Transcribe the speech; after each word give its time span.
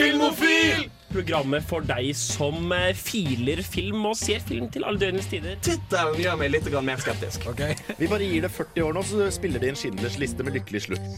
Filmofil! 0.00 0.88
Programmet 1.10 1.64
for 1.66 1.82
deg 1.82 2.12
som 2.14 2.70
eh, 2.70 2.92
filer 2.94 3.58
film 3.66 4.04
og 4.06 4.14
ser 4.18 4.38
film 4.46 4.68
til 4.70 4.84
alle 4.86 5.00
døgnets 5.02 5.26
tider. 5.32 5.56
Tittelen 5.66 6.20
gjør 6.22 6.36
meg 6.38 6.52
litt 6.54 6.68
grann 6.70 6.86
mer 6.86 7.02
skeptisk. 7.02 7.48
Vi 7.98 8.06
bare 8.10 8.28
gir 8.28 8.44
det 8.46 8.52
40 8.54 8.84
år 8.86 8.94
nå, 8.94 9.02
så 9.08 9.26
spiller 9.34 9.62
de 9.64 9.72
en 9.72 9.80
Schindlers 9.80 10.20
liste 10.22 10.46
med 10.46 10.54
lykkelig 10.60 10.84
slutt. 10.86 11.10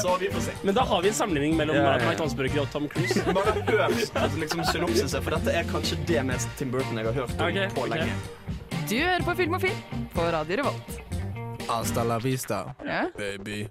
Så 0.00 0.16
vi 0.20 0.30
får 0.32 0.40
se. 0.40 0.56
Men 0.64 0.74
da 0.74 0.86
har 0.88 1.02
vi 1.04 1.08
en 1.12 1.14
sammenligning 1.14 1.56
mellom 1.60 1.76
Ja, 1.76 1.82
ja, 1.82 2.00
ja. 2.00 2.08
Mike 2.08 2.22
Hansburger 2.24 2.64
og 2.64 2.70
Tom 2.72 2.88
Cruise. 2.88 3.20
Bare 3.36 3.54
hør 3.68 3.84
altså, 3.84 4.40
liksom, 4.40 4.64
synopsiset, 4.72 5.20
for 5.20 5.36
dette 5.36 5.52
er 5.60 5.68
kanskje 5.68 6.00
det 6.08 6.24
mest 6.24 6.48
Tim 6.58 6.72
Burton 6.72 6.98
jeg 6.98 7.10
har 7.10 7.20
hørt 7.20 7.36
om 7.36 7.46
okay, 7.50 7.68
på 7.76 7.86
lenge. 7.92 8.08
Okay. 8.08 8.84
Du 8.88 8.96
hører 8.96 9.24
på 9.28 9.36
Filmofil 9.44 9.80
på 10.16 10.28
Radio 10.32 10.62
Revolt. 10.64 11.00
Hasta 11.68 12.04
la 12.04 12.18
vista, 12.18 12.74
Ja. 12.84 13.04
baby. 13.18 13.66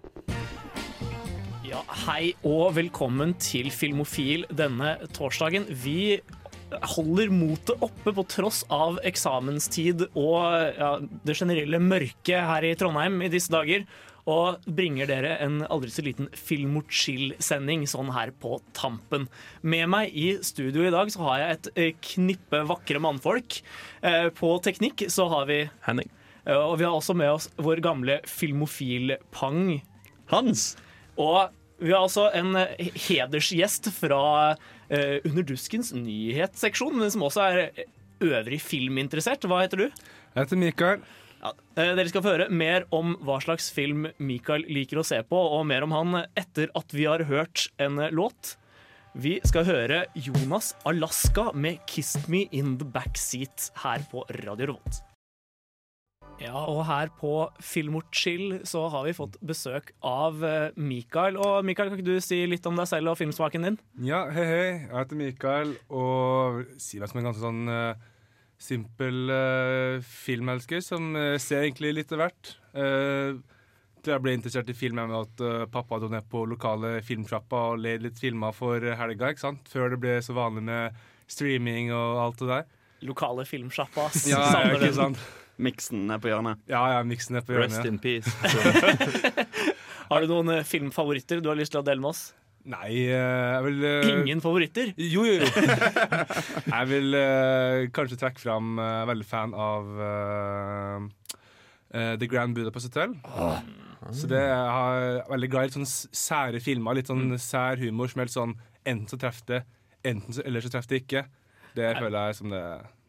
Ja, 1.74 1.82
hei 2.06 2.34
og 2.46 2.76
velkommen 2.78 3.34
til 3.42 3.72
Filmofil 3.74 4.46
denne 4.54 4.96
torsdagen. 5.16 5.66
Vi 5.82 6.20
holder 6.94 7.32
motet 7.34 7.82
oppe 7.86 8.14
på 8.14 8.26
tross 8.30 8.62
av 8.74 9.00
eksamenstid 9.06 10.08
og 10.14 10.78
ja, 10.78 10.92
det 11.26 11.36
generelle 11.38 11.80
mørket 11.82 12.46
her 12.50 12.66
i 12.70 12.74
Trondheim 12.78 13.22
i 13.26 13.32
disse 13.34 13.54
dager. 13.54 13.86
Og 14.30 14.62
bringer 14.72 15.10
dere 15.10 15.34
en 15.44 15.58
aldri 15.66 15.90
så 15.92 16.06
liten 16.06 16.30
Film 16.40 16.78
og 16.80 16.94
chill-sending 16.96 17.82
sånn 17.92 18.14
her 18.16 18.32
på 18.40 18.56
tampen. 18.78 19.26
Med 19.68 19.90
meg 19.92 20.14
i 20.16 20.30
studio 20.48 20.86
i 20.88 20.94
dag 20.94 21.12
så 21.12 21.26
har 21.26 21.42
jeg 21.42 21.58
et 21.58 21.72
eh, 21.74 21.98
knippe 22.14 22.62
vakre 22.70 23.02
mannfolk. 23.04 23.58
Eh, 24.00 24.30
På 24.38 24.54
teknikk 24.64 25.04
så 25.12 25.26
har 25.34 25.50
vi 25.50 25.60
Henning. 25.90 26.08
eh, 26.46 26.56
Og 26.56 26.78
vi 26.80 26.88
har 26.88 26.96
også 26.96 27.18
med 27.20 27.34
oss 27.34 27.50
vår 27.60 27.84
gamle 27.84 28.22
filmofil-pang. 28.30 29.82
Hans! 30.32 30.70
Og 31.20 31.52
vi 31.84 31.92
har 31.92 32.02
altså 32.02 32.30
en 32.36 32.56
eh, 32.60 32.94
hedersgjest 33.08 33.92
fra 33.96 34.24
eh, 34.88 35.20
Underduskens 35.28 35.92
nyhetsseksjon, 35.98 36.96
men 37.00 37.12
som 37.14 37.26
også 37.28 37.44
er 37.50 37.60
eh, 37.66 37.92
øvrig 38.24 38.62
filminteressert. 38.64 39.44
Hva 39.50 39.66
heter 39.66 39.86
du? 39.86 39.86
Jeg 40.34 40.40
heter 40.40 40.60
Mikael. 40.60 41.04
Ja, 41.44 41.52
dere 41.76 42.08
skal 42.08 42.24
få 42.24 42.34
høre 42.38 42.48
mer 42.56 42.86
om 42.96 43.18
hva 43.28 43.36
slags 43.44 43.68
film 43.76 44.08
Mikael 44.16 44.64
liker 44.72 45.02
å 45.02 45.08
se 45.08 45.20
på, 45.28 45.36
og 45.36 45.66
mer 45.68 45.84
om 45.84 45.92
han 45.96 46.22
etter 46.40 46.72
at 46.80 46.96
vi 46.96 47.08
har 47.10 47.26
hørt 47.28 47.68
en 47.84 48.00
eh, 48.00 48.14
låt. 48.16 48.56
Vi 49.14 49.36
skal 49.46 49.68
høre 49.68 50.06
Jonas 50.16 50.72
Alaska 50.90 51.52
med 51.54 51.84
'Kiss 51.86 52.16
Me 52.32 52.48
In 52.52 52.78
The 52.80 52.88
Backseat' 52.88 53.70
her 53.84 54.08
på 54.10 54.24
Radio 54.42 54.72
Revolt. 54.72 55.04
Ja, 56.42 56.64
og 56.68 56.82
her 56.88 57.12
på 57.20 57.34
Filmorchill 57.64 58.60
så 58.68 58.88
har 58.92 59.06
vi 59.06 59.16
fått 59.16 59.38
besøk 59.46 59.92
av 60.06 60.42
eh, 60.46 60.74
Mikael. 60.76 61.38
Og 61.40 61.66
Mikael, 61.66 61.92
kan 61.92 62.00
ikke 62.00 62.16
du 62.16 62.24
si 62.24 62.42
litt 62.50 62.66
om 62.70 62.80
deg 62.80 62.90
selv 62.90 63.14
og 63.14 63.20
filmsmaken 63.20 63.68
din? 63.68 63.78
Ja, 64.08 64.26
hei, 64.34 64.46
hei. 64.50 64.66
Jeg 64.82 64.96
heter 64.98 65.20
Mikael 65.20 65.76
og 65.94 66.64
sier 66.82 67.04
meg 67.04 67.12
som 67.12 67.22
en 67.22 67.30
ganske 67.30 67.44
sånn 67.44 67.64
uh, 67.70 68.10
simpel 68.62 69.32
uh, 69.32 70.04
filmelsker 70.04 70.84
som 70.84 71.14
uh, 71.16 71.36
ser 71.42 71.68
egentlig 71.68 71.94
litt 72.00 72.14
av 72.16 72.24
hvert. 72.26 72.54
Uh, 72.76 73.40
jeg 74.04 74.20
ble 74.20 74.34
interessert 74.36 74.68
i 74.68 74.76
film 74.76 74.98
med 75.00 75.14
at 75.16 75.70
pappa 75.72 75.96
dro 76.02 76.10
ned 76.12 76.26
på 76.28 76.42
lokale 76.52 76.98
filmsjappa 77.08 77.62
og 77.70 77.78
led 77.80 78.04
litt 78.04 78.18
filmer 78.20 78.52
for 78.52 78.84
helga, 78.84 79.30
ikke 79.32 79.46
sant? 79.46 79.70
Før 79.72 79.94
det 79.94 80.00
ble 80.04 80.18
så 80.20 80.36
vanlig 80.36 80.66
med 80.68 80.98
streaming 81.32 81.94
og 81.96 82.20
alt 82.26 82.44
det 82.44 82.50
der. 82.50 82.68
Lokale 83.08 83.46
filmsjappa. 83.48 84.10
Ja, 84.28 84.42
ja, 84.58 84.74
ikke 84.76 84.92
sant? 84.98 85.24
Miksen 85.62 86.08
er 86.10 86.18
på 86.22 86.32
hjørnet. 86.32 86.62
Ja, 86.72 86.82
ja, 86.96 87.02
miksen 87.06 87.38
er 87.38 87.44
på 87.46 87.54
Rest 87.60 87.86
in 87.86 88.00
peace. 88.02 88.30
Har 90.10 90.22
du 90.24 90.32
noen 90.32 90.50
eh, 90.58 90.64
filmfavoritter 90.68 91.42
du 91.44 91.50
har 91.52 91.58
lyst 91.60 91.74
til 91.76 91.82
å 91.82 91.86
dele 91.86 92.02
med 92.02 92.10
oss? 92.14 92.24
Nei, 92.70 92.90
eh, 93.12 93.54
jeg 93.58 93.64
vil 93.66 93.86
eh, 93.90 94.10
Ingen 94.14 94.42
favoritter? 94.44 94.94
Jo, 94.98 95.26
jo, 95.28 95.40
jo. 95.42 95.48
jeg 96.74 96.90
vil 96.92 97.18
eh, 97.20 97.80
kanskje 97.96 98.18
trekke 98.22 98.40
fram 98.44 98.78
uh, 98.80 99.04
veldig 99.10 99.28
fan 99.28 99.54
av 99.58 99.90
eh, 100.08 101.08
eh, 101.94 102.14
The 102.22 102.30
Grand 102.32 102.56
Budapest 102.58 102.90
Hotel. 102.92 103.16
Så 104.12 104.28
det 104.32 104.42
jeg 104.42 104.72
har 104.76 105.22
veldig 105.32 105.50
glad 105.52 105.64
i 105.64 105.70
litt 105.72 105.78
sånn 105.78 105.88
s- 105.88 106.08
sære 106.26 106.60
filmer. 106.64 106.98
Litt 106.98 107.12
sånn 107.12 107.38
sær 107.40 107.80
humor 107.84 108.12
som 108.12 108.20
er 108.20 108.28
helt 108.28 108.36
sånn 108.36 108.56
Enten 108.84 109.08
så 109.08 109.16
treffer 109.16 109.46
det, 109.48 109.58
enten 110.12 110.36
så, 110.36 110.44
eller 110.44 110.60
så 110.66 110.68
treffer 110.74 110.92
det 110.92 110.98
ikke. 111.06 111.22
Det 111.78 111.94
føler 112.02 112.18
jeg 112.28 112.36
som 112.42 112.50
det 112.52 112.64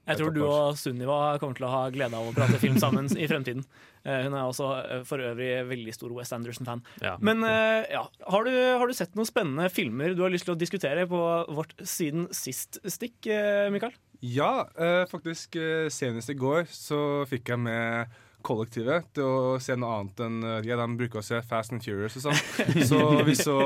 Jeg 0.04 0.20
tror 0.20 0.34
du 0.34 0.42
og 0.44 0.76
Sunniva 0.76 1.19
kommer 1.41 1.56
til 1.56 1.66
å 1.66 1.72
ha 1.72 1.82
glede 1.92 2.19
av 2.19 2.28
å 2.28 2.34
prate 2.37 2.59
film 2.60 2.76
sammen 2.82 3.09
i 3.16 3.28
fremtiden. 3.31 3.65
Eh, 4.04 4.26
Hun 4.26 4.34
er 4.37 4.42
også 4.44 4.66
eh, 4.82 4.98
for 5.09 5.16
øvrig 5.25 5.62
veldig 5.65 5.92
stor 5.97 6.10
West 6.12 6.34
Anderson-fan. 6.37 6.82
Ja. 7.00 7.15
Men 7.25 7.38
eh, 7.48 7.87
ja, 7.88 8.03
har 8.34 8.44
du, 8.44 8.50
har 8.53 8.84
du 8.84 8.92
sett 8.92 9.15
noen 9.16 9.25
spennende 9.25 9.70
filmer 9.72 10.12
du 10.12 10.20
har 10.20 10.28
lyst 10.34 10.44
til 10.44 10.53
å 10.53 10.59
diskutere 10.60 11.06
på 11.09 11.20
vårt 11.56 11.72
siden 11.88 12.26
sist-stikk, 12.28 13.31
Mikael? 13.72 13.97
Ja, 14.20 14.66
faktisk 15.09 15.56
senest 15.88 16.34
i 16.34 16.36
går 16.36 16.69
så 16.69 16.98
fikk 17.32 17.54
jeg 17.54 17.65
med 17.65 18.12
kollektivet 18.44 19.09
til 19.16 19.25
å 19.25 19.56
se 19.56 19.72
noe 19.81 20.03
annet 20.03 20.21
enn 20.26 20.38
ja, 20.69 20.76
de 20.82 20.88
bruker 21.00 21.22
å 21.22 21.25
se 21.25 21.41
Fast 21.48 21.72
and 21.72 21.81
Furious 21.81 22.21
og 22.21 22.26
sånn. 22.28 22.44
Så 22.91 23.00
vi 23.25 23.41
så 23.41 23.56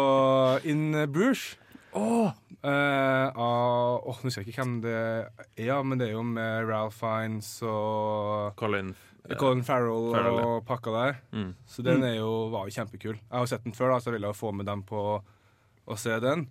In 0.71 0.93
Bruges. 1.11 1.57
Eh, 1.95 2.69
uh, 2.69 3.39
oh, 3.39 4.19
Nå 4.19 4.27
husker 4.27 4.43
jeg 4.43 4.53
ikke 4.53 4.65
hvem 4.65 4.79
det 4.85 4.95
er, 4.95 5.29
ja, 5.63 5.79
men 5.83 6.01
det 6.01 6.09
er 6.09 6.17
jo 6.17 6.25
med 6.27 6.67
Ralph 6.69 6.99
Fiennes 6.99 7.51
og 7.67 8.57
Colin. 8.59 8.95
Colin 9.39 9.63
Farrell, 9.67 10.09
Farrell, 10.15 10.41
og 10.41 10.65
pakka 10.69 10.95
der. 10.95 11.19
Mm. 11.37 11.53
Så 11.69 11.85
den 11.85 12.05
er 12.07 12.17
jo, 12.17 12.49
var 12.53 12.69
jo 12.69 12.75
kjempekul. 12.79 13.19
Jeg 13.19 13.35
har 13.37 13.49
sett 13.51 13.67
den 13.67 13.77
før, 13.77 13.93
da, 13.93 14.01
så 14.01 14.11
jeg 14.11 14.19
ville 14.19 14.33
jo 14.33 14.39
få 14.39 14.53
med 14.57 14.69
dem 14.69 14.83
på 14.89 15.03
å 15.21 15.99
se 16.01 16.17
den. 16.25 16.47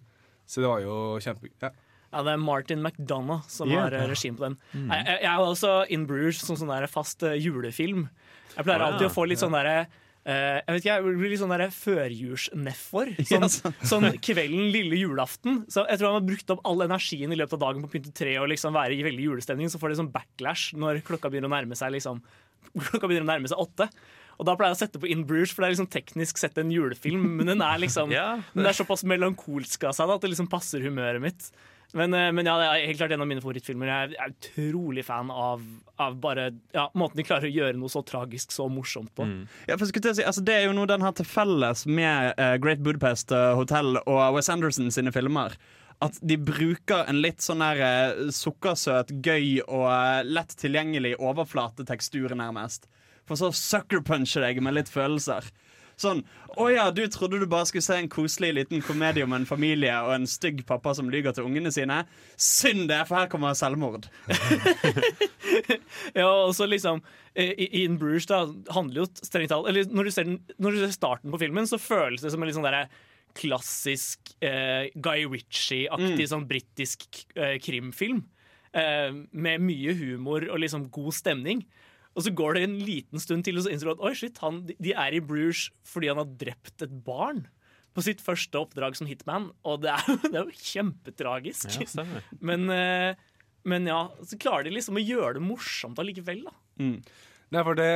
Så 0.47 0.63
det 0.63 0.71
var 0.71 0.83
jo 0.85 0.95
kjempe... 1.23 1.51
Ja. 1.63 1.73
Ja, 2.07 2.21
Det 2.23 2.37
er 2.37 2.39
Martin 2.39 2.79
McDonagh 2.79 3.49
som 3.51 3.67
yeah. 3.67 3.81
har 3.83 3.95
eh, 3.97 4.05
regien 4.07 4.37
på 4.37 4.45
den. 4.45 4.53
Jeg, 4.71 5.01
jeg, 5.09 5.17
jeg 5.25 5.27
er 5.27 5.41
også 5.43 5.71
In 5.91 6.05
Bruges 6.07 6.39
som 6.39 6.55
sånn 6.55 6.71
fast 6.87 7.25
julefilm. 7.35 8.05
Jeg 8.53 8.63
pleier 8.63 8.85
alltid 8.85 9.09
å 9.09 9.11
få 9.11 9.25
litt 9.27 9.41
sånn 9.41 9.57
derre 9.57 9.89
eh, 10.27 10.57
jeg 10.59 10.75
vet 10.75 10.81
ikke, 10.81 10.95
jeg 10.95 11.15
blir 11.21 11.31
litt 11.31 11.41
sånn 11.41 11.53
der 11.53 11.63
førjulsnedfor. 11.73 13.13
Sånn, 13.31 13.47
yes. 13.47 13.61
sånn 13.89 14.09
kvelden 14.23 14.67
lille 14.73 14.99
julaften. 14.99 15.63
Så 15.71 15.85
jeg 15.87 15.99
tror 15.99 16.11
han 16.11 16.19
har 16.19 16.27
brukt 16.27 16.53
opp 16.53 16.65
all 16.67 16.85
energien 16.85 17.33
i 17.33 17.39
løpet 17.39 17.57
av 17.57 17.63
dagen 17.65 17.83
på 17.83 17.89
å 17.89 17.93
pynte 17.95 18.13
tre 18.15 18.35
og 18.41 18.49
liksom 18.51 18.75
være 18.75 18.97
i 18.97 19.05
veldig 19.07 19.29
julestemning. 19.31 19.71
Så 19.71 19.81
får 19.81 19.93
det 19.93 20.01
sånn 20.01 20.13
backlash 20.13 20.75
når 20.77 21.01
klokka 21.07 21.31
begynner 21.31 21.51
å 21.51 21.55
nærme 21.57 21.79
seg 21.79 21.95
liksom 21.95 22.21
Klokka 22.67 23.07
begynner 23.07 23.25
å 23.25 23.29
nærme 23.31 23.49
seg 23.49 23.61
åtte. 23.63 23.87
Og 24.37 24.45
da 24.45 24.53
pleier 24.57 24.73
jeg 24.73 24.77
å 24.77 24.81
sette 24.83 24.99
på 25.01 25.09
In 25.09 25.23
Bruges, 25.25 25.53
for 25.53 25.63
det 25.63 25.69
er 25.69 25.75
liksom 25.77 25.89
teknisk 25.89 26.37
sett 26.37 26.59
en 26.61 26.73
julefilm. 26.73 27.23
Men 27.39 27.49
den 27.53 27.63
er 27.65 27.81
liksom 27.81 28.11
Ja. 28.17 28.27
Den 28.53 28.67
er 28.69 28.77
såpass 28.77 29.05
melankolsk 29.07 29.87
av 29.89 29.95
seg 29.97 30.09
da, 30.09 30.17
at 30.17 30.25
det 30.25 30.33
liksom 30.33 30.49
passer 30.51 30.83
humøret 30.85 31.23
mitt. 31.23 31.49
Men, 31.93 32.13
eh, 32.13 32.31
men 32.31 32.45
ja, 32.45 32.57
det 32.59 32.67
er 32.67 32.85
helt 32.89 32.99
klart 32.99 33.13
en 33.15 33.23
av 33.23 33.29
mine 33.29 33.41
favorittfilmer. 33.43 33.87
Jeg 33.87 34.17
er, 34.17 34.33
utrolig 34.33 35.05
fan 35.07 35.31
av, 35.31 35.63
av 36.03 36.17
bare 36.19 36.49
ja, 36.75 36.87
måten 36.99 37.21
de 37.21 37.25
klarer 37.27 37.47
å 37.47 37.53
gjøre 37.53 37.79
noe 37.79 37.91
så 37.91 38.03
tragisk 38.07 38.51
så 38.55 38.67
morsomt 38.71 39.13
på. 39.15 39.27
Ja, 39.69 39.77
for 39.77 39.87
skulle 39.87 40.15
si, 40.17 40.25
altså, 40.27 40.43
det 40.43 40.57
er 40.57 40.67
jo 40.67 40.75
noe 40.75 40.89
den 40.89 41.05
har 41.05 41.15
til 41.17 41.27
felles 41.27 41.85
med 41.87 42.35
uh, 42.35 42.55
Great 42.61 42.83
Budapest 42.83 43.31
eh, 43.35 43.53
Hotel 43.55 44.01
og 44.03 44.21
Wes 44.35 44.51
Anderson 44.51 44.91
sine 44.93 45.15
filmer. 45.15 45.55
At 46.03 46.19
de 46.21 46.35
bruker 46.37 47.07
en 47.09 47.23
litt 47.23 47.41
sånn 47.41 47.63
der 47.63 47.79
uh, 47.81 48.27
sukkersøt, 48.35 49.15
gøy 49.23 49.63
og 49.63 49.87
uh, 49.87 50.27
lett 50.27 50.53
tilgjengelig 50.59 51.15
overflatetekstur, 51.23 52.35
nærmest. 52.37 52.91
For 53.27 53.39
så 53.39 53.49
sucker-puncher 53.55 54.43
deg 54.43 54.59
med 54.63 54.75
litt 54.77 54.91
følelser. 54.91 55.47
Sånn 55.97 56.21
Å 56.57 56.67
ja, 56.69 56.87
du 56.93 57.03
trodde 57.09 57.39
du 57.41 57.47
bare 57.49 57.65
skulle 57.69 57.85
se 57.85 57.95
en 57.97 58.09
koselig 58.09 58.51
liten 58.53 58.83
komedie 58.85 59.25
om 59.25 59.33
en 59.33 59.47
familie 59.49 59.93
og 60.05 60.13
en 60.13 60.27
stygg 60.29 60.63
pappa 60.69 60.93
som 60.97 61.09
lyver 61.13 61.33
til 61.33 61.45
ungene 61.49 61.71
sine. 61.73 62.03
Synd 62.37 62.87
det, 62.91 62.99
for 63.09 63.17
her 63.19 63.31
kommer 63.31 63.57
selvmord. 63.57 64.09
Ja, 66.17 66.27
og 66.27 66.53
så 66.55 66.67
liksom 66.69 67.01
Ian 67.37 67.97
Bruges 67.99 68.27
da 68.29 68.43
handler 68.73 69.03
jo 69.03 69.07
strengt 69.25 69.51
talt 69.51 69.67
Eller 69.69 69.87
når 69.89 70.07
du, 70.07 70.11
ser 70.13 70.27
den, 70.27 70.39
når 70.61 70.75
du 70.75 70.79
ser 70.81 70.93
starten 70.95 71.33
på 71.33 71.39
filmen, 71.41 71.67
så 71.69 71.79
føles 71.81 72.23
det 72.23 72.31
som 72.33 72.41
en 72.41 72.49
litt 72.49 72.57
sånn 72.57 72.65
derre 72.67 72.87
klassisk 73.37 74.31
eh, 74.41 74.89
Guy 74.95 75.27
Ritchie-aktig 75.29 76.25
sånn 76.31 76.47
britisk 76.49 77.19
eh, 77.37 77.57
krimfilm. 77.61 78.23
Eh, 78.73 79.11
med 79.31 79.63
mye 79.63 79.93
humor 79.97 80.47
og 80.49 80.61
liksom 80.63 80.87
god 80.93 81.13
stemning. 81.15 81.61
Og 82.17 82.25
så 82.25 82.31
går 82.33 82.57
det 82.57 82.63
en 82.65 82.79
liten 82.81 83.21
stund 83.21 83.45
til, 83.45 83.59
og 83.59 83.65
så 83.67 83.69
innser 83.71 83.91
du 83.91 83.93
at 83.93 84.01
oi 84.09 84.13
shit, 84.17 84.39
han, 84.41 84.63
de- 84.65 84.95
er 84.97 85.13
i 85.13 85.21
Bruges 85.21 85.67
fordi 85.85 86.09
han 86.09 86.17
har 86.17 86.31
drept 86.41 86.81
et 86.87 86.95
barn. 87.05 87.43
På 87.93 88.01
sitt 88.05 88.19
første 88.21 88.57
oppdrag 88.59 88.97
som 88.97 89.07
hitman. 89.09 89.51
Og 89.65 89.83
det 89.85 89.93
er, 89.93 90.03
det 90.25 90.33
er 90.33 90.43
jo 90.49 90.57
kjempetragisk. 90.57 91.77
Ja. 91.93 92.05
Men, 92.45 92.67
eh, 92.73 93.15
men 93.69 93.87
ja, 93.89 94.03
så 94.25 94.37
klarer 94.41 94.67
de 94.67 94.73
liksom 94.75 94.97
å 94.97 95.03
gjøre 95.03 95.37
det 95.39 95.45
morsomt 95.45 95.97
allikevel, 96.01 96.43
da. 96.49 96.53
Nei, 97.47 97.61
for 97.63 97.77
det, 97.79 97.87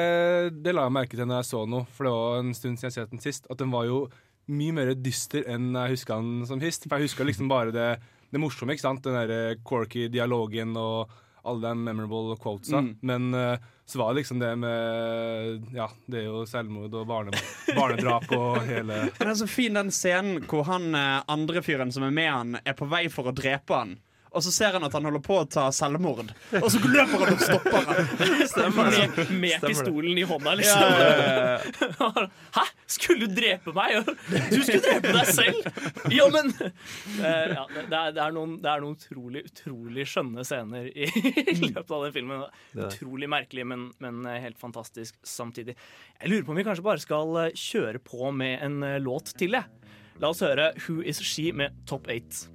det 0.64 0.74
la 0.74 0.86
jeg 0.88 0.96
merke 0.96 1.18
til 1.18 1.28
når 1.28 1.42
jeg 1.42 1.50
så 1.50 1.62
noe, 1.70 1.86
for 1.92 2.08
det 2.08 2.14
var 2.16 2.38
en 2.40 2.54
stund 2.56 2.80
siden 2.80 2.88
jeg 2.90 2.96
så 2.96 3.06
den 3.12 3.24
sist, 3.24 3.50
at 3.52 3.60
den 3.60 3.74
var 3.74 3.86
jo 3.90 4.06
mye 4.52 4.74
mer 4.76 4.94
dyster 4.98 5.44
enn 5.52 5.70
jeg 5.76 5.98
huska 5.98 6.18
den 6.22 6.46
som 6.50 6.62
sist. 6.64 6.88
For 6.88 6.98
jeg 7.02 7.10
huska 7.12 7.28
liksom 7.28 7.50
bare 7.52 7.74
det, 7.76 7.90
det 8.32 8.42
morsomme, 8.42 8.74
ikke 8.78 8.86
sant? 8.88 9.04
Den 9.06 9.18
der 9.20 9.60
quirky 9.68 10.08
dialogen 10.12 10.74
og 10.80 11.12
alle 11.44 11.68
de 11.68 11.84
memorable 11.86 12.38
quotesa. 12.42 12.82
Mm. 12.84 12.92
Men 13.02 13.34
uh, 13.34 13.70
så 13.92 14.00
var 14.00 14.14
det 14.14 14.22
liksom 14.22 14.40
det 14.40 14.56
med 14.56 15.68
Ja, 15.76 15.90
det 16.06 16.22
er 16.22 16.30
jo 16.30 16.46
selvmord 16.48 16.94
og 16.96 17.08
barne, 17.10 17.42
barnedrap 17.76 18.30
og 18.38 18.62
hele 18.64 19.02
Men 19.08 19.26
det 19.26 19.34
er 19.34 19.40
så 19.42 19.50
fin 19.52 19.76
den 19.76 19.92
scenen 19.92 20.46
hvor 20.48 20.64
han 20.70 20.96
eh, 20.96 21.18
andre 21.32 21.64
fyren 21.66 21.92
som 21.92 22.06
er 22.08 22.14
med 22.16 22.30
han, 22.32 22.56
er 22.64 22.78
på 22.78 22.88
vei 22.92 23.04
for 23.12 23.28
å 23.28 23.36
drepe 23.36 23.76
han. 23.76 23.98
Og 24.32 24.44
så 24.46 24.52
ser 24.56 24.78
han 24.78 24.86
at 24.88 24.94
han 24.96 25.04
holder 25.08 25.24
på 25.26 25.42
å 25.42 25.48
ta 25.50 25.66
selvmord, 25.76 26.30
og 26.56 26.68
så 26.72 26.80
løper 26.80 27.26
han 27.26 27.34
og 27.34 27.42
stopper 27.44 27.90
han. 27.90 27.98
Med, 28.78 29.34
med 29.42 29.66
pistolen 29.66 30.18
i 30.18 30.24
hånda, 30.28 30.54
liksom. 30.56 32.30
Hæ? 32.58 32.64
Skulle 32.92 33.28
du 33.28 33.36
drepe 33.36 33.74
meg? 33.76 34.08
Du 34.52 34.62
skulle 34.64 34.80
drepe 34.84 35.12
deg 35.16 35.34
selv! 35.36 35.68
Ja, 36.16 36.30
men 36.32 36.54
Eh, 37.22 37.54
ja, 37.54 37.68
det, 37.74 37.96
er, 37.96 38.14
det, 38.16 38.22
er 38.22 38.34
noen, 38.36 38.56
det 38.62 38.70
er 38.72 38.84
noen 38.84 38.96
utrolig, 38.98 39.44
utrolig 39.52 40.06
skjønne 40.10 40.46
scener 40.48 40.88
i, 40.90 41.08
i 41.08 41.58
løpet 41.62 41.94
av 41.96 42.06
den 42.08 42.16
filmen. 42.16 42.46
Utrolig 42.88 43.30
merkelig, 43.32 43.66
men, 43.68 43.90
men 44.04 44.24
eh, 44.30 44.40
helt 44.46 44.60
fantastisk 44.62 45.18
samtidig. 45.28 45.78
Jeg 46.22 46.32
lurer 46.32 46.48
på 46.48 46.56
om 46.56 46.62
vi 46.62 46.66
kanskje 46.68 46.88
bare 46.88 47.04
skal 47.04 47.38
eh, 47.46 47.54
kjøre 47.58 48.02
på 48.06 48.32
med 48.36 48.64
en 48.66 48.80
låt 49.04 49.34
til, 49.40 49.58
jeg. 49.60 49.98
La 50.22 50.32
oss 50.34 50.44
høre 50.46 50.72
Who 50.86 51.00
Is 51.08 51.22
She 51.26 51.50
med 51.56 51.78
Top 51.90 52.10
8. 52.12 52.48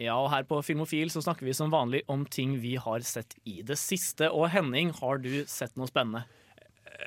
Ja, 0.00 0.16
og 0.18 0.30
her 0.32 0.42
på 0.48 0.58
Filmofil 0.66 1.10
så 1.12 1.22
snakker 1.22 1.46
vi 1.46 1.52
som 1.54 1.70
vanlig 1.70 2.00
om 2.10 2.24
ting 2.26 2.56
vi 2.62 2.74
har 2.82 3.00
sett 3.06 3.36
i 3.46 3.60
det 3.62 3.76
siste. 3.78 4.26
Og 4.34 4.48
Henning, 4.50 4.90
har 5.00 5.18
du 5.22 5.44
sett 5.46 5.76
noe 5.78 5.86
spennende? 5.86 6.24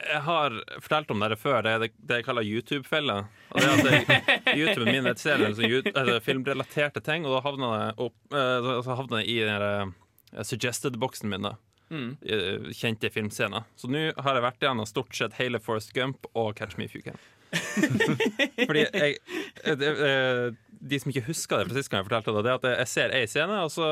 Jeg 0.08 0.22
har 0.24 0.54
fortalt 0.84 1.12
om 1.12 1.20
dere 1.24 1.36
før. 1.40 1.62
Det 1.64 1.72
er 1.74 1.80
det, 1.84 1.90
det 2.00 2.18
jeg 2.22 2.26
kaller 2.28 2.48
YouTube-fella. 2.48 3.18
Og 3.52 3.60
det 3.64 3.70
at 3.74 3.88
jeg, 3.92 4.24
YouTube 4.60 4.88
er 4.88 4.92
min 4.92 5.08
sånn 5.58 5.68
you- 5.68 6.20
filmrelaterte 6.24 7.04
ting, 7.04 7.26
og 7.28 7.38
da 7.38 7.44
havner 7.48 7.76
det 7.78 8.08
opp, 8.08 8.18
eh, 8.36 8.68
så 8.88 8.98
havner 9.00 9.22
det 9.24 9.28
i 9.32 9.38
den 9.48 9.68
eh, 9.68 10.44
suggested-boksen 10.44 11.30
min. 11.32 11.48
da 11.52 11.56
Mm. 11.88 12.18
Eh, 12.20 12.66
Kjente 12.76 13.08
filmscener. 13.10 13.64
Så 13.80 13.88
nå 13.88 14.10
har 14.20 14.36
jeg 14.36 14.44
vært 14.44 14.60
igjennom 14.66 14.84
stort 14.90 15.16
sett 15.16 15.38
hele 15.40 15.56
Forest 15.64 15.94
Gump 15.96 16.26
og 16.36 16.50
Catch 16.60 16.76
Me 16.76 16.84
If 16.84 16.98
You 16.98 17.02
Can. 17.06 17.16
Fordi 18.68 18.86
jeg 18.86 19.18
eh, 19.64 19.84
eh, 19.84 20.48
De 20.68 21.00
som 21.00 21.12
ikke 21.12 21.28
husker 21.30 21.62
det 21.62 21.70
fra 21.70 21.78
sist 21.78 21.92
gang 21.92 22.02
jeg 22.04 22.10
fortalte 22.10 22.34
det, 22.36 22.44
det 22.46 22.52
er 22.52 22.60
at 22.60 22.82
jeg 22.84 22.92
ser 22.92 23.14
ei 23.16 23.28
scene, 23.30 23.62
og 23.66 23.72
så 23.74 23.88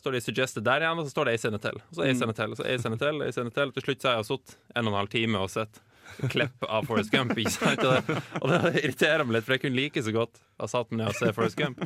står 0.00 0.16
det 0.16 0.22
'suggested' 0.24 0.64
der 0.64 0.84
igjen, 0.84 0.98
og 0.98 1.04
så 1.04 1.12
står 1.12 1.28
det 1.28 1.32
ei 1.36 1.40
scene 1.42 1.60
til. 1.60 1.76
Og 1.76 1.96
så 1.98 2.06
ei 2.06 2.14
scene 2.16 2.34
til, 2.36 2.50
og 2.54 2.56
så 2.56 2.66
ei 2.66 2.78
scene 2.80 2.98
til, 3.00 3.22
ei 3.26 3.32
scene 3.36 3.54
til. 3.56 3.72
Til 3.76 3.86
slutt 3.86 4.02
så 4.02 4.08
har 4.08 4.20
jeg 4.20 4.28
sittet 4.30 4.56
en 4.76 4.86
og 4.86 4.92
en 4.92 5.00
halv 5.00 5.12
time 5.12 5.42
og 5.42 5.50
sett 5.52 5.80
klipp 6.32 6.64
av 6.66 6.86
Forest 6.88 7.12
Gump. 7.12 7.36
Og 7.36 7.36
det, 7.36 8.20
og 8.40 8.50
det 8.50 8.84
irriterer 8.84 9.24
meg 9.24 9.36
litt, 9.36 9.46
for 9.46 9.56
jeg 9.56 9.64
kunne 9.64 9.76
like 9.76 10.02
så 10.02 10.14
godt 10.14 10.40
ha 10.60 10.70
satt 10.70 10.90
meg 10.90 11.02
ned 11.02 11.12
og 11.12 11.18
sett 11.20 11.36
Forest 11.36 11.60
Gump. 11.60 11.84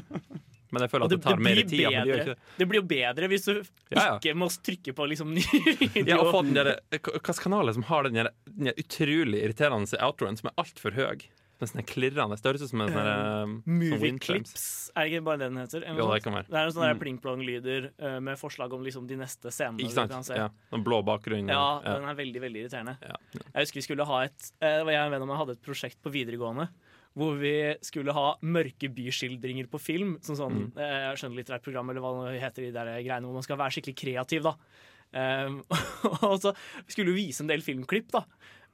Men 0.74 0.84
jeg 0.86 0.92
føler 0.92 1.06
at 1.08 1.14
det 1.14 1.20
tar 1.24 1.40
mer 1.46 1.60
tid. 1.62 1.80
ja, 1.84 2.02
det 2.04 2.18
det. 2.32 2.36
det 2.58 2.68
blir 2.70 2.80
jo 2.82 2.86
bedre 2.90 3.30
hvis 3.32 3.46
du 3.46 3.54
Ja, 3.94 3.94
ja. 3.94 4.18
ikke 4.18 4.34
må 4.38 4.50
trykke 4.50 4.94
på 4.98 5.06
liksom 5.12 5.30
ny 5.38 5.44
video. 5.44 6.04
Ja, 6.10 6.18
og 6.20 6.32
få 6.34 6.42
den 6.48 6.58
der, 6.58 6.74
Hvilken 6.90 7.40
kanal 7.46 7.72
som 7.76 7.86
har 7.90 8.08
den 8.10 8.20
der, 8.20 8.32
den 8.50 8.70
der 8.72 8.76
utrolig 8.80 9.40
irriterende 9.46 10.02
outroen 10.04 10.36
som 10.40 10.50
er 10.52 10.58
altfor 10.64 10.94
høy? 10.98 11.24
Den 11.62 11.70
sånn 11.70 11.84
klirrende. 11.86 12.34
størrelse 12.36 12.66
som 12.66 12.80
en 12.82 12.90
sånn 12.90 13.06
uh, 13.06 13.42
um, 13.46 13.52
sånn 13.62 13.76
Movie 13.78 13.98
wind 14.02 14.20
clips, 14.24 14.64
er 14.90 15.06
det 15.06 15.12
ikke 15.12 15.24
bare 15.28 15.38
det 15.38 15.46
den 15.52 15.60
heter? 15.62 15.84
Jo, 15.86 16.08
det 16.10 16.24
kan 16.24 16.34
være. 16.34 16.48
det 16.50 16.58
er 16.58 16.66
noen 16.66 16.74
sånne 16.74 16.88
Mm. 16.96 17.02
pling-plong-lyder 17.04 17.86
uh, 18.02 18.16
med 18.26 18.40
forslag 18.40 18.74
om 18.74 18.82
liksom 18.82 19.06
de 19.06 19.16
neste 19.20 19.52
scenene 19.54 19.78
Ikke 19.86 19.94
sant? 20.10 20.32
Ja, 20.34 20.48
Den 20.74 20.82
blå 20.84 20.98
bakgrunnen. 21.06 21.48
Ja, 21.54 21.78
ja. 21.84 21.94
den 22.00 22.10
er 22.10 22.18
veldig, 22.18 22.42
veldig 22.42 22.64
irriterende. 22.64 22.96
Ja. 23.06 23.14
Jeg 23.38 23.68
husker 23.68 23.78
vi 23.80 23.86
skulle 23.86 24.08
ha 24.10 24.18
et 24.26 24.50
uh, 24.58 24.66
Jeg 24.66 24.82
og 24.82 24.90
en 25.06 25.14
venn 25.14 25.22
av 25.22 25.30
meg 25.30 25.40
hadde 25.44 25.56
et 25.56 25.62
prosjekt 25.64 26.02
på 26.02 26.10
videregående 26.18 26.66
hvor 27.14 27.36
vi 27.38 27.52
skulle 27.86 28.12
ha 28.12 28.34
mørke 28.42 28.88
byskildringer 28.90 29.68
på 29.70 29.78
film. 29.78 30.16
Som 30.20 30.34
sånn 30.38 30.56
Mm. 30.58 30.78
eh, 30.78 31.12
skjønnlitterært 31.14 31.62
program, 31.62 31.90
eller 31.90 32.00
hva 32.02 32.12
det 32.32 32.40
heter 32.42 32.62
de 32.66 32.72
der 32.74 32.90
greiene 33.04 33.26
hvor 33.28 33.34
man 33.38 33.46
skal 33.46 33.56
være 33.60 33.70
skikkelig 33.76 33.96
kreativ, 34.02 34.42
da. 34.42 34.54
Um, 35.14 35.60
og 36.26 36.40
så 36.42 36.50
skulle 36.88 37.12
vi 37.14 37.28
vise 37.28 37.44
en 37.44 37.50
del 37.52 37.62
filmklipp, 37.62 38.10
da. 38.10 38.24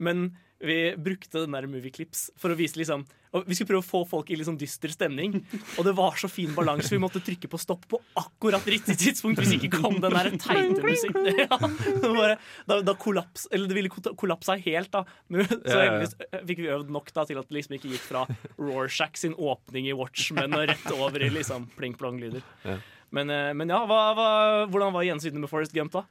Men 0.01 0.31
vi 0.59 0.95
brukte 0.97 1.43
den 1.45 1.53
der 1.53 1.67
movieclips 1.69 2.31
for 2.35 2.49
å 2.49 2.57
vise 2.57 2.79
liksom 2.81 3.05
og 3.31 3.45
Vi 3.47 3.55
skulle 3.55 3.69
prøve 3.69 3.83
å 3.83 3.87
få 3.87 4.01
folk 4.09 4.31
i 4.33 4.37
liksom 4.39 4.57
dyster 4.59 4.91
stemning, 4.91 5.37
og 5.79 5.85
det 5.87 5.93
var 5.95 6.17
så 6.19 6.27
fin 6.31 6.51
balanse. 6.55 6.91
Vi 6.91 6.99
måtte 6.99 7.21
trykke 7.23 7.47
på 7.51 7.59
stopp 7.61 7.85
på 7.91 7.99
akkurat 8.19 8.65
riktig 8.67 8.97
tidspunkt 8.99 9.39
hvis 9.39 9.53
ikke 9.55 9.69
kom 9.77 10.01
den 10.03 10.15
der 10.15 10.31
teite 10.35 10.83
musikken. 10.83 11.29
Ja, 11.41 11.57
bare, 11.57 12.35
da, 12.67 12.81
da 12.83 12.93
kollaps, 12.99 13.47
eller 13.53 13.69
det 13.71 13.77
ville 13.77 13.89
kollapsa 13.91 14.57
helt, 14.61 14.91
da. 14.93 15.05
Men, 15.31 15.47
så 15.47 15.77
heldigvis 15.79 16.15
eh, 16.27 16.43
fikk 16.49 16.61
vi 16.63 16.69
øvd 16.75 16.91
nok 16.93 17.11
da 17.15 17.25
til 17.29 17.39
at 17.39 17.47
det 17.47 17.57
liksom 17.57 17.77
ikke 17.77 17.93
gikk 17.93 18.03
fra 18.03 18.25
Rorschach 18.59 19.15
sin 19.21 19.35
åpning 19.39 19.87
i 19.89 19.95
Watchmen 19.97 20.57
og 20.57 20.67
rett 20.69 20.91
over 20.93 21.23
i 21.23 21.31
liksom 21.31 21.69
pling-plong-lyder. 21.79 22.43
Men, 23.15 23.31
eh, 23.31 23.53
men 23.57 23.71
ja, 23.71 23.79
hva, 23.87 24.01
hva, 24.17 24.29
hvordan 24.71 24.95
var 24.95 25.07
gjensynet 25.07 25.39
med 25.39 25.51
Forest 25.51 25.75
Gump, 25.77 25.95
da? 25.95 26.03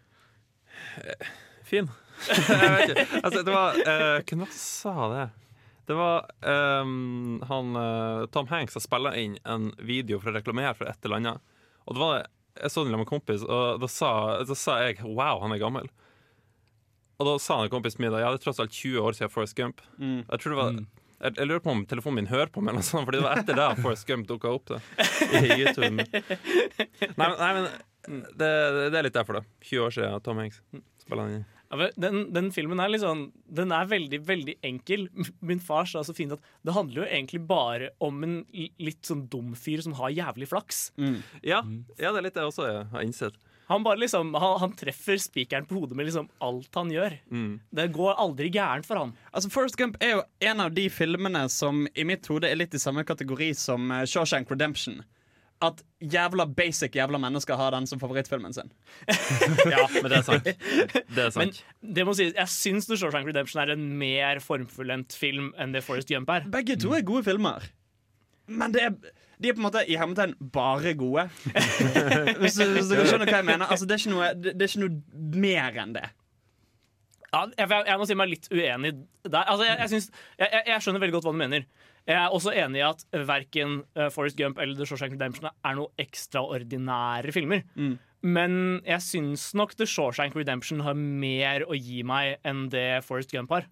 Fin. 1.68 1.92
jeg 2.30 2.72
vet 2.74 2.94
ikke. 2.94 3.06
Altså, 3.20 3.44
det 3.44 3.54
var 3.54 3.78
uh, 3.84 4.16
Hvem 4.26 4.48
sa 4.54 4.94
det? 5.14 5.28
Det 5.88 5.96
var 5.96 6.26
um, 6.82 7.40
han 7.48 7.76
eh, 7.76 8.26
Tom 8.34 8.46
Hanks 8.50 8.76
som 8.76 8.82
spilla 8.84 9.14
inn 9.18 9.38
en 9.44 9.70
video 9.78 10.20
for 10.20 10.30
å 10.30 10.36
reklamere 10.36 10.74
for 10.78 10.90
et 10.90 11.04
eller 11.04 11.16
annet. 11.20 11.40
Og 11.86 11.96
det 11.96 12.02
var 12.04 12.26
Jeg 12.60 12.70
så 12.74 12.82
den 12.84 12.92
med 12.92 13.04
en 13.06 13.08
kompis, 13.08 13.42
og 13.46 13.80
da 13.80 13.86
sa, 13.88 14.10
da 14.44 14.54
sa 14.58 14.78
jeg 14.82 14.98
'wow, 15.00 15.40
han 15.42 15.52
er 15.54 15.58
gammel'. 15.62 15.88
Og 17.20 17.26
da 17.26 17.38
sa 17.38 17.60
han 17.60 17.70
kompisen 17.70 18.00
min 18.02 18.10
da, 18.12 18.18
ja, 18.20 18.30
det 18.32 18.40
er 18.40 18.44
tross 18.44 18.60
alt 18.60 18.72
20 18.74 18.98
år 19.00 19.12
siden 19.16 19.30
Forest 19.30 19.54
Gump. 19.56 19.80
Mm. 19.98 20.24
Jeg 20.28 20.40
tror 20.40 20.50
det 20.50 20.58
var 20.58 20.72
jeg, 21.20 21.36
jeg 21.36 21.46
lurer 21.46 21.60
på 21.60 21.70
om 21.70 21.84
telefonen 21.86 22.14
min 22.16 22.26
hører 22.32 22.48
på 22.48 22.60
meg, 22.60 22.72
eller 22.72 22.80
noe 22.80 22.88
sånt, 22.90 23.04
Fordi 23.06 23.18
det 23.20 23.24
var 23.26 23.38
etter 23.38 23.54
det 23.54 23.82
Forest 23.82 24.06
Gump 24.08 24.26
dukka 24.28 24.48
opp. 24.56 24.66
Da, 24.72 24.80
i 25.36 25.60
YouTube 25.62 26.00
Nei, 26.00 27.28
men- 27.28 27.38
nei, 27.38 27.52
men 27.54 28.22
det, 28.40 28.50
det 28.90 28.98
er 28.98 29.02
litt 29.04 29.14
derfor, 29.16 29.40
da. 29.40 29.42
20 29.68 29.84
år 29.86 29.90
siden 29.96 30.20
Tom 30.24 30.38
Hanks 30.42 30.60
spiller 31.04 31.26
den 31.28 31.34
inn. 31.40 31.44
Ja, 31.70 31.86
den, 32.02 32.24
den 32.34 32.48
filmen 32.50 32.80
er 32.82 32.90
litt 32.90 33.04
sånn 33.04 33.28
Den 33.46 33.70
er 33.74 33.86
veldig, 33.86 34.18
veldig 34.26 34.56
enkel. 34.66 35.06
Min 35.46 35.62
far 35.62 35.86
sa 35.86 36.02
så 36.06 36.14
fint 36.16 36.34
at 36.34 36.48
det 36.66 36.74
handler 36.74 37.04
jo 37.04 37.06
egentlig 37.06 37.44
bare 37.46 37.92
om 38.02 38.18
en 38.26 38.40
litt 38.82 39.06
sånn 39.06 39.28
dum 39.30 39.54
fyr 39.58 39.84
som 39.84 39.94
har 40.00 40.10
jævlig 40.14 40.50
flaks. 40.50 40.88
Ja, 41.46 41.62
ja, 41.62 42.10
det 42.10 42.18
er 42.18 42.26
litt 42.26 42.34
det 42.34 42.42
jeg 42.42 42.52
også 42.52 42.68
har 42.90 43.06
innsett. 43.06 43.38
Han 43.70 43.84
bare 43.86 44.00
liksom 44.02 44.34
Han, 44.34 44.56
han 44.58 44.72
treffer 44.74 45.20
spikeren 45.22 45.66
på 45.66 45.76
hodet 45.78 45.94
med 45.94 46.08
liksom 46.08 46.26
alt 46.42 46.74
han 46.74 46.90
gjør. 46.90 47.14
Mm. 47.30 47.52
Det 47.70 47.86
går 47.94 48.18
aldri 48.18 48.50
gærent 48.50 48.88
for 48.88 48.98
han. 48.98 49.14
Altså 49.30 49.52
Forrest 49.54 49.78
Gump 49.78 50.00
er 50.02 50.16
jo 50.16 50.24
en 50.50 50.64
av 50.66 50.74
de 50.74 50.88
filmene 50.90 51.44
som 51.54 51.84
i 51.94 52.06
mitt 52.08 52.26
hode 52.26 52.50
er 52.50 52.58
litt 52.58 52.74
i 52.74 52.82
samme 52.82 53.06
kategori 53.06 53.52
som 53.54 53.86
eh, 53.94 54.02
Shawshank 54.10 54.50
Redemption. 54.50 55.04
At 55.60 55.82
jævla 56.00 56.46
basic 56.56 56.94
jævla 56.96 57.18
mennesker 57.20 57.58
har 57.60 57.74
den 57.74 57.86
som 57.86 58.00
favorittfilmen 58.00 58.54
sin. 58.56 58.70
Ja, 59.74 59.82
men 59.92 60.08
det 60.08 60.18
er 60.18 60.24
sant. 60.24 60.44
Det 60.48 60.56
er 61.20 61.32
Men 61.36 61.52
sant. 61.52 61.58
det 61.84 62.06
må 62.08 62.14
sies, 62.16 62.32
jeg 62.36 62.48
syns 62.48 62.88
The 62.88 62.96
Shawshank 62.96 63.28
Redemption 63.28 63.60
er 63.62 63.74
en 63.74 63.84
mer 64.00 64.40
formfullendt 64.40 65.12
film 65.20 65.50
enn 65.60 65.76
det 65.76 65.84
Forest 65.84 66.08
Gump 66.08 66.32
er. 66.32 66.48
Begge 66.48 66.78
to 66.80 66.94
er 66.96 67.04
gode 67.04 67.26
filmer. 67.28 67.68
Men 68.48 68.72
det 68.74 68.86
er, 68.88 68.96
de 69.42 69.50
er 69.50 69.54
på 69.54 69.60
en 69.62 69.66
måte 69.68 69.84
i 69.86 69.98
hermetegn 70.00 70.32
bare 70.52 70.94
gode. 70.98 71.26
hvis, 72.40 72.56
du, 72.56 72.64
hvis 72.74 72.88
du 72.88 72.96
skjønner 73.04 73.28
hva 73.28 73.42
jeg 73.42 73.48
mener. 73.52 73.68
Altså, 73.68 73.86
det, 73.86 73.98
er 73.98 74.02
ikke 74.02 74.14
noe, 74.16 74.32
det, 74.40 74.56
det 74.56 74.66
er 74.66 74.72
ikke 74.72 74.86
noe 74.86 75.36
mer 75.44 75.78
enn 75.84 75.94
det. 75.98 76.06
Ja, 77.30 77.44
jeg, 77.46 77.68
jeg, 77.70 77.84
jeg 77.86 78.00
må 78.00 78.08
si 78.08 78.16
meg 78.18 78.32
litt 78.32 78.48
uenig 78.50 78.90
der. 79.28 79.44
Altså, 79.44 79.62
jeg, 79.68 79.76
jeg, 79.84 79.92
synes, 79.92 80.08
jeg, 80.40 80.48
jeg, 80.50 80.62
jeg 80.72 80.82
skjønner 80.82 81.04
veldig 81.04 81.14
godt 81.18 81.28
hva 81.28 81.36
du 81.36 81.40
mener. 81.44 81.68
Jeg 82.08 82.16
er 82.16 82.34
også 82.34 82.52
enig 82.56 82.80
i 82.80 82.86
at 82.86 83.02
verken 83.28 83.80
uh, 83.98 84.08
Forest 84.12 84.38
Gump 84.38 84.58
eller 84.58 84.76
The 84.78 84.86
Shawshank 84.88 85.14
Redemption 85.14 85.50
er 85.50 85.76
noe 85.78 85.92
ekstraordinære 86.00 87.34
filmer. 87.34 87.66
Mm. 87.74 87.98
Men 88.20 88.54
jeg 88.84 89.04
syns 89.04 89.50
nok 89.56 89.76
The 89.78 89.88
Shawshank 89.88 90.34
Redemption 90.36 90.82
har 90.84 90.96
mer 90.96 91.64
å 91.68 91.76
gi 91.76 92.02
meg 92.06 92.40
enn 92.46 92.66
det 92.72 93.02
Forest 93.06 93.32
Gump 93.32 93.52
har. 93.54 93.68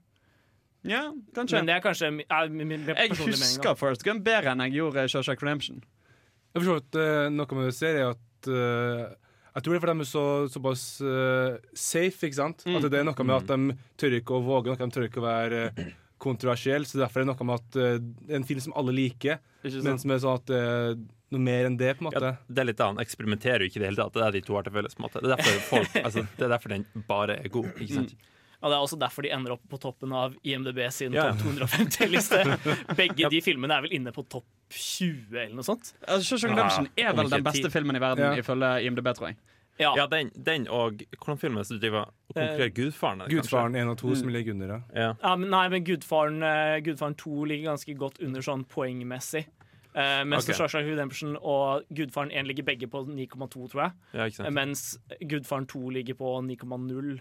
Ja, 0.89 1.09
kanskje. 1.35 1.59
Men 1.59 1.69
det 1.69 1.75
er 1.75 1.85
kanskje 1.85 2.09
er 2.09 2.51
min, 2.53 2.69
min 2.69 2.85
Jeg 2.87 3.11
personlige 3.11 3.17
mening. 3.19 3.19
Forest 3.19 3.57
husker 3.59 3.79
Forrest 3.81 4.05
Gump 4.07 4.25
bedre 4.27 4.55
enn 4.55 4.67
jeg 4.69 4.79
gjorde 4.79 5.09
Shawshank 5.13 5.43
Redemption. 5.43 5.81
Jeg 6.55 6.63
forstår 6.63 6.85
at 6.85 7.01
uh, 7.01 7.25
noe 7.35 7.59
med 7.59 7.73
serien 7.77 7.79
ser 7.79 8.05
er 8.05 8.13
at 8.13 8.53
uh 8.53 9.25
Jeg 9.59 9.65
tror 9.65 9.75
det 9.75 9.79
er 9.79 9.83
fordi 9.83 9.93
de 9.99 10.05
er 10.05 10.07
så, 10.07 10.25
såpass 10.53 10.83
uh, 11.03 11.57
safe, 11.75 12.29
ikke 12.29 12.37
sant? 12.37 12.61
Mm. 12.63 12.77
At 12.79 12.85
det 12.93 12.99
er 13.01 13.07
noe 13.09 13.25
med 13.27 13.35
at 13.35 13.49
de 13.49 13.75
tør 13.99 14.15
ikke 14.21 14.37
å 14.37 14.45
våge 14.45 14.71
noe, 14.71 14.79
de 14.79 14.95
tør 14.95 15.07
ikke 15.09 15.19
å 15.19 15.25
være 15.25 15.63
uh, 15.73 15.89
kontroversiell. 16.23 16.87
Så 16.89 16.99
derfor 17.01 17.21
er 17.23 17.27
det 17.27 17.33
noe 17.33 17.47
med 17.49 17.61
at 17.63 17.79
uh, 17.79 18.35
en 18.39 18.47
film 18.49 18.61
som 18.65 18.75
alle 18.79 18.95
liker, 18.97 19.39
men 19.65 19.99
som 20.03 20.11
er 20.15 20.23
sånn 20.23 20.39
at 20.41 20.53
er 20.55 20.97
noe 21.35 21.43
mer 21.45 21.67
enn 21.69 21.77
det, 21.77 21.91
på 21.99 22.05
en 22.05 22.09
måte. 22.09 22.25
Ja, 22.25 22.47
det 22.49 22.63
er 22.63 22.69
litt 22.71 22.81
annet. 22.81 23.05
Eksperimenterer 23.05 23.65
jo 23.65 23.69
ikke 23.71 23.81
i 23.81 23.83
det 23.85 23.91
hele 23.91 24.01
tatt. 24.01 24.15
Det 24.17 24.25
er 24.25 24.37
de 24.39 24.41
to 24.47 24.57
har 24.57 24.65
til 24.65 24.73
felles. 24.79 24.95
på 24.97 25.03
en 25.03 25.07
måte. 25.09 25.21
Det 25.25 25.29
er 25.29 25.37
derfor 25.37 25.63
folk, 25.69 25.97
altså, 26.07 26.25
det 26.39 26.47
er 26.47 26.53
derfor 26.55 26.73
den 26.75 26.87
bare 27.11 27.37
er 27.43 27.53
god. 27.53 27.69
ikke 27.77 27.99
sant? 28.01 28.15
Og 28.59 28.73
det 28.73 28.75
er 28.75 28.83
også 28.83 28.97
derfor 28.99 29.23
de 29.23 29.31
ender 29.31 29.53
opp 29.55 29.67
på 29.71 29.79
toppen 29.79 30.13
av 30.19 30.33
IMDb 30.43 30.81
sin 30.91 31.13
Ja, 31.15 31.29
ja. 31.29 31.35
topp 31.39 31.61
250-liste. 31.61 32.41
Begge 32.99 33.29
de 33.31 33.43
filmene 33.45 33.77
er 33.77 33.85
vel 33.85 33.93
inne 34.01 34.11
på 34.17 34.25
topp 34.27 34.49
20 34.75 35.37
eller 35.45 35.55
noe 35.61 35.67
sånt. 35.69 35.93
Ja, 36.03 36.17
Shawshank 36.19 36.57
Redemption 36.57 36.89
er 36.99 37.15
vel 37.21 37.31
den 37.37 37.45
beste 37.47 37.71
filmen 37.71 38.01
i 38.01 38.03
verden, 38.03 38.25
Ja. 38.33 38.41
ifølge 38.43 38.73
IMDb, 38.89 39.13
tror 39.15 39.31
jeg. 39.31 39.39
Ja, 39.79 39.93
Ja, 39.97 40.07
den, 40.11 40.31
den 40.35 40.67
og 40.69 41.03
Hvordan 41.17 41.39
filmen 41.39 41.59
er 41.59 41.63
det 41.63 41.69
som 41.69 41.81
driver 41.81 42.09
og 42.09 42.35
konkurrerer? 42.35 42.73
Gudfaren? 42.75 43.19
det? 43.23 43.29
Gudfaren 43.31 43.77
1 43.79 43.93
og 43.93 43.99
2 43.99 44.15
som 44.23 44.33
ligger 44.35 44.53
under, 44.57 44.73
ja. 44.75 44.81
Ja. 44.95 45.13
Ja, 45.23 45.37
men 45.37 45.51
nei, 45.51 45.69
men 45.69 45.85
Gudfaren, 45.87 46.43
eh, 46.43 46.81
Gudfaren 46.85 47.15
2 47.15 47.45
ligger 47.45 47.71
ganske 47.71 47.95
godt 47.95 48.19
under 48.25 48.45
sånn 48.45 48.65
poengmessig. 48.65 49.47
Uh, 49.99 50.23
mens 50.29 50.45
okay. 50.45 50.55
Shawshank 50.55 50.87
Redemption 50.87 51.37
og 51.41 51.87
Gudfaren 51.95 52.31
1 52.31 52.47
ligger 52.47 52.67
begge 52.67 52.87
på 52.87 53.01
9,2, 53.09 53.71
tror 53.73 53.83
jeg. 53.83 53.93
Ja, 54.13 54.27
ikke 54.29 54.37
sant? 54.37 54.55
Mens 54.55 54.85
Gudfaren 55.31 55.67
2 55.67 55.91
ligger 55.97 56.19
på 56.19 56.35
9,0. 56.45 57.19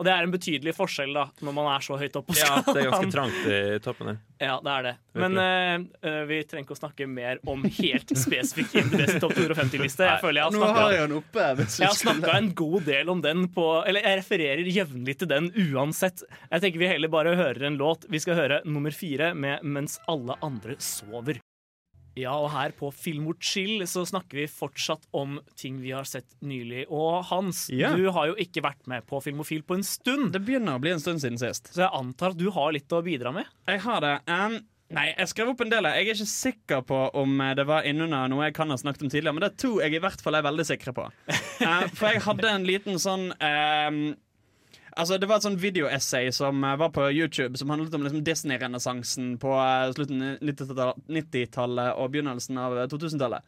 Og 0.00 0.06
det 0.08 0.12
er 0.14 0.24
en 0.24 0.32
betydelig 0.32 0.72
forskjell 0.74 1.12
da 1.14 1.26
når 1.44 1.54
man 1.54 1.66
er 1.74 1.82
så 1.84 1.98
høyt 2.00 2.14
oppe 2.18 2.34
Ja, 2.38 2.56
det 2.64 2.80
er 2.80 2.88
ganske 2.90 3.10
trangt 3.12 3.42
i 3.46 3.58
toppen 3.84 4.08
her. 4.12 4.20
Ja, 4.42 4.56
det 4.58 4.72
er 4.72 4.82
det. 4.82 4.92
Men 5.14 5.36
eh, 5.38 6.22
vi 6.26 6.40
trenger 6.50 6.64
ikke 6.66 6.74
å 6.74 6.80
snakke 6.80 7.06
mer 7.06 7.38
om 7.46 7.62
helt 7.62 8.10
spesifikt 8.24 8.74
IMDbs 8.80 9.20
topp 9.22 9.36
250-liste. 9.38 10.08
Jeg 10.08 10.18
føler 10.24 10.40
jeg 10.40 10.48
har 10.48 10.56
snakka, 10.56 10.86
jeg 10.96 11.04
den 11.04 11.14
oppe. 11.20 11.44
Jeg 11.44 11.60
har 11.60 11.94
skulle- 11.94 12.16
snakka 12.16 12.34
en 12.40 12.50
god 12.58 12.88
del 12.88 13.12
om 13.14 13.22
den 13.22 13.44
på 13.54 13.68
Eller 13.86 14.02
jeg 14.08 14.18
refererer 14.24 14.72
jevnlig 14.74 15.14
til 15.20 15.30
den 15.30 15.52
uansett. 15.68 16.24
Jeg 16.50 16.64
tenker 16.64 16.82
vi 16.82 16.90
heller 16.90 17.12
bare 17.12 17.36
hører 17.38 17.68
en 17.70 17.78
låt. 17.78 18.08
Vi 18.10 18.18
skal 18.24 18.34
høre 18.40 18.60
nummer 18.64 18.90
fire 18.90 19.30
med 19.34 19.62
'Mens 19.62 20.00
alle 20.10 20.34
andre 20.42 20.74
sover'. 20.82 21.38
Ja, 22.18 22.34
og 22.36 22.50
her 22.52 22.74
på 22.76 22.90
Filmor 22.92 23.38
Chill 23.40 23.84
så 23.88 24.04
snakker 24.08 24.42
vi 24.42 24.48
fortsatt 24.50 25.06
om 25.16 25.38
ting 25.58 25.80
vi 25.82 25.94
har 25.94 26.08
sett 26.08 26.28
nylig. 26.44 26.84
Og 26.92 27.22
Hans, 27.30 27.64
yeah. 27.72 27.96
du 27.96 28.10
har 28.12 28.28
jo 28.32 28.36
ikke 28.40 28.64
vært 28.64 28.84
med 28.90 29.06
på 29.08 29.20
Filmofil 29.24 29.64
på 29.64 29.78
en 29.78 29.86
stund. 29.86 30.30
Det 30.34 30.42
begynner 30.44 30.76
å 30.76 30.82
bli 30.82 30.92
en 30.92 31.00
stund 31.02 31.22
siden 31.24 31.40
sist. 31.40 31.72
Så 31.72 31.86
jeg 31.86 31.92
antar 31.96 32.34
at 32.34 32.40
du 32.40 32.50
har 32.52 32.74
litt 32.76 32.92
å 32.92 33.00
bidra 33.04 33.32
med? 33.34 33.48
Jeg 33.70 33.80
har 33.86 34.04
det. 34.04 34.14
Um, 34.28 34.58
nei, 34.92 35.06
jeg 35.14 35.32
skrev 35.32 35.54
opp 35.54 35.64
en 35.64 35.72
del. 35.72 35.88
Jeg 35.88 36.02
er 36.02 36.12
ikke 36.12 36.32
sikker 36.34 36.84
på 36.90 36.98
om 37.22 37.40
eh, 37.40 37.54
det 37.56 37.66
var 37.70 37.88
innunder 37.88 38.28
noe 38.32 38.50
jeg 38.50 38.58
kan 38.58 38.74
ha 38.74 38.76
snakket 38.80 39.06
om 39.06 39.12
tidligere, 39.14 39.36
men 39.38 39.46
det 39.46 39.52
er 39.54 39.62
to 39.64 39.72
jeg 39.80 39.96
i 39.96 40.02
hvert 40.04 40.26
fall 40.26 40.36
er 40.36 40.44
veldig 40.48 40.68
sikre 40.68 40.96
på. 40.98 41.08
Uh, 41.62 41.86
for 41.96 42.10
jeg 42.10 42.26
hadde 42.28 42.52
en 42.52 42.68
liten 42.68 43.00
sånn 43.00 43.30
um, 43.32 44.04
Altså, 44.96 45.18
Det 45.18 45.28
var 45.28 45.40
et 45.40 45.46
sånn 45.46 45.60
videoessay 45.60 46.30
som 46.36 46.64
eh, 46.64 46.76
var 46.80 46.92
på 46.92 47.06
YouTube, 47.10 47.56
som 47.58 47.70
handlet 47.72 47.94
om 47.96 48.04
liksom 48.04 48.24
Disney-renessansen 48.26 49.36
på 49.40 49.52
eh, 49.56 49.92
slutten 49.96 50.24
av 50.24 50.42
90-tallet 50.44 51.06
90-tallet 51.18 51.96
og 51.96 52.12
begynnelsen 52.12 52.60
av 52.60 52.76
eh, 52.78 52.88
2000-tallet. 52.92 53.46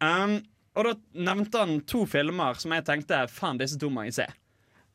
Um, 0.00 0.40
og 0.78 0.86
da 0.86 0.94
nevnte 1.28 1.62
han 1.62 1.80
to 1.88 2.04
filmer 2.08 2.58
som 2.58 2.74
jeg 2.74 2.86
tenkte 2.88 3.24
faen, 3.30 3.60
disse 3.60 3.78
to 3.78 3.90
må 3.92 4.06
jeg 4.08 4.16
se. 4.22 4.28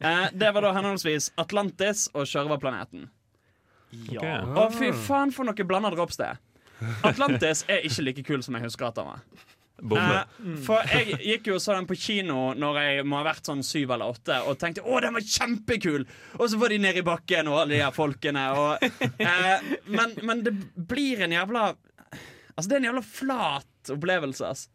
Uh, 0.04 0.28
det 0.36 0.52
var 0.52 0.66
da 0.66 0.74
henholdsvis 0.76 1.30
Atlantis 1.40 2.10
og 2.14 2.28
Sjørøverplaneten. 2.28 3.08
Ja. 4.12 4.42
Å, 4.44 4.68
fy 4.76 4.92
faen, 5.06 5.32
for 5.32 5.48
noe 5.48 5.68
blanda 5.68 5.94
drops 5.94 6.20
det 6.20 6.34
er. 6.34 6.42
Atlantis 7.08 7.64
er 7.72 7.86
ikke 7.88 8.04
like 8.04 8.26
kul 8.28 8.44
som 8.44 8.58
jeg 8.58 8.68
husker 8.68 8.90
at 8.90 9.00
han 9.00 9.14
var. 9.14 9.46
Eh, 9.76 10.36
for 10.64 10.88
jeg 10.88 11.18
gikk 11.20 11.50
jo 11.50 11.58
og 11.58 11.64
så 11.64 11.76
den 11.76 11.88
på 11.90 11.98
kino 12.00 12.54
når 12.56 12.78
jeg 12.80 13.08
må 13.08 13.20
ha 13.20 13.26
vært 13.28 13.50
sånn 13.50 13.64
syv 13.66 13.92
eller 13.96 14.14
åtte, 14.16 14.38
og 14.48 14.60
tenkte 14.60 14.86
å, 14.86 15.00
den 15.04 15.18
var 15.18 15.26
kjempekul! 15.36 16.06
Og 16.40 16.48
så 16.52 16.60
var 16.62 16.72
de 16.72 16.80
ned 16.86 17.02
i 17.02 17.06
bakken, 17.06 17.50
og 17.52 17.64
alle 17.64 17.76
de 17.76 17.82
her 17.84 17.96
folkene. 17.96 18.46
Og, 18.56 18.86
eh, 19.30 19.68
men, 19.92 20.16
men 20.24 20.46
det 20.46 20.56
blir 20.76 21.26
en 21.26 21.36
jævla 21.36 21.74
Altså, 22.56 22.70
det 22.70 22.76
er 22.76 22.80
en 22.80 22.86
jævla 22.88 23.02
flat 23.04 23.90
opplevelse, 23.92 24.48
ass. 24.48 24.70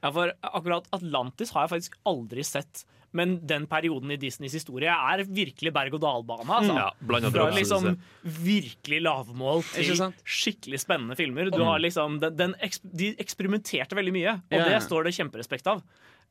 Ja, 0.00 0.08
for 0.10 0.32
akkurat 0.48 0.88
Atlantis 0.96 1.52
har 1.54 1.68
jeg 1.68 1.70
faktisk 1.76 1.98
aldri 2.10 2.42
sett. 2.42 2.82
Men 3.16 3.38
den 3.46 3.66
perioden 3.70 4.12
i 4.14 4.18
Disneys 4.20 4.54
historie 4.54 4.92
er 4.92 5.24
virkelig 5.26 5.72
berg-og-dal-bane. 5.74 6.46
Altså. 6.46 6.76
Ja, 6.78 7.30
Fra 7.34 7.48
liksom 7.54 7.88
virkelig 8.22 9.00
lavmål 9.02 9.64
til 9.72 10.04
skikkelig 10.22 10.82
spennende 10.84 11.18
filmer. 11.18 11.50
Du 11.50 11.62
har 11.66 11.82
liksom, 11.82 12.20
den, 12.22 12.36
den 12.38 12.54
eksp 12.62 12.86
de 13.00 13.12
eksperimenterte 13.22 13.98
veldig 13.98 14.14
mye, 14.14 14.36
og 14.50 14.56
Ja, 14.60 14.68
det 14.68 14.82
står 14.86 15.08
det 15.08 15.16
kjemperespekt 15.18 15.70
av. 15.70 15.82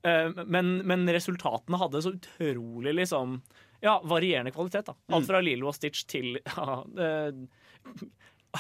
Eh, 0.08 0.30
men, 0.46 0.78
men 0.88 1.10
resultatene 1.12 1.80
hadde 1.82 2.04
så 2.06 2.14
utrolig 2.16 2.96
liksom 3.02 3.42
ja, 3.84 3.98
varierende 4.04 4.52
kvalitet. 4.56 4.88
da 4.88 5.16
Alt 5.16 5.28
fra 5.28 5.42
Lilo 5.44 5.70
og 5.72 5.76
Stitch 5.76 6.06
til 6.10 6.38
ja, 6.56 6.80
eh, 7.00 7.44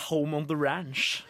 Home 0.09 0.35
on 0.37 0.45
the 0.47 0.55
Ranch. 0.55 1.23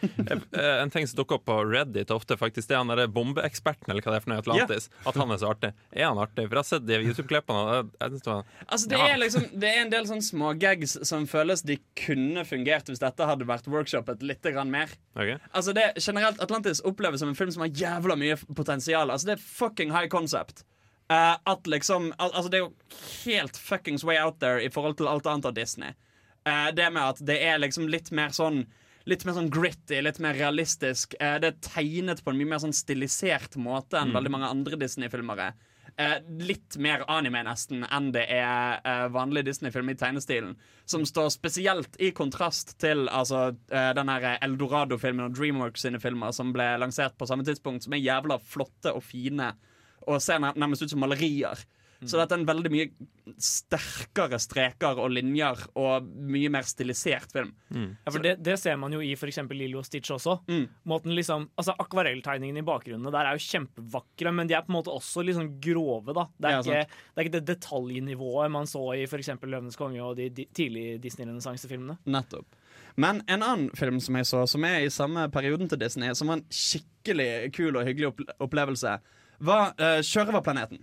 Eh, 0.52 0.82
En 0.82 0.90
ting 0.90 1.06
som 1.08 1.16
dukker 1.16 1.38
opp 1.38 1.44
på 1.48 1.54
Reddit 1.64 2.10
ofte, 2.12 2.36
faktisk, 2.36 2.68
det 2.68 2.74
er 2.76 2.82
han 2.82 2.90
der 2.92 3.06
bombeeksperten 3.08 3.88
eller 3.90 4.02
hva 4.04 4.12
det 4.12 4.18
er 4.18 4.24
for 4.24 4.32
noe 4.34 4.42
Atlantis. 4.42 4.88
Atlantis. 4.90 5.06
At 5.08 5.16
han 5.22 5.30
er 5.32 5.38
så 5.40 5.48
artig. 5.54 5.70
Er 5.96 6.06
han 6.10 6.20
artig? 6.20 6.44
For 6.48 6.58
jeg 6.58 6.60
har 6.60 6.68
sett 6.68 6.86
de 6.88 6.98
YouTube-klippene. 7.00 7.62
Altså, 8.04 8.88
det, 8.90 8.98
Ja. 8.98 9.06
er 9.14 9.18
liksom, 9.22 9.46
det 9.60 9.70
er 9.70 9.80
en 9.84 9.90
del 9.94 10.04
sånne 10.10 10.26
smågags 10.26 10.96
som 11.08 11.26
føles 11.30 11.62
de 11.66 11.78
kunne 11.96 12.44
fungert 12.44 12.90
hvis 12.90 13.00
dette 13.02 13.26
hadde 13.30 13.46
vært 13.48 13.66
workshoppet 13.70 14.22
litt 14.26 14.42
grann 14.42 14.70
mer. 14.70 14.92
Ok. 15.16 15.38
Altså 15.56 15.72
det 15.76 15.86
generelt 16.00 16.40
Atlantis 16.44 16.82
oppleves 16.84 17.20
som 17.24 17.28
en 17.32 17.38
film 17.38 17.50
som 17.54 17.64
har 17.64 17.72
jævla 17.72 18.16
mye 18.20 18.36
potensial. 18.54 19.10
Altså 19.10 19.30
Det 19.32 19.38
er 19.38 19.44
fucking 19.46 19.90
high 19.96 20.08
concept. 20.12 20.64
Uh, 21.10 21.34
at 21.50 21.66
liksom 21.66 22.12
al 22.22 22.30
Altså 22.30 22.50
Det 22.52 22.60
er 22.60 22.66
jo 22.68 22.74
helt 23.24 23.56
fuckings 23.58 24.04
way 24.06 24.16
out 24.20 24.38
there 24.38 24.60
i 24.62 24.68
forhold 24.70 24.96
til 25.00 25.08
alt 25.10 25.26
annet 25.26 25.48
av 25.48 25.54
Disney. 25.56 25.94
Eh, 26.46 26.70
det 26.72 26.92
med 26.92 27.02
at 27.02 27.18
det 27.26 27.38
er 27.44 27.58
liksom 27.58 27.88
litt 27.88 28.10
mer 28.12 28.28
sånn 28.36 28.66
Litt 29.08 29.22
mer 29.24 29.32
sånn 29.32 29.48
gritty, 29.50 29.96
litt 30.04 30.18
mer 30.20 30.34
realistisk. 30.36 31.14
Eh, 31.18 31.38
det 31.40 31.48
er 31.48 31.60
tegnet 31.64 32.20
på 32.22 32.30
en 32.30 32.36
mye 32.36 32.50
mer 32.50 32.58
sånn 32.60 32.74
stilisert 32.76 33.56
måte 33.56 33.96
enn 33.98 34.12
veldig 34.12 34.30
mange 34.30 34.50
andre 34.52 34.76
Disney-filmer 34.76 35.40
er. 35.40 35.54
Eh, 35.96 36.18
litt 36.38 36.76
mer 36.78 37.02
anime 37.08 37.40
nesten 37.48 37.80
enn 37.90 38.10
det 38.12 38.26
er 38.28 38.76
eh, 38.84 39.08
vanlig 39.08 39.46
Disney-film 39.48 39.88
i 39.90 39.96
tegnestilen. 39.98 40.52
Som 40.84 41.06
står 41.08 41.30
spesielt 41.32 41.96
i 41.98 42.12
kontrast 42.12 42.76
til 42.78 43.08
altså, 43.08 43.56
eh, 43.72 43.90
den 43.96 44.12
her 44.12 44.36
Eldorado-filmen 44.44 45.30
og 45.30 45.34
Dreamworks 45.34 45.80
sine 45.88 45.98
filmer 45.98 46.30
som 46.36 46.52
ble 46.52 46.68
lansert 46.78 47.16
på 47.18 47.26
samme 47.26 47.42
tidspunkt, 47.48 47.88
som 47.88 47.96
er 47.96 48.04
jævla 48.04 48.38
flotte 48.38 48.92
og 48.94 49.02
fine 49.02 49.54
og 50.06 50.20
ser 50.22 50.38
nær- 50.44 50.56
nærmest 50.60 50.82
ut 50.84 50.90
som 50.92 51.00
malerier. 51.00 51.64
Så 52.08 52.16
dette 52.16 52.32
er 52.36 52.40
en 52.40 52.48
veldig 52.48 52.70
mye 52.72 52.86
sterkere 53.40 54.38
streker 54.40 54.98
og 55.00 55.12
linjer 55.12 55.58
og 55.78 56.06
mye 56.06 56.50
mer 56.52 56.66
stilisert 56.68 57.32
film. 57.34 57.52
Ja, 57.70 58.10
for 58.10 58.24
det, 58.24 58.36
det 58.44 58.56
ser 58.60 58.78
man 58.80 58.94
jo 58.94 59.02
i 59.04 59.12
eksempel 59.14 59.60
Lilo 59.60 59.82
og 59.82 59.86
Stitch 59.88 60.12
også. 60.14 60.38
Mm. 60.50 60.64
Måten 60.90 61.14
liksom, 61.16 61.48
altså 61.60 61.76
Akvarelltegningene 61.82 62.62
i 62.62 62.66
bakgrunnene 62.66 63.12
der 63.14 63.28
er 63.28 63.36
jo 63.38 63.44
kjempevakre, 63.44 64.32
men 64.36 64.50
de 64.50 64.56
er 64.56 64.64
på 64.66 64.72
en 64.72 64.78
måte 64.78 64.94
også 64.94 65.24
litt 65.26 65.38
sånn 65.38 65.52
grove. 65.62 66.16
da 66.16 66.26
Det 66.36 66.48
er, 66.48 66.56
Ja, 66.56 66.60
ikke, 66.60 67.04
det 67.12 67.20
er 67.20 67.28
ikke 67.28 67.36
det 67.36 67.44
detaljnivået 67.52 68.54
man 68.56 68.70
så 68.70 68.86
i 68.96 69.04
eksempel 69.04 69.52
Løvenes 69.52 69.78
konge 69.78 70.02
og 70.04 70.16
de, 70.18 70.30
de 70.34 70.46
tidlige 70.56 70.98
Disney-renessansefilmene. 71.04 72.00
Nettopp. 72.10 72.56
Men 73.00 73.22
en 73.30 73.44
annen 73.44 73.70
film 73.78 74.00
som 74.02 74.16
jeg 74.18 74.26
så, 74.28 74.42
som 74.50 74.64
er 74.66 74.84
i 74.84 74.92
samme 74.92 75.28
perioden 75.32 75.70
til 75.70 75.80
Disney, 75.80 76.12
som 76.16 76.30
var 76.30 76.40
en 76.40 76.46
skikkelig 76.50 77.52
kul 77.56 77.76
og 77.76 77.86
hyggelig 77.86 78.12
opplevelse, 78.42 78.98
var 79.40 79.72
uh, 79.80 80.00
Sjørøverplaneten. 80.04 80.82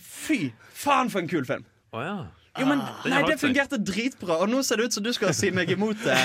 Fy 0.00 0.38
faen, 0.72 1.12
for 1.12 1.22
en 1.22 1.30
kul 1.30 1.46
film! 1.48 1.68
Å 1.94 2.02
ja. 2.02 2.16
Jo, 2.54 2.68
men 2.70 2.82
ah, 2.84 3.06
Nei, 3.10 3.22
det 3.26 3.40
fungerte 3.40 3.80
dritbra, 3.82 4.36
og 4.44 4.50
nå 4.50 4.60
ser 4.62 4.78
det 4.78 4.86
ut 4.86 4.96
som 4.96 5.02
du 5.02 5.10
skal 5.14 5.32
si 5.34 5.50
meg 5.54 5.72
imot 5.74 6.04
det. 6.04 6.18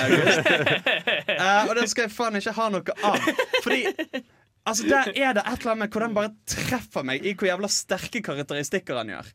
Eh, 1.40 1.68
og 1.70 1.72
det 1.78 1.86
skal 1.88 2.04
jeg 2.04 2.12
faen 2.12 2.36
ikke 2.36 2.52
ha 2.52 2.66
noe 2.68 2.94
av. 3.06 3.22
Fordi 3.64 3.78
altså, 4.68 4.84
der 4.90 5.08
er 5.14 5.36
det 5.38 5.44
et 5.46 5.62
eller 5.62 5.70
annet 5.72 5.80
med 5.80 5.94
hvor 5.94 6.04
den 6.04 6.16
bare 6.16 6.32
treffer 6.48 7.06
meg 7.06 7.24
i 7.24 7.32
hvor 7.32 7.48
jævla 7.48 7.70
sterke 7.72 8.20
karakteristikker 8.26 8.98
han 9.00 9.12
gjør. 9.14 9.30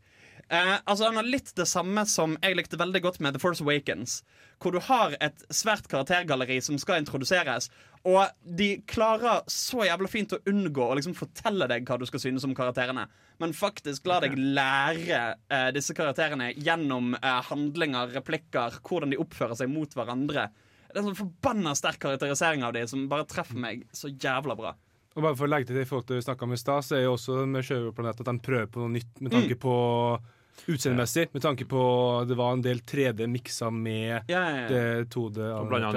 Uh, 0.46 0.76
altså 0.86 1.08
Han 1.08 1.18
har 1.18 1.26
litt 1.26 1.50
det 1.58 1.66
samme 1.66 2.04
som 2.06 2.36
jeg 2.44 2.60
likte 2.60 2.78
veldig 2.78 3.02
godt 3.02 3.18
med 3.26 3.34
The 3.34 3.42
Force 3.42 3.64
Awakens. 3.66 4.20
Hvor 4.62 4.76
du 4.76 4.82
har 4.86 5.16
et 5.18 5.48
svært 5.50 5.90
karaktergalleri 5.90 6.60
som 6.62 6.78
skal 6.82 7.02
introduseres. 7.02 7.72
Og 8.06 8.22
de 8.58 8.68
klarer 8.86 9.42
så 9.50 9.82
jævla 9.88 10.10
fint 10.10 10.36
å 10.36 10.42
unngå 10.52 10.84
å 10.86 10.98
liksom 10.98 11.16
fortelle 11.18 11.66
deg 11.72 11.88
hva 11.88 11.98
du 11.98 12.06
skal 12.06 12.22
synes 12.22 12.46
om 12.46 12.54
karakterene. 12.58 13.08
Men 13.42 13.56
faktisk 13.58 14.06
la 14.08 14.20
deg 14.22 14.38
lære 14.38 15.22
eh, 15.50 15.70
disse 15.74 15.96
karakterene 15.98 16.52
gjennom 16.54 17.16
eh, 17.18 17.42
handlinger, 17.50 18.14
replikker, 18.20 18.78
hvordan 18.86 19.16
de 19.16 19.20
oppfører 19.24 19.58
seg 19.58 19.74
mot 19.74 19.98
hverandre. 19.98 20.52
Det 20.86 20.94
er 20.94 21.02
en 21.02 21.10
sånn 21.10 21.24
forbanna 21.24 21.74
sterk 21.76 21.98
karakterisering 22.06 22.62
av 22.64 22.76
de 22.78 22.86
som 22.88 23.08
bare 23.12 23.26
treffer 23.28 23.58
meg 23.60 23.88
så 23.96 24.14
jævla 24.14 24.56
bra. 24.60 24.76
Og 25.16 25.24
bare 25.24 25.36
for 25.40 25.48
å 25.48 25.52
legge 25.52 25.72
til 25.72 25.80
det 25.80 25.88
i 25.88 25.90
forhold 25.90 26.06
til 26.06 26.18
det 26.18 26.22
vi 26.22 26.28
snakket 26.28 26.46
om 26.46 26.54
i 26.54 26.62
stad, 26.62 26.86
så 26.86 26.98
er 26.98 27.06
jo 27.08 27.16
også 27.16 27.42
med 27.50 27.66
Sjørøverplanet 27.66 28.22
at 28.22 28.30
de 28.30 28.46
prøver 28.46 28.70
på 28.70 28.84
noe 28.84 28.94
nytt 29.00 29.22
med 29.24 29.34
tanke 29.34 29.58
på 29.66 29.76
utseendemessig. 30.68 31.28
Med 31.36 31.42
tanke 31.46 31.66
på 31.70 31.82
det 32.30 32.38
var 32.40 32.54
en 32.56 32.62
del 32.66 32.80
3D 32.82 33.28
miksa 33.32 33.72
med 33.72 34.24
Ja, 34.32 34.42
ja, 34.50 34.58
ja. 34.64 34.68
det 34.70 35.10
2D. 35.14 35.40
Og 35.62 35.70
blanda. 35.70 35.92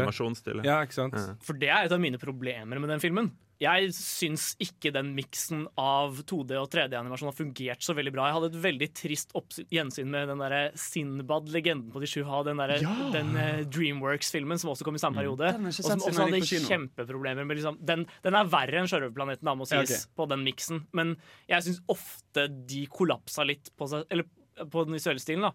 Ja, 0.66 0.80
ikke 0.84 0.98
sant? 1.00 1.14
Ja. 1.18 1.36
For 1.44 1.58
det 1.58 1.68
er 1.70 1.84
et 1.88 1.92
av 1.92 2.00
mine 2.02 2.18
problemer 2.18 2.78
med 2.80 2.90
den 2.90 3.00
filmen. 3.04 3.30
Jeg 3.58 3.88
syns 3.90 4.52
ikke 4.62 4.92
den 4.94 5.08
miksen 5.16 5.64
av 5.82 6.20
2D 6.30 6.54
og 6.60 6.68
3D-animasjon 6.70 7.26
har 7.26 7.34
fungert 7.34 7.82
så 7.82 7.90
veldig 7.98 8.12
bra. 8.14 8.28
Jeg 8.28 8.36
hadde 8.36 8.50
et 8.52 8.58
veldig 8.62 8.88
trist 8.94 9.34
gjensyn 9.74 10.06
med 10.12 10.28
den 10.30 10.38
derre 10.38 10.60
Sinbad, 10.78 11.50
legenden 11.50 11.90
på 11.90 11.98
de 11.98 12.06
sju 12.06 12.22
hav. 12.22 12.44
Den, 12.46 12.62
Ja! 12.84 12.92
den 13.10 13.34
eh, 13.34 13.64
Dreamworks-filmen 13.66 14.60
som 14.62 14.70
også 14.70 14.86
kom 14.86 14.94
i 14.94 15.02
samme 15.02 15.18
periode. 15.18 15.50
Har 15.50 15.58
jeg 15.58 15.74
ikke 15.74 15.90
Og 15.90 15.90
som 15.90 16.06
også 16.06 16.28
hadde 16.28 16.68
kjempeproblemer 16.70 17.44
med 17.50 17.58
liksom, 17.58 17.80
den, 17.82 18.06
den 18.22 18.38
er 18.38 18.44
verre 18.46 18.78
enn 18.78 18.86
Sjørøverplaneten, 18.86 19.42
da, 19.50 19.56
må 19.58 19.66
Ja, 19.66 19.82
sies, 19.82 20.06
ok. 20.06 20.14
på 20.22 20.28
den 20.30 20.44
miksen. 20.46 20.86
Men 20.94 21.16
jeg 21.50 21.66
syns 21.66 21.82
ofte 21.90 22.46
de 22.68 22.86
kollapsa 22.86 23.42
litt 23.44 23.72
på, 23.76 23.90
seg, 23.90 24.06
eller, 24.14 24.30
på 24.70 24.84
den 24.84 24.96
visuelle 24.96 25.22
stilen. 25.22 25.48
da. 25.48 25.52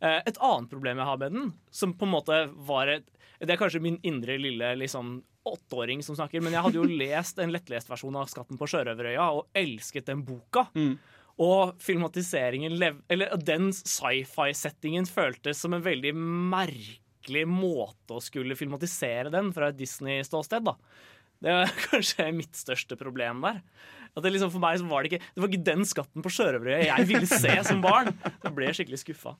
Eh, 0.00 0.22
Et 0.26 0.38
annet 0.38 0.70
problem 0.70 0.98
jeg 0.98 1.06
har 1.06 1.18
med 1.18 1.32
den, 1.32 1.52
som 1.70 1.94
på 1.94 2.06
en 2.06 2.14
måte 2.16 2.40
var 2.66 2.88
et 2.88 3.06
Det 3.38 3.52
er 3.52 3.58
kanskje 3.60 3.82
min 3.84 3.98
indre 4.02 4.38
lille 4.40 4.70
liksom, 4.80 5.22
åtteåring 5.44 6.02
som 6.02 6.16
snakker, 6.16 6.40
men 6.40 6.54
jeg 6.54 6.62
hadde 6.64 6.78
jo 6.78 6.86
lest 7.02 7.38
en 7.38 7.52
lettlest 7.52 7.90
versjon 7.90 8.16
av 8.16 8.30
'Skatten 8.30 8.56
på 8.56 8.64
sjørøverøya' 8.64 9.28
og 9.36 9.46
elsket 9.54 10.06
den 10.06 10.24
boka. 10.24 10.68
Mm. 10.74 10.96
Og 11.38 11.74
filmatiseringen 11.76 12.80
Eller 13.10 13.36
den 13.36 13.68
sci-fi-settingen 13.72 15.04
føltes 15.04 15.60
som 15.60 15.74
en 15.74 15.84
veldig 15.84 16.14
merkelig 16.16 17.44
måte 17.46 18.16
å 18.16 18.22
skulle 18.22 18.56
filmatisere 18.56 19.30
den 19.30 19.52
fra 19.52 19.68
et 19.68 19.76
Disney-ståsted. 19.76 20.64
da 20.64 20.76
Det 21.42 21.50
er 21.52 21.66
kanskje 21.90 22.32
mitt 22.32 22.56
største 22.56 22.96
problem 22.96 23.42
der. 23.44 23.60
At 24.16 24.24
det 24.24 24.32
liksom 24.32 24.52
For 24.54 24.62
meg 24.62 24.80
var 24.88 25.04
det 25.04 25.12
ikke 25.12 25.24
Det 25.34 25.42
var 25.42 25.50
ikke 25.52 25.66
den 25.66 25.88
skatten 25.88 26.24
på 26.24 26.32
sjørøveriet 26.32 26.88
jeg 26.88 27.08
ville 27.10 27.28
se 27.28 27.56
som 27.68 27.82
barn. 27.84 28.14
Da 28.42 28.52
ble 28.54 28.70
jeg 28.70 28.80
skikkelig 28.80 29.02
skuffa. 29.04 29.36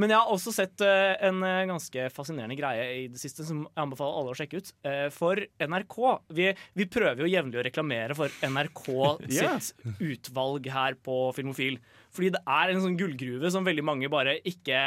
Men 0.00 0.12
jeg 0.12 0.22
har 0.22 0.30
også 0.32 0.52
sett 0.54 0.82
eh, 0.84 1.14
en 1.26 1.42
eh, 1.44 1.64
ganske 1.68 2.06
fascinerende 2.14 2.56
greie 2.56 2.84
i 3.02 3.02
det 3.12 3.20
siste 3.20 3.44
som 3.44 3.64
jeg 3.66 3.82
anbefaler 3.82 4.20
alle 4.20 4.32
å 4.32 4.38
sjekke 4.38 4.62
ut. 4.62 4.70
Eh, 4.88 5.08
for 5.12 5.40
NRK 5.60 5.98
Vi, 6.32 6.48
vi 6.80 6.86
prøver 6.92 7.24
jo 7.24 7.28
jevnlig 7.28 7.60
å 7.60 7.66
reklamere 7.66 8.16
for 8.16 8.32
NRK 8.46 8.86
sitt 9.36 10.00
utvalg 10.00 10.70
her 10.72 10.96
på 11.04 11.18
Filmofil. 11.36 11.76
Fordi 12.12 12.32
det 12.36 12.42
er 12.56 12.72
en 12.72 12.82
sånn 12.86 12.96
gullgruve 13.00 13.52
som 13.52 13.68
veldig 13.68 13.84
mange 13.84 14.10
bare 14.12 14.38
ikke, 14.48 14.80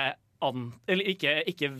an, 0.45 0.67
eller 0.89 1.13
ikke, 1.13 1.37
ikke 1.53 1.71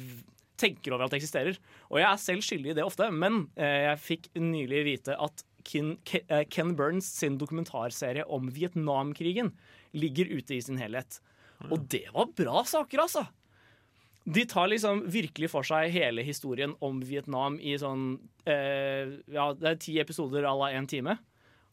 tenker 0.61 0.93
over 0.93 1.07
at 1.07 1.15
det 1.15 1.23
eksisterer. 1.23 1.57
Og 1.89 1.99
jeg 2.01 2.09
er 2.11 2.21
selv 2.21 2.45
skyldig 2.45 2.73
i 2.73 2.77
det 2.77 2.85
ofte, 2.85 3.09
men 3.11 3.43
jeg 3.59 3.99
fikk 4.01 4.29
nylig 4.39 4.85
vite 4.87 5.17
at 5.19 5.43
Ken, 5.65 5.95
eh, 6.27 6.43
Ken 6.49 6.75
Burns 6.77 7.07
sin 7.19 7.39
dokumentarserie 7.41 8.25
om 8.25 8.51
Vietnamkrigen 8.53 9.51
ligger 9.95 10.29
ute 10.37 10.55
i 10.55 10.61
sin 10.61 10.79
helhet. 10.79 11.19
Og 11.71 11.87
det 11.89 12.05
var 12.13 12.31
bra 12.35 12.63
saker, 12.67 13.05
altså! 13.05 13.25
De 14.25 14.41
tar 14.49 14.71
liksom 14.71 15.03
virkelig 15.13 15.51
for 15.53 15.65
seg 15.67 15.91
hele 15.93 16.23
historien 16.25 16.73
om 16.81 16.97
Vietnam 17.05 17.59
i 17.61 17.75
sånn 17.77 18.15
eh, 18.49 19.19
Ja, 19.29 19.51
det 19.53 19.69
er 19.69 19.77
ti 19.81 19.99
episoder 20.01 20.47
à 20.49 20.55
la 20.57 20.71
én 20.73 20.89
time. 20.89 21.19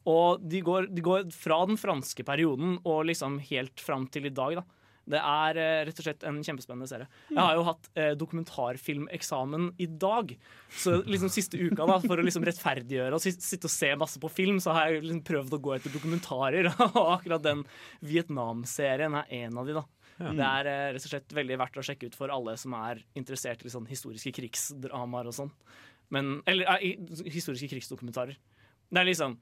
Og 0.08 0.42
de 0.42 0.61
går, 0.61 0.90
de 0.92 1.04
går 1.04 1.30
fra 1.32 1.62
den 1.68 1.78
franske 1.80 2.26
perioden 2.26 2.76
og 2.82 3.06
liksom 3.08 3.38
helt 3.49 3.80
fram 3.80 4.04
til 4.12 4.28
i 4.28 4.34
dag, 4.34 4.61
da. 4.61 4.81
Det 5.09 5.18
er 5.18 5.59
eh, 5.59 5.80
rett 5.88 5.99
og 5.99 6.06
slett 6.06 6.26
en 6.28 6.38
kjempespennende 6.44 6.88
serie. 6.90 7.09
Jeg 7.30 7.40
har 7.40 7.56
jo 7.59 7.64
hatt 7.66 7.88
eh, 7.99 8.12
dokumentarfilmeksamen 8.18 9.73
i 9.82 9.88
dag. 9.90 10.35
Så 10.78 11.00
liksom 11.02 11.32
siste 11.32 11.59
uka, 11.59 11.87
da, 11.88 11.99
for 12.04 12.21
å 12.21 12.26
liksom 12.26 12.47
rettferdiggjøre 12.47 13.18
og 13.18 13.25
sitte 13.25 13.66
og 13.66 13.75
se 13.75 13.90
masse 13.99 14.23
på 14.23 14.30
film, 14.32 14.61
så 14.62 14.76
har 14.76 14.92
jeg 14.92 15.02
liksom 15.06 15.25
prøvd 15.26 15.56
å 15.59 15.62
gå 15.66 15.75
etter 15.76 15.94
dokumentarer. 15.94 16.71
Og 17.02 17.16
akkurat 17.16 17.42
den 17.42 17.64
Vietnam-serien 18.04 19.18
er 19.18 19.35
en 19.42 19.59
av 19.59 19.68
de, 19.68 19.76
da. 19.80 19.87
Det 20.23 20.47
er 20.47 20.68
eh, 20.71 20.88
rett 20.94 21.06
og 21.06 21.14
slett 21.14 21.35
veldig 21.35 21.59
verdt 21.61 21.78
å 21.80 21.85
sjekke 21.87 22.11
ut 22.11 22.16
for 22.18 22.32
alle 22.32 22.54
som 22.61 22.75
er 22.78 23.02
interessert 23.18 23.64
i 23.64 23.73
sånn 23.73 23.88
historiske 23.90 24.35
krigsdramaer 24.37 25.30
og 25.30 25.37
sånn. 25.37 25.50
Men, 26.12 26.37
eller 26.47 26.68
eh, 26.76 27.00
historiske 27.32 27.71
krigsdokumentarer. 27.73 28.38
Det 28.92 29.00
er 29.00 29.09
liksom 29.09 29.38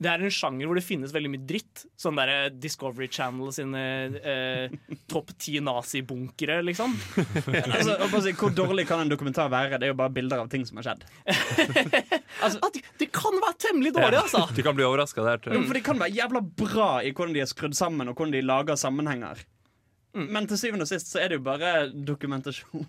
det 0.00 0.08
er 0.08 0.22
en 0.24 0.32
sjanger 0.32 0.68
hvor 0.68 0.78
det 0.78 0.84
finnes 0.84 1.12
veldig 1.12 1.30
mye 1.34 1.42
dritt. 1.44 1.82
Sånn 2.00 2.16
der 2.16 2.48
Discovery 2.56 3.10
Channel 3.12 3.50
sine 3.52 3.82
eh, 4.16 4.72
topp 5.10 5.34
ti 5.36 5.58
nazibunkere, 5.60 6.60
liksom. 6.64 6.94
Altså, 7.70 7.96
si, 8.24 8.32
hvor 8.38 8.52
dårlig 8.56 8.86
kan 8.88 9.02
en 9.04 9.10
dokumentar 9.12 9.50
være? 9.52 9.76
Det 9.76 9.88
er 9.88 9.92
jo 9.92 9.98
bare 10.00 10.12
bilder 10.14 10.40
av 10.40 10.48
ting 10.52 10.64
som 10.68 10.80
har 10.80 10.88
skjedd. 10.88 11.04
At 12.46 12.72
det, 12.74 12.82
de 13.00 13.08
kan 13.12 13.36
være 13.44 13.58
temmelig 13.66 13.92
dårlig, 13.96 14.22
altså! 14.22 14.46
Du 14.56 14.62
kan 14.64 14.76
bli 14.78 14.86
overraska 14.88 15.24
der, 15.26 15.42
tror. 15.44 15.60
For 15.68 15.76
de 15.76 15.84
kan 15.84 16.00
være 16.00 16.16
jævla 16.16 16.42
bra 16.62 16.90
i 17.04 17.12
hvordan 17.12 17.36
de 17.36 17.44
er 17.44 17.50
skrudd 17.50 17.76
sammen, 17.76 18.08
og 18.08 18.16
hvordan 18.16 18.34
de 18.38 18.44
lager 18.46 18.80
sammenhenger. 18.80 19.44
Men 20.16 20.48
til 20.50 20.58
syvende 20.58 20.88
og 20.88 20.90
sist 20.90 21.12
så 21.12 21.20
er 21.22 21.30
det 21.30 21.38
jo 21.38 21.44
bare 21.46 21.90
dokumentasjon. 21.92 22.88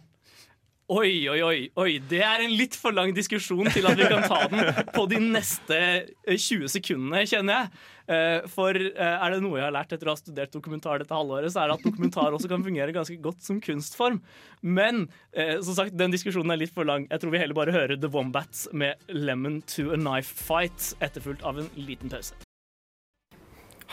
Oi, 0.91 1.29
oi, 1.31 1.37
oi, 1.39 1.59
oi. 1.79 1.91
Det 2.03 2.19
er 2.19 2.41
en 2.43 2.51
litt 2.51 2.73
for 2.75 2.91
lang 2.91 3.13
diskusjon 3.15 3.69
til 3.71 3.85
at 3.87 3.95
vi 3.95 4.07
kan 4.11 4.25
ta 4.27 4.41
den 4.51 4.89
på 4.91 5.05
de 5.07 5.21
neste 5.23 5.77
eh, 5.77 6.35
20 6.35 6.67
sekundene, 6.73 7.21
kjenner 7.31 7.61
jeg. 7.61 7.69
Eh, 8.11 8.47
For 8.51 8.75
eh, 8.75 8.99
er 8.99 9.31
det 9.31 9.39
noe 9.45 9.55
jeg 9.55 9.63
har 9.69 9.71
lært 9.71 9.95
etter 9.95 10.09
å 10.09 10.17
ha 10.17 10.19
studert 10.19 10.51
dokumentar 10.51 10.99
dette 10.99 11.15
halvåret, 11.15 11.53
så 11.53 11.61
er 11.61 11.71
det 11.71 11.77
at 11.77 11.85
dokumentar 11.87 12.35
også 12.35 12.51
kan 12.51 12.65
fungere 12.65 12.91
ganske 12.91 13.15
godt 13.23 13.39
som 13.47 13.61
kunstform. 13.63 14.19
Men 14.67 15.05
eh, 15.31 15.61
som 15.63 15.79
sagt, 15.79 15.95
den 15.95 16.11
diskusjonen 16.11 16.51
er 16.51 16.59
litt 16.65 16.75
for 16.75 16.83
lang. 16.83 17.07
Jeg 17.07 17.23
tror 17.23 17.31
vi 17.37 17.43
heller 17.45 17.55
bare 17.61 17.77
hører 17.77 17.95
The 17.95 18.11
Wombats 18.11 18.67
med 18.75 18.99
'Lemon 19.07 19.61
to 19.71 19.93
a 19.95 20.01
Knife 20.01 20.35
Fight', 20.43 20.91
etterfulgt 20.99 21.47
av 21.47 21.63
en 21.63 21.71
liten 21.79 22.11
pause. 22.11 22.35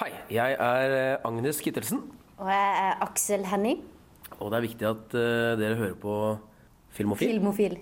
Hei, 0.02 0.11
jeg 0.35 0.59
er 0.59 0.99
eh, 0.99 1.26
Agnes 1.31 1.62
Kittelsen, 1.62 2.02
Og 2.43 2.50
jeg 2.50 2.75
er 2.83 2.99
Aksel 3.07 3.47
Henning, 3.47 3.87
og 4.43 4.50
det 4.50 4.59
er 4.59 4.67
viktig 4.67 4.87
at 4.97 5.14
eh, 5.14 5.55
dere 5.62 5.78
hører 5.78 5.99
på 6.02 6.14
Filmofil. 6.99 7.38
filmofil. 7.38 7.78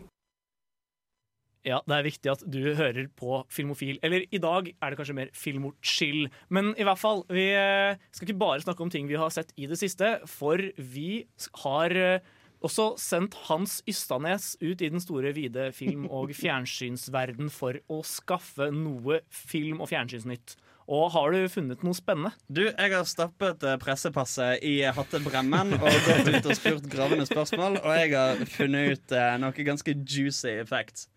Ja, 1.67 1.81
det 1.83 1.97
er 1.97 2.07
viktig 2.07 2.31
at 2.31 2.45
du 2.47 2.61
hører 2.79 3.09
på 3.19 3.41
Filmofil. 3.51 3.99
Eller 4.07 4.23
i 4.31 4.39
dag 4.39 4.69
er 4.71 4.93
det 4.93 4.99
kanskje 5.01 5.17
mer 5.19 5.33
Filmochill. 5.35 6.29
Men 6.55 6.71
i 6.79 6.87
hvert 6.87 7.01
fall, 7.01 7.25
vi 7.27 7.49
eh, 7.59 7.99
skal 8.15 8.29
ikke 8.29 8.39
bare 8.39 8.63
snakke 8.63 8.85
om 8.85 8.93
ting 8.93 9.09
vi 9.11 9.19
har 9.19 9.33
sett 9.35 9.51
i 9.59 9.67
det 9.67 9.79
siste, 9.81 10.13
for 10.31 10.63
vi 10.79 11.25
har 11.65 11.97
eh, 11.99 12.29
også 12.63 12.93
sendt 13.03 13.35
Hans 13.49 13.81
Ystanes 13.91 14.53
ut 14.63 14.79
i 14.79 14.93
den 14.93 15.03
store, 15.03 15.35
vide 15.35 15.73
film- 15.75 16.07
og 16.07 16.31
fjernsynsverden 16.43 17.51
for 17.51 17.81
å 17.91 17.99
skaffe 18.07 18.71
noe 18.71 19.25
film- 19.27 19.83
og 19.83 19.91
fjernsynsnytt. 19.91 20.55
Og 20.87 21.09
har 21.17 21.35
du 21.35 21.49
funnet 21.51 21.83
noe 21.83 21.97
spennende? 21.99 22.31
Du, 22.47 22.63
jeg 22.69 22.93
har 22.93 23.07
stappet 23.11 23.65
eh, 23.67 23.79
pressepasset 23.83 24.63
i 24.63 24.77
hattebremmen 24.95 25.75
og 25.81 25.97
gått 26.07 26.31
ut 26.31 26.47
og 26.47 26.59
spurt 26.59 26.87
gravende 26.93 27.27
spørsmål, 27.27 27.81
og 27.83 27.97
jeg 27.99 28.13
har 28.15 28.43
funnet 28.55 28.95
ut 28.95 29.15
uh, 29.17 29.33
noe 29.43 29.67
ganske 29.67 29.97
juicy 30.07 30.61
facts. 30.69 31.09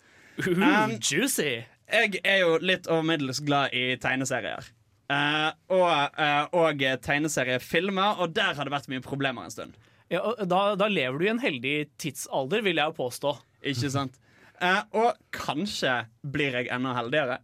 Um, 0.48 0.96
Juicy! 0.98 1.60
Jeg 1.90 2.22
er 2.24 2.42
jo 2.42 2.58
litt 2.64 2.88
over 2.90 3.06
middels 3.06 3.42
glad 3.46 3.76
i 3.78 3.94
tegneserier. 4.02 4.72
Uh, 5.10 5.52
og, 5.74 6.18
uh, 6.18 6.46
og 6.54 6.82
tegneseriefilmer, 7.06 8.22
og 8.24 8.34
der 8.38 8.58
har 8.58 8.66
det 8.66 8.74
vært 8.74 8.90
mye 8.90 9.06
problemer 9.06 9.46
en 9.46 9.54
stund. 9.54 9.78
Ja, 10.10 10.24
da, 10.42 10.74
da 10.80 10.88
lever 10.90 11.20
du 11.20 11.28
i 11.28 11.32
en 11.34 11.44
heldig 11.44 11.76
tidsalder, 12.02 12.64
vil 12.66 12.82
jeg 12.82 12.90
jo 12.90 12.98
påstå. 13.04 13.36
Ikke 13.70 13.92
sant? 13.94 14.18
Uh, 14.60 14.82
og 14.98 15.20
kanskje 15.36 16.02
blir 16.26 16.58
jeg 16.58 16.72
enda 16.74 16.96
heldigere. 16.98 17.40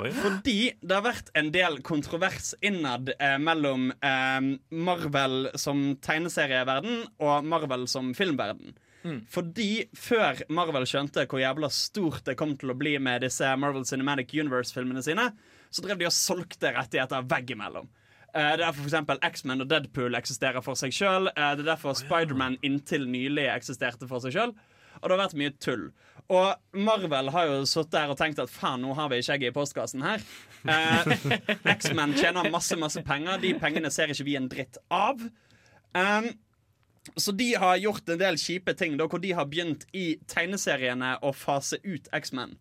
Oi. 0.00 0.08
Fordi 0.16 0.72
det 0.80 0.94
har 0.96 1.04
vært 1.04 1.28
en 1.36 1.50
del 1.52 1.74
kontrovers 1.84 2.54
innad 2.64 3.10
eh, 3.18 3.36
mellom 3.42 3.90
eh, 3.92 4.46
Marvel 4.72 5.50
som 5.60 5.82
tegneserieverden 6.00 7.02
og 7.20 7.44
Marvel 7.44 7.84
som 7.92 8.14
filmverden. 8.16 8.72
Fordi 9.34 9.88
før 9.98 10.44
Marvel 10.54 10.84
skjønte 10.86 11.24
hvor 11.26 11.40
jævla 11.42 11.66
stort 11.74 12.22
det 12.28 12.36
kom 12.38 12.52
til 12.56 12.70
å 12.70 12.76
bli 12.78 12.92
med 13.02 13.24
disse 13.26 13.48
Marvel 13.58 13.82
Cinematic 13.88 14.30
Universe-filmene 14.38 15.02
sine, 15.02 15.24
så 15.74 15.82
drev 15.82 15.98
de 15.98 16.06
og 16.06 16.14
solgte 16.14 16.70
rettigheter 16.76 17.24
veggimellom. 17.26 17.88
Eh, 18.32 18.38
Det 18.38 18.52
er 18.54 18.60
derfor 18.62 18.84
for 18.84 18.92
eksempel 18.92 19.18
X-Men 19.26 19.60
og 19.66 19.68
Deadpool 19.74 20.14
eksisterer 20.14 20.62
for 20.64 20.78
seg 20.78 20.94
sjøl. 20.94 21.26
Det 21.34 21.66
er 21.66 21.66
derfor 21.66 21.98
Spiderman 21.98 22.56
inntil 22.62 23.08
nylig 23.10 23.48
eksisterte 23.52 24.06
for 24.08 24.22
seg 24.24 24.32
sjøl. 24.38 24.54
Og 25.02 25.08
det 25.10 25.16
har 25.16 25.22
vært 25.26 25.38
mye 25.40 25.54
tull. 25.60 25.90
Og 26.32 26.78
Marvel 26.86 27.28
har 27.34 27.50
jo 27.50 27.64
sittet 27.68 27.92
der 27.96 28.12
og 28.12 28.18
tenkt 28.20 28.40
at 28.40 28.52
faen, 28.52 28.80
nå 28.84 28.94
har 28.96 29.10
vi 29.12 29.20
skjegget 29.24 29.52
i 29.52 29.56
postkassen 29.56 30.04
her. 30.06 30.22
Eh, 30.64 31.12
X-Men 31.76 32.14
tjener 32.16 32.48
masse, 32.52 32.78
masse 32.80 33.02
penger. 33.04 33.40
De 33.42 33.52
pengene 33.60 33.90
ser 33.92 34.12
ikke 34.14 34.28
vi 34.30 34.38
en 34.38 34.48
dritt 34.52 34.78
av. 34.94 35.20
Um, 35.92 36.30
så 37.18 37.34
de 37.36 37.50
har 37.58 37.80
gjort 37.82 38.08
en 38.08 38.20
del 38.20 38.38
kjipe 38.40 38.74
ting, 38.78 38.94
da, 38.96 39.08
hvor 39.10 39.20
de 39.20 39.34
har 39.36 39.48
begynt 39.50 39.84
i 39.92 40.14
tegneseriene 40.30 41.16
å 41.20 41.34
fase 41.36 41.82
ut 41.82 42.06
X-Men. 42.14 42.54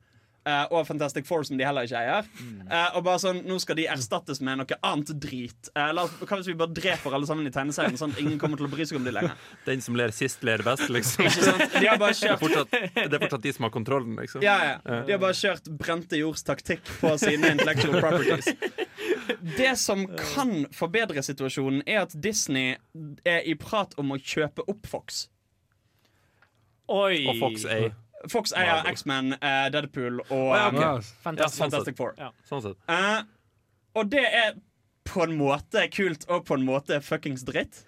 Eh, 0.48 0.64
og 0.74 0.86
Fantastic 0.88 1.28
Four, 1.28 1.44
som 1.48 1.58
de 1.60 1.66
heller 1.66 1.88
ikke 1.88 2.00
eier. 2.00 2.28
Eh, 2.42 2.98
og 2.98 3.04
bare 3.06 3.22
sånn, 3.22 3.42
Nå 3.48 3.58
skal 3.62 3.78
de 3.80 3.88
erstattes 3.92 4.42
med 4.44 4.62
noe 4.62 4.78
annet 4.88 5.14
drit. 5.22 5.72
Eh, 5.76 5.92
la 5.96 6.06
hva 6.08 6.40
hvis 6.40 6.50
vi 6.52 6.58
bare 6.60 6.74
dreper 6.78 7.16
alle 7.18 7.30
sammen 7.30 7.48
i 7.50 7.54
tegneserien, 7.54 7.98
sånn 8.00 8.16
at 8.16 8.22
ingen 8.24 8.40
kommer 8.42 8.60
til 8.62 8.70
å 8.70 8.72
bry 8.72 8.88
seg 8.88 9.00
om 9.02 9.08
de 9.08 9.16
lenger? 9.16 9.36
Den 9.70 9.84
som 9.86 9.98
ler 10.00 10.14
sist, 10.16 10.44
ler 10.48 10.64
best, 10.66 10.88
liksom. 10.94 11.28
Ikke 11.30 11.48
sant? 11.50 11.66
De 11.78 11.86
har 11.88 12.00
bare 12.02 12.16
Det 12.16 12.22
er 12.22 12.32
kjørt 12.32 12.46
fortsatt, 12.46 12.78
det 12.96 13.18
er 13.18 13.26
fortsatt 13.26 13.46
de 13.48 13.56
som 13.58 13.68
har 13.68 13.74
kontrollen, 13.76 14.16
liksom. 14.22 14.46
Ja, 14.46 14.58
ja. 14.68 15.02
De 15.08 15.16
har 15.16 15.22
bare 15.22 15.38
kjørt 15.38 15.70
brente 15.82 16.20
jords 16.20 16.46
taktikk 16.48 16.86
på 17.02 17.14
sine 17.22 17.56
intellectual 17.56 18.00
properties. 18.02 18.52
Det 19.58 19.76
som 19.80 20.06
kan 20.34 20.66
forbedre 20.76 21.24
situasjonen, 21.26 21.84
er 21.88 22.04
at 22.06 22.16
Disney 22.22 22.76
er 23.28 23.46
i 23.48 23.56
prat 23.60 23.94
om 24.02 24.14
å 24.16 24.20
kjøpe 24.20 24.66
opp 24.70 24.90
Fox. 24.90 25.26
Oi! 26.92 27.24
Og 27.30 27.40
Fox 27.40 27.66
A. 27.66 27.80
Fox 28.30 28.54
eier 28.54 28.86
X-Men, 28.92 29.34
uh, 29.40 29.68
Deadpool 29.74 30.20
og 30.28 30.52
ja, 30.54 30.68
ok. 30.68 30.78
eh, 30.78 30.82
Ja, 30.84 31.48
sånn 31.50 31.66
Fantastic 31.66 31.98
Four. 31.98 32.14
Sånn 32.50 32.62
sett. 32.68 32.78
Uh, 32.92 33.24
og 33.98 34.12
det 34.14 34.26
er 34.28 34.56
på 35.10 35.24
en 35.26 35.34
måte 35.40 35.88
kult 35.92 36.28
og 36.30 36.46
på 36.48 36.56
en 36.60 36.66
måte 36.68 37.02
fuckings 37.04 37.42
dritt. 37.48 37.82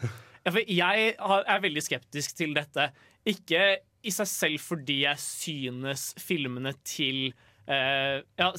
Ja, 0.44 0.52
for 0.52 0.60
jeg 0.68 1.14
er 1.22 1.62
veldig 1.64 1.84
skeptisk 1.86 2.34
til 2.36 2.56
dette. 2.58 2.90
Ikke 3.30 3.78
i 4.04 4.12
seg 4.12 4.28
selv 4.28 4.60
fordi 4.66 5.04
jeg 5.06 5.22
synes 5.24 6.10
filmene 6.20 6.74
til 6.84 7.30
uh, 7.70 8.20
ja, 8.42 8.50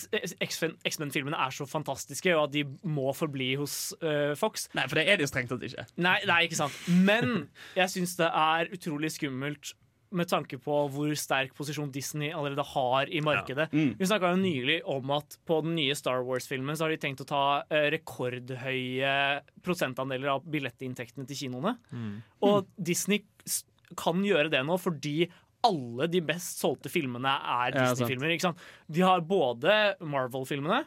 X-Men- 0.47 0.79
X-Men-filmene 0.89 1.37
er 1.37 1.53
så 1.53 1.67
fantastiske, 1.69 2.33
og 2.39 2.47
at 2.47 2.55
de 2.55 2.63
må 2.89 3.11
forbli 3.13 3.51
hos 3.61 3.91
uh, 4.01 4.33
Fox. 4.41 4.71
Nei, 4.79 4.87
for 4.89 4.97
det 4.97 5.05
er 5.13 5.21
det 5.21 5.27
jo 5.27 5.33
strengt 5.35 5.53
tatt 5.53 5.67
ikke. 5.69 5.85
Nei, 6.01 6.17
nei, 6.31 6.39
ikke 6.47 6.57
sant. 6.63 6.79
Men 6.89 7.51
jeg 7.77 7.93
syns 7.99 8.17
det 8.23 8.31
er 8.33 8.73
utrolig 8.73 9.13
skummelt 9.19 9.75
med 10.15 10.31
tanke 10.31 10.59
på 10.63 10.79
hvor 10.95 11.13
sterk 11.19 11.55
posisjon 11.57 11.91
Disney 11.95 12.31
allerede 12.35 12.65
har 12.71 13.11
i 13.11 13.23
markedet. 13.25 13.69
Mm. 13.75 13.95
Vi 13.99 14.09
snakka 14.09 14.33
jo 14.35 14.41
nylig 14.43 14.79
om 14.91 15.15
at 15.17 15.39
på 15.47 15.61
den 15.67 15.77
nye 15.79 15.97
Star 15.99 16.25
Wars-filmen 16.27 16.79
så 16.79 16.87
har 16.87 16.95
de 16.95 17.01
tenkt 17.03 17.25
å 17.25 17.29
ta 17.29 17.45
eh, 17.69 17.89
rekordhøye 17.95 19.15
prosentandeler 19.65 20.37
av 20.37 20.47
billettinntektene 20.51 21.27
til 21.29 21.45
kinoene. 21.45 21.77
Og 22.47 22.71
Disney 22.77 23.25
kan 23.99 24.23
gjøre 24.25 24.53
det 24.53 24.63
nå 24.67 24.79
fordi 24.81 25.25
alle 25.65 26.09
de 26.13 26.21
best 26.25 26.61
solgte 26.61 26.91
filmene 26.93 27.31
er 27.31 27.73
Disney-filmer. 27.73 28.35
De 28.93 29.05
har 29.05 29.25
både 29.25 29.95
Marvel-filmene, 30.05 30.83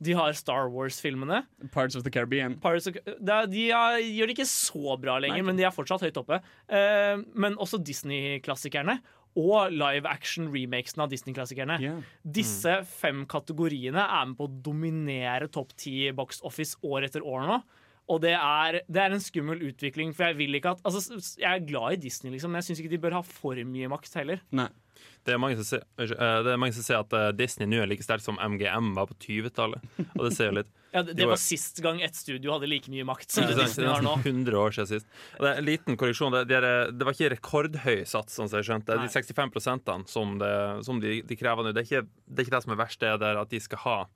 de 0.00 0.14
har 0.16 0.32
Star 0.36 0.70
Wars-filmene. 0.72 1.42
Parts 1.74 1.96
of 1.98 2.04
the 2.06 2.10
Caribbean. 2.10 2.56
Of, 2.62 2.86
er- 2.88 3.46
de 3.52 3.64
er, 3.68 3.98
gjør 4.00 4.30
det 4.30 4.36
ikke 4.38 4.48
så 4.48 4.96
bra 5.00 5.18
lenger, 5.20 5.42
Nei. 5.42 5.46
men 5.50 5.58
de 5.60 5.66
er 5.68 5.74
fortsatt 5.74 6.04
høyt 6.06 6.20
oppe. 6.22 6.40
Uh, 6.72 7.20
men 7.36 7.58
også 7.60 7.80
Disney-klassikerne. 7.84 8.98
Og 9.38 9.70
live 9.70 10.08
action-remakesen 10.10 11.04
av 11.04 11.10
Disney-klassikerne. 11.12 11.76
Ja. 11.84 11.92
Disse 12.26 12.80
fem 12.90 13.22
kategoriene 13.30 14.02
er 14.02 14.24
med 14.26 14.40
på 14.40 14.48
å 14.48 14.54
dominere 14.70 15.46
topp 15.52 15.76
ti 15.78 16.08
box 16.16 16.40
office 16.42 16.80
år 16.82 17.06
etter 17.06 17.22
år 17.22 17.46
nå. 17.46 17.60
Og 18.10 18.20
det 18.24 18.34
er, 18.34 18.80
det 18.90 19.02
er 19.04 19.14
en 19.14 19.22
skummel 19.22 19.60
utvikling, 19.70 20.12
for 20.16 20.26
jeg 20.30 20.38
vil 20.40 20.58
ikke 20.58 20.72
at 20.74 20.80
altså, 20.88 21.20
Jeg 21.38 21.48
er 21.50 21.66
glad 21.68 21.94
i 21.94 22.00
Disney, 22.08 22.32
liksom, 22.34 22.50
men 22.50 22.58
jeg 22.62 22.70
syns 22.72 22.80
ikke 22.82 22.94
de 22.96 23.02
bør 23.06 23.20
ha 23.20 23.24
for 23.26 23.54
mye 23.70 23.90
makt 23.92 24.16
heller. 24.18 24.42
Nei. 24.50 24.68
Det 25.24 25.32
er 25.32 25.38
mange 25.40 25.56
som 25.56 25.64
sier, 25.64 25.82
eh, 26.00 26.40
det 26.44 26.50
er 26.52 26.58
mange 26.60 26.74
som 26.76 26.84
ser 26.84 26.98
at 26.98 27.14
eh, 27.16 27.30
Disney 27.36 27.68
nå 27.68 27.78
er 27.80 27.88
like 27.88 28.04
sterkt 28.04 28.24
som 28.24 28.36
MGM 28.40 28.90
var 28.96 29.06
på 29.08 29.14
20-tallet. 29.22 29.84
Og 30.16 30.22
det 30.26 30.32
ser 30.36 30.50
jo 30.50 30.58
litt. 30.60 30.70
Ja, 30.90 31.04
det, 31.06 31.12
det 31.14 31.22
var- 31.22 31.36
var 31.36 31.38
sist 31.38 31.76
gang 31.84 32.00
et 32.02 32.16
studio 32.18 32.50
hadde 32.56 32.66
like 32.66 32.90
mye 32.90 33.04
makt 33.06 33.30
som 33.30 33.44
Disney 33.46 33.54
har 33.54 33.60
nå. 33.62 33.62
Det 33.62 33.68
Disney 33.70 33.86
er 33.86 33.92
har 33.92 34.02
nå. 34.02 34.14
nesten 34.16 34.40
100 34.40 34.56
år 34.58 34.72
siden 34.74 34.88
sist. 34.90 35.06
Og 35.36 35.44
det 35.44 35.50
er 35.52 35.60
en 35.60 35.68
liten 35.68 35.98
korreksjon. 36.00 36.34
Det, 36.34 36.40
det, 36.50 36.56
er, 36.58 36.90
det 36.90 37.06
var 37.06 37.14
ikke 37.14 37.28
rekordhøy 37.36 38.00
sats, 38.10 38.34
sånn 38.34 38.50
som 38.50 38.58
jeg 38.58 38.66
skjønte. 38.72 38.96
De 38.98 39.12
65 39.14 39.52
prosentene 39.54 40.10
som, 40.10 40.32
det, 40.42 40.50
som 40.88 40.98
de, 40.98 41.20
de 41.22 41.38
krever 41.38 41.68
nå, 41.68 41.70
det 41.76 41.84
er, 41.84 41.86
ikke, 41.86 42.10
det 42.26 42.42
er 42.42 42.48
ikke 42.48 42.56
det 42.56 42.62
som 42.66 42.74
er 42.74 42.80
verst. 42.82 43.06
Det 43.06 43.30
er 43.30 43.38
at 43.44 43.54
de 43.54 43.60
skal 43.62 43.82
ha 43.84 43.94
eh, 44.02 44.10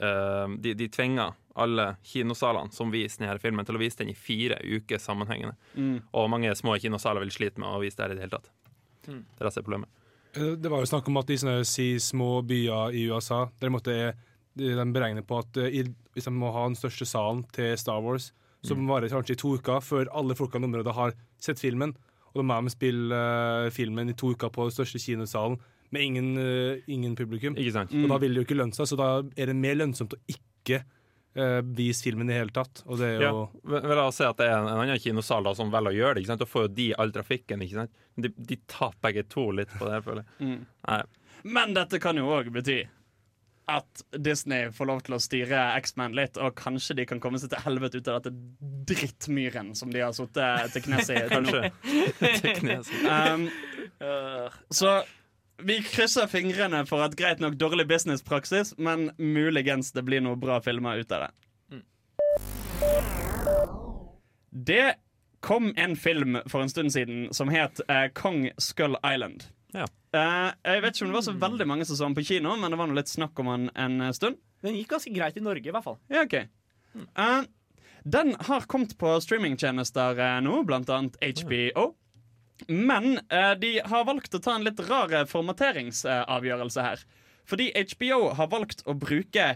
de, 0.00 0.72
de 0.74 0.86
tvinger 0.88 1.34
alle 1.60 1.84
kinosalene 2.06 2.72
som 2.72 2.90
viser 2.92 3.24
denne 3.26 3.38
filmen, 3.42 3.66
til 3.68 3.76
å 3.76 3.80
vise 3.82 3.98
den 4.00 4.12
i 4.12 4.16
fire 4.16 4.56
uker 4.64 4.98
sammenhengende. 5.02 5.56
Mm. 5.76 5.96
Og 6.16 6.30
mange 6.32 6.54
små 6.56 6.76
kinosaler 6.80 7.20
vil 7.26 7.34
slite 7.34 7.60
med 7.60 7.68
å 7.68 7.80
vise 7.82 7.98
det 7.98 8.06
her 8.06 8.14
i 8.14 8.18
det 8.18 8.24
hele 8.24 8.38
tatt. 8.38 8.50
Mm. 9.08 9.22
Det 9.26 9.40
er 9.42 9.48
det 9.48 9.52
som 9.52 9.60
er 9.60 9.66
problemet. 9.66 9.88
Eh, 10.36 10.52
Det 10.56 10.70
var 10.70 10.80
jo 10.84 10.90
snakk 10.92 11.08
om 11.10 11.20
at 11.20 11.30
i 11.30 11.38
sånne 11.42 11.64
si, 11.68 11.88
små 11.98 12.42
byer 12.46 12.94
i 12.94 13.06
USA 13.10 13.48
Der 13.60 13.72
måtte 13.74 13.90
de 14.56 14.68
beregner 14.70 14.92
beregne 14.94 15.22
på 15.26 15.38
at 15.42 15.56
eh, 15.56 15.80
i, 15.80 15.82
hvis 16.14 16.26
de 16.28 16.32
må 16.34 16.52
ha 16.54 16.66
den 16.68 16.78
største 16.78 17.06
salen 17.08 17.44
til 17.54 17.76
Star 17.78 18.00
Wars, 18.02 18.32
så 18.62 18.74
Mm. 18.76 18.86
varer 18.88 19.08
det 19.08 19.12
kanskje 19.14 19.32
i 19.32 19.40
to 19.40 19.54
uker 19.56 19.80
før 19.80 20.08
alle 20.12 20.34
folkene 20.36 20.66
i 20.66 20.68
området 20.68 20.92
har 20.94 21.14
sett 21.40 21.58
filmen. 21.58 21.94
Og 22.30 22.34
da 22.36 22.42
må 22.44 22.58
de 22.62 22.70
spille 22.70 23.16
eh, 23.66 23.70
filmen 23.70 24.08
i 24.08 24.12
to 24.12 24.34
uker 24.34 24.50
på 24.52 24.66
den 24.68 24.74
største 24.74 25.00
kinosalen 25.00 25.58
med 25.94 26.06
ingen, 26.06 26.30
uh, 26.38 26.88
ingen 26.90 27.16
publikum. 27.18 27.58
Ikke 27.58 27.74
sant? 27.74 27.94
Og 27.96 28.08
da 28.10 28.18
vil 28.22 28.34
det 28.34 28.42
jo 28.42 28.48
ikke 28.48 28.58
lønne 28.58 28.76
seg, 28.76 28.88
så 28.90 28.98
da 29.00 29.10
er 29.36 29.52
det 29.52 29.56
mer 29.58 29.78
lønnsomt 29.78 30.16
å 30.16 30.20
ikke 30.30 30.82
uh, 30.84 31.60
vise 31.76 32.06
filmen 32.06 32.28
i 32.28 32.34
det 32.34 32.42
hele 32.42 32.54
tatt. 32.54 32.84
Og 32.86 33.00
det 33.00 33.14
er 33.16 33.26
jo 33.26 33.32
ja. 33.32 33.64
vel, 33.74 33.90
La 33.98 34.06
oss 34.06 34.20
si 34.20 34.28
at 34.28 34.38
det 34.40 34.46
er 34.50 34.58
en, 34.58 34.70
en 34.70 34.84
annen 34.84 35.02
kinosal 35.02 35.46
da, 35.46 35.56
som 35.58 35.72
velger 35.72 35.94
å 35.94 35.98
gjøre 35.98 36.18
det. 36.18 36.24
Ikke 36.24 36.34
sant? 36.34 36.44
Da 36.44 36.50
får 36.50 36.68
jo 36.68 36.74
de 36.78 36.88
all 37.02 37.14
trafikken. 37.16 37.66
Ikke 37.66 37.82
sant? 37.82 38.06
De, 38.20 38.32
de 38.52 38.60
taper 38.70 39.02
begge 39.08 39.26
to 39.32 39.50
litt 39.56 39.74
på 39.76 39.88
det. 39.88 39.98
jeg 39.98 40.06
føler 40.06 40.24
jeg. 40.24 40.46
Mm. 40.46 40.64
Nei. 40.86 41.02
Men 41.58 41.76
dette 41.76 42.00
kan 42.02 42.18
jo 42.20 42.30
òg 42.36 42.50
bety 42.52 42.82
at 43.70 44.02
Disney 44.18 44.70
får 44.74 44.88
lov 44.90 45.02
til 45.06 45.14
å 45.14 45.20
styre 45.22 45.60
X-Man 45.78 46.16
litt, 46.18 46.38
og 46.42 46.56
kanskje 46.58 46.96
de 46.98 47.06
kan 47.06 47.20
komme 47.22 47.38
seg 47.38 47.52
til 47.52 47.62
helvete 47.62 48.00
ut 48.00 48.10
av 48.10 48.18
dette 48.18 48.32
drittmyren 48.90 49.72
som 49.78 49.92
de 49.94 50.02
har 50.02 50.14
sittet 50.16 50.74
til 50.74 50.84
knes 50.88 51.12
i. 51.14 51.20
Kanskje. 51.34 51.70
Til 52.42 52.56
knes. 52.58 52.90
Um, 53.06 53.46
så 54.74 55.00
vi 55.66 55.80
krysser 55.84 56.26
fingrene 56.30 56.84
for 56.88 57.02
at 57.04 57.16
greit 57.18 57.40
nok 57.42 57.54
dårlig 57.60 57.86
businesspraksis, 57.90 58.74
men 58.78 59.10
muligens 59.18 59.92
det 59.92 60.04
blir 60.06 60.22
noe 60.24 60.36
bra 60.40 60.60
filmer 60.64 61.00
ut 61.02 61.12
av 61.12 61.26
det. 61.26 61.30
Det 64.50 64.94
kom 65.40 65.72
en 65.76 65.96
film 65.96 66.38
for 66.50 66.60
en 66.64 66.68
stund 66.68 66.92
siden 66.92 67.28
som 67.32 67.48
het 67.52 67.80
eh, 67.88 68.08
Kong 68.12 68.50
Skull 68.60 68.96
Island. 69.06 69.46
Ja. 69.72 69.86
Eh, 70.12 70.50
jeg 70.66 70.82
vet 70.82 70.96
ikke 70.96 71.06
om 71.06 71.12
det 71.12 71.18
var 71.20 71.26
så 71.28 71.36
veldig 71.46 71.66
mange 71.70 71.86
som 71.88 71.96
så 71.96 72.08
den 72.08 72.16
på 72.18 72.24
kino, 72.26 72.56
men 72.58 72.72
det 72.74 72.80
var 72.80 72.90
noe 72.90 72.98
litt 72.98 73.12
snakk 73.12 73.38
om 73.40 73.48
den 73.52 73.68
en 73.78 74.00
eh, 74.08 74.12
stund. 74.16 74.40
Den 74.64 74.76
gikk 74.76 74.90
ganske 74.96 75.12
greit 75.14 75.38
i 75.40 75.44
Norge, 75.44 75.64
i 75.70 75.72
hvert 75.74 75.86
fall. 75.86 76.00
Ja, 76.12 76.24
ok 76.26 76.40
Eh, 76.90 77.42
Den 78.02 78.32
har 78.48 78.64
kommet 78.66 78.96
på 78.98 79.12
streamingtjenester 79.22 80.18
eh, 80.18 80.38
nå, 80.42 80.62
blant 80.66 80.90
annet 80.90 81.14
HBO. 81.22 81.92
Men 82.68 83.20
eh, 83.28 83.52
de 83.60 83.72
har 83.84 84.06
valgt 84.08 84.34
å 84.36 84.42
ta 84.42 84.56
en 84.56 84.66
litt 84.66 84.80
rar 84.88 85.12
eh, 85.14 85.26
formateringsavgjørelse 85.30 86.86
her. 86.86 87.04
Fordi 87.50 87.70
HBO 87.94 88.30
har 88.38 88.50
valgt 88.52 88.84
å 88.86 88.94
bruke 88.98 89.54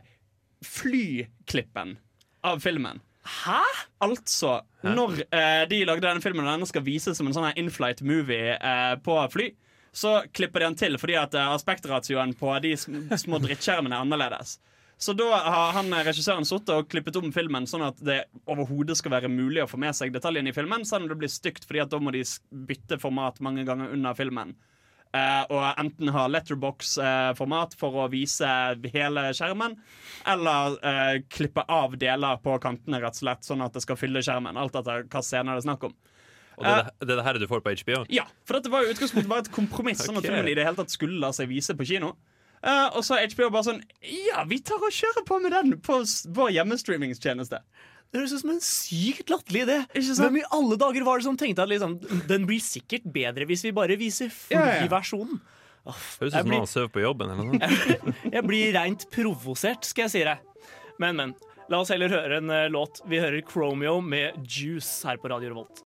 flyklippen 0.65 1.99
av 2.45 2.63
filmen. 2.65 3.03
Hæ?! 3.25 3.61
Altså, 4.05 4.59
når 4.85 5.23
eh, 5.31 5.65
de 5.71 5.85
lagde 5.89 6.07
denne 6.07 6.25
filmen, 6.25 6.45
og 6.45 6.53
denne 6.57 6.69
skal 6.69 6.85
vises 6.85 7.17
som 7.17 7.29
en 7.29 7.37
sånn 7.37 7.53
in-flight 7.61 8.03
movie 8.05 8.57
eh, 8.57 8.95
på 9.05 9.17
fly, 9.33 9.49
så 9.95 10.19
klipper 10.35 10.61
de 10.61 10.69
den 10.69 10.79
til 10.79 10.99
fordi 11.01 11.17
at 11.21 11.37
eh, 11.39 11.53
aspektratioen 11.55 12.35
på 12.37 12.53
de 12.65 12.75
sm 12.77 13.07
små 13.25 13.41
drittskjermene 13.45 13.97
er 13.97 14.05
annerledes. 14.05 14.59
Så 14.99 15.13
da 15.19 15.27
har 15.37 15.73
han 15.77 15.91
eh, 15.93 16.05
regissøren 16.07 16.47
sittet 16.49 16.73
og 16.75 16.91
klippet 16.91 17.19
om 17.19 17.33
filmen 17.35 17.67
sånn 17.69 17.87
at 17.87 17.99
det 18.05 18.21
overhodet 18.51 18.97
skal 18.99 19.17
være 19.17 19.33
mulig 19.33 19.65
å 19.65 19.71
få 19.71 19.81
med 19.81 19.97
seg 19.97 20.15
detaljene 20.15 20.53
i 20.53 20.57
filmen, 20.57 20.87
selv 20.87 21.07
om 21.07 21.11
det 21.13 21.19
blir 21.25 21.33
stygt, 21.33 21.67
fordi 21.67 21.83
at 21.83 21.91
da 21.93 22.01
må 22.03 22.15
de 22.15 22.23
bytte 22.69 23.01
format 23.03 23.41
mange 23.45 23.67
ganger 23.67 23.93
under 23.97 24.17
filmen. 24.19 24.55
Uh, 25.15 25.45
og 25.47 25.65
enten 25.79 26.11
ha 26.11 26.25
letterbox-format 26.27 27.77
for 27.79 28.01
å 28.03 28.09
vise 28.11 28.49
hele 28.91 29.29
skjermen, 29.37 29.77
eller 30.27 30.75
uh, 30.83 31.21
klippe 31.31 31.63
av 31.71 31.95
deler 32.01 32.41
på 32.43 32.57
kantene, 32.63 32.99
rett 33.05 33.15
og 33.15 33.23
slett, 33.23 33.47
sånn 33.47 33.63
at 33.63 33.77
det 33.77 33.85
skal 33.85 33.99
fylle 34.01 34.25
skjermen. 34.27 34.59
Alt 34.59 34.75
etter 34.81 35.07
hva 35.07 35.23
scener 35.23 35.55
det 35.55 35.63
er 35.63 35.69
snakk 35.69 35.87
om. 35.87 35.95
Og 36.59 36.67
det, 36.67 36.75
det, 37.03 37.13
er 37.13 37.19
det 37.21 37.27
her 37.29 37.39
du 37.39 37.47
får 37.51 37.63
på 37.63 37.77
HBO? 37.83 38.01
Ja, 38.15 38.27
for 38.47 38.59
dette 38.59 38.71
var 38.75 38.83
jo 38.83 38.95
utgangspunktet 38.95 39.31
bare 39.31 39.47
et 39.47 39.55
kompromiss, 39.55 40.03
sånn 40.03 40.19
at 40.19 40.27
filmen 40.27 40.51
i 40.51 40.57
det 40.59 40.67
hele 40.67 40.79
tatt 40.79 40.95
skulle 40.95 41.19
la 41.23 41.31
seg 41.35 41.51
vise 41.51 41.79
på 41.79 41.87
kino. 41.87 42.15
Eh, 42.65 42.87
og 42.97 43.03
så 43.05 43.19
er 43.19 43.29
HBO 43.29 43.51
bare 43.53 43.67
sånn 43.67 43.83
Ja, 44.09 44.45
vi 44.49 44.57
tar 44.65 44.81
og 44.81 44.95
kjører 44.95 45.27
på 45.29 45.37
med 45.45 45.53
den 45.53 45.75
på 45.85 45.99
vår 46.37 46.55
hjemmestreamingstjeneste. 46.57 47.61
Det 48.15 48.21
høres 48.23 48.33
ut 48.37 48.45
som 48.45 48.53
en 48.55 48.63
sykt 48.63 49.33
latterlig 49.33 49.65
idé. 49.67 49.77
Hvem 49.93 50.39
i 50.39 50.45
alle 50.55 50.79
dager 50.81 51.05
var 51.05 51.19
det 51.19 51.27
som 51.27 51.37
tenkte 51.39 51.65
at 51.65 51.73
liksom, 51.73 51.97
den 52.31 52.45
blir 52.49 52.63
sikkert 52.63 53.09
bedre 53.13 53.49
hvis 53.51 53.65
vi 53.67 53.75
bare 53.75 53.99
viser 54.01 54.31
Ja, 54.55 54.63
ja. 54.79 54.85
oh, 54.87 55.99
Høres 56.21 56.31
ut 56.31 56.37
som 56.39 56.55
han 56.55 56.69
sover 56.71 56.93
på 56.95 57.03
jobben. 57.03 57.33
Eller 57.35 57.51
noe. 57.51 57.73
sånt. 57.75 58.23
Jeg 58.37 58.45
blir 58.47 58.71
rent 58.79 59.09
provosert, 59.13 59.89
skal 59.89 60.07
jeg 60.07 60.15
si 60.15 60.23
deg. 60.31 60.71
Men, 61.03 61.19
men. 61.19 61.35
La 61.73 61.81
oss 61.81 61.91
heller 61.91 62.13
høre 62.13 62.39
en 62.39 62.53
uh, 62.53 62.69
låt. 62.71 63.03
Vi 63.09 63.19
hører 63.19 63.43
Chromeo 63.49 63.99
med 64.05 64.39
Juice 64.47 65.09
her 65.09 65.19
på 65.19 65.33
Radio 65.33 65.51
Revolt. 65.51 65.83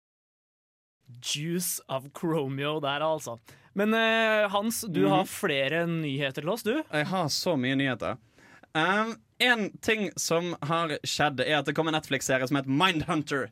Juice 1.22 1.78
of 1.92 2.08
Chromeo 2.16 2.80
der, 2.82 3.04
altså. 3.06 3.38
Men 3.76 3.92
uh, 3.94 4.48
Hans, 4.52 4.80
du 4.88 5.02
mm. 5.04 5.10
har 5.12 5.28
flere 5.28 5.84
nyheter 5.90 6.40
til 6.40 6.48
oss, 6.48 6.64
du. 6.64 6.78
Jeg 6.80 7.08
har 7.10 7.28
så 7.32 7.56
mye 7.60 7.76
nyheter. 7.76 8.16
Um, 8.72 9.16
en 9.38 9.68
ting 9.84 10.08
som 10.16 10.54
har 10.64 10.96
skjedd, 11.04 11.42
er 11.44 11.58
at 11.58 11.68
det 11.68 11.76
kom 11.76 11.90
en 11.90 11.96
Netflix-serie 11.96 12.48
som 12.48 12.56
het 12.56 12.68
Mindhunter. 12.68 13.50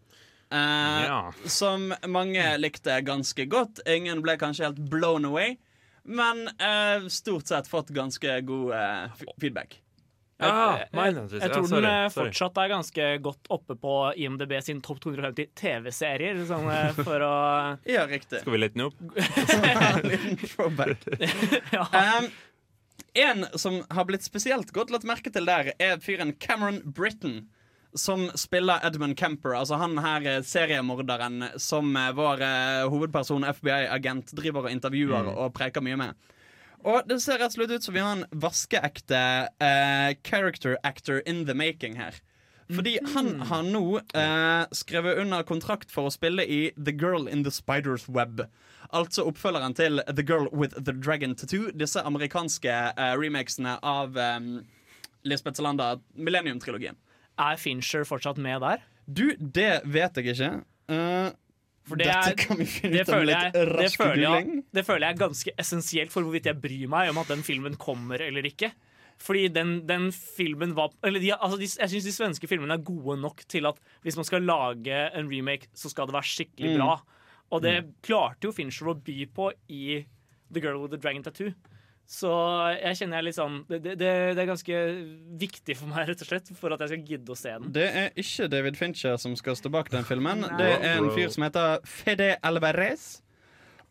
Uh, 0.48 1.04
Ja. 1.04 1.20
Som 1.44 1.92
mange 2.08 2.44
likte 2.60 2.96
ganske 3.04 3.44
godt. 3.52 3.82
Ingen 3.90 4.24
ble 4.24 4.38
kanskje 4.40 4.70
helt 4.70 4.80
blown 4.88 5.28
away, 5.28 5.58
men 6.04 6.46
uh, 6.56 7.04
stort 7.12 7.52
sett 7.52 7.68
fått 7.68 7.92
ganske 7.92 8.40
god 8.48 8.72
uh, 8.72 9.24
feedback. 9.40 9.80
Ah, 10.42 10.80
jeg, 10.80 10.88
jeg, 10.90 11.28
jeg 11.38 11.50
tror 11.52 11.68
den 11.70 11.84
eh, 11.86 12.08
sorry. 12.10 12.32
fortsatt 12.32 12.56
er 12.58 12.70
ganske 12.72 13.04
godt 13.22 13.50
oppe 13.54 13.76
på 13.78 13.92
IMDb 14.18 14.56
sin 14.66 14.80
topp 14.82 14.98
250 15.04 15.52
TV-serier. 15.60 16.40
Sånn, 16.48 16.66
eh, 16.74 16.90
for 17.06 17.22
å 17.22 17.34
Ja, 17.86 18.02
riktig. 18.10 18.40
Skal 18.42 18.56
vi 18.56 18.62
litt 18.64 18.74
den 18.74 18.88
opp? 18.88 18.98
Ja. 21.74 21.86
Um, 22.18 22.26
en 23.14 23.46
som 23.58 23.80
har 23.94 24.06
blitt 24.08 24.26
spesielt 24.26 24.72
godt 24.74 24.90
lagt 24.90 25.06
merke 25.06 25.30
til 25.32 25.46
der, 25.46 25.70
er 25.78 26.00
fyren 26.02 26.34
Cameron 26.42 26.82
Britton. 26.84 27.44
Som 27.94 28.26
spiller 28.34 28.82
Edmund 28.82 29.14
Kemper, 29.14 29.52
altså 29.54 29.78
han 29.78 29.94
her 30.02 30.24
eh, 30.26 30.40
seriemorderen 30.42 31.52
som 31.62 31.94
vår 31.94 32.42
hovedperson, 32.90 33.46
FBI-agent, 33.46 34.34
driver 34.34 34.66
og 34.66 34.74
intervjuer 34.74 35.30
og 35.30 35.52
preker 35.54 35.84
mye 35.86 36.00
med. 36.00 36.33
Og 36.84 37.08
det 37.08 37.20
ser 37.24 37.40
rett 37.40 37.54
og 37.54 37.56
slett 37.56 37.72
ut 37.72 37.86
som 37.86 37.96
vi 37.96 38.02
har 38.04 38.12
en 38.18 38.26
vaskeekte 38.44 39.20
uh, 39.48 40.10
character 40.26 40.76
actor 40.84 41.22
in 41.26 41.46
the 41.48 41.56
making 41.56 41.96
her. 41.96 42.20
Fordi 42.72 42.98
han 43.12 43.40
har 43.44 43.64
nå 43.66 43.98
eh, 44.16 44.64
skrevet 44.72 45.18
under 45.20 45.44
kontrakt 45.44 45.90
for 45.92 46.08
å 46.08 46.12
spille 46.12 46.46
i 46.48 46.60
The 46.78 46.94
Girl 46.96 47.28
in 47.28 47.44
the 47.44 47.52
Spider's 47.52 48.06
Web. 48.08 48.46
Altså 48.94 49.26
oppfølgeren 49.28 49.76
til 49.76 50.00
The 50.08 50.24
Girl 50.24 50.48
with 50.52 50.76
the 50.78 50.94
Dragon 50.96 51.34
Tattoo. 51.36 51.68
Disse 51.76 52.00
amerikanske 52.00 52.72
eh, 52.72 53.12
remakesene 53.20 53.76
av 53.84 54.16
eh, 54.16 54.40
Lisbeth 55.28 55.60
Salander, 55.60 56.00
Millennium-trilogien. 56.16 56.96
Er 57.36 57.60
Fincher 57.60 58.04
fortsatt 58.08 58.40
med 58.40 58.64
der? 58.64 58.84
Du, 59.04 59.26
det 59.36 59.82
vet 59.84 60.16
jeg 60.16 60.32
ikke. 60.32 60.52
Eh, 60.88 61.28
For 61.84 61.96
det 62.00 62.06
er- 62.08 62.32
Det 62.34 63.06
føler, 63.06 63.32
jeg, 63.34 63.52
det, 63.52 63.90
føler 63.92 64.22
jeg, 64.24 64.62
det 64.72 64.84
føler 64.86 65.06
jeg 65.06 65.14
er 65.14 65.18
ganske 65.20 65.50
essensielt 65.58 66.12
for 66.12 66.22
hvorvidt 66.24 66.46
jeg 66.48 66.60
bryr 66.62 66.88
meg 66.88 67.10
om 67.10 67.18
at 67.20 67.28
den 67.28 67.42
filmen 67.44 67.76
kommer 67.76 68.20
eller 68.24 68.42
ikke. 68.48 68.70
Fordi 69.20 69.48
den, 69.48 69.86
den 69.86 70.08
filmen 70.12 70.72
var 70.74 70.90
Eller 71.04 71.20
de, 71.20 71.30
altså 71.36 71.56
de, 71.60 71.68
jeg 71.68 71.90
syns 71.92 72.04
de 72.08 72.12
svenske 72.16 72.48
filmene 72.50 72.74
er 72.74 72.82
gode 72.82 73.14
nok 73.20 73.44
til 73.48 73.66
at 73.66 73.76
hvis 74.02 74.16
man 74.16 74.24
skal 74.24 74.42
lage 74.42 74.96
en 75.14 75.28
remake, 75.30 75.68
så 75.74 75.88
skal 75.92 76.06
det 76.08 76.14
være 76.16 76.30
skikkelig 76.32 76.72
Mm. 76.74 76.80
bra. 76.80 76.96
Og 77.52 77.62
det 77.62 77.76
klarte 78.02 78.48
jo 78.48 78.52
Fincher 78.52 78.88
å 78.90 78.94
by 79.04 79.26
på 79.34 79.52
i 79.68 80.04
The 80.52 80.60
Girl 80.60 80.80
with 80.80 80.90
the 80.90 80.98
Dragon 80.98 81.22
Tattoo. 81.22 81.52
Så 82.06 82.30
jeg 82.76 82.98
kjenner 82.98 83.22
jeg 83.22 83.26
litt 83.30 83.36
sånn 83.38 83.54
det, 83.68 83.78
det, 83.82 83.96
det 84.36 84.40
er 84.42 84.48
ganske 84.48 84.80
viktig 85.40 85.76
for 85.78 85.88
meg, 85.88 86.04
rett 86.10 86.20
og 86.20 86.28
slett, 86.28 86.50
for 86.58 86.74
at 86.74 86.84
jeg 86.84 86.92
skal 86.92 87.12
gidde 87.14 87.32
å 87.32 87.38
se 87.38 87.54
den. 87.56 87.70
Det 87.74 87.86
er 88.02 88.10
ikke 88.20 88.48
David 88.52 88.76
Fincher 88.78 89.16
som 89.20 89.36
skal 89.40 89.56
stå 89.56 89.72
bak 89.72 89.88
den 89.92 90.04
filmen. 90.08 90.44
Det 90.58 90.68
er 90.76 90.98
en 90.98 91.08
fyr 91.16 91.32
som 91.32 91.46
heter 91.46 91.80
Fede 91.88 92.34
Alvarez. 92.44 93.06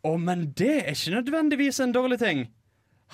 Å, 0.03 0.13
men 0.19 0.49
det 0.53 0.75
er 0.83 0.93
ikke 0.93 1.15
nødvendigvis 1.17 1.81
en 1.83 1.95
dårlig 1.95 2.19
ting. 2.21 2.45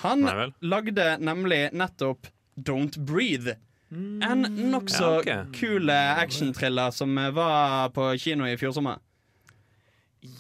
Han 0.04 0.24
Nei 0.26 0.50
lagde 0.64 1.16
nemlig 1.24 1.70
nettopp 1.76 2.30
Don't 2.56 2.98
Breathe. 3.08 3.56
En 3.90 4.46
nokså 4.70 5.06
Ja, 5.06 5.20
okay. 5.20 5.46
kul 5.56 5.90
actionthriller 5.90 6.92
som 6.94 7.16
var 7.34 7.90
på 7.96 8.12
kino 8.22 8.46
i 8.46 8.58
fjor 8.60 8.76
sommer. 8.76 9.00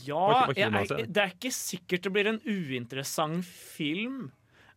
Ja, 0.03 0.49
jeg, 0.51 0.67
jeg, 0.67 1.07
det 1.07 1.23
er 1.23 1.31
ikke 1.31 1.53
sikkert 1.55 2.03
det 2.03 2.11
blir 2.13 2.27
en 2.33 2.41
uinteressant 2.43 3.47
film. 3.47 4.27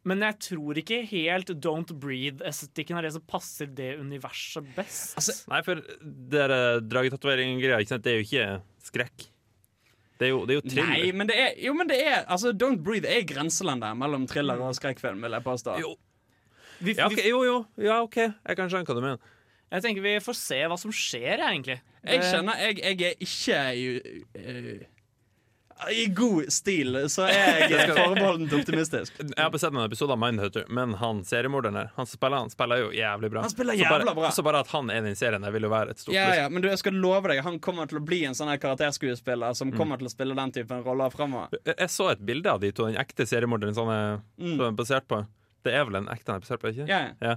Men 0.08 0.24
jeg 0.26 0.38
tror 0.48 0.78
ikke 0.80 0.98
helt 1.06 1.52
Don't 1.62 1.92
Breathe-estetikken 2.02 2.98
er 2.98 3.06
det 3.06 3.12
som 3.14 3.22
passer 3.22 3.68
det 3.70 3.92
universet 4.00 4.66
best. 4.74 5.12
Altså, 5.20 5.36
Nei, 5.52 5.60
for 5.66 5.82
det 6.32 6.46
dragetatovering-greia, 6.90 7.78
ikke 7.84 7.94
sant, 7.94 8.06
det 8.06 8.14
er 8.14 8.18
jo 8.18 8.26
ikke 8.26 8.48
skrekk. 8.88 9.28
Det 10.18 10.28
er 10.28 10.32
jo, 10.32 10.40
det 10.46 10.54
er 10.54 10.58
jo 10.58 10.64
thriller. 10.66 10.90
Nei, 10.90 11.12
men 11.18 11.30
det 11.30 11.36
er 11.40 11.54
Jo, 11.58 11.72
men 11.74 11.88
det 11.90 11.98
er 12.06 12.20
Altså, 12.30 12.52
Don't 12.54 12.82
Breathe 12.84 13.10
er 13.10 13.24
grenselandet 13.26 13.88
der 13.88 13.98
mellom 13.98 14.26
thriller 14.30 14.60
og 14.62 14.74
skrekkfilm, 14.78 15.22
vil 15.24 15.38
jeg 15.38 15.46
påstå. 15.46 15.78
Jo. 15.82 15.94
Vi, 16.82 16.94
Ja, 16.98 17.06
okay, 17.06 17.28
jo, 17.30 17.44
jo. 17.46 17.56
Ja, 17.78 18.00
OK. 18.02 18.18
Jeg 18.18 18.58
kan 18.58 18.70
skjønne 18.70 18.86
hva 18.86 18.98
du 18.98 19.02
mener. 19.02 19.32
jeg 19.72 19.82
tenker 19.86 20.04
vi 20.04 20.16
får 20.20 20.36
se 20.36 20.58
hva 20.68 20.78
som 20.78 20.92
skjer, 20.92 21.40
egentlig. 21.46 21.78
Jeg 22.02 22.26
skjønner, 22.26 22.58
kjenner 22.58 22.82
jeg, 22.82 22.82
jeg 22.82 23.12
er 23.12 23.22
ikke 23.26 23.60
i, 23.78 23.84
eh, 24.42 24.86
I 25.90 26.06
god 26.14 26.52
stil, 26.52 26.94
så 27.10 27.24
er 27.26 27.64
jeg 27.72 27.88
forbeholdent 27.96 28.52
optimistisk. 28.54 29.12
Jeg 29.18 29.34
har 29.38 29.50
besett 29.50 29.66
sett 29.68 29.74
noen 29.76 29.86
episoder 29.88 30.14
av 30.16 30.20
Mindhunter, 30.22 30.64
men 30.68 30.94
han 31.00 31.22
seriemorderen 31.24 31.74
der, 31.78 31.90
han 31.96 32.06
spiller, 32.06 32.36
han 32.44 32.50
spiller 32.52 32.82
jo 32.84 32.90
jævlig 32.96 33.30
bra. 33.32 33.42
Han 33.46 33.50
spiller 33.52 33.78
så 33.78 33.88
bare, 33.88 33.98
jævla 34.04 34.14
bra. 34.14 34.30
Så 34.36 34.44
bare 34.46 34.60
at 34.64 34.72
han 34.74 34.90
er 34.90 35.00
i 35.02 35.06
den 35.08 35.16
serien, 35.18 35.42
der 35.42 35.50
vil 35.54 35.66
jo 35.66 35.70
være 35.72 35.90
et 35.96 35.98
stort 36.02 36.14
Ja, 36.14 36.26
pluss. 36.28 36.40
ja, 36.42 36.48
men 36.48 36.62
du, 36.62 36.68
jeg 36.68 36.78
skal 36.82 36.98
love 37.02 37.28
deg, 37.32 37.42
han 37.46 37.58
kommer 37.62 37.86
til 37.90 37.98
å 38.00 38.04
bli 38.04 38.22
en 38.28 38.34
sånn 38.38 38.50
her 38.52 38.60
karakterskuespiller 38.62 39.52
Mm. 39.52 39.56
som 39.58 39.72
kommer 39.72 39.98
til 39.98 40.06
å 40.06 40.10
spille 40.12 40.34
den 40.38 40.52
typen 40.52 40.82
roller 40.84 41.10
framover. 41.10 41.48
Jeg 41.66 41.88
så 41.90 42.10
et 42.12 42.20
bilde 42.24 42.46
av 42.50 42.60
de 42.62 42.70
to, 42.72 42.86
den 42.86 42.96
ekte 43.00 43.26
seriemorderen 43.26 43.74
som 43.74 43.88
er 43.88 44.20
Mm. 44.38 44.60
er 44.60 44.72
basert 44.72 45.06
på. 45.08 45.26
Det 45.62 45.72
er 45.78 45.84
vel 45.86 45.94
en 46.00 46.08
ekte 46.10 46.32
han 46.32 46.40
på, 46.42 46.68
ikke 46.72 46.88
Yeah. 46.88 47.12
ja. 47.22 47.36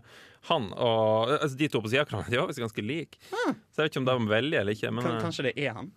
Han 0.50 0.72
og 0.74 1.30
altså, 1.42 1.56
De 1.58 1.68
to 1.68 1.82
på 1.82 1.90
sida 1.90 2.02
av 2.02 2.08
hverandre 2.10 2.30
de 2.32 2.38
var 2.38 2.48
visst 2.48 2.60
ganske 2.60 2.82
like. 2.86 3.18
Så 3.30 3.78
jeg 3.78 3.86
vet 3.86 3.92
ikke 3.92 4.02
om 4.02 4.06
det 4.06 4.16
var 4.18 4.42
veldig 4.42 4.60
eller 4.60 4.74
ikke. 4.74 4.92
Men 4.92 5.06
eh, 5.06 5.22
kanskje 5.22 5.44
det 5.44 5.54
er 5.58 5.74
han. 5.74 5.92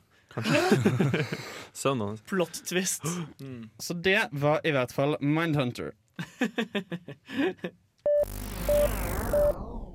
sønnen 1.72 2.08
hans 2.12 2.22
Plot 2.28 2.60
twist. 2.68 3.04
Så 3.78 3.94
det 3.94 4.28
var 4.30 4.60
i 4.66 4.72
hvert 4.74 4.92
fall 4.94 5.16
Mindhunter. 5.20 5.92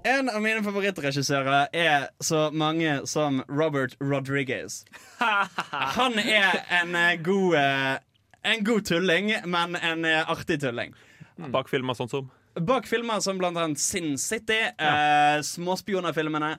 En 0.04 0.28
av 0.30 0.42
mine 0.44 0.60
favorittregissører 0.66 1.70
er 1.72 2.10
så 2.24 2.50
mange 2.52 3.06
som 3.08 3.40
Robert 3.48 3.96
Rodriguez. 4.04 4.82
Han 5.20 6.20
er 6.20 6.58
en 6.82 6.96
eh, 7.00 7.16
god 7.24 7.56
eh, 7.60 7.94
En 8.44 8.64
god 8.68 8.84
tulling, 8.84 9.30
men 9.48 9.78
en 9.80 10.04
eh, 10.06 10.30
artig 10.30 10.60
tulling. 10.60 10.92
bak 11.54 11.70
filmer 11.72 11.96
sånn 11.96 12.12
som 12.12 12.32
Bak 12.54 12.86
filmer 12.86 13.22
som 13.24 13.40
blant 13.40 13.58
annet 13.58 13.80
Sin 13.82 14.18
City, 14.22 14.60
eh, 14.78 15.40
småspionerfilmene, 15.42 16.52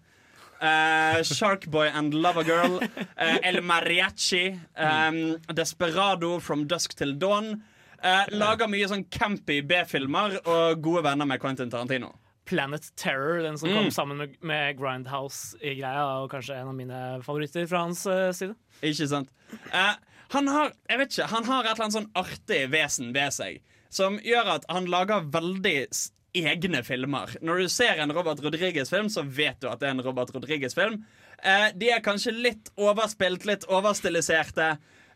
eh, 0.65 1.21
Sharkboy 1.29 1.91
and 1.93 2.15
Lovergirl, 2.15 2.81
Uh, 3.15 3.39
El 3.43 3.61
Mariachi, 3.63 4.59
Um, 4.77 5.37
Desperado, 5.55 6.39
From 6.41 6.67
Dusk 6.67 6.95
Til 6.99 7.15
Dawn. 7.21 7.63
Uh, 8.05 8.25
lager 8.37 8.69
mye 8.69 8.89
sånn 8.91 9.07
campy 9.11 9.61
B-filmer 9.65 10.35
og 10.45 10.83
gode 10.85 11.05
venner 11.07 11.25
med 11.29 11.41
Quentin 11.41 11.71
Tarantino. 11.73 12.11
Planet 12.45 12.91
Terror, 13.01 13.39
den 13.43 13.57
som 13.57 13.71
Mm. 13.71 13.75
kom 13.79 13.91
sammen 13.91 14.19
med, 14.19 14.35
med 14.43 14.77
Grindhouse 14.77 15.57
i 15.63 15.77
greia, 15.79 16.03
og 16.21 16.31
kanskje 16.31 16.59
en 16.61 16.69
av 16.69 16.75
mine 16.77 16.99
favoritter 17.25 17.65
fra 17.71 17.79
hans 17.87 18.03
eh, 18.07 18.33
side. 18.37 18.55
Ikke 18.83 19.09
sant? 19.09 19.31
Eh, 19.73 19.95
han 20.35 20.49
har 20.53 20.73
jeg 20.91 20.99
vet 21.01 21.15
ikke, 21.17 21.31
han 21.33 21.45
har 21.49 21.65
et 21.65 21.71
eller 21.73 21.85
annet 21.87 21.97
sånn 21.97 22.11
artig 22.21 22.61
vesen 22.75 23.15
ved 23.17 23.33
seg 23.33 23.63
som 23.95 24.19
gjør 24.21 24.49
at 24.59 24.65
han 24.69 24.85
lager 24.91 25.25
veldig 25.33 25.87
egne 26.35 26.83
filmer. 26.87 27.37
Når 27.45 27.65
du 27.65 27.71
ser 27.73 28.01
en 28.03 28.13
Robert 28.15 28.43
Rodriguez-film, 28.45 29.11
så 29.13 29.23
vet 29.23 29.61
du 29.63 29.69
at 29.71 29.81
det 29.81 29.91
er 29.91 29.97
en 29.97 30.05
Robert 30.05 30.33
Rodriguez-film. 30.35 31.01
Eh, 31.43 31.71
de 31.79 31.93
er 31.95 32.05
kanskje 32.05 32.35
litt 32.35 32.73
overspilt, 32.81 33.47
litt 33.49 33.67
overstiliserte. 33.71 34.75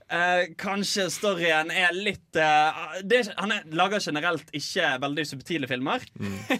Eh, 0.08 0.54
kanskje 0.56 1.08
storyen 1.12 1.68
er 1.68 1.92
litt 1.92 2.36
eh, 2.40 2.78
det, 3.04 3.26
Han 3.36 3.52
er, 3.52 3.66
lager 3.76 4.00
generelt 4.00 4.48
ikke 4.56 4.94
veldig 5.02 5.26
subtile 5.28 5.68
filmer, 5.68 6.06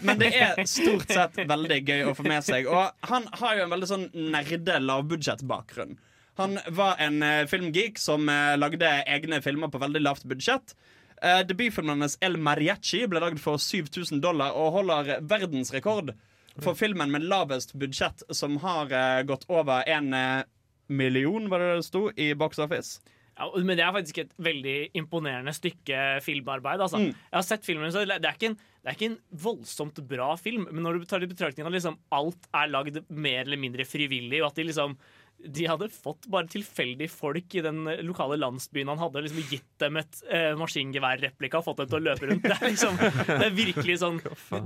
men 0.05 0.21
det 0.21 0.35
er 0.37 0.61
stort 0.69 1.09
sett 1.09 1.41
veldig 1.49 1.79
gøy 1.81 2.11
å 2.11 2.13
få 2.19 2.27
med 2.29 2.45
seg. 2.45 2.69
Og 2.69 3.09
han 3.09 3.25
har 3.41 3.57
jo 3.57 3.65
en 3.65 3.73
veldig 3.73 3.89
sånn 3.89 4.07
nerde 4.35 4.77
lavbudsjettbakgrunn. 4.85 5.97
Han 6.39 6.59
var 6.71 7.01
en 7.03 7.23
eh, 7.25 7.47
filmgeek 7.51 7.99
som 7.99 8.29
eh, 8.31 8.55
lagde 8.61 8.91
egne 9.11 9.41
filmer 9.43 9.73
på 9.73 9.81
veldig 9.83 10.05
lavt 10.05 10.29
budsjett. 10.31 10.77
Uh, 11.19 11.43
Debutfilmen 11.47 11.97
hennes 11.97 12.19
El 12.25 12.39
Mariachi 12.39 13.05
ble 13.11 13.23
lagd 13.23 13.41
for 13.43 13.61
7000 13.63 14.23
dollar 14.23 14.57
og 14.59 14.77
holder 14.79 15.19
verdensrekord 15.27 16.15
for 16.63 16.79
filmen 16.79 17.13
med 17.13 17.27
lavest 17.31 17.75
budsjett, 17.79 18.25
som 18.35 18.59
har 18.63 18.91
uh, 18.93 19.23
gått 19.27 19.47
over 19.51 19.87
en 19.87 20.11
eh, 20.15 20.47
million, 20.89 21.47
var 21.51 21.63
det 21.63 21.77
det 21.77 21.87
sto, 21.87 22.09
i 22.17 22.33
box 22.39 22.59
office. 22.59 23.15
Ja, 23.39 23.47
men 23.55 23.77
det 23.79 23.85
er 23.87 23.95
faktisk 23.95 24.19
et 24.25 24.33
veldig 24.43 24.77
imponerende 24.99 25.55
stykke 25.55 26.19
filmarbeid. 26.25 26.83
Altså. 26.83 26.99
Mm. 26.99 27.13
Jeg 27.13 27.37
har 27.37 27.47
sett 27.47 27.67
filmen, 27.67 27.93
så 27.95 28.03
det 28.03 28.17
er, 28.19 28.35
en, 28.49 28.57
det 28.59 28.91
er 28.91 28.97
ikke 28.97 29.11
en 29.13 29.21
voldsomt 29.45 30.01
bra 30.11 30.33
film, 30.41 30.67
men 30.73 30.83
når 30.83 30.99
du 30.99 31.07
tar 31.07 31.23
i 31.23 31.31
betraktning 31.31 31.69
at 31.69 31.77
liksom 31.77 32.01
alt 32.15 32.51
er 32.51 32.73
lagd 32.73 32.99
mer 33.09 33.45
eller 33.45 33.61
mindre 33.61 33.87
frivillig, 33.87 34.43
og 34.43 34.51
at 34.51 34.59
de 34.59 34.67
liksom 34.73 34.99
de 35.39 35.67
hadde 35.71 35.87
fått 35.95 36.27
bare 36.27 36.49
tilfeldige 36.51 37.09
folk 37.13 37.55
i 37.55 37.63
den 37.63 37.85
lokale 38.03 38.35
landsbyen 38.41 38.89
han 38.91 38.99
hadde, 38.99 39.23
liksom 39.23 39.45
gitt 39.53 39.69
dem 39.79 39.97
et 40.01 40.19
eh, 40.35 40.49
maskingeværreplika 40.59 41.61
og 41.61 41.67
fått 41.69 41.79
dem 41.85 41.91
til 41.93 41.99
å 42.01 42.03
løpe 42.09 42.27
rundt. 42.31 42.43
Det 42.49 42.57
er, 42.57 42.65
liksom, 42.73 42.99
det 43.29 43.47
er 43.47 43.55
virkelig 43.55 43.99
sånn 44.03 44.19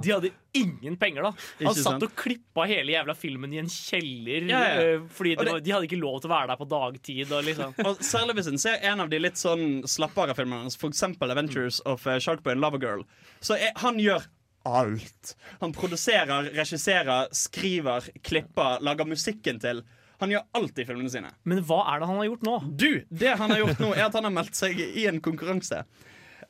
De 0.02 0.14
hadde 0.14 0.30
ingen 0.56 0.96
penger, 0.96 1.28
da. 1.28 1.32
Han 1.60 1.76
satt 1.76 1.84
sant? 1.84 2.06
og 2.08 2.16
klippa 2.16 2.64
hele 2.70 2.94
jævla 2.96 3.14
filmen 3.18 3.52
i 3.52 3.60
en 3.60 3.68
kjeller 3.68 4.48
Ja, 4.48 4.62
ja. 4.64 4.82
eh, 4.96 5.06
fordi 5.12 5.34
det 5.36 5.48
det- 5.50 5.60
de 5.68 5.74
hadde 5.76 5.90
ikke 5.90 6.00
lov 6.00 6.20
til 6.24 6.30
å 6.30 6.34
være 6.34 6.52
der 6.54 6.60
på 6.64 6.68
dagtid. 6.72 7.32
Og 7.36 7.44
liksom. 7.44 7.74
Og 7.84 8.00
Særlig 8.00 8.38
hvis 8.40 8.48
en 8.54 8.58
ser 8.64 8.80
en 8.92 9.00
av 9.04 9.10
de 9.12 9.18
litt 9.20 9.36
sånn 9.40 9.82
slappere 9.84 10.34
filmene 10.38 10.72
f.eks. 10.72 11.02
Adventures 11.20 11.82
of 11.84 12.06
uh, 12.06 12.16
Sharkboy 12.18 12.56
and 12.56 12.64
Lovergirl, 12.64 13.04
så 13.44 13.56
er, 13.60 13.72
han 13.84 14.00
gjør 14.00 14.24
alt. 14.64 15.34
Han 15.60 15.72
produserer, 15.74 16.48
regisserer, 16.54 17.28
skriver, 17.34 18.08
klipper, 18.22 18.78
lager 18.80 19.08
musikken 19.10 19.58
til. 19.62 19.82
Han 20.22 20.30
gjør 20.30 20.46
alt 20.54 20.78
i 20.78 20.86
filmene 20.86 21.10
sine. 21.10 21.32
Men 21.48 21.64
hva 21.66 21.80
er 21.90 22.00
det 22.00 22.08
han 22.10 22.20
har 22.20 22.28
gjort 22.30 22.46
nå? 22.46 22.56
Du, 22.78 22.90
det 23.10 23.34
han 23.40 23.50
har 23.50 23.62
gjort 23.64 23.82
nå, 23.82 23.90
er 23.96 24.06
at 24.06 24.18
han 24.18 24.28
har 24.28 24.34
meldt 24.34 24.58
seg 24.58 24.78
i 24.78 25.08
en 25.10 25.18
konkurranse. 25.24 25.82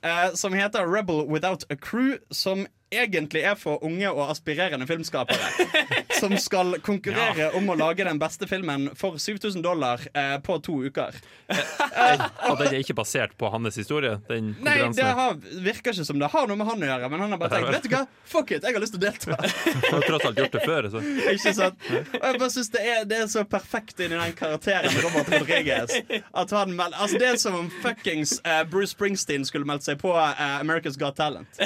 Uh, 0.02 0.32
som 0.36 0.52
heter 0.56 0.88
Rebel 0.90 1.24
Without 1.30 1.64
a 1.72 1.76
Crew, 1.80 2.18
som 2.34 2.66
egentlig 2.92 3.44
er 3.48 3.56
for 3.58 3.82
unge 3.84 4.10
og 4.10 4.30
aspirerende 4.30 4.86
filmskapere. 4.86 5.68
som 6.22 6.36
skal 6.38 6.76
konkurrere 6.84 7.50
om 7.58 7.70
å 7.72 7.74
lage 7.78 8.04
den 8.06 8.18
beste 8.20 8.46
filmen 8.46 8.90
for 8.98 9.18
7000 9.18 9.62
dollar 9.64 10.02
eh, 10.14 10.36
på 10.44 10.58
to 10.62 10.78
uker. 10.84 11.16
Og 11.50 12.60
den 12.60 12.68
er 12.68 12.78
ikke 12.80 12.94
basert 12.94 13.34
på 13.38 13.50
hans 13.52 13.76
historie? 13.80 14.18
Den 14.28 14.52
Nei, 14.62 14.76
det 14.94 15.06
har, 15.06 15.34
virker 15.64 15.92
ikke 15.92 16.06
som 16.06 16.20
det 16.20 16.30
har 16.32 16.46
noe 16.48 16.58
med 16.58 16.68
han 16.68 16.84
å 16.84 16.90
gjøre, 16.92 17.10
men 17.12 17.24
han 17.24 17.34
har 17.34 17.40
bare 17.40 17.56
tenkt 17.56 17.72
Vet 17.72 17.88
du 17.88 17.94
hva, 17.96 18.02
fuck 18.28 18.52
it, 18.54 18.62
jeg 18.62 18.76
har 18.76 18.84
lyst 18.84 18.94
til 18.94 19.02
å 19.02 19.04
delta. 19.06 19.38
Du 19.82 19.96
har 19.96 20.04
tross 20.06 20.24
alt 20.28 20.38
gjort 20.38 20.54
det 20.54 20.62
før. 20.64 20.88
Så. 20.92 21.02
Ikke 21.32 21.54
sant? 21.56 21.88
Og 21.90 22.26
jeg 22.28 22.40
bare 22.40 22.50
syns 22.54 22.70
det 22.72 22.82
det 23.10 23.18
er 23.24 23.28
så 23.30 23.42
perfekt 23.48 24.00
inn 24.02 24.14
i 24.14 24.18
den 24.18 24.36
karakteren 24.38 24.94
Robert 25.02 25.30
Rodriguez. 25.32 25.94
At 26.38 26.54
han 26.54 26.74
meld, 26.76 26.94
altså 26.94 27.18
Det 27.20 27.28
er 27.32 27.40
som 27.40 27.56
om 27.58 27.70
fuckings 27.82 28.36
uh, 28.46 28.62
Bruce 28.68 28.92
Springsteen 28.94 29.46
skulle 29.48 29.68
meldt 29.68 29.86
seg 29.86 29.98
på 30.02 30.12
uh, 30.14 30.42
America's 30.60 30.98
Got 31.00 31.18
Talent. 31.18 31.60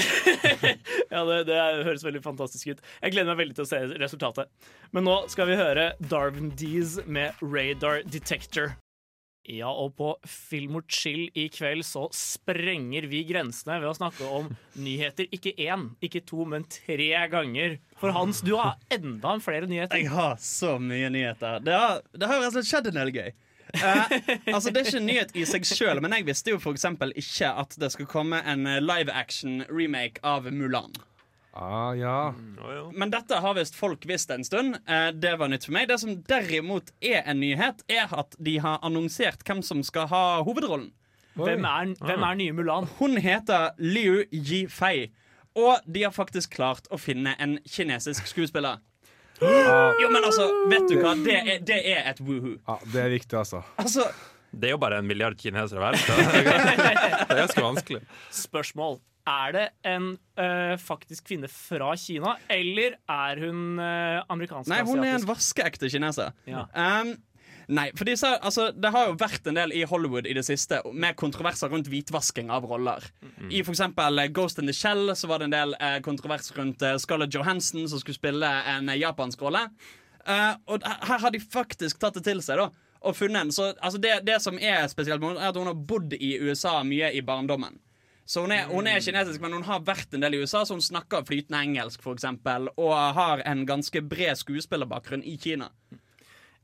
Ja, 1.16 1.24
det, 1.24 1.42
det 1.48 1.61
høres 1.87 2.05
veldig 2.05 2.20
fantastisk 2.24 2.74
ut. 2.74 2.83
Jeg 3.00 3.14
gleder 3.14 3.33
meg 3.33 3.40
veldig 3.40 3.57
til 3.57 3.64
å 3.64 3.70
se 3.70 3.79
resultatet. 3.96 4.50
Men 4.92 5.07
nå 5.09 5.14
skal 5.33 5.48
vi 5.48 5.57
høre 5.57 5.92
Darwin 6.11 6.50
Dees 6.61 6.98
med 7.09 7.38
Radar 7.40 8.02
Detector. 8.05 8.74
Ja, 9.46 9.70
og 9.70 9.92
på 9.94 10.09
Film 10.26 10.81
og 10.81 10.90
chill 10.90 11.29
i 11.38 11.46
kveld 11.55 11.87
så 11.87 12.09
sprenger 12.14 13.07
vi 13.07 13.20
grensene 13.29 13.79
ved 13.79 13.92
å 13.92 13.94
snakke 13.96 14.26
om 14.26 14.48
nyheter. 14.87 15.29
Ikke 15.35 15.55
én, 15.62 15.88
ikke 16.02 16.24
to, 16.26 16.42
men 16.50 16.66
tre 16.70 17.12
ganger. 17.33 17.79
For 18.00 18.14
Hans, 18.16 18.42
du 18.44 18.57
har 18.59 18.74
enda 18.92 19.37
flere 19.44 19.70
nyheter. 19.70 20.02
Jeg 20.02 20.11
har 20.12 20.35
så 20.42 20.76
mye 20.83 21.12
nyheter. 21.14 21.62
Det 21.64 21.79
har, 21.79 22.02
det 22.12 22.31
har 22.31 22.42
rett 22.42 22.50
og 22.50 22.59
slett 22.59 22.72
skjedd 22.72 22.90
en 22.90 23.00
del 23.00 23.14
gøy. 23.14 23.31
Eh, 23.74 24.12
altså 24.55 24.70
Det 24.70 24.81
er 24.81 24.87
ikke 24.87 25.00
en 25.00 25.09
nyhet 25.11 25.35
i 25.37 25.44
seg 25.48 25.66
sjøl, 25.66 26.00
men 26.05 26.14
jeg 26.16 26.26
visste 26.29 26.55
jo 26.55 26.61
eksempel 26.72 27.12
ikke 27.18 27.50
at 27.62 27.76
det 27.81 27.90
skal 27.94 28.09
komme 28.11 28.40
en 28.46 28.66
eh, 28.70 28.81
live 28.83 29.12
action 29.12 29.64
remake 29.68 30.22
av 30.26 30.48
Mulan. 30.52 30.94
Ah, 31.57 31.94
ja. 31.96 32.35
Å, 32.37 32.72
ja. 32.74 32.85
Men 32.92 33.12
dette 33.14 33.38
har 33.40 33.57
visst 33.57 33.79
folk 33.79 34.05
visst 34.09 34.31
en 34.31 34.44
stund. 34.44 34.76
Eh, 34.85 35.09
det 35.16 35.37
var 35.40 35.48
nytt 35.48 35.64
for 35.64 35.76
meg. 35.76 35.88
Det 35.88 35.98
som 36.02 36.18
derimot 36.29 36.92
er 37.00 37.22
en 37.24 37.40
nyhet, 37.40 37.81
er 37.88 38.12
at 38.12 38.37
de 38.38 38.59
har 38.61 38.83
annonsert 38.87 39.44
hvem 39.46 39.62
som 39.64 39.81
skal 39.87 40.11
ha 40.12 40.24
hovedrollen. 40.46 40.90
Hvem 41.37 41.64
er, 41.68 41.94
hvem 42.00 42.22
er 42.24 42.37
nye 42.40 42.57
Mulan? 42.57 42.88
Hun 42.98 43.18
heter 43.20 43.72
Liu 43.81 44.22
Yifei. 44.33 45.11
Og 45.57 45.81
de 45.88 46.05
har 46.05 46.12
faktisk 46.12 46.55
klart 46.57 46.88
å 46.92 47.00
finne 47.00 47.33
en 47.40 47.57
kinesisk 47.64 48.29
skuespiller. 48.29 48.83
Jo, 49.42 50.09
men 50.12 50.25
altså, 50.25 50.46
vet 50.70 50.87
du 50.90 50.96
hva? 51.01 51.12
Det 51.20 51.37
er, 51.37 51.59
det 51.66 51.81
er 51.92 52.09
et 52.12 52.22
woohoo. 52.25 52.57
Ja, 52.57 52.79
det 52.92 53.03
er 53.03 53.12
viktig, 53.12 53.38
altså. 53.38 53.62
Altså, 53.81 54.07
Det 54.57 54.70
er 54.70 54.77
jo 54.77 54.81
bare 54.81 55.03
en 55.03 55.09
milliard 55.09 55.37
kinesere 55.37 55.83
hver. 55.83 55.99
så 56.01 56.16
Det 56.16 57.35
er 57.35 57.42
ganske 57.42 57.64
vanskelig. 57.64 58.01
Spørsmål. 58.33 58.99
Er 59.27 59.53
det 59.57 59.64
en 59.90 60.12
eh, 60.38 60.77
faktisk 60.79 61.27
kvinne 61.27 61.49
fra 61.51 61.90
Kina, 61.99 62.37
eller 62.49 62.94
er 63.11 63.40
hun 63.42 63.81
uh, 63.83 64.22
amerikansk? 64.31 64.70
Nei, 64.70 64.85
hun 64.87 65.03
er 65.03 65.16
en 65.16 65.27
vaskeekte 65.27 65.90
kineser. 65.90 66.31
Ja. 66.46 66.62
Um, 66.70 67.16
nei, 67.68 67.90
for 67.98 68.09
disse, 68.09 68.29
altså, 68.38 68.68
Det 68.72 68.90
har 68.94 69.09
jo 69.09 69.18
vært 69.18 69.48
en 69.50 69.59
del 69.59 69.74
i 69.74 69.83
Hollywood 69.88 70.26
i 70.26 70.35
det 70.37 70.44
siste 70.46 70.81
med 70.92 71.16
kontroverser 71.18 71.72
rundt 71.72 71.90
hvitvasking 71.90 72.50
av 72.55 72.66
roller. 72.68 73.05
I 73.50 73.62
for 73.62 73.74
eksempel 73.74 74.22
eh, 74.22 74.31
Ghost 74.33 74.62
in 74.62 74.70
the 74.70 74.74
Shell 74.76 75.14
så 75.16 75.31
var 75.31 75.42
det 75.42 75.50
en 75.50 75.57
del 75.57 75.76
eh, 75.81 76.00
kontrovers 76.07 76.52
rundt 76.57 76.83
eh, 76.83 76.98
Scarlett 77.02 77.35
Johansson 77.35 77.88
som 77.88 78.02
skulle 78.02 78.18
spille 78.18 78.50
en 78.76 78.88
eh, 78.88 79.00
japansk 79.00 79.42
rolle. 79.42 79.66
Eh, 80.26 80.52
og 80.66 80.87
her 80.87 81.07
her 81.11 81.24
har 81.26 81.35
de 81.35 81.40
faktisk 81.40 81.98
tatt 82.02 82.18
det 82.18 82.26
til 82.26 82.42
seg 82.42 82.62
da 82.62 82.70
og 83.07 83.16
funnet 83.16 83.44
en. 83.44 83.52
Så, 83.52 83.72
altså, 83.81 84.00
det, 84.02 84.20
det 84.26 84.40
som 84.42 84.59
er 84.59 84.87
spesielt 84.90 85.22
med 85.22 85.38
er 85.38 85.50
at 85.50 85.59
hun 85.59 85.68
har 85.70 85.76
bodd 85.79 86.16
i 86.18 86.37
USA 86.42 86.81
mye 86.83 87.12
i 87.14 87.22
barndommen. 87.22 87.79
Så 88.26 88.42
hun 88.42 88.50
er, 88.50 88.64
hun 88.66 88.88
er 88.90 88.98
kinesisk, 88.98 89.38
men 89.42 89.55
hun 89.55 89.66
har 89.68 89.85
vært 89.87 90.16
en 90.16 90.24
del 90.24 90.35
i 90.35 90.40
USA, 90.42 90.64
så 90.66 90.74
hun 90.74 90.83
snakker 90.83 91.22
flytende 91.29 91.61
engelsk 91.62 92.02
for 92.02 92.16
eksempel, 92.16 92.66
og 92.74 92.94
har 93.14 93.44
en 93.46 93.62
ganske 93.68 94.02
bred 94.02 94.35
skuespillerbakgrunn 94.40 95.22
i 95.22 95.37
Kina. 95.38 95.68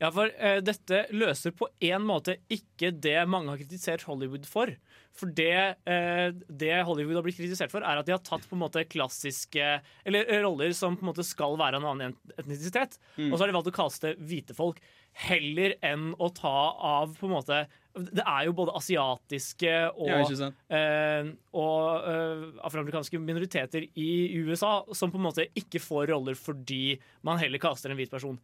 Ja, 0.03 0.11
for 0.11 0.33
uh, 0.35 0.59
dette 0.65 1.05
løser 1.15 1.55
på 1.55 1.69
en 1.87 2.03
måte 2.09 2.41
ikke 2.51 2.91
det 2.91 3.21
mange 3.31 3.53
har 3.53 3.61
kritisert 3.61 4.03
Hollywood 4.09 4.49
for. 4.51 4.73
For 5.15 5.31
det, 5.31 5.79
uh, 5.87 6.35
det 6.49 6.73
Hollywood 6.89 7.21
har 7.21 7.27
blitt 7.27 7.39
kritisert 7.39 7.71
for, 7.71 7.87
er 7.87 8.01
at 8.01 8.09
de 8.09 8.17
har 8.17 8.25
tatt 8.27 8.49
på 8.49 8.57
en 8.57 8.65
måte 8.65 8.83
klassiske 8.91 9.69
Eller 10.09 10.27
eh, 10.27 10.43
roller 10.43 10.75
som 10.75 10.97
på 10.99 11.07
en 11.07 11.13
måte 11.13 11.27
skal 11.27 11.55
være 11.61 11.79
en 11.79 11.87
annen 11.93 12.17
etnisitet, 12.35 12.99
og 13.29 13.37
så 13.37 13.45
har 13.45 13.53
de 13.53 13.57
valgt 13.57 13.71
å 13.71 13.77
kaste 13.77 14.17
hvite 14.19 14.57
folk 14.59 14.83
heller 15.27 15.75
enn 15.85 16.13
å 16.17 16.29
ta 16.33 16.57
av 16.73 17.13
på 17.19 17.29
en 17.29 17.35
måte 17.35 17.59
Det 17.93 18.25
er 18.25 18.47
jo 18.47 18.55
både 18.57 18.75
asiatiske 18.79 19.73
og 19.93 20.09
Ja, 20.09 20.49
eh, 20.73 21.31
og 21.53 22.09
eh, 22.09 22.45
afroamerikanske 22.65 23.21
minoriteter 23.21 23.85
i 23.93 24.13
USA 24.41 24.79
som 24.97 25.13
på 25.13 25.21
en 25.21 25.27
måte 25.29 25.51
ikke 25.59 25.83
får 25.83 26.09
roller 26.15 26.39
fordi 26.39 26.97
man 27.29 27.41
heller 27.43 27.61
kaster 27.61 27.93
en 27.93 28.01
hvit 28.01 28.13
person. 28.13 28.39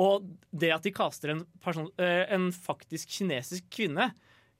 Og 0.00 0.24
det 0.56 0.70
at 0.72 0.82
de 0.86 0.92
kaster 0.96 1.34
en, 1.34 1.44
person, 1.62 1.90
eh, 2.00 2.24
en 2.32 2.48
faktisk 2.54 3.10
kinesisk 3.18 3.66
kvinne, 3.70 4.12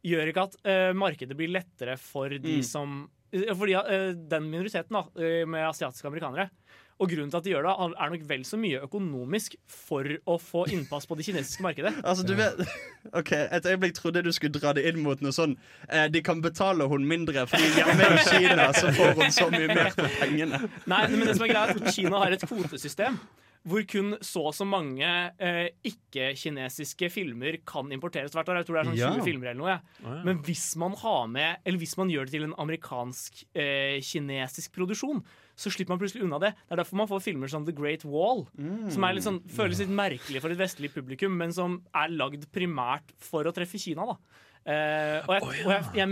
gjør 0.05 0.29
ikke 0.33 0.45
at 0.49 0.57
eh, 0.67 0.93
markedet 0.99 1.37
blir 1.39 1.49
lettere 1.55 1.97
for 1.97 2.29
de 2.29 2.59
Mm. 2.59 2.63
som 2.67 3.09
eh, 3.33 3.55
Fordi 3.57 3.77
den 4.29 4.51
minoriteten 4.51 4.93
da, 4.93 5.05
med 5.47 5.69
asiatiske 5.71 6.07
amerikanere. 6.11 6.51
Og 7.01 7.09
grunnen 7.11 7.31
til 7.33 7.39
at 7.39 7.45
de 7.47 7.51
gjør 7.51 7.65
det, 7.67 7.73
er 7.99 8.11
nok 8.13 8.25
vel 8.29 8.43
så 8.47 8.59
mye 8.61 8.83
økonomisk 8.85 9.55
for 9.67 10.07
å 10.29 10.37
få 10.39 10.67
innpass 10.71 11.07
på 11.09 11.17
det 11.19 11.25
kinesiske 11.27 11.63
markedet. 11.65 11.95
Altså, 12.05 12.23
du 12.29 12.35
vet 12.39 12.61
Ok, 13.19 13.33
Et 13.33 13.67
øyeblikk 13.73 13.95
trodde 13.97 14.23
du 14.23 14.31
skulle 14.33 14.53
dra 14.55 14.75
det 14.77 14.85
inn 14.87 15.01
mot 15.03 15.19
noe 15.25 15.33
sånn 15.35 15.57
eh, 15.89 16.07
De 16.13 16.21
kan 16.23 16.43
betale 16.45 16.87
hun 16.93 17.09
mindre, 17.09 17.47
fordi 17.51 17.73
hjemme 17.81 18.11
i 18.13 18.27
Kina 18.29 18.69
så 18.77 18.93
får 18.95 19.17
hun 19.19 19.33
så 19.35 19.49
mye 19.51 19.67
mer 19.73 19.91
for 19.97 20.07
pengene. 20.21 20.61
Nei, 20.87 21.01
men 21.09 21.25
det 21.27 21.39
som 21.41 21.49
er 21.49 21.55
greit, 21.57 21.83
Kina 21.97 22.21
har 22.23 22.37
et 22.37 22.45
kvotesystem 22.47 23.19
hvor 23.69 23.85
kun 23.87 24.17
så 24.27 24.41
og 24.51 24.55
så 24.59 24.65
mange 24.67 25.07
eh, 25.39 25.69
ikke-kinesiske 25.87 27.07
filmer 27.15 27.61
kan 27.69 27.87
importeres 27.95 28.35
hvert 28.35 28.49
år. 28.51 28.59
Jeg 28.59 28.67
tror 28.67 28.75
det 28.75 28.81
er 28.83 28.89
sånn 28.91 28.99
20 28.99 29.07
Ja. 29.21 29.25
filmer 29.29 29.47
eller 29.53 29.63
noe. 29.63 29.71
jeg. 29.77 29.83
Men 30.27 30.37
hvis 30.43 30.65
man 30.83 30.93
har 30.99 31.29
med 31.31 31.57
Eller 31.65 31.79
hvis 31.79 31.95
man 31.97 32.11
gjør 32.11 32.25
det 32.27 32.33
til 32.35 32.43
en 32.49 32.59
amerikansk-kinesisk 32.59 34.73
produksjon, 34.75 35.23
så 35.59 35.71
slipper 35.71 35.93
man 35.95 36.01
plutselig 36.01 36.25
unna 36.27 36.39
det. 36.43 36.53
Det 36.67 36.73
er 36.75 36.81
derfor 36.83 36.97
man 37.03 37.09
får 37.11 37.21
filmer 37.23 37.49
som 37.53 37.65
The 37.67 37.75
Great 37.77 38.05
Wall, 38.09 38.45
som 38.91 39.05
er 39.05 39.15
litt 39.15 39.27
sånn, 39.27 39.41
føles 39.53 39.79
litt 39.83 39.93
merkelig 39.93 40.41
for 40.43 40.51
et 40.55 40.59
vestlig 40.61 40.91
publikum, 40.95 41.35
men 41.39 41.53
som 41.55 41.79
er 41.95 42.09
lagd 42.15 42.43
primært 42.55 43.13
for 43.23 43.43
å 43.49 43.53
treffe 43.55 43.79
Kina. 43.83 44.07
Eh, 44.65 45.19
og 45.27 45.33
jeg, 45.37 45.43
og 45.67 45.73
jeg, 45.75 45.83
jeg 45.99 46.09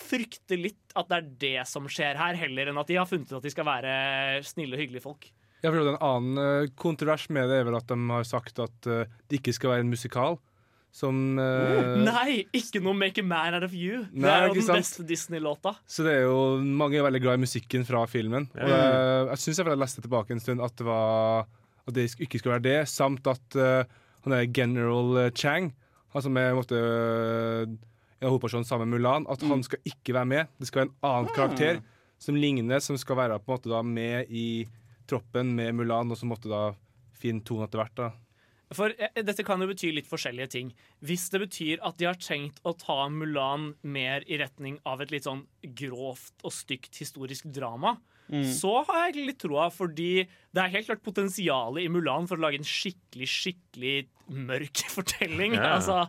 frykter 0.00 0.58
litt 0.60 0.94
at 0.96 1.08
det 1.10 1.16
er 1.18 1.26
det 1.42 1.62
som 1.68 1.84
skjer 1.90 2.14
her, 2.18 2.34
heller 2.40 2.64
enn 2.70 2.78
at 2.80 2.88
de 2.90 2.96
har 2.98 3.08
funnet 3.10 3.30
ut 3.30 3.38
at 3.40 3.46
de 3.46 3.52
skal 3.52 3.66
være 3.68 3.90
snille 4.46 4.74
og 4.76 4.80
hyggelige 4.84 5.04
folk. 5.04 5.22
Jeg 5.60 5.74
for 5.74 5.90
En 5.90 5.98
annen 6.00 6.40
eh, 6.40 6.70
kontrovers 6.78 7.26
med 7.32 7.50
det 7.50 7.60
er 7.60 7.66
vel 7.68 7.76
at 7.76 7.90
de 7.90 7.98
har 8.10 8.28
sagt 8.28 8.62
at 8.62 8.88
eh, 8.88 9.10
det 9.28 9.40
ikke 9.40 9.54
skal 9.56 9.74
være 9.74 9.84
en 9.84 9.92
musikal. 9.92 10.38
Som 10.90 11.38
uh, 11.38 12.00
Nei, 12.02 12.48
ikke 12.50 12.80
noe 12.82 12.96
'Make 12.98 13.22
a 13.22 13.24
Man 13.24 13.54
Out 13.54 13.62
of 13.68 13.74
You'. 13.78 14.08
det 14.10 14.26
er 14.26 14.48
jo 14.48 14.56
den 14.56 14.64
sant? 14.66 14.80
beste 14.80 15.04
Disney-låta. 15.06 15.76
Så 15.86 16.02
det 16.02 16.16
er 16.16 16.24
jo 16.26 16.58
Mange 16.58 16.98
er 16.98 17.04
veldig 17.06 17.20
glad 17.22 17.38
i 17.38 17.44
musikken 17.44 17.86
fra 17.86 18.00
filmen. 18.10 18.48
Og 18.56 18.72
jeg, 18.72 19.28
jeg 19.28 19.38
syns 19.38 19.60
jeg 19.62 19.78
leste 19.78 20.02
tilbake 20.02 20.34
en 20.34 20.42
stund 20.42 20.64
at 20.66 20.74
det 20.74 20.88
var 20.88 21.46
At 21.86 21.94
det 21.94 22.08
ikke 22.18 22.40
skulle 22.40 22.56
være 22.58 22.66
det, 22.66 22.88
samt 22.90 23.30
at 23.30 23.54
uh, 23.54 23.84
han 24.26 24.34
er 24.34 24.50
general 24.50 25.30
Chang, 25.30 25.70
han 26.12 26.22
som 26.22 26.36
er 26.36 26.50
på 26.50 26.58
en 26.58 26.60
måte 26.64 26.82
en 28.20 28.28
av 28.28 28.64
sammen 28.66 28.90
med 28.90 28.98
Mulan, 28.98 29.26
at 29.30 29.42
han 29.42 29.62
skal 29.62 29.78
ikke 29.86 30.12
være 30.12 30.26
med. 30.26 30.46
Det 30.58 30.68
skal 30.68 30.82
være 30.82 30.88
en 30.90 30.98
annen 31.08 31.30
karakter 31.34 31.80
som 32.20 32.36
ligner, 32.36 32.82
som 32.84 32.98
skal 33.00 33.16
være 33.16 33.38
på 33.38 33.48
en 33.48 33.56
måte 33.56 33.70
da 33.72 33.80
med 33.86 34.28
i 34.28 34.66
troppen 35.10 35.54
med 35.58 35.76
Mulan, 35.78 36.10
og 36.12 36.18
så 36.18 36.28
måtte 36.28 36.50
da 36.50 36.70
finne 37.20 37.44
ton 37.46 37.64
etter 37.66 37.82
hvert. 37.82 37.96
da 37.98 38.10
For 38.76 38.94
eh, 38.96 39.22
Dette 39.26 39.44
kan 39.46 39.60
jo 39.62 39.68
bety 39.70 39.92
litt 39.94 40.08
forskjellige 40.10 40.52
ting. 40.56 40.72
Hvis 41.04 41.28
det 41.34 41.42
betyr 41.44 41.82
at 41.86 41.98
de 42.00 42.08
har 42.08 42.20
tenkt 42.20 42.62
å 42.64 42.74
ta 42.78 43.02
Mulan 43.12 43.74
mer 43.82 44.24
i 44.30 44.40
retning 44.40 44.78
av 44.88 45.02
et 45.02 45.12
litt 45.14 45.28
sånn 45.28 45.44
grovt 45.76 46.46
og 46.46 46.54
stygt 46.54 47.02
historisk 47.02 47.50
drama, 47.52 47.98
så 48.30 48.76
har 48.86 49.08
jeg 49.08 49.24
litt 49.26 49.40
troa, 49.42 49.66
fordi 49.74 50.22
det 50.54 50.62
er 50.62 50.70
helt 50.76 50.86
klart 50.86 51.02
potensialet 51.02 51.82
i 51.82 51.90
Mulan 51.90 52.28
for 52.30 52.38
å 52.38 52.44
lage 52.44 52.60
en 52.60 52.66
skikkelig, 52.66 53.26
skikkelig 53.26 53.94
mørk 54.30 54.84
fortelling. 54.94 55.56
Yeah. 55.56 55.74
Altså, 55.74 56.04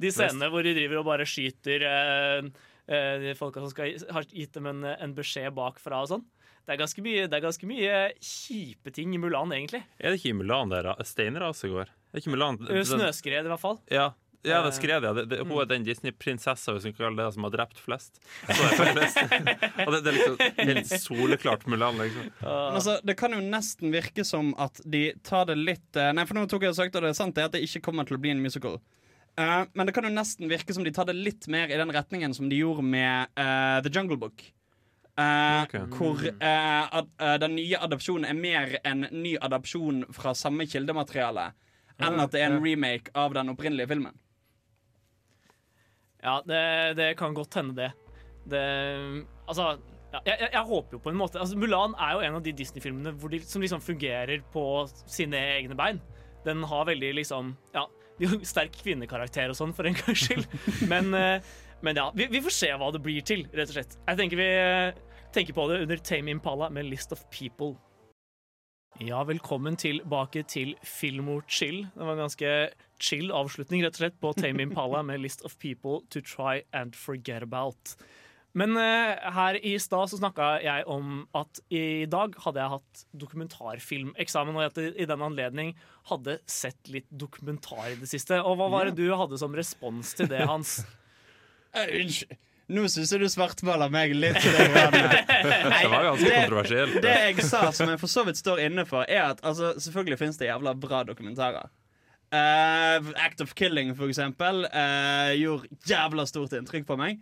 de 0.00 0.12
scenene 0.14 0.48
hvor 0.52 0.64
de 0.64 0.72
driver 0.76 1.02
og 1.02 1.10
bare 1.10 1.26
skyter 1.28 1.84
eh, 1.90 2.48
eh, 2.88 3.12
de 3.26 3.36
folka 3.36 3.60
som 3.60 3.72
skal, 3.72 3.92
har 4.16 4.28
gitt 4.30 4.56
dem 4.56 4.70
en, 4.72 4.86
en 4.94 5.16
beskjed 5.16 5.52
bakfra 5.56 6.00
og 6.06 6.14
sånn. 6.14 6.24
Det 6.66 6.74
er 6.74 6.80
ganske 6.80 7.02
mye, 7.04 7.26
det 7.30 7.36
er 7.36 7.42
ganske 7.44 7.66
mye 7.70 7.98
kjipe 8.18 8.90
ting 8.90 9.12
i 9.14 9.18
Mulan, 9.22 9.52
egentlig. 9.54 9.84
Er 10.02 10.10
det 10.10 10.18
ikke 10.18 10.32
i 10.32 10.38
Mulan 10.40 10.72
det 10.72 10.80
er 10.82 11.02
steinras 11.06 11.62
i 11.62 11.70
går? 11.70 11.92
Er 12.10 12.18
ikke 12.18 12.32
Mulan 12.34 12.58
det, 12.58 12.80
Snøskred, 12.90 13.46
i 13.46 13.52
hvert 13.52 13.62
fall. 13.62 13.78
Ja, 13.86 14.08
ja 14.42 14.58
det 14.64 14.72
skrev 14.74 15.06
jeg. 15.06 15.14
Det, 15.14 15.24
det, 15.30 15.38
hun 15.46 15.60
er 15.62 15.68
den 15.70 15.86
Disney-prinsessa 15.86 16.74
hvis 16.74 16.88
vi 16.88 16.92
kan 16.96 17.04
kalle 17.04 17.22
det 17.22 17.36
som 17.36 17.46
har 17.46 17.54
drept 17.54 17.78
flest. 17.78 18.18
Så 18.50 18.66
Og 19.86 19.94
det, 19.94 20.00
det 20.02 20.10
er 20.10 20.18
liksom 20.18 20.42
helt 20.72 20.90
soleklart 21.04 21.68
Mulan, 21.70 22.02
liksom. 22.02 22.34
Men 22.42 22.80
altså, 22.80 22.98
det 23.06 23.14
kan 23.22 23.38
jo 23.38 23.44
nesten 23.46 23.94
virke 23.94 24.26
som 24.26 24.50
at 24.58 24.82
de 24.82 25.04
tar 25.22 25.46
det 25.52 25.60
litt 25.60 26.02
eh, 26.02 26.10
Nei, 26.18 26.26
for 26.26 26.34
nå 26.34 26.48
tok 26.50 26.66
jeg 26.66 26.74
og 26.74 26.80
søkte, 26.80 26.98
og 26.98 27.06
det 27.06 27.14
er 27.14 27.20
sant 27.20 27.38
det 27.38 27.46
er 27.46 27.52
at 27.52 27.54
det 27.54 27.62
ikke 27.68 27.84
kommer 27.86 28.10
til 28.10 28.18
å 28.18 28.24
bli 28.26 28.34
en 28.34 28.42
musical. 28.42 28.80
Uh, 29.38 29.68
men 29.76 29.86
det 29.86 29.94
kan 29.94 30.06
jo 30.08 30.10
nesten 30.10 30.50
virke 30.50 30.74
som 30.74 30.82
de 30.82 30.90
tar 30.96 31.06
det 31.06 31.14
litt 31.14 31.46
mer 31.52 31.70
i 31.70 31.78
den 31.78 31.94
retningen 31.94 32.34
som 32.34 32.50
de 32.50 32.58
gjorde 32.58 32.82
med 32.82 33.36
uh, 33.38 33.78
The 33.86 33.92
Jungle 33.92 34.18
Book. 34.18 34.48
Eh, 35.16 35.62
okay. 35.62 35.80
Hvor 35.80 36.20
uh, 36.20 36.96
ad, 36.98 37.08
uh, 37.22 37.36
den 37.40 37.54
nye 37.56 37.78
adopsjonen 37.80 38.28
er 38.28 38.36
mer 38.36 38.74
en 38.84 39.06
ny 39.16 39.32
adopsjon 39.40 40.02
fra 40.12 40.34
samme 40.36 40.66
kildemateriale 40.68 41.54
enn 41.96 42.20
at 42.20 42.34
det 42.34 42.42
er 42.42 42.50
en 42.50 42.60
remake 42.60 43.08
av 43.16 43.32
den 43.32 43.48
opprinnelige 43.48 43.88
filmen. 43.88 44.18
Ja, 46.20 46.42
det, 46.44 46.60
det 46.98 47.14
kan 47.16 47.32
godt 47.32 47.56
hende, 47.56 47.72
det. 47.78 48.18
det 48.52 48.64
altså, 49.48 49.78
ja, 50.12 50.20
jeg, 50.26 50.34
jeg, 50.34 50.50
jeg 50.52 50.68
håper 50.68 50.98
jo 50.98 51.00
på 51.06 51.12
en 51.12 51.18
måte 51.22 51.40
altså, 51.40 51.56
Mulan 51.56 51.96
er 51.96 52.12
jo 52.12 52.24
en 52.26 52.36
av 52.36 52.44
de 52.44 52.52
Disney-filmene 52.58 53.14
de, 53.16 53.40
som 53.48 53.64
liksom 53.64 53.80
fungerer 53.80 54.44
på 54.52 54.66
sine 55.06 55.40
egne 55.56 55.78
bein. 55.78 56.02
Den 56.44 56.60
har 56.68 56.90
veldig 56.90 57.14
liksom 57.22 57.54
Ja, 57.72 57.86
sterk 58.44 58.76
kvinnekarakter 58.82 59.48
og 59.48 59.56
sånn, 59.56 59.72
for 59.76 59.88
en 59.88 59.96
gangs 59.96 60.28
skyld. 60.28 60.44
Men, 60.92 61.08
men 61.84 61.98
ja, 61.98 62.06
vi, 62.16 62.24
vi 62.32 62.40
får 62.40 62.54
se 62.56 62.68
hva 62.80 62.86
det 62.88 63.02
blir 63.04 63.24
til, 63.26 63.42
rett 63.52 63.68
og 63.68 63.76
slett. 63.76 63.98
Jeg 64.08 64.16
tenker 64.18 64.40
vi 64.40 64.46
tenker 65.36 65.52
på 65.52 65.66
det 65.68 65.82
under 65.84 66.00
Tame 66.00 66.32
Impala 66.32 66.70
med 66.72 66.86
List 66.88 67.12
of 67.12 67.24
People. 67.28 67.74
Ja, 69.04 69.20
velkommen 69.28 69.76
tilbake 69.76 70.40
til 70.48 70.72
Filmor 70.80 71.42
Chill. 71.48 71.82
Det 71.92 72.06
var 72.06 72.14
en 72.14 72.22
ganske 72.24 72.52
chill 73.02 73.28
avslutning 73.28 73.82
rett 73.84 73.98
og 73.98 74.00
slett 74.00 74.16
på 74.22 74.30
Tame 74.38 74.64
Impala 74.64 75.02
med 75.04 75.20
List 75.20 75.44
of 75.44 75.58
People 75.60 76.00
to 76.08 76.22
Try 76.24 76.62
and 76.72 76.96
Forget 76.96 77.44
About. 77.44 77.92
Men 78.56 78.78
eh, 78.80 79.20
her 79.36 79.58
i 79.60 79.74
stad 79.82 80.08
så 80.08 80.22
snakka 80.22 80.54
jeg 80.64 80.86
om 80.88 81.26
at 81.36 81.60
i 81.68 82.06
dag 82.08 82.32
hadde 82.46 82.62
jeg 82.62 82.74
hatt 82.78 83.04
dokumentarfilmeksamen, 83.26 84.56
og 84.56 84.70
at 84.70 84.80
jeg 84.80 84.96
i 84.96 85.10
den 85.10 85.26
anledning 85.26 85.76
hadde 86.08 86.38
sett 86.48 86.88
litt 86.88 87.10
dokumentar 87.12 87.90
i 87.92 88.00
det 88.00 88.08
siste. 88.08 88.40
Og 88.40 88.56
hva 88.56 88.72
var 88.72 88.88
det 88.88 88.96
du 88.96 89.12
hadde 89.12 89.36
som 89.36 89.52
respons 89.52 90.16
til 90.16 90.32
det, 90.32 90.46
Hans? 90.48 90.78
Unnskyld. 91.76 92.38
Nå 92.66 92.82
syns 92.90 93.12
jeg 93.14 93.22
du 93.22 93.28
svartmaler 93.30 93.90
meg 93.94 94.14
litt. 94.16 94.38
Det. 94.42 94.66
Det 94.66 95.90
var 95.92 96.08
ganske 96.08 96.30
kontroversielt. 96.34 96.96
det 97.04 97.14
jeg 97.14 97.44
sa, 97.46 97.68
som 97.74 97.92
jeg 97.92 98.00
for 98.02 98.10
så 98.10 98.24
vidt 98.26 98.40
står 98.40 98.64
inne 98.66 98.82
for, 98.88 99.06
er 99.06 99.28
at 99.30 99.42
altså, 99.46 99.76
selvfølgelig 99.82 100.18
finnes 100.18 100.40
det 100.40 100.48
jævla 100.48 100.72
bra 100.82 101.04
dokumentarer. 101.06 101.70
Uh, 102.34 103.12
Act 103.22 103.44
of 103.44 103.54
Killing, 103.54 103.92
for 103.94 104.10
eksempel, 104.10 104.64
uh, 104.66 105.30
gjorde 105.38 105.70
jævla 105.86 106.26
stort 106.26 106.56
inntrykk 106.58 106.88
på 106.88 106.98
meg. 106.98 107.20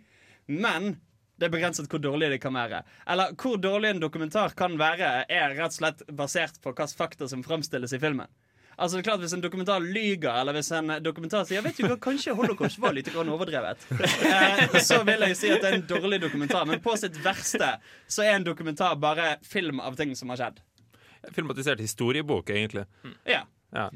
Men 0.49 0.95
det 1.37 1.49
er 1.49 1.53
begrenset 1.53 1.91
hvor 1.91 2.01
dårlig 2.01 2.31
det 2.33 2.41
kan 2.41 2.55
være. 2.55 2.81
Eller 3.11 3.35
hvor 3.37 3.59
dårlig 3.61 3.93
en 3.93 4.01
dokumentar 4.01 4.55
kan 4.57 4.79
være, 4.81 5.27
er 5.29 5.53
rett 5.53 5.73
og 5.73 5.77
slett 5.77 6.03
basert 6.09 6.57
på 6.63 6.73
hvilke 6.73 6.97
fakta 6.97 7.29
som 7.29 7.43
framstilles 7.45 7.93
i 7.93 8.01
filmen. 8.01 8.31
Altså 8.75 8.97
det 8.97 9.01
er 9.01 9.07
klart 9.07 9.21
Hvis 9.23 9.33
en 9.37 9.43
dokumentar 9.43 9.83
lyger, 9.83 10.31
eller 10.41 10.57
hvis 10.57 10.71
en 10.75 10.95
dokumentar 11.03 11.45
sier 11.47 11.63
Vet 11.65 11.77
du 11.79 11.85
hva, 11.87 11.97
kanskje 12.01 12.35
holocaust 12.35 12.79
var 12.83 12.95
litt 12.97 13.07
grann 13.13 13.31
overdrevet, 13.31 13.85
eh, 14.27 14.77
så 14.83 15.01
vil 15.07 15.23
jeg 15.29 15.37
si 15.39 15.51
at 15.53 15.63
det 15.63 15.69
er 15.71 15.77
en 15.79 15.87
dårlig 15.89 16.19
dokumentar. 16.25 16.65
Men 16.67 16.81
på 16.83 16.95
sitt 16.99 17.17
verste 17.23 17.75
så 18.07 18.25
er 18.25 18.35
en 18.35 18.47
dokumentar 18.47 18.97
bare 18.99 19.37
film 19.45 19.79
av 19.83 19.95
ting 19.99 20.11
som 20.19 20.33
har 20.33 20.41
skjedd. 20.41 20.59
Filmatisert 21.35 21.81
historiebok, 21.81 22.51
egentlig. 22.53 22.85
Ja. 23.25 23.45
Ja. 23.73 23.89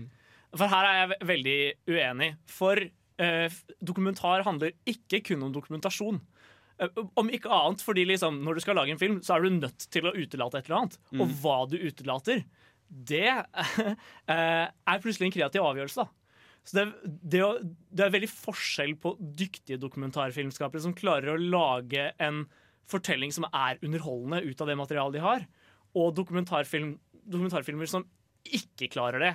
For 0.57 0.71
her 0.71 0.88
er 0.88 0.99
jeg 1.01 1.30
veldig 1.30 1.57
uenig. 1.91 2.32
For 2.49 2.80
eh, 2.82 3.59
dokumentar 3.86 4.45
handler 4.47 4.73
ikke 4.89 5.21
kun 5.27 5.45
om 5.45 5.53
dokumentasjon. 5.53 6.21
Eh, 6.80 7.01
om 7.19 7.30
ikke 7.34 7.51
annet 7.53 7.84
fordi 7.86 8.05
liksom, 8.09 8.41
når 8.45 8.57
du 8.57 8.63
skal 8.65 8.80
lage 8.80 8.95
en 8.95 9.01
film, 9.01 9.19
så 9.25 9.36
er 9.36 9.45
du 9.45 9.59
nødt 9.59 9.89
til 9.93 10.07
å 10.09 10.15
utelate 10.15 10.61
et 10.61 10.69
eller 10.69 10.82
annet. 10.82 10.97
Og 11.19 11.36
hva 11.43 11.59
du 11.69 11.77
utelater, 11.77 12.45
det 12.89 13.27
eh, 14.33 14.65
er 14.65 15.03
plutselig 15.03 15.29
en 15.29 15.35
kreativ 15.35 15.65
avgjørelse. 15.65 16.05
da. 16.05 16.09
Så 16.67 16.77
det, 16.77 16.85
det, 17.33 17.41
det 17.95 18.05
er 18.05 18.13
veldig 18.13 18.29
forskjell 18.29 18.95
på 19.01 19.15
dyktige 19.19 19.79
dokumentarfilmskapere 19.81 20.83
som 20.83 20.95
klarer 20.97 21.33
å 21.33 21.41
lage 21.41 22.11
en 22.21 22.43
fortelling 22.89 23.33
som 23.33 23.47
er 23.49 23.79
underholdende 23.85 24.43
ut 24.45 24.61
av 24.61 24.69
det 24.69 24.77
materialet 24.79 25.17
de 25.17 25.23
har, 25.23 25.45
og 25.97 26.15
dokumentarfilm, 26.17 26.95
dokumentarfilmer 27.25 27.89
som 27.89 28.05
ikke 28.45 28.89
klarer 28.93 29.23
det. 29.23 29.33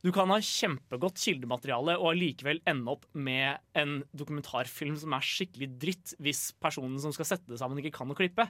Du 0.00 0.08
kan 0.16 0.30
ha 0.32 0.38
kjempegodt 0.40 1.20
kildemateriale 1.20 1.98
og 2.00 2.14
allikevel 2.14 2.62
ende 2.68 2.94
opp 2.94 3.04
med 3.12 3.60
en 3.76 3.98
dokumentarfilm 4.16 4.96
som 5.00 5.12
er 5.16 5.26
skikkelig 5.26 5.68
dritt, 5.82 6.14
hvis 6.24 6.46
personen 6.60 6.96
som 7.02 7.12
skal 7.12 7.28
sette 7.34 7.52
det 7.52 7.60
sammen, 7.60 7.82
ikke 7.82 7.98
kan 7.98 8.12
å 8.12 8.16
klippe. 8.16 8.46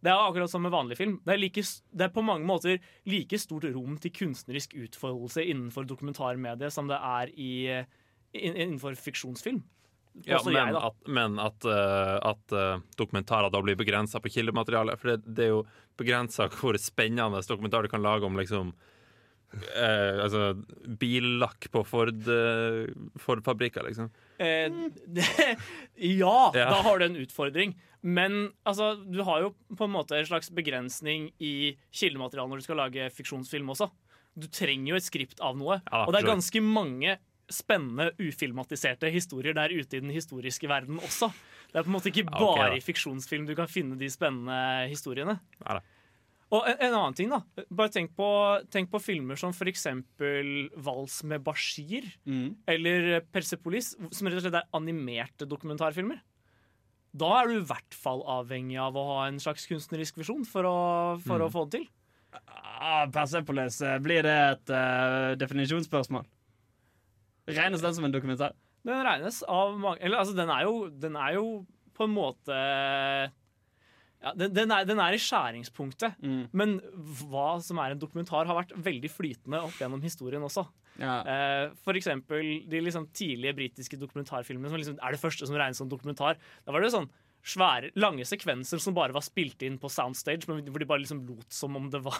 Det 0.00 0.08
er 0.08 0.16
akkurat 0.16 0.48
som 0.50 0.62
med 0.64 0.72
vanlig 0.72 0.96
film. 0.96 1.18
Det 1.26 1.34
er, 1.34 1.40
like, 1.42 1.62
det 1.92 2.06
er 2.06 2.12
på 2.14 2.22
mange 2.24 2.46
måter 2.48 2.78
like 3.10 3.38
stort 3.38 3.66
rom 3.74 3.98
til 4.00 4.12
kunstnerisk 4.16 4.72
utfoldelse 4.80 5.44
innenfor 5.44 5.84
dokumentarmediet 5.90 6.72
som 6.72 6.88
det 6.88 6.96
er 6.96 7.32
i, 7.36 7.50
in- 8.32 8.56
innenfor 8.56 8.96
fiksjonsfilm. 8.96 9.60
Ja, 10.26 10.40
men 10.44 10.56
jeg, 10.56 10.74
at, 10.74 10.96
men 11.06 11.36
at, 11.38 11.64
uh, 11.68 12.16
at 12.32 12.52
uh, 12.56 12.80
dokumentarer 12.98 13.52
da 13.54 13.60
blir 13.62 13.76
begrensa 13.78 14.18
på 14.24 14.32
kildemateriale. 14.34 14.96
For 14.98 15.12
det, 15.12 15.20
det 15.36 15.44
er 15.46 15.52
jo 15.52 15.60
begrensa 16.00 16.48
hvor 16.50 16.74
spennende 16.82 17.44
dokumentar 17.46 17.84
du 17.86 17.92
kan 17.92 18.02
lage 18.02 18.26
om 18.26 18.34
liksom 18.40 18.72
eh, 19.52 20.18
altså 20.24 20.54
billakk 21.00 21.68
på 21.74 21.82
Ford, 21.86 22.26
eh, 22.28 22.90
Ford-fabrikker, 23.22 23.86
liksom. 23.86 24.10
Eh, 24.38 24.68
det, 25.06 25.26
ja, 25.94 26.50
Ja. 26.54 26.68
da 26.70 26.80
har 26.86 26.98
du 26.98 27.04
en 27.06 27.16
utfordring. 27.22 27.76
Men 28.02 28.52
altså, 28.64 28.94
du 29.04 29.20
har 29.26 29.42
jo 29.44 29.50
på 29.76 29.84
en 29.86 29.92
måte 29.92 30.16
en 30.16 30.28
slags 30.28 30.48
begrensning 30.56 31.30
i 31.42 31.76
kildematerialet 31.92 32.52
når 32.54 32.62
du 32.62 32.66
skal 32.68 32.80
lage 32.80 33.10
fiksjonsfilm 33.12 33.72
også. 33.74 33.90
Du 34.40 34.46
trenger 34.48 34.94
jo 34.94 35.00
et 35.00 35.04
skript 35.08 35.42
av 35.44 35.58
noe. 35.58 35.80
Ja, 35.84 36.06
og 36.06 36.14
det 36.14 36.22
er 36.22 36.30
ganske 36.30 36.62
mange 36.64 37.18
spennende 37.50 38.12
ufilmatiserte 38.22 39.10
historier 39.10 39.56
der 39.58 39.72
ute 39.74 39.98
i 39.98 40.02
den 40.04 40.12
historiske 40.14 40.68
verden 40.70 41.00
også. 41.02 41.32
Det 41.70 41.80
er 41.80 41.86
på 41.86 41.90
en 41.90 41.96
måte 41.96 42.10
ikke 42.12 42.28
bare 42.30 42.70
da. 42.70 42.76
i 42.78 42.82
fiksjonsfilm 42.82 43.46
du 43.48 43.56
kan 43.58 43.70
finne 43.70 43.98
de 43.98 44.08
spennende 44.10 44.86
historiene. 44.90 45.36
Ja. 45.64 45.80
Og 46.50 46.66
en, 46.66 46.78
en 46.82 46.96
annen 46.98 47.14
ting, 47.14 47.30
da. 47.30 47.42
Bare 47.70 47.92
tenk 47.94 48.14
på, 48.18 48.26
tenk 48.74 48.90
på 48.90 48.98
filmer 49.02 49.38
som 49.38 49.52
eksempel 49.54 50.70
Vals 50.82 51.20
med 51.22 51.44
Bashir 51.46 52.08
Mm. 52.26 52.56
eller 52.66 53.20
Persepolis, 53.30 53.92
som 54.10 54.26
rett 54.26 54.40
og 54.40 54.46
slett 54.46 54.58
er 54.58 54.66
animerte 54.74 55.46
dokumentarfilmer. 55.46 56.18
Da 57.16 57.30
er 57.40 57.48
du 57.50 57.56
i 57.58 57.64
hvert 57.66 57.94
fall 57.98 58.20
avhengig 58.30 58.76
av 58.78 58.94
å 58.94 59.02
ha 59.08 59.22
en 59.26 59.40
slags 59.42 59.64
kunstnerisk 59.66 60.20
visjon 60.20 60.44
for 60.46 60.62
å, 60.68 60.76
for 61.24 61.38
Mm. 61.40 61.46
å 61.48 61.50
få 61.50 61.64
det 61.70 61.80
til. 61.80 61.88
Ah, 62.46 63.06
Persepolis, 63.10 63.80
eh, 63.82 63.98
blir 63.98 64.22
det 64.22 64.36
et 64.52 64.70
uh, 64.70 65.34
definisjonsspørsmål? 65.34 66.24
Regnes 67.50 67.82
den 67.82 67.94
som 67.96 68.04
en 68.06 68.12
dokumentar? 68.14 68.54
Den 68.86 69.02
regnes 69.04 69.42
av 69.48 69.74
mange 69.78 69.98
Eller 70.00 70.18
altså, 70.22 70.36
den 70.36 70.48
er 70.48 70.62
jo, 70.62 70.88
den 70.88 71.16
er 71.16 71.34
jo 71.34 71.66
på 71.98 72.04
en 72.06 72.14
måte 72.14 72.54
ja, 74.20 74.34
den, 74.36 74.52
den, 74.52 74.72
er, 74.74 74.84
den 74.88 75.00
er 75.00 75.16
i 75.16 75.20
skjæringspunktet. 75.22 76.18
Mm. 76.20 76.42
Men 76.52 76.76
hva 77.22 77.54
som 77.64 77.80
er 77.80 77.94
en 77.94 78.02
dokumentar, 78.02 78.48
har 78.48 78.58
vært 78.58 78.74
veldig 78.76 79.10
flytende 79.12 79.62
opp 79.64 79.80
gjennom 79.80 80.02
historien 80.04 80.44
også. 80.44 80.66
Ja. 81.00 81.20
Eh, 81.24 81.64
for 81.86 81.96
eksempel 81.96 82.66
de 82.68 82.82
liksom 82.84 83.08
tidlige 83.16 83.56
britiske 83.56 83.96
dokumentarfilmene 84.00 84.68
som 84.68 84.80
liksom 84.80 84.98
er 85.00 85.16
det 85.16 85.22
første 85.22 85.48
som 85.48 85.56
regnes 85.56 85.80
som 85.80 85.88
dokumentar. 85.88 86.36
Da 86.66 86.74
var 86.74 86.82
det 86.82 86.90
jo 86.90 86.98
sånn 86.98 87.10
svære, 87.46 87.90
lange 88.00 88.24
sekvenser 88.28 88.80
som 88.82 88.94
bare 88.96 89.14
var 89.14 89.24
spilt 89.24 89.62
inn 89.66 89.78
på 89.80 89.90
soundstage, 89.92 90.46
men 90.48 90.62
hvor 90.68 90.82
de 90.82 90.88
bare 90.88 91.02
liksom 91.02 91.22
lot 91.28 91.46
som 91.54 91.76
om 91.78 91.88
det 91.92 92.02
var 92.04 92.18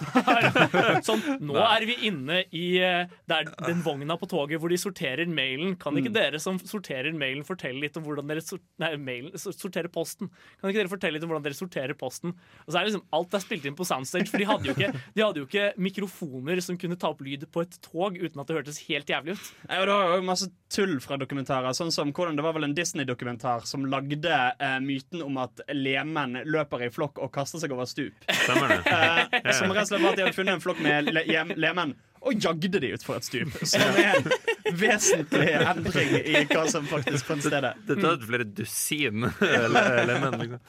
Sånn, 1.07 1.23
nå 1.45 1.57
er 1.61 1.87
vi 1.89 1.97
inne 2.09 2.43
i 2.57 2.67
eh, 2.83 3.11
der, 3.31 3.51
den 3.67 3.83
vogna 3.85 4.17
på 4.21 4.29
toget 4.31 4.61
hvor 4.61 4.73
de 4.73 4.79
sorterer 4.81 5.29
mailen. 5.31 5.77
Kan 5.81 5.99
ikke 6.01 6.13
dere 6.15 6.41
som 6.43 6.59
sorterer 6.61 7.13
mailen, 7.17 7.45
fortelle 7.47 7.83
litt 7.85 7.99
om 8.01 8.07
hvordan 8.07 8.31
dere 8.31 8.45
sorterer, 8.45 8.69
nei, 8.83 8.93
mailen, 9.01 9.37
sorterer 9.41 9.91
posten? 9.93 10.31
Kan 10.61 10.73
ikke 10.73 10.83
dere 10.83 10.93
fortelle 10.93 11.19
litt 11.19 11.27
om 11.27 11.33
hvordan 11.33 11.47
dere 11.47 11.59
sorterer 11.59 11.97
posten? 11.99 12.35
Og 12.67 12.73
så 12.73 12.81
er 12.81 12.91
liksom, 12.91 13.05
Alt 13.17 13.37
er 13.37 13.43
spilt 13.43 13.67
inn 13.69 13.77
på 13.79 13.87
soundstage, 13.89 14.29
for 14.31 14.41
de 14.41 14.49
hadde 14.49 14.71
jo 14.71 14.77
ikke, 14.77 14.91
de 15.17 15.25
hadde 15.25 15.43
jo 15.43 15.49
ikke 15.49 15.69
mikrofoner 15.83 16.63
som 16.65 16.79
kunne 16.81 16.99
ta 17.01 17.13
opp 17.13 17.23
lyd 17.27 17.47
på 17.53 17.65
et 17.67 17.77
tog 17.85 18.17
uten 18.19 18.41
at 18.41 18.49
det 18.49 18.59
hørtes 18.61 18.81
helt 18.89 19.11
jævlig 19.11 19.37
ut. 19.37 19.53
Ja, 19.67 19.83
det 19.85 19.95
var 19.95 20.17
jo 20.17 20.27
masse 20.27 20.51
tull 20.71 20.97
fra 21.03 21.19
dokumentarer. 21.21 21.75
Sånn 21.77 21.93
som 21.95 22.13
hvordan 22.15 22.39
Det 22.39 22.45
var 22.47 22.55
vel 22.57 22.69
en 22.69 22.77
Disney-dokumentar 22.77 23.67
som 23.69 23.85
lagde 23.91 24.31
eh, 24.31 24.79
myten 25.11 25.23
om 25.27 25.37
at 25.39 25.61
lemen 25.75 26.39
løper 26.47 26.85
i 26.87 26.91
flokk 26.93 27.19
og 27.23 27.33
kaster 27.35 27.59
seg 27.61 27.73
over 27.75 27.87
stup. 27.87 28.15
Stemmer 28.31 28.69
det? 28.69 29.41
Eh, 29.41 29.53
som 29.57 29.71
rett 29.73 29.83
og 29.83 29.89
slett 29.91 30.03
var 30.05 30.13
at 30.13 30.17
de 30.21 30.23
hadde 30.27 30.37
funnet 30.37 30.55
en 30.55 30.61
flokk 30.63 30.81
med 30.85 31.11
le 31.13 31.25
lemen 31.57 31.95
og 32.21 32.35
jagde 32.37 32.69
de 32.81 32.91
utfor 32.95 33.17
et 33.17 33.25
stup. 33.25 33.55
Som 33.65 33.81
er 33.97 34.19
en 34.19 34.77
vesentlig 34.77 35.55
endring 35.57 36.11
i 36.21 36.43
hva 36.51 36.67
som 36.69 36.85
faktisk 36.91 37.27
fant 37.31 37.43
sted. 37.47 37.65
Dette 37.89 38.11
er 38.13 38.27
flere 38.29 38.45
dusin 38.45 39.25
le- 39.41 40.05
lemen. 40.11 40.39
Liksom. 40.45 40.61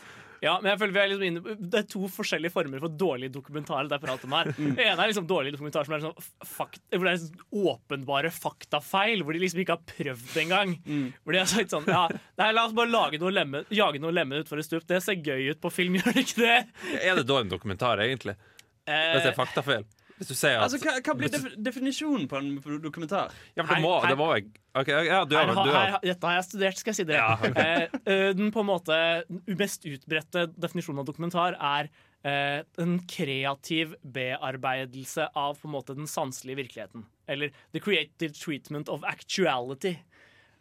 Ja, 0.41 0.55
men 0.57 0.71
jeg 0.71 0.79
føler 0.81 0.93
vi 0.95 0.99
er 1.01 1.09
liksom 1.11 1.25
inne 1.27 1.55
Det 1.71 1.79
er 1.83 1.87
to 1.91 2.07
forskjellige 2.09 2.49
former 2.55 2.81
for 2.81 2.93
dårlige 2.97 3.29
dokumentarer. 3.35 3.85
Det 3.91 3.97
er 3.99 4.01
prat 4.01 4.23
om 4.25 4.33
her 4.33 4.47
Det 4.57 4.85
ene 4.87 4.95
er 5.03 5.11
liksom 5.11 5.27
dårlig 5.29 5.51
dokumentar 5.53 5.85
som 5.85 5.93
er 5.93 6.01
sånn 6.01 6.47
fakt, 6.49 6.81
hvor 6.95 7.05
det 7.05 7.11
er 7.13 7.19
sånn 7.21 7.43
åpenbare 7.71 8.31
faktafeil. 8.33 9.21
Hvor 9.21 9.37
de 9.37 9.43
liksom 9.43 9.61
ikke 9.61 9.77
har 9.77 9.85
prøvd 9.93 10.25
det 10.33 10.43
engang. 10.47 10.73
Hvor 11.21 11.35
de 11.37 11.41
har 11.43 11.51
sagt 11.51 11.75
sånn 11.75 11.85
Ja, 11.91 12.07
nei, 12.41 12.49
la 12.57 12.65
oss 12.65 12.73
bare 12.77 12.89
lage 12.89 13.21
noe 13.21 13.33
lemme, 13.35 13.63
jage 13.69 14.01
noe 14.01 14.15
lemen 14.17 14.41
utfor 14.41 14.57
et 14.61 14.65
stup. 14.65 14.87
Det 14.89 15.01
ser 15.05 15.21
gøy 15.21 15.51
ut 15.53 15.61
på 15.61 15.69
film, 15.73 15.95
gjør 16.01 16.09
det 16.17 16.25
ikke 16.25 16.41
det? 16.41 16.57
Er 17.05 17.21
det 17.21 17.27
dårlig 17.29 17.53
dokumentar, 17.53 18.01
egentlig? 18.01 18.33
Hvis 18.89 19.21
det 19.23 19.29
er 19.35 19.37
faktafeil? 19.37 19.85
Hvis 20.21 20.29
du 20.29 20.35
sier 20.37 20.59
at 20.59 20.67
Altså, 20.67 20.77
hva, 20.83 20.93
hva 21.01 21.13
blir 21.17 21.31
def 21.33 21.45
definisjonen 21.65 22.27
på 22.29 22.37
en 22.37 22.51
dokumentar? 22.83 23.31
Ja, 23.57 23.63
for 23.65 23.73
det 23.73 23.81
må, 23.81 23.93
her- 24.03 24.11
det 24.13 24.17
må 24.19 24.27
jeg 24.35 24.45
OK, 24.77 24.87
ja, 24.93 25.23
du 25.25 25.33
Her, 25.35 25.49
du 25.51 25.71
her, 25.73 25.95
dette 26.05 26.27
har 26.29 26.35
jeg 26.37 26.45
studert, 26.47 26.77
skal 26.79 26.91
jeg 26.93 26.99
si 27.01 27.05
dere. 27.09 27.17
Ja, 27.17 27.33
okay. 27.41 27.87
eh, 28.05 28.13
eh, 28.13 28.27
den 28.37 28.53
på 28.55 28.61
en 28.61 28.69
måte 28.69 28.99
mest 29.59 29.83
utbredte 29.89 30.45
definisjonen 30.55 31.01
av 31.01 31.09
dokumentar 31.09 31.57
er 31.57 31.89
eh, 32.23 32.61
en 32.79 32.93
kreativ 33.09 33.97
bearbeidelse 34.05 35.25
av 35.35 35.57
på 35.59 35.67
en 35.67 35.73
måte 35.75 35.95
den 35.97 36.07
sanselige 36.07 36.61
virkeligheten. 36.61 37.03
Eller 37.27 37.51
the 37.73 37.81
creative 37.83 38.31
treatment 38.37 38.87
of 38.89 39.03
actuality. 39.03 39.97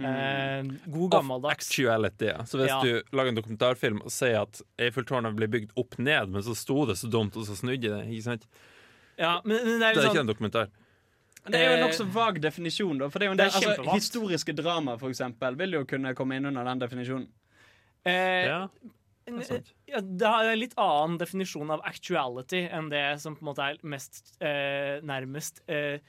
Eh, 0.01 0.63
god 0.89 1.13
Of 1.15 1.21
gammeldags. 1.21 1.69
actuality. 1.71 2.25
Ja. 2.33 2.45
Så 2.49 2.59
hvis 2.59 2.69
Ja. 2.73 2.81
du 2.83 3.03
lager 3.13 3.29
en 3.29 3.37
dokumentarfilm 3.37 4.03
og 4.03 4.11
sier 4.11 4.41
at 4.43 4.63
Eiffeltårnet 4.81 5.37
blir 5.37 5.49
bygd 5.53 5.73
opp 5.77 5.99
ned, 5.99 6.31
men 6.33 6.43
så 6.43 6.57
sto 6.57 6.87
det 6.87 6.97
så 6.97 7.11
dumt, 7.11 7.37
og 7.37 7.45
så 7.47 7.55
snudde 7.57 7.83
det, 7.93 8.07
ikke 8.09 8.23
sant? 8.31 8.47
Ja, 9.21 9.35
men, 9.45 9.59
men 9.67 9.83
det 9.83 9.91
er 9.91 9.99
Det 9.99 10.01
er 10.01 10.07
ikke 10.07 10.15
sånn 10.15 10.23
en 10.25 10.31
dokumentar. 10.33 10.71
Det 11.41 11.57
er 11.57 11.67
jo 11.67 11.75
en 11.75 11.79
Eh, 11.81 11.85
nokså 11.87 12.07
vag 12.13 12.41
definisjon. 12.45 12.99
Da, 13.01 13.09
for 13.13 13.21
det 13.21 13.27
er 13.27 13.31
jo 13.31 13.35
en 13.37 13.41
det 13.41 13.49
del, 13.51 13.63
er 13.63 13.79
altså. 13.81 13.97
Historiske 13.97 14.55
drama 14.57 14.97
for 15.01 15.13
eksempel, 15.13 15.57
vil 15.61 15.77
jo 15.79 15.85
kunne 15.89 16.15
komme 16.17 16.37
inn 16.37 16.49
under 16.51 16.65
den 16.69 16.83
definisjonen. 16.83 17.29
eh, 18.05 18.49
Ja, 18.49 18.69
det 19.31 19.61
ja, 19.87 20.01
det 20.01 20.27
har 20.27 20.45
en 20.49 20.59
litt 20.59 20.73
annen 20.81 21.19
definisjon 21.21 21.71
av 21.71 21.83
actuality 21.87 22.65
enn 22.67 22.89
det 22.91 23.21
som 23.23 23.37
på 23.37 23.45
en 23.45 23.51
måte 23.53 23.63
er 23.63 23.77
mest 23.87 24.35
eh, 24.43 24.99
nærmest 25.07 25.61
eh, 25.71 26.01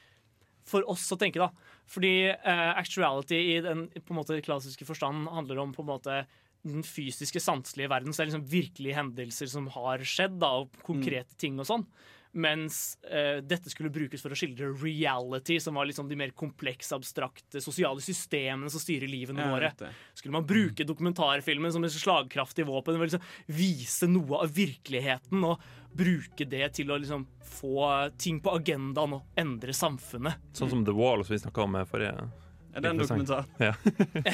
for 0.66 0.88
oss 0.90 1.06
å 1.12 1.18
tenke, 1.20 1.38
da. 1.42 1.52
Fordi 1.92 2.32
eh, 2.32 2.72
actuality 2.80 3.38
i 3.58 3.60
den 3.62 3.88
på 3.94 4.14
en 4.14 4.20
måte 4.22 4.40
klassiske 4.42 4.88
forstand 4.88 5.28
handler 5.30 5.60
om 5.62 5.74
på 5.76 5.84
en 5.84 5.92
måte 5.92 6.22
den 6.64 6.84
fysiske, 6.86 7.42
sanselige 7.42 7.90
verden. 7.90 8.14
Så 8.14 8.22
det 8.22 8.26
er 8.28 8.32
liksom 8.32 8.50
virkelige 8.52 8.98
hendelser 8.98 9.50
som 9.50 9.68
har 9.74 10.02
skjedd, 10.06 10.40
da, 10.42 10.52
og 10.62 10.70
konkrete 10.86 11.36
ting 11.42 11.60
og 11.60 11.68
sånn. 11.70 11.86
Mens 12.32 12.96
eh, 13.04 13.42
dette 13.44 13.70
skulle 13.70 13.92
brukes 13.92 14.22
for 14.24 14.32
å 14.32 14.38
skildre 14.40 14.70
reality, 14.80 15.58
som 15.60 15.76
var 15.76 15.88
liksom 15.90 16.08
de 16.08 16.16
mer 16.16 16.32
komplekse, 16.38 16.96
abstrakte 16.96 17.60
sosiale 17.64 18.00
systemene 18.04 18.72
som 18.72 18.80
styrer 18.80 19.12
livene 19.12 19.50
våre. 19.52 19.74
Skulle 20.16 20.38
man 20.38 20.48
bruke 20.48 20.86
dokumentarfilmen 20.88 21.74
som 21.76 21.84
et 21.84 21.96
slagkraftig 21.96 22.66
våpen 22.70 23.00
liksom 23.02 23.24
vise 23.52 24.08
noe 24.08 24.46
av 24.46 24.54
virkeligheten 24.56 25.44
og 25.44 25.66
bruke 25.92 26.48
det 26.48 26.70
til 26.78 26.94
å 26.94 27.00
liksom 27.02 27.26
få 27.52 27.84
ting 28.16 28.40
på 28.44 28.54
agendaen 28.62 29.18
og 29.18 29.42
endre 29.42 29.76
samfunnet? 29.76 30.40
Sånn 30.56 30.72
som 30.72 30.86
The 30.88 30.96
Wall, 30.96 31.26
som 31.28 31.36
vi 31.36 31.42
snakka 31.44 31.68
om 31.68 31.76
forrige 31.90 32.30
Er 32.72 32.86
det 32.86 32.94
en 32.94 33.04
dokumentar? 33.04 33.52
Ja. 33.60 33.76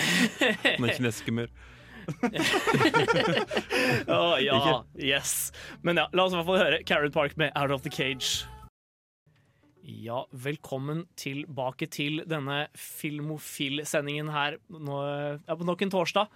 Den 0.77 0.93
kinesiske 0.93 1.33
mur. 1.33 1.49
Å 4.17 4.37
ja, 4.39 4.83
yes. 4.95 5.51
Men 5.83 5.99
ja, 6.01 6.07
la 6.13 6.27
oss 6.27 6.35
i 6.35 6.39
hvert 6.39 6.47
fall 6.47 6.61
høre 6.61 6.83
Carrot 6.87 7.15
Park 7.15 7.35
med 7.39 7.51
Out 7.59 7.73
of 7.75 7.83
the 7.83 7.91
Cage. 7.93 8.47
Ja, 9.87 10.25
velkommen 10.31 11.05
tilbake 11.15 11.87
til 11.91 12.21
denne 12.27 12.65
Filmofil-sendingen 12.75 14.31
her 14.33 14.57
nå, 14.67 14.97
ja, 15.47 15.55
på 15.55 15.67
nok 15.67 15.85
en 15.85 15.93
torsdag. 15.93 16.31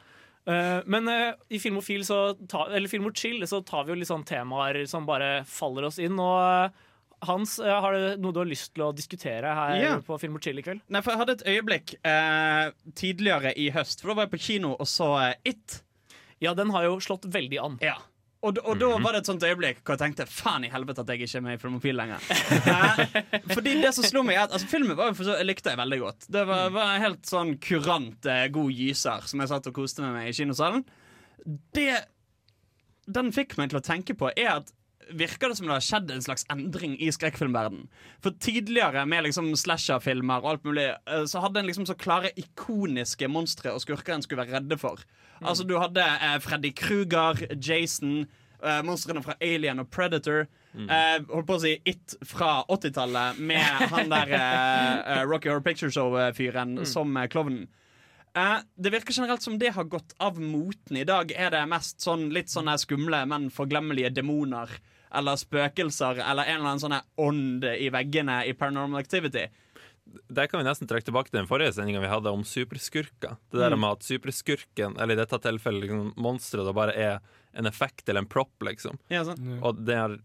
Uh, 0.47 0.80
men 0.89 1.09
uh, 1.11 1.34
i 1.53 1.59
Filmofil 1.61 2.05
så 2.07 2.32
ta, 2.49 2.63
eller 2.72 2.89
Filmochill 2.89 3.43
så 3.47 3.59
tar 3.67 3.86
vi 3.86 3.93
jo 3.93 3.99
litt 3.99 4.09
sånn 4.09 4.24
temaer 4.26 4.80
som 4.89 5.05
bare 5.05 5.43
faller 5.49 5.89
oss 5.89 5.99
inn. 6.01 6.15
Og 6.15 6.39
eh, 6.41 6.88
Hans, 7.28 7.59
eh, 7.61 7.69
har 7.86 7.93
du 7.93 8.22
noe 8.24 8.34
du 8.34 8.39
har 8.41 8.49
lyst 8.49 8.72
til 8.74 8.84
å 8.88 8.91
diskutere 8.97 9.51
her 9.53 9.76
Ja. 9.82 9.95
på 10.01 10.17
Filmochill 10.22 10.57
i 10.57 10.63
kveld? 10.65 10.82
Nei, 10.89 11.01
for 11.05 11.13
jeg 11.13 11.19
hadde 11.22 11.36
et 11.38 11.43
øyeblikk 11.53 11.93
eh, 12.03 12.72
tidligere 12.97 13.51
i 13.61 13.69
høst, 13.76 14.01
for 14.01 14.09
da 14.09 14.15
var 14.22 14.26
jeg 14.30 14.34
på 14.34 14.41
kino 14.47 14.72
og 14.74 14.88
så 14.89 15.11
eh, 15.28 15.36
It. 15.53 15.82
Ja, 16.41 16.55
den 16.57 16.72
har 16.74 16.88
jo 16.88 16.95
slått 17.03 17.28
veldig 17.30 17.59
an. 17.61 17.78
Ja. 17.86 17.99
Og, 18.41 18.57
og 18.65 18.80
da 18.82 18.88
var 18.97 19.13
det 19.13 19.19
et 19.22 19.28
sånt 19.30 19.43
øyeblikk 19.45 19.84
hvor 19.86 19.93
jeg 19.93 20.01
tenkte 20.01 20.26
faen 20.26 20.63
i 20.65 20.69
helvete 20.74 21.03
at 21.03 21.11
jeg 21.13 21.22
ikke 21.28 21.38
er 21.38 21.43
med 21.45 21.59
i 21.59 21.61
Filmofil 21.61 21.93
lenger. 21.99 22.24
Eh, 22.72 23.51
Fordi 23.53 23.76
det 23.84 23.91
som 23.93 24.03
slo 24.07 24.24
meg, 24.26 24.39
er 24.39 24.47
at 24.47 24.55
altså, 24.57 24.67
filmen 24.72 24.97
var 24.97 25.13
for 25.13 25.28
så, 25.28 25.36
jeg 25.38 25.45
likte 25.45 25.69
jeg 25.69 25.78
veldig 25.78 25.99
godt. 26.01 26.26
Det 26.34 26.41
var, 26.49 26.72
var 26.74 26.95
en 26.95 27.03
helt 27.05 27.30
sånn 27.30 27.53
kurant 27.61 28.26
eh, 28.26 28.47
god 28.53 28.74
gyser 28.74 29.28
som 29.30 29.43
jeg 29.45 29.51
satt 29.53 29.69
og 29.69 29.78
koste 29.78 30.01
med 30.01 30.15
meg 30.17 30.32
i 30.32 30.34
kinosalen. 30.39 30.82
Det 31.78 31.91
den 33.11 33.32
fikk 33.36 33.57
meg 33.59 33.69
til 33.72 33.80
å 33.80 33.84
tenke 33.86 34.13
på, 34.17 34.30
er 34.38 34.55
at 34.57 34.74
virker 35.18 35.51
det 35.51 35.57
som 35.59 35.68
det 35.68 35.76
har 35.76 35.86
skjedd 35.86 36.12
en 36.14 36.24
slags 36.26 36.45
endring 36.53 36.93
i 37.01 37.09
skrekkfilmverden 37.14 37.88
For 38.24 38.36
tidligere 38.41 39.05
med 39.09 39.26
liksom 39.28 39.51
slasher-filmer 39.59 40.43
og 40.43 40.51
alt 40.53 40.68
mulig, 40.68 40.88
eh, 40.91 41.26
så 41.30 41.43
hadde 41.43 41.62
en 41.62 41.70
liksom 41.70 41.88
så 41.89 41.97
klare 41.99 42.34
ikoniske 42.39 43.28
monstre 43.32 43.74
og 43.74 43.82
skurker 43.84 44.16
en 44.16 44.26
skulle 44.26 44.45
være 44.45 44.59
redde 44.59 44.78
for. 44.82 45.03
Altså 45.41 45.66
Du 45.66 45.78
hadde 45.82 46.05
eh, 46.05 46.38
Freddy 46.43 46.72
Kruger, 46.78 47.45
Jason, 47.57 48.28
eh, 48.64 48.82
monstrene 48.86 49.24
fra 49.26 49.36
Alien 49.41 49.82
og 49.82 49.89
Predator. 49.89 50.47
Eh, 50.72 51.18
holdt 51.28 51.47
på 51.49 51.57
å 51.57 51.62
si 51.66 51.74
It 51.89 52.16
fra 52.24 52.62
80-tallet 52.72 53.41
med 53.43 53.82
han 53.91 54.12
der 54.14 54.30
eh, 54.38 54.93
eh, 55.18 55.24
Rocky 55.28 55.49
Horror 55.49 55.66
Picture 55.66 55.91
Show-fyren 55.91 56.78
som 56.88 57.18
eh, 57.18 57.28
klovnen. 57.28 57.68
Eh, 58.38 58.59
det 58.80 58.93
virker 58.93 59.14
generelt 59.18 59.43
som 59.43 59.57
det 59.59 59.74
har 59.76 59.89
gått 59.91 60.16
av 60.24 60.39
moten. 60.39 60.95
I 61.01 61.03
dag 61.07 61.34
er 61.36 61.51
det 61.51 61.66
mest 61.68 61.99
sånn 62.05 62.30
litt 62.32 62.51
sånne 62.53 62.78
skumle, 62.80 63.26
men 63.28 63.49
forglemmelige 63.51 64.14
demoner. 64.22 64.72
Eller 65.14 65.39
spøkelser, 65.39 66.22
eller 66.24 66.47
en 66.47 66.59
eller 66.62 66.70
annen 66.70 66.84
sånn 66.84 66.95
ånd 67.20 67.66
i 67.68 67.89
veggene 67.91 68.41
i 68.47 68.53
Paranormal 68.55 69.01
Activity. 69.01 69.47
Der 70.32 70.47
kan 70.49 70.59
vi 70.59 70.68
nesten 70.68 70.89
trekke 70.89 71.07
tilbake 71.07 71.30
til 71.30 71.39
den 71.41 71.49
forrige 71.49 71.74
sendinga 71.76 72.01
vi 72.03 72.09
hadde 72.12 72.32
om 72.34 72.43
superskurker. 72.47 73.38
Det 73.51 73.62
der 73.62 73.76
med 73.80 73.97
at 73.99 74.07
superskurken, 74.07 74.97
eller 74.99 75.16
i 75.16 75.20
dette 75.22 75.39
tilfellet 75.43 75.86
liksom, 75.86 76.09
monsteret, 76.20 76.68
da 76.68 76.74
bare 76.76 76.95
er 76.95 77.20
en 77.59 77.68
effekt 77.68 78.07
eller 78.09 78.24
en 78.24 78.32
prop, 78.32 78.53
liksom. 78.64 78.99
Ja, 79.12 79.24
sånn. 79.28 79.59
Og 79.62 79.80
det 79.86 79.97
er 79.99 80.18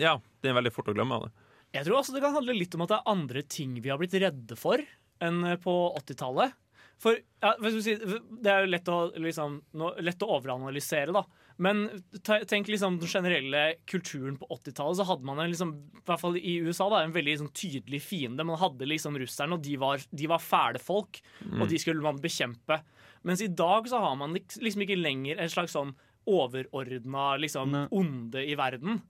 Ja, 0.00 0.16
det 0.42 0.50
er 0.50 0.58
veldig 0.58 0.72
fort 0.74 0.88
å 0.88 0.96
glemme 0.96 1.18
av 1.20 1.28
det. 1.28 1.32
Jeg 1.76 1.86
tror 1.86 2.00
også 2.00 2.14
det 2.14 2.22
kan 2.24 2.36
handle 2.36 2.56
litt 2.56 2.74
om 2.76 2.84
at 2.84 2.92
det 2.92 2.98
er 3.00 3.10
andre 3.12 3.42
ting 3.52 3.74
vi 3.84 3.90
har 3.92 4.00
blitt 4.00 4.16
redde 4.16 4.56
for 4.58 4.80
enn 5.24 5.42
på 5.62 5.74
80-tallet. 6.00 6.54
For 7.00 7.18
ja, 7.44 7.52
si, 7.84 7.96
Det 7.96 8.52
er 8.52 8.64
jo 8.64 8.72
lett 8.72 8.88
å, 8.88 9.00
liksom, 9.20 9.58
lett 10.00 10.24
å 10.24 10.30
overanalysere, 10.38 11.12
da. 11.12 11.24
Men 11.62 11.86
tenk 12.26 12.68
liksom 12.68 12.98
den 13.00 13.08
generelle 13.08 13.62
kulturen 13.88 14.36
på 14.36 14.48
80-tallet. 14.58 14.98
Så 14.98 15.06
hadde 15.08 15.24
man 15.28 15.40
en, 15.40 15.50
liksom, 15.52 15.72
i 15.96 16.04
hvert 16.04 16.20
fall 16.20 16.36
i 16.36 16.58
USA 16.66 16.88
da, 16.92 17.00
en 17.04 17.14
veldig 17.14 17.36
sånn, 17.40 17.52
tydelig 17.56 18.02
fiende. 18.04 18.44
Man 18.44 18.60
hadde 18.60 18.88
liksom 18.88 19.16
russerne, 19.20 19.56
og 19.56 19.64
de 19.64 19.78
var, 19.80 20.04
de 20.10 20.28
var 20.28 20.42
fæle 20.42 20.82
folk. 20.82 21.22
Og 21.56 21.64
de 21.70 21.80
skulle 21.80 22.04
man 22.04 22.20
bekjempe. 22.22 22.80
Mens 23.26 23.42
i 23.42 23.50
dag 23.50 23.88
så 23.90 24.02
har 24.04 24.18
man 24.20 24.36
liksom 24.36 24.84
ikke 24.84 25.00
lenger 25.00 25.40
en 25.40 25.52
slags 25.52 25.74
sånn 25.76 25.94
overordna 26.26 27.36
liksom, 27.40 27.74
onde 27.94 28.42
i 28.44 28.56
verden. 28.58 29.00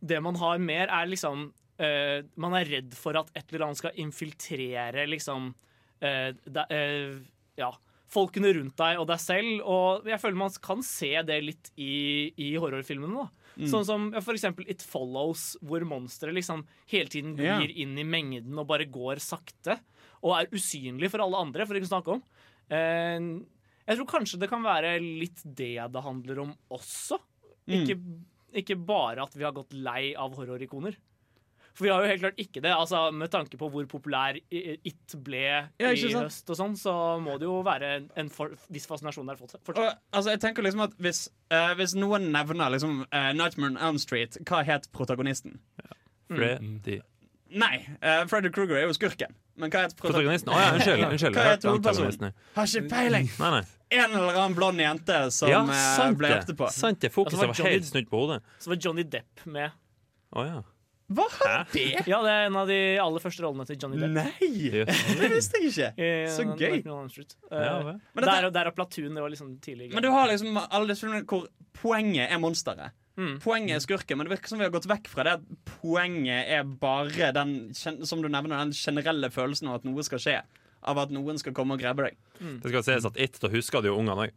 Det 0.00 0.18
man 0.24 0.36
har 0.40 0.58
mer, 0.60 0.90
er 0.92 1.08
liksom 1.08 1.46
uh, 1.80 2.18
Man 2.36 2.56
er 2.58 2.68
redd 2.68 2.96
for 2.98 3.16
at 3.16 3.30
et 3.32 3.46
eller 3.52 3.68
annet 3.68 3.80
skal 3.80 4.00
infiltrere 4.02 5.06
liksom 5.08 5.52
uh, 6.04 6.30
da, 6.44 6.66
uh, 6.68 7.22
Ja, 7.56 7.70
folkene 8.14 8.52
rundt 8.56 8.76
deg 8.78 9.00
og 9.02 9.08
deg 9.10 9.22
selv. 9.22 9.64
Og 9.66 10.08
jeg 10.08 10.20
føler 10.22 10.40
man 10.40 10.54
kan 10.64 10.84
se 10.86 11.12
det 11.26 11.40
litt 11.44 11.72
i, 11.74 12.30
i 12.40 12.54
horrorfilmene. 12.60 13.24
da 13.24 13.44
Sånn 13.70 13.84
som 13.86 14.08
ja, 14.10 14.22
for 14.24 14.34
eksempel 14.34 14.66
It 14.70 14.82
Follows, 14.82 15.52
hvor 15.62 15.84
monsteret 15.86 16.34
liksom 16.34 16.64
hele 16.90 17.10
tiden 17.12 17.36
glir 17.38 17.68
yeah. 17.68 17.76
inn 17.84 17.94
i 18.00 18.06
mengden 18.06 18.58
og 18.58 18.66
bare 18.70 18.88
går 18.90 19.22
sakte. 19.22 19.78
Og 20.24 20.34
er 20.34 20.50
usynlig 20.54 21.10
for 21.12 21.22
alle 21.22 21.42
andre, 21.46 21.66
for 21.68 21.78
ikke 21.78 21.90
å 21.90 21.92
snakke 21.92 22.16
om. 22.16 22.24
Eh, 22.74 23.28
jeg 23.84 24.00
tror 24.00 24.10
kanskje 24.10 24.40
det 24.42 24.50
kan 24.50 24.64
være 24.64 24.96
litt 25.02 25.42
det 25.44 25.76
det 25.76 26.04
handler 26.04 26.42
om 26.46 26.54
også. 26.74 27.20
Ikke, 27.70 27.96
ikke 28.56 28.76
bare 28.80 29.24
at 29.24 29.36
vi 29.36 29.46
har 29.46 29.54
gått 29.56 29.76
lei 29.76 30.12
av 30.18 30.34
horrorikoner. 30.36 30.96
For 31.74 31.84
vi 31.86 31.90
har 31.90 32.04
jo 32.04 32.10
helt 32.12 32.20
klart 32.22 32.36
ikke 32.38 32.60
det. 32.62 32.70
Altså, 32.70 33.00
med 33.10 33.30
tanke 33.32 33.58
på 33.58 33.66
hvor 33.72 33.86
populær 33.90 34.36
It 34.38 35.14
ble 35.26 35.40
Ja, 35.80 35.90
i 35.90 35.96
sant? 35.98 36.20
høst, 36.20 36.50
og 36.54 36.58
sånn, 36.60 36.76
så 36.78 36.92
må 37.22 37.34
det 37.40 37.48
jo 37.48 37.56
være 37.66 37.88
en, 38.20 38.28
for, 38.30 38.54
viss 38.70 38.86
fascinasjon 38.86 39.26
der 39.26 39.40
fortsatt. 39.40 39.62
Og, 39.74 39.80
altså, 40.14 40.30
jeg 40.36 40.40
tenker 40.44 40.62
liksom 40.62 40.84
at 40.86 40.94
Hvis, 41.02 41.24
uh, 41.50 41.72
hvis 41.74 41.96
noen 41.98 42.30
nevner 42.34 42.70
liksom, 42.76 43.00
uh, 43.10 43.32
Nightmare 43.34 43.74
on 43.74 43.80
Elm 43.88 43.98
Street, 43.98 44.38
hva 44.46 44.62
het 44.68 44.86
protagonisten? 44.94 45.58
Freddy. 46.30 47.00
Nei, 47.54 47.74
uh, 48.02 48.22
Freddy 48.30 48.50
Kruger 48.54 48.78
er 48.80 48.86
jo 48.88 48.94
skurken. 48.96 49.34
Men 49.60 49.70
hva 49.70 49.84
het 49.84 49.94
Protagonisten? 49.98 50.50
Å 50.50 50.58
ja, 50.58 50.70
unnskyld. 50.74 51.04
unnskyld. 51.12 51.36
Hva 51.36 51.44
Jeg 51.46 51.56
heter 51.58 51.70
hovedpersonen? 51.70 52.38
Har 52.56 52.70
ikke 52.70 52.88
peiling! 52.90 53.28
Nei, 53.38 53.50
nei. 53.54 53.64
En 53.94 54.14
eller 54.18 54.38
annen 54.40 54.56
blond 54.58 54.80
jente 54.82 55.18
som 55.36 55.50
Ja, 55.52 55.60
eh, 55.70 55.82
sant 55.94 56.18
ble 56.18 56.30
etterpå. 56.34 56.70
Sant 56.74 57.02
det. 57.04 57.12
Fokuset 57.14 57.36
Altså, 57.38 57.44
var 57.46 57.52
var 57.52 57.60
Johnny- 57.60 57.76
helt 57.76 57.86
snudd 57.90 58.08
på 58.10 58.22
hodet. 58.24 58.40
Så 58.58 58.72
var 58.72 58.80
Johnny 58.82 59.04
Depp 59.06 59.44
med. 59.46 59.76
Å 60.34 60.46
ja. 60.48 60.56
Hva 61.12 61.26
er 61.44 61.66
det? 61.68 61.82
Ja, 62.08 62.22
det 62.24 62.30
er 62.32 62.46
en 62.48 62.56
av 62.56 62.68
de 62.70 62.78
aller 63.02 63.20
første 63.20 63.42
rollene 63.44 63.66
til 63.68 63.76
Johnny 63.76 63.98
Depp. 64.00 64.14
Nei! 64.16 64.84
Det 65.20 65.28
visste 65.34 65.60
jeg 65.60 65.72
ikke. 65.74 65.90
Så 66.32 66.46
uh, 66.46 66.54
gøy. 66.56 66.78
Uh, 67.50 67.58
Ja. 67.60 67.74
Men 67.84 68.24
dette- 68.24 68.36
der, 68.40 68.50
der 68.56 68.70
og 68.70 68.76
Platoon, 68.78 69.12
det 69.12 69.22
var 69.26 69.32
liksom 69.34 69.50
tidlig. 69.60 69.90
Men 69.92 70.02
du 70.06 70.08
har 70.14 70.30
liksom 70.32 70.56
alle 70.64 70.88
disse 70.88 71.04
filmene 71.04 71.26
hvor 71.28 71.44
poenget 71.76 72.32
er 72.32 72.40
monsteret. 72.40 72.96
Mm. 73.20 73.36
Poenget 73.44 73.76
er 73.76 73.82
skurken, 73.84 74.18
men 74.18 74.26
det 74.26 74.32
virker 74.38 74.50
som 74.50 74.58
vi 74.58 74.64
har 74.66 74.72
gått 74.74 74.88
vekk 74.90 75.06
fra 75.12 75.22
det 75.28 75.36
at 75.36 75.44
poenget 75.76 76.48
er 76.56 76.64
bare 76.66 77.28
den 77.36 77.52
som 77.76 78.22
du 78.24 78.26
nevner, 78.32 78.56
den 78.64 78.72
generelle 78.74 79.30
følelsen 79.30 79.68
av 79.70 79.82
at 79.82 79.84
noe 79.86 80.02
skal 80.06 80.18
skje. 80.24 80.38
Av 80.84 80.98
at 81.00 81.12
noen 81.14 81.38
skal 81.40 81.54
komme 81.56 81.76
og 81.76 81.80
grabbe 81.84 82.08
deg. 82.08 82.16
Det 82.64 82.72
skal 82.72 82.82
sies 82.84 83.06
at 83.08 83.20
It, 83.20 83.38
da 83.40 83.48
husker 83.52 83.84
du 83.84 83.92
jo 83.92 84.00
ungene 84.00 84.26
òg. 84.26 84.34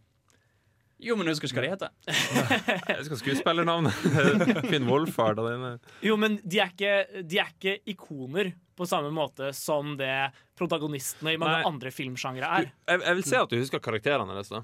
Jo, 1.00 1.14
men 1.16 1.28
husker 1.30 1.46
ikke 1.52 1.62
hva 1.62 1.66
de 1.68 1.74
heter. 1.76 1.92
Jeg 2.90 2.98
husker 3.04 3.20
skuespillernavnet. 3.22 3.94
Finn 4.72 4.88
Wolfhard 4.90 5.38
og 5.44 5.50
dine. 5.52 5.74
Jo, 6.02 6.16
men 6.18 6.40
de 6.42 6.62
er, 6.64 6.72
ikke, 6.74 7.22
de 7.22 7.38
er 7.44 7.52
ikke 7.54 7.76
ikoner 7.94 8.50
på 8.78 8.86
samme 8.90 9.12
måte 9.14 9.52
som 9.58 9.96
det 10.00 10.10
protagonistene 10.58 11.36
i 11.36 11.38
mange 11.42 11.60
Nei. 11.62 11.68
andre 11.70 11.92
filmsjangre 11.94 12.46
Du, 12.50 12.66
er. 12.66 12.72
jeg, 12.90 13.04
jeg 13.06 13.20
vil 13.20 13.28
se 13.30 13.40
at 13.44 13.54
du 13.54 13.58
husker 13.62 13.82
karakterene 13.86 14.34
deres. 14.38 14.50
da 14.54 14.64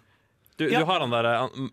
Du, 0.58 0.66
Ja. 0.70 0.82
du 0.82 0.86
har 0.90 1.02
han 1.06 1.14
der 1.14 1.30
han, 1.38 1.70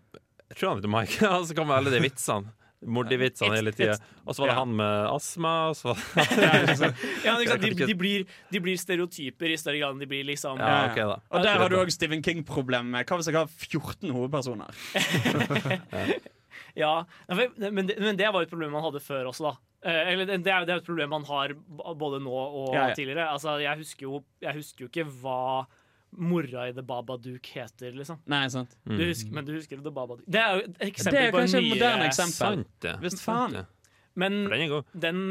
Jeg 0.51 0.57
tror 0.59 0.69
han 0.75 0.81
heter 0.81 0.93
Mike. 0.93 1.19
Han 1.35 1.45
som 1.49 1.55
kommer 1.57 1.73
med 1.73 1.81
alle 1.81 1.93
de 1.97 2.03
vitsene. 2.05 2.53
Mordivitsene 2.81 3.53
hele 3.59 3.71
tida. 3.77 3.95
Og 4.25 4.33
så 4.33 4.41
var 4.41 4.47
det 4.49 4.55
Ja. 4.55 4.59
han 4.63 4.75
med 4.75 5.07
astma. 5.11 5.51
Og 5.69 5.75
så 5.77 5.91
var 5.91 5.97
Ja, 7.25 7.35
ikke 7.37 7.51
sant? 7.53 7.61
De, 7.61 7.85
de, 7.85 7.95
blir, 7.95 8.25
de 8.51 8.59
blir 8.63 8.77
stereotyper 8.81 9.53
i 9.53 9.57
større 9.61 9.77
grad 9.83 9.93
enn 9.95 10.01
de 10.01 10.09
blir 10.09 10.23
liksom 10.25 10.57
Ja, 10.57 10.89
okay, 10.89 11.05
da 11.05 11.19
Og 11.29 11.43
der 11.45 11.61
har 11.61 11.69
du 11.69 11.77
òg 11.77 11.91
Stephen 11.93 12.23
King-problemet. 12.25 13.05
hva 13.05 13.19
hvis 13.21 13.29
jeg 13.29 13.37
har 13.37 13.47
14 13.47 14.09
hovedpersoner? 14.09 14.71
Ja, 16.75 17.05
men 17.27 17.87
det, 17.87 17.97
men 17.99 18.15
det 18.17 18.29
var 18.31 18.45
et 18.45 18.51
problem 18.51 18.71
man 18.71 18.83
hadde 18.85 19.01
før 19.03 19.27
også, 19.31 19.49
da. 19.49 19.53
Eh, 19.83 20.11
eller 20.13 20.27
det 20.29 20.37
det 20.45 20.51
er 20.53 20.63
det 20.67 20.71
er 20.71 20.77
jo 20.79 20.83
et 20.83 20.87
problem 20.87 21.09
man 21.11 21.25
har 21.27 21.51
både 21.99 22.19
nå 22.23 22.31
og 22.31 22.73
Ja, 22.75 22.87
ja. 22.87 22.93
tidligere. 22.95 23.25
Altså, 23.33 23.57
jeg 23.59 23.77
husker, 23.81 24.05
jo, 24.07 24.21
jeg 24.41 24.55
husker 24.55 24.85
jo 24.85 24.89
ikke 24.91 25.05
hva 25.21 25.65
mora 26.11 26.67
i 26.69 26.73
The 26.75 26.83
Babadook 26.85 27.47
heter, 27.55 27.93
liksom. 27.95 28.19
Nei, 28.31 28.43
sant. 28.51 28.75
Mm. 28.85 28.97
Du 28.97 29.03
husker, 29.05 29.31
men 29.35 29.47
du 29.47 29.53
husker 29.55 29.79
The 29.79 29.93
Babadook. 29.93 30.25
Det 30.27 30.41
er 30.41 30.57
jo 30.57 30.63
et 30.65 30.77
Det 30.77 30.89
eksempel 30.89 31.21
er 31.21 31.31
på 31.31 31.39
en 31.39 31.45
kanskje 31.45 31.61
et 31.61 31.65
nyere 31.65 31.75
moderne 31.75 32.09
eksempel. 32.09 32.37
Sant 32.37 32.85
det. 32.85 33.13
Faen. 33.21 33.57
Men 34.19 34.39
den 34.51 34.65
er 34.65 34.83
den 35.07 35.21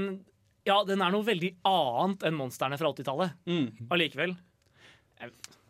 Ja, 0.69 0.83
den 0.85 1.01
er 1.01 1.13
noe 1.13 1.25
veldig 1.25 1.55
annet 1.69 2.25
enn 2.29 2.37
monstrene 2.37 2.79
fra 2.81 2.93
80-tallet. 2.93 3.37
Mm. 3.49 3.89
Allikevel. 3.93 4.37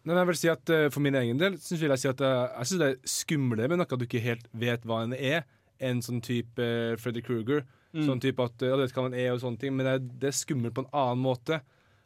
Men 0.06 0.16
jeg 0.16 0.28
vil 0.30 0.38
si 0.38 0.50
at 0.50 0.72
eh, 0.72 0.88
For 0.92 1.04
min 1.04 1.18
egen 1.18 1.40
del 1.40 1.58
synes 1.60 1.82
jeg 1.84 2.02
si 2.02 2.10
at 2.10 2.22
eh, 2.24 2.44
jeg 2.60 2.70
synes 2.70 2.80
det 2.80 2.88
er 2.88 3.12
skumlere 3.14 3.70
med 3.70 3.82
noe 3.82 3.98
du 3.98 4.06
ikke 4.06 4.22
helt 4.24 4.46
vet 4.56 4.86
hva 4.88 5.02
en 5.04 5.14
er, 5.16 5.44
enn 5.80 6.02
sånn 6.04 6.20
type 6.24 6.60
uh, 6.60 6.96
Freddy 7.00 7.22
Kruger. 7.24 7.62
Mm. 7.94 8.04
Sånn 8.06 8.22
type 8.22 8.44
at 8.44 8.62
ja, 8.62 8.76
du 8.76 8.84
vet 8.84 8.96
hva 8.96 9.06
en 9.08 9.16
er 9.16 9.30
og 9.32 9.40
sånne 9.42 9.60
ting, 9.60 9.72
men 9.76 9.88
det 9.88 9.94
er, 9.96 10.02
det 10.22 10.28
er 10.30 10.36
skummelt 10.36 10.76
på 10.76 10.84
en 10.84 10.90
annen 10.92 11.22
måte. 11.24 11.60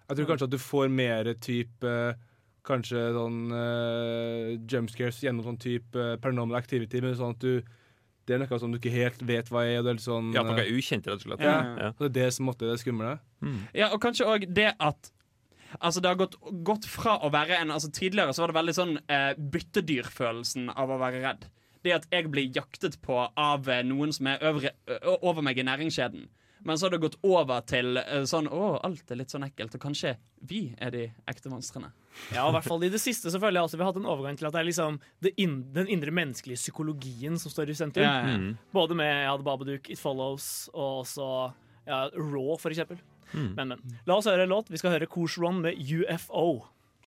Jeg 0.05 0.19
tror 0.19 0.29
kanskje 0.31 0.49
at 0.49 0.55
du 0.55 0.61
får 0.61 0.93
mer 0.93 1.31
type 1.43 1.91
eh, 1.91 2.21
Kanskje 2.65 3.01
sånn 3.13 3.41
uh, 3.53 4.55
jumpscares 4.71 5.19
gjennom 5.25 5.45
sånn 5.45 5.59
type 5.61 5.99
uh, 6.01 6.15
paranormal 6.23 6.57
activity, 6.57 7.03
men 7.05 7.17
sånn 7.19 7.35
at 7.37 7.43
du 7.45 7.59
Det 8.25 8.35
er 8.35 8.41
noe 8.41 8.59
som 8.59 8.73
du 8.73 8.79
ikke 8.79 8.93
helt 8.95 9.21
vet 9.29 9.51
hva 9.53 9.67
er. 9.69 9.83
Og 9.83 9.85
det 9.85 9.93
er 9.93 9.99
sånn 10.01 10.31
Ja, 10.33 10.41
noe 10.49 10.63
eh, 10.63 10.71
ukjent, 10.73 11.05
rett 11.11 11.21
og 11.21 11.27
slett. 11.27 11.43
Ja. 11.45 11.59
Ja. 11.77 11.91
det 11.99 12.07
er 12.09 12.15
det 12.23 12.29
som 12.33 12.47
måtte 12.49 12.71
det 12.71 12.79
skumle. 12.81 13.19
Ja, 13.77 13.91
og 13.93 14.01
kanskje 14.01 14.25
òg 14.31 14.47
det 14.57 14.71
at 14.81 15.11
Altså 15.83 15.99
Det 16.01 16.07
har 16.09 16.17
gått, 16.17 16.37
gått 16.63 16.85
fra 16.87 17.17
å 17.27 17.29
være 17.35 17.57
en 17.59 17.73
Altså 17.75 17.91
Tidligere 17.91 18.33
så 18.33 18.45
var 18.45 18.53
det 18.53 18.59
veldig 18.61 18.75
sånn 18.77 18.95
eh, 19.11 19.33
byttedyrfølelsen 19.37 20.71
av 20.73 20.93
å 20.95 20.99
være 21.03 21.21
redd. 21.25 21.45
Det 21.85 21.93
at 21.93 22.07
jeg 22.15 22.31
blir 22.33 22.49
jaktet 22.55 22.97
på 23.05 23.19
av 23.37 23.69
eh, 23.69 23.83
noen 23.85 24.13
som 24.15 24.31
er 24.31 24.41
øvre, 24.49 24.71
ø- 24.89 25.19
over 25.21 25.45
meg 25.45 25.59
i 25.61 25.67
næringskjeden. 25.69 26.29
Men 26.65 26.79
så 26.79 26.87
har 26.87 26.95
det 26.95 27.03
gått 27.03 27.19
over 27.27 27.61
til 27.69 27.99
eh, 28.01 28.23
sånn 28.29 28.49
Å, 28.49 28.63
alt 28.87 29.11
er 29.13 29.21
litt 29.21 29.33
sånn 29.33 29.45
ekkelt, 29.47 29.77
og 29.77 29.83
kanskje 29.83 30.15
vi 30.49 30.63
er 30.81 30.93
de 30.95 31.05
ekte 31.31 31.53
monstrene. 31.53 31.91
Ja, 32.33 32.47
i 32.49 32.55
hvert 32.55 32.67
fall 32.67 32.85
i 32.87 32.93
det 32.93 33.01
siste 33.03 33.33
så 33.33 33.41
føler 33.41 33.59
jeg 33.59 33.69
altså 33.69 33.79
vi 33.81 33.85
har 33.85 33.93
hatt 33.93 34.01
en 34.01 34.09
overgang 34.09 34.39
til 34.41 34.49
at 34.49 34.57
det 34.57 34.63
er 34.63 34.69
liksom 34.69 34.99
det 35.25 35.35
in 35.41 35.59
den 35.75 35.91
indre 35.93 36.15
menneskelige 36.15 36.61
psykologien 36.61 37.37
som 37.41 37.53
står 37.53 37.73
i 37.73 37.79
sentrum. 37.79 38.07
Ja, 38.07 38.15
ja. 38.25 38.37
Mm. 38.41 38.55
Både 38.75 38.97
med 38.99 39.13
ja, 39.13 39.35
The 39.37 39.47
Babadook, 39.47 39.91
It 39.93 40.01
Follows 40.01 40.71
og 40.73 41.03
også 41.05 41.29
ja, 41.89 42.07
Raw, 42.17 42.55
for 42.61 42.73
eksempel. 42.73 43.01
Mm. 43.33 43.51
Men, 43.57 43.75
men. 43.75 43.99
La 44.09 44.17
oss 44.17 44.29
høre 44.31 44.47
en 44.47 44.53
låt. 44.53 44.71
Vi 44.73 44.81
skal 44.81 44.95
høre 44.95 45.09
Kors 45.11 45.37
Run 45.41 45.61
med 45.65 45.81
UFO. 45.81 46.65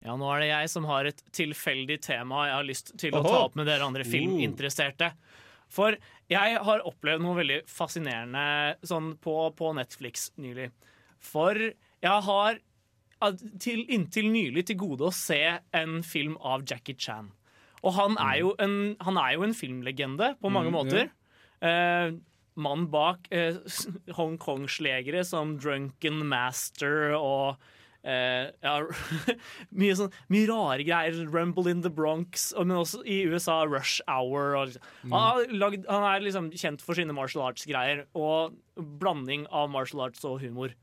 Ja, 0.02 0.16
nå 0.18 0.26
er 0.34 0.42
det 0.42 0.50
jeg 0.50 0.70
som 0.72 0.86
har 0.90 1.06
et 1.06 1.20
tilfeldig 1.34 2.00
tema 2.02 2.48
jeg 2.48 2.56
har 2.56 2.66
lyst 2.66 2.94
til 2.98 3.14
å 3.14 3.22
ta 3.22 3.36
opp 3.44 3.58
med 3.58 3.68
dere 3.70 3.86
andre 3.86 4.06
filminteresserte. 4.06 5.12
For 5.72 5.96
jeg 6.32 6.58
har 6.66 6.84
opplevd 6.88 7.24
noe 7.24 7.38
veldig 7.38 7.62
fascinerende 7.70 8.76
sånn 8.86 9.14
på, 9.22 9.36
på 9.56 9.72
Netflix 9.76 10.30
nylig. 10.40 10.68
For 11.22 11.56
jeg 11.56 12.26
har 12.28 12.60
til, 13.62 13.84
inntil 13.92 14.28
nylig 14.32 14.66
til 14.68 14.80
gode 14.80 15.08
å 15.08 15.14
se 15.14 15.40
en 15.76 16.00
film 16.06 16.34
av 16.38 16.66
Jackie 16.68 16.98
Chan. 16.98 17.30
Og 17.82 17.96
han 17.96 18.18
er 18.22 18.40
jo 18.42 18.52
en, 18.62 18.76
han 19.02 19.18
er 19.18 19.36
jo 19.36 19.46
en 19.46 19.56
filmlegende 19.56 20.34
på 20.42 20.50
mange 20.54 20.70
Mm, 20.70 20.76
måter. 20.76 21.10
Eh, 21.62 22.14
Mann 22.62 22.88
bak 22.92 23.26
eh, 23.32 23.56
Hongkong-slegere 24.18 25.24
som 25.24 25.56
Drunken 25.58 26.20
Master 26.28 27.14
og 27.16 27.62
eh, 28.04 28.50
ja, 28.62 28.74
mye, 29.82 29.96
sånn, 29.98 30.12
mye 30.32 30.48
rare 30.50 30.86
greier. 30.86 31.20
Rumble 31.32 31.70
in 31.72 31.84
the 31.84 31.92
Bronx, 31.92 32.50
men 32.58 32.76
også 32.78 33.02
i 33.06 33.22
USA 33.30 33.62
Rush 33.68 34.02
Hour. 34.10 34.56
Og, 34.60 34.76
han, 35.12 35.56
lagd, 35.58 35.86
han 35.90 36.08
er 36.10 36.26
liksom 36.26 36.50
kjent 36.54 36.84
for 36.84 36.98
sine 36.98 37.14
martial 37.16 37.46
arts-greier 37.48 38.06
og 38.18 38.58
blanding 38.76 39.46
av 39.50 39.70
martial 39.72 40.04
arts 40.08 40.26
og 40.28 40.40
humor. 40.44 40.74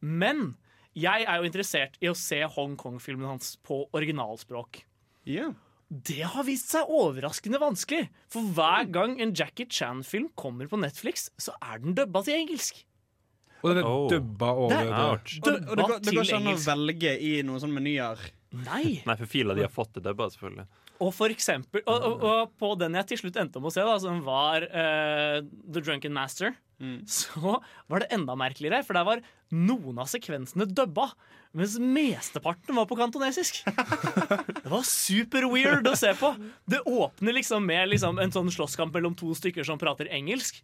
Men 0.00 0.54
jeg 0.98 1.26
er 1.28 1.38
jo 1.38 1.46
interessert 1.46 1.98
i 2.02 2.10
å 2.10 2.18
se 2.18 2.42
Hongkong-filmen 2.56 3.28
hans 3.28 3.54
på 3.66 3.84
originalspråk. 3.94 4.82
Yeah. 5.28 5.54
Det 5.90 6.22
har 6.32 6.46
vist 6.46 6.70
seg 6.70 6.90
overraskende 6.94 7.58
vanskelig, 7.62 8.08
for 8.30 8.46
hver 8.54 8.86
gang 8.94 9.16
en 9.22 9.34
Jackie 9.34 9.66
Chan-film 9.66 10.28
kommer 10.38 10.70
på 10.70 10.78
Netflix, 10.78 11.28
så 11.34 11.56
er 11.58 11.82
den 11.82 11.96
dubba 11.98 12.22
til 12.26 12.38
engelsk. 12.38 12.84
Og 13.62 13.70
den 13.74 13.78
er 13.82 13.88
Oh. 13.88 14.08
dubba 14.08 14.50
over 14.54 14.68
Det- 14.74 14.86
det. 14.86 14.92
Og, 14.96 15.24
det- 15.44 15.68
og 15.68 15.76
det, 15.76 15.86
går, 15.86 15.98
det 16.00 16.14
går 16.16 16.24
ikke 16.24 16.36
an 16.40 16.52
å 16.54 16.58
velge 16.64 17.14
i 17.20 17.32
noen 17.42 17.60
sånne 17.60 17.76
menyer. 17.80 18.18
Nei. 18.52 19.02
Nei, 19.06 19.16
for 19.16 19.26
fila 19.26 19.54
de 19.54 19.62
har 19.66 19.70
fått 19.72 19.92
det 19.94 20.02
dubba, 20.04 20.30
selvfølgelig. 20.32 20.66
Og 21.00 21.14
for 21.16 21.32
eksempel 21.32 21.80
Og, 21.88 22.02
og, 22.04 22.24
og 22.28 22.50
på 22.60 22.74
den 22.78 22.92
jeg 22.98 23.06
til 23.08 23.18
slutt 23.22 23.36
endte 23.40 23.56
om 23.56 23.64
å 23.64 23.72
se, 23.72 23.80
da, 23.80 23.94
som 24.02 24.18
var 24.26 24.66
uh, 24.68 25.40
The 25.72 25.80
Drunken 25.80 26.12
Master, 26.12 26.52
så 27.08 27.58
var 27.88 28.00
det 28.00 28.08
enda 28.10 28.32
merkeligere, 28.36 28.82
for 28.84 28.96
der 28.96 29.04
var 29.04 29.20
noen 29.52 29.98
av 30.00 30.08
sekvensene 30.08 30.64
dubba. 30.68 31.10
Mens 31.52 31.74
mesteparten 31.78 32.74
var 32.78 32.86
på 32.86 32.96
kantonesisk. 32.96 33.58
Det 34.64 34.70
var 34.70 34.84
super 34.86 35.44
weird 35.50 35.84
å 35.90 35.96
se 35.98 36.12
på. 36.16 36.30
Det 36.70 36.80
åpner 36.86 37.36
liksom 37.36 37.64
med 37.66 37.90
liksom 37.90 38.20
en 38.22 38.32
sånn 38.32 38.48
slåsskamp 38.54 38.94
mellom 38.96 39.16
to 39.18 39.32
stykker 39.36 39.64
som 39.66 39.80
prater 39.80 40.08
engelsk. 40.14 40.62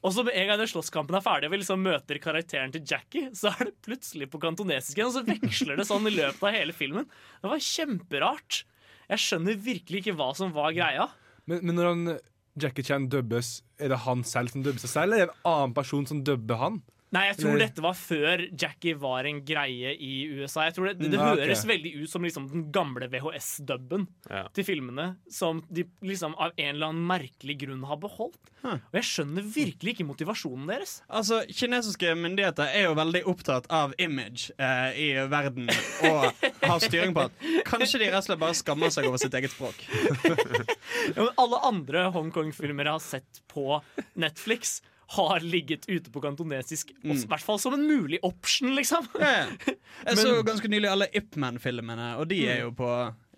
Og 0.00 0.14
så 0.16 0.24
med 0.24 0.36
en 0.38 0.48
gang 0.48 0.60
den 0.62 0.70
slåsskampen 0.70 1.16
er 1.18 1.24
ferdig, 1.24 1.48
og 1.50 1.52
vi 1.52 1.60
liksom 1.60 1.82
møter 1.84 2.20
karakteren 2.22 2.72
til 2.72 2.84
Jackie, 2.88 3.28
så 3.36 3.52
er 3.52 3.68
det 3.68 3.74
plutselig 3.84 4.30
på 4.32 4.40
kantonesisk 4.40 4.96
igjen, 4.96 5.10
og 5.10 5.18
så 5.18 5.24
veksler 5.26 5.76
det 5.76 5.86
sånn 5.88 6.08
i 6.08 6.14
løpet 6.14 6.46
av 6.48 6.56
hele 6.56 6.76
filmen. 6.76 7.08
Det 7.42 7.50
var 7.52 7.64
kjemperart. 7.66 8.62
Jeg 9.10 9.24
skjønner 9.26 9.60
virkelig 9.60 10.00
ikke 10.00 10.16
hva 10.16 10.30
som 10.38 10.54
var 10.56 10.72
greia. 10.76 11.10
Men, 11.50 11.60
men 11.66 11.76
når 11.76 11.90
han, 11.90 12.14
Jackie 12.60 12.86
Chan 12.86 13.10
dubbes, 13.12 13.58
er 13.76 13.92
det 13.92 14.00
han 14.06 14.24
selv 14.24 14.54
som 14.54 14.64
dubber 14.64 14.80
seg 14.80 14.94
selv, 14.94 15.10
eller 15.10 15.26
er 15.26 15.28
det 15.28 15.36
en 15.36 15.52
annen 15.52 15.76
person 15.76 16.08
som 16.08 16.24
dubber 16.24 16.62
han? 16.62 16.80
Nei, 17.12 17.24
jeg 17.26 17.38
tror 17.40 17.50
Eller- 17.56 17.66
dette 17.66 17.82
var 17.82 17.94
før 17.98 18.42
Jackie 18.54 18.94
var 18.94 19.24
en 19.26 19.40
greie 19.44 19.96
i 19.98 20.28
USA. 20.30 20.68
Jeg 20.68 20.74
tror 20.76 20.86
Det, 20.92 20.98
det, 21.00 21.10
det 21.10 21.18
Mm, 21.18 21.32
ok. 21.32 21.38
høres 21.42 21.64
veldig 21.66 21.92
ut 22.04 22.08
som 22.12 22.22
liksom 22.22 22.48
den 22.52 22.70
gamle 22.70 23.08
VHS-dubben 23.10 24.06
Ja. 24.30 24.44
til 24.54 24.62
filmene, 24.64 25.16
som 25.28 25.64
de 25.72 25.84
liksom 26.02 26.34
av 26.38 26.52
en 26.56 26.74
eller 26.76 26.86
annen 26.86 27.06
merkelig 27.08 27.58
grunn 27.58 27.82
har 27.84 27.96
beholdt. 27.96 28.38
Og 28.62 28.80
jeg 28.94 29.02
skjønner 29.02 29.42
virkelig 29.42 29.96
ikke 29.96 30.06
motivasjonen 30.06 30.66
deres. 30.68 31.00
Altså, 31.10 31.40
Kinesiske 31.50 32.14
myndigheter 32.14 32.68
er 32.68 32.82
jo 32.84 32.94
veldig 32.94 33.24
opptatt 33.26 33.66
av 33.70 33.92
image 33.98 34.52
eh, 34.58 34.92
i 34.94 35.26
verden 35.26 35.68
og 36.04 36.30
har 36.62 36.78
styring 36.78 37.12
på 37.12 37.24
at 37.24 37.32
kanskje 37.64 37.98
de 37.98 38.10
rett 38.10 38.20
og 38.22 38.24
slett 38.28 38.38
bare 38.38 38.54
skammer 38.54 38.90
seg 38.94 39.06
over 39.06 39.18
sitt 39.18 39.32
eget 39.34 39.50
språk. 39.50 39.74
Ja, 41.16 41.24
men 41.24 41.34
alle 41.38 41.58
andre 41.66 42.10
Hongkong-filmer 42.12 42.84
jeg 42.84 42.92
har 42.92 43.02
sett 43.02 43.40
på 43.50 43.80
Netflix, 44.20 44.80
har 45.10 45.42
ligget 45.42 45.88
ute 45.88 46.10
på 46.12 46.20
kantonesisk. 46.22 46.92
Mm. 47.02 47.16
I 47.16 47.26
hvert 47.30 47.42
fall 47.42 47.58
som 47.58 47.74
en 47.74 47.82
mulig 47.86 48.20
option, 48.26 48.74
liksom. 48.76 49.08
Ja, 49.18 49.30
ja. 49.40 49.46
Jeg 50.06 50.16
Men- 50.16 50.20
så 50.22 50.42
ganske 50.46 50.68
nylig 50.70 50.90
alle 50.90 51.08
Ip 51.14 51.36
Man-filmene, 51.36 52.12
og 52.16 52.28
de 52.30 52.44
er 52.48 52.62
jo 52.66 52.70
på 52.70 52.90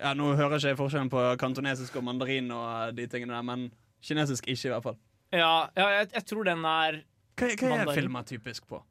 Ja, 0.03 0.13
Nå 0.19 0.35
hører 0.35 0.59
jeg 0.59 0.59
ikke 0.59 0.69
jeg 0.69 0.77
forskjellen 0.81 1.11
på 1.11 1.23
kantonesisk 1.39 1.97
og 1.97 2.05
mandarin 2.05 2.51
og 2.51 2.97
de 2.97 3.07
tingene 3.07 3.37
der, 3.37 3.43
men 3.47 3.71
kinesisk 4.03 4.49
ikke, 4.51 4.67
i 4.67 4.73
hvert 4.73 4.83
fall. 4.83 4.99
Ja, 5.33 5.69
ja 5.79 5.89
jeg, 5.99 6.09
jeg 6.17 6.25
tror 6.27 6.45
den 6.45 6.65
er 6.67 6.99
Hva, 7.39 7.47
hva 7.47 7.53
er 7.53 7.71
Mandarin. 7.71 8.01
filmer 8.01 8.27
typisk 8.29 8.67
på? 8.69 8.83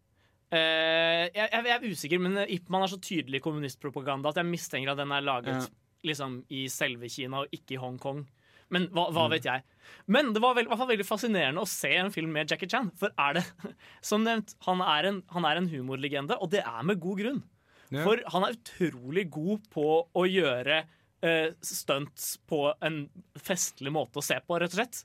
Uh, 0.51 1.27
jeg, 1.31 1.47
jeg, 1.51 1.67
er 1.75 1.85
usikker, 1.85 2.19
men 2.19 2.41
Ip 2.49 2.69
Man 2.69 2.83
er 2.83 2.91
så 2.91 2.97
tydelig 2.99 3.41
kommunistpropaganda 3.43 4.33
at 4.33 4.41
jeg 4.41 4.49
mistenker 4.49 4.91
at 4.91 4.99
den 4.99 5.11
er 5.15 5.23
laget 5.23 5.69
liksom, 6.03 6.41
i 6.49 6.65
selve 6.71 7.09
Kina 7.11 7.43
og 7.43 7.53
ikke 7.55 7.77
i 7.77 7.81
Hongkong. 7.81 8.25
Men 8.71 8.87
hva, 8.95 9.09
Mm. 9.09 9.15
hva 9.17 9.25
vet 9.33 9.47
jeg. 9.49 9.63
Men 10.07 10.31
det 10.33 10.41
var 10.43 10.55
veld, 10.55 10.69
veldig 10.71 11.05
fascinerende 11.07 11.61
å 11.61 11.67
se 11.67 11.91
en 11.99 12.11
film 12.13 12.31
med 12.31 12.49
Jackie 12.49 12.69
Chan. 12.71 12.91
For 12.95 13.11
er 13.19 13.39
det, 13.39 13.43
som 14.01 14.23
nevnt, 14.23 14.55
han 14.67 14.81
er 14.85 15.09
en, 15.09 15.21
han 15.35 15.47
er 15.49 15.59
en 15.59 15.69
humorlegende, 15.71 16.37
og 16.39 16.51
det 16.53 16.63
er 16.63 16.87
med 16.87 17.01
god 17.03 17.19
grunn. 17.19 17.43
Yeah. 17.91 18.05
For 18.07 18.21
han 18.31 18.47
er 18.47 18.55
utrolig 18.55 19.27
god 19.33 19.65
på 19.73 19.87
å 20.15 20.23
gjøre 20.23 20.85
uh, 20.87 21.49
stunts 21.61 22.37
på 22.47 22.69
en 22.79 23.03
festlig 23.35 23.91
måte 23.91 24.21
å 24.21 24.25
se 24.25 24.39
på, 24.39 24.59
rett 24.61 24.71
og 24.71 24.79
slett. 24.79 25.03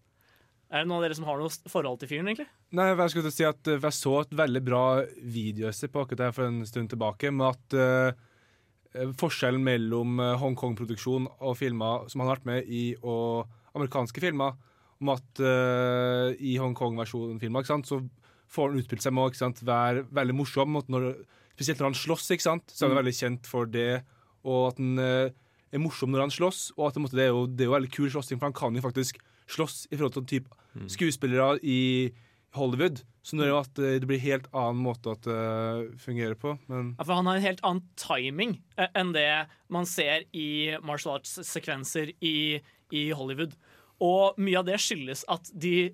Er 0.70 0.82
det 0.82 0.90
noen 0.90 0.98
av 0.98 1.04
dere 1.06 1.14
som 1.18 1.26
har 1.28 1.38
noe 1.38 1.70
forhold 1.70 2.00
til 2.02 2.10
fyren, 2.10 2.30
egentlig? 2.30 2.48
Nei, 2.74 2.88
jeg 2.90 3.12
skulle 3.12 3.30
si 3.34 3.44
at 3.46 3.68
eh, 3.70 3.78
jeg 3.78 3.94
så 3.94 4.14
et 4.24 4.32
veldig 4.34 4.62
bra 4.66 4.84
videoessay 5.22 5.90
på 5.92 6.02
akkurat 6.02 6.18
det 6.18 6.26
her 6.26 6.34
for 6.34 6.48
en 6.48 6.64
stund 6.66 6.90
tilbake, 6.90 7.30
med 7.30 7.52
at 7.54 7.76
eh, 7.78 8.24
forskjellen 9.20 9.62
mellom 9.64 10.20
eh, 10.22 10.34
Hongkong-produksjon 10.40 11.28
og 11.36 11.56
filmer 11.58 12.06
som 12.10 12.22
han 12.22 12.30
har 12.30 12.38
vært 12.38 12.48
med 12.48 12.70
i, 12.72 12.84
og 13.02 13.46
amerikanske 13.76 14.22
filmer, 14.22 14.56
om 14.96 15.10
at 15.12 15.40
uh, 15.44 16.30
i 16.40 16.54
Hongkong-versjonen 16.56 17.40
filmer, 17.42 17.60
ikke 17.60 17.74
sant, 17.74 17.90
så 17.90 17.98
får 18.48 18.70
han 18.70 18.80
utspilt 18.80 19.04
seg 19.04 19.12
med 19.12 19.28
å 19.28 19.50
være 19.68 20.06
veldig 20.16 20.36
morsom, 20.38 20.78
når, 20.88 21.10
spesielt 21.52 21.82
når 21.82 21.90
han 21.90 21.98
slåss, 22.00 22.30
ikke 22.32 22.46
sant, 22.46 22.72
så 22.72 22.86
er 22.86 22.94
han 22.94 23.02
veldig 23.02 23.16
kjent 23.18 23.50
for 23.50 23.68
det, 23.68 24.00
og 24.48 24.70
at 24.70 24.80
han 24.80 25.02
uh, 25.02 25.28
er 25.68 25.82
morsom 25.82 26.14
når 26.14 26.24
han 26.24 26.32
slåss, 26.32 26.70
og 26.78 26.86
at 26.88 27.00
måte, 27.02 27.18
det, 27.18 27.26
er 27.26 27.34
jo, 27.34 27.44
det 27.44 27.66
er 27.66 27.68
jo 27.68 27.76
veldig 27.76 27.92
kul 27.92 28.08
slåssing, 28.14 28.40
for 28.40 28.48
han 28.48 28.56
kan 28.56 28.78
jo 28.78 28.86
faktisk 28.86 29.20
slåss 29.52 29.82
i 29.90 29.98
forhold 29.98 30.16
til 30.16 30.30
typ 30.32 30.48
skuespillere 30.90 31.58
i 31.62 31.80
Hollywood. 32.56 33.02
Så 33.26 33.34
nå 33.34 33.42
er 33.42 33.50
det 33.50 33.58
at 33.58 33.80
eh, 33.82 33.98
det 34.02 34.08
blir 34.08 34.22
helt 34.22 34.46
annen 34.54 34.84
måte 34.84 35.16
at 35.16 35.26
det 35.26 35.98
fungerer 36.02 36.36
på. 36.38 36.54
Men 36.70 36.94
Ja, 36.94 37.04
for 37.04 37.18
han 37.18 37.26
har 37.26 37.40
en 37.40 37.48
helt 37.48 37.64
annen 37.66 37.84
timing 37.98 38.58
eh, 38.78 38.90
enn 38.94 39.12
det 39.16 39.28
man 39.72 39.88
ser 39.90 40.28
i 40.36 40.76
martial 40.86 41.18
arts-sekvenser 41.18 42.14
i, 42.22 42.62
i 42.94 43.06
Hollywood. 43.16 43.56
Og 44.04 44.38
mye 44.38 44.60
av 44.60 44.68
det 44.68 44.78
skyldes 44.82 45.24
at 45.32 45.50
de, 45.50 45.90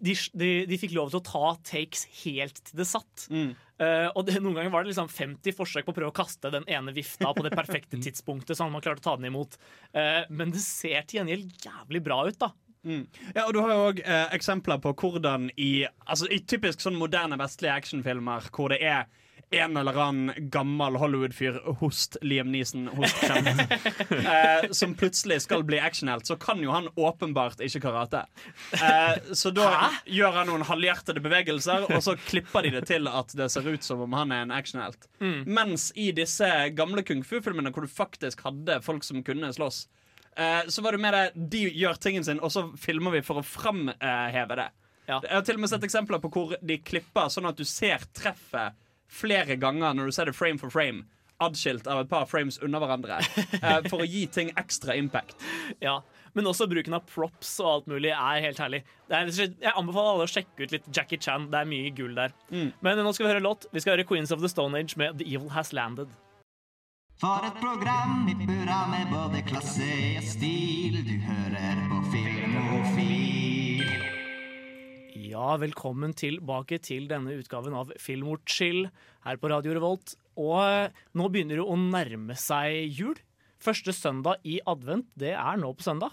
de, 0.00 0.16
de, 0.34 0.50
de 0.66 0.80
fikk 0.80 0.96
lov 0.96 1.12
til 1.12 1.20
å 1.20 1.28
ta 1.28 1.54
takes 1.68 2.08
helt 2.24 2.58
til 2.64 2.82
det 2.82 2.88
satt. 2.90 3.28
Eh, 3.30 4.08
og 4.14 4.22
det, 4.26 4.38
noen 4.42 4.58
ganger 4.58 4.72
var 4.74 4.84
det 4.84 4.92
liksom 4.92 5.10
50 5.10 5.56
forsøk 5.56 5.86
på 5.86 5.94
å 5.94 5.96
prøve 5.96 6.12
å 6.12 6.16
kaste 6.16 6.50
den 6.54 6.66
ene 6.70 6.94
vifta 6.94 7.32
på 7.34 7.44
det 7.46 7.54
perfekte 7.60 7.98
tidspunktet, 8.02 8.56
sånn 8.56 8.70
at 8.70 8.76
man 8.76 8.84
klarte 8.84 9.02
å 9.02 9.08
ta 9.08 9.16
den 9.18 9.30
imot. 9.30 9.58
Uh, 9.94 10.22
men 10.30 10.54
det 10.54 10.62
ser 10.62 11.06
til 11.06 11.20
gjengjeld 11.20 11.66
jævlig 11.66 12.02
bra 12.06 12.20
ut, 12.28 12.38
da. 12.40 12.52
Ja, 13.34 13.46
og 13.46 13.52
Du 13.54 13.60
har 13.64 13.72
jo 13.72 13.90
òg 13.90 14.00
eh, 14.04 14.26
eksempler 14.36 14.80
på 14.84 14.94
hvordan 15.00 15.50
i, 15.56 15.86
altså, 16.06 16.28
i 16.30 16.40
typisk 16.44 16.84
sånn 16.84 16.98
moderne 17.00 17.38
vestlige 17.40 17.74
actionfilmer 17.74 18.50
hvor 18.54 18.74
det 18.74 18.82
er 18.84 19.06
en 19.54 19.76
eller 19.76 19.98
annen 20.00 20.50
gammel 20.50 20.96
Hollywood-fyr, 20.98 21.60
host 21.80 22.16
Liam 22.22 22.50
Neeson, 22.50 22.88
host 22.96 23.22
eh, 23.28 24.70
som 24.74 24.94
plutselig 24.98 25.42
skal 25.44 25.64
bli 25.66 25.78
actionhelt, 25.80 26.26
så 26.26 26.36
kan 26.40 26.62
jo 26.62 26.72
han 26.74 26.88
åpenbart 26.94 27.62
ikke 27.64 27.84
karate. 27.84 28.24
Eh, 28.72 29.32
så 29.32 29.52
da 29.54 29.68
gjør 30.10 30.40
han 30.40 30.50
noen 30.50 30.66
halvhjertede 30.66 31.22
bevegelser, 31.24 31.86
og 31.90 32.02
så 32.04 32.16
klipper 32.26 32.66
de 32.66 32.74
det 32.78 32.86
til 32.90 33.08
at 33.10 33.34
det 33.38 33.50
ser 33.52 33.68
ut 33.68 33.86
som 33.86 34.02
om 34.06 34.16
han 34.18 34.34
er 34.34 34.46
en 34.46 34.54
actionhelt. 34.54 35.08
Mens 35.46 35.90
i 35.94 36.10
disse 36.16 36.48
gamle 36.74 37.04
kung 37.06 37.22
fu-filmene 37.26 37.72
hvor 37.74 37.86
du 37.86 37.90
faktisk 37.90 38.42
hadde 38.48 38.80
folk 38.84 39.06
som 39.06 39.22
kunne 39.26 39.52
slåss, 39.54 39.84
Eh, 40.36 40.62
så 40.68 40.82
var 40.82 40.96
det 40.96 41.02
mer 41.02 41.18
det 41.18 41.48
de 41.50 41.64
gjør 41.70 42.00
tingen 42.02 42.24
sin, 42.26 42.40
og 42.42 42.52
så 42.52 42.66
filmer 42.80 43.14
vi 43.16 43.24
for 43.26 43.40
å 43.40 43.46
framheve 43.46 44.58
det. 44.60 44.68
Ja. 45.06 45.18
Jeg 45.20 45.34
har 45.36 45.44
til 45.44 45.58
og 45.58 45.64
med 45.66 45.70
sett 45.70 45.84
eksempler 45.84 46.22
på 46.22 46.30
hvor 46.32 46.54
de 46.64 46.78
klipper 46.80 47.28
sånn 47.32 47.50
at 47.50 47.58
du 47.60 47.66
ser 47.68 48.06
treffet 48.16 48.78
flere 49.14 49.58
ganger 49.60 49.94
når 49.94 50.08
du 50.08 50.16
ser 50.16 50.30
det 50.30 50.36
frame 50.36 50.58
for 50.58 50.72
frame 50.72 51.04
adskilt 51.42 51.86
av 51.90 52.00
et 52.04 52.10
par 52.10 52.26
frames 52.30 52.58
under 52.62 52.82
hverandre. 52.82 53.20
eh, 53.60 53.80
for 53.90 54.02
å 54.04 54.08
gi 54.08 54.26
ting 54.32 54.52
ekstra 54.60 54.96
impact. 54.98 55.36
Ja, 55.82 56.00
Men 56.34 56.48
også 56.50 56.66
bruken 56.66 56.96
av 56.96 57.04
props 57.06 57.52
og 57.62 57.68
alt 57.70 57.90
mulig 57.90 58.10
er 58.10 58.40
helt 58.42 58.58
herlig. 58.58 58.80
Det 59.06 59.14
er, 59.20 59.28
jeg 59.62 59.70
anbefaler 59.70 60.16
alle 60.16 60.26
å 60.26 60.30
sjekke 60.32 60.64
ut 60.66 60.72
litt 60.74 60.88
Jackie 60.90 61.20
Chan. 61.22 61.46
Det 61.52 61.60
er 61.60 61.68
mye 61.70 61.92
gull 61.94 62.16
der. 62.16 62.34
Men 62.50 63.02
nå 63.06 63.12
skal 63.14 63.28
vi 63.28 63.32
høre 63.36 63.44
låt. 63.44 63.68
Vi 63.70 63.82
skal 63.84 63.94
høre 63.94 64.06
Queens 64.08 64.34
of 64.34 64.42
the 64.42 64.50
Stone 64.50 64.78
Age 64.80 64.98
med 64.98 65.20
The 65.20 65.28
Evil 65.30 65.52
Has 65.54 65.70
Landed. 65.76 66.10
For 67.22 67.44
et 67.46 67.58
program 67.60 68.26
i 68.28 68.34
burra 68.40 68.80
med 68.90 69.12
både 69.12 69.42
klasse 69.46 69.86
og 70.18 70.24
stil. 70.26 70.96
Du 71.06 71.14
hører 71.22 71.82
på 71.90 72.00
Filmofil. 72.12 73.84
Ja, 75.24 75.54
velkommen 75.62 76.14
tilbake 76.18 76.80
til 76.82 77.06
denne 77.10 77.36
utgaven 77.38 77.76
av 77.78 77.92
Filmorchill 78.02 78.88
her 79.26 79.38
på 79.40 79.50
Radio 79.52 79.76
Revolt. 79.78 80.16
Og 80.34 80.58
eh, 80.64 80.90
nå 81.14 81.28
begynner 81.30 81.62
det 81.62 81.68
å 81.70 81.78
nærme 81.78 82.34
seg 82.38 82.90
jul. 82.98 83.14
Første 83.64 83.94
søndag 83.96 84.42
i 84.44 84.58
advent, 84.68 85.06
det 85.16 85.30
er 85.38 85.56
nå 85.56 85.70
på 85.78 85.86
søndag. 85.86 86.12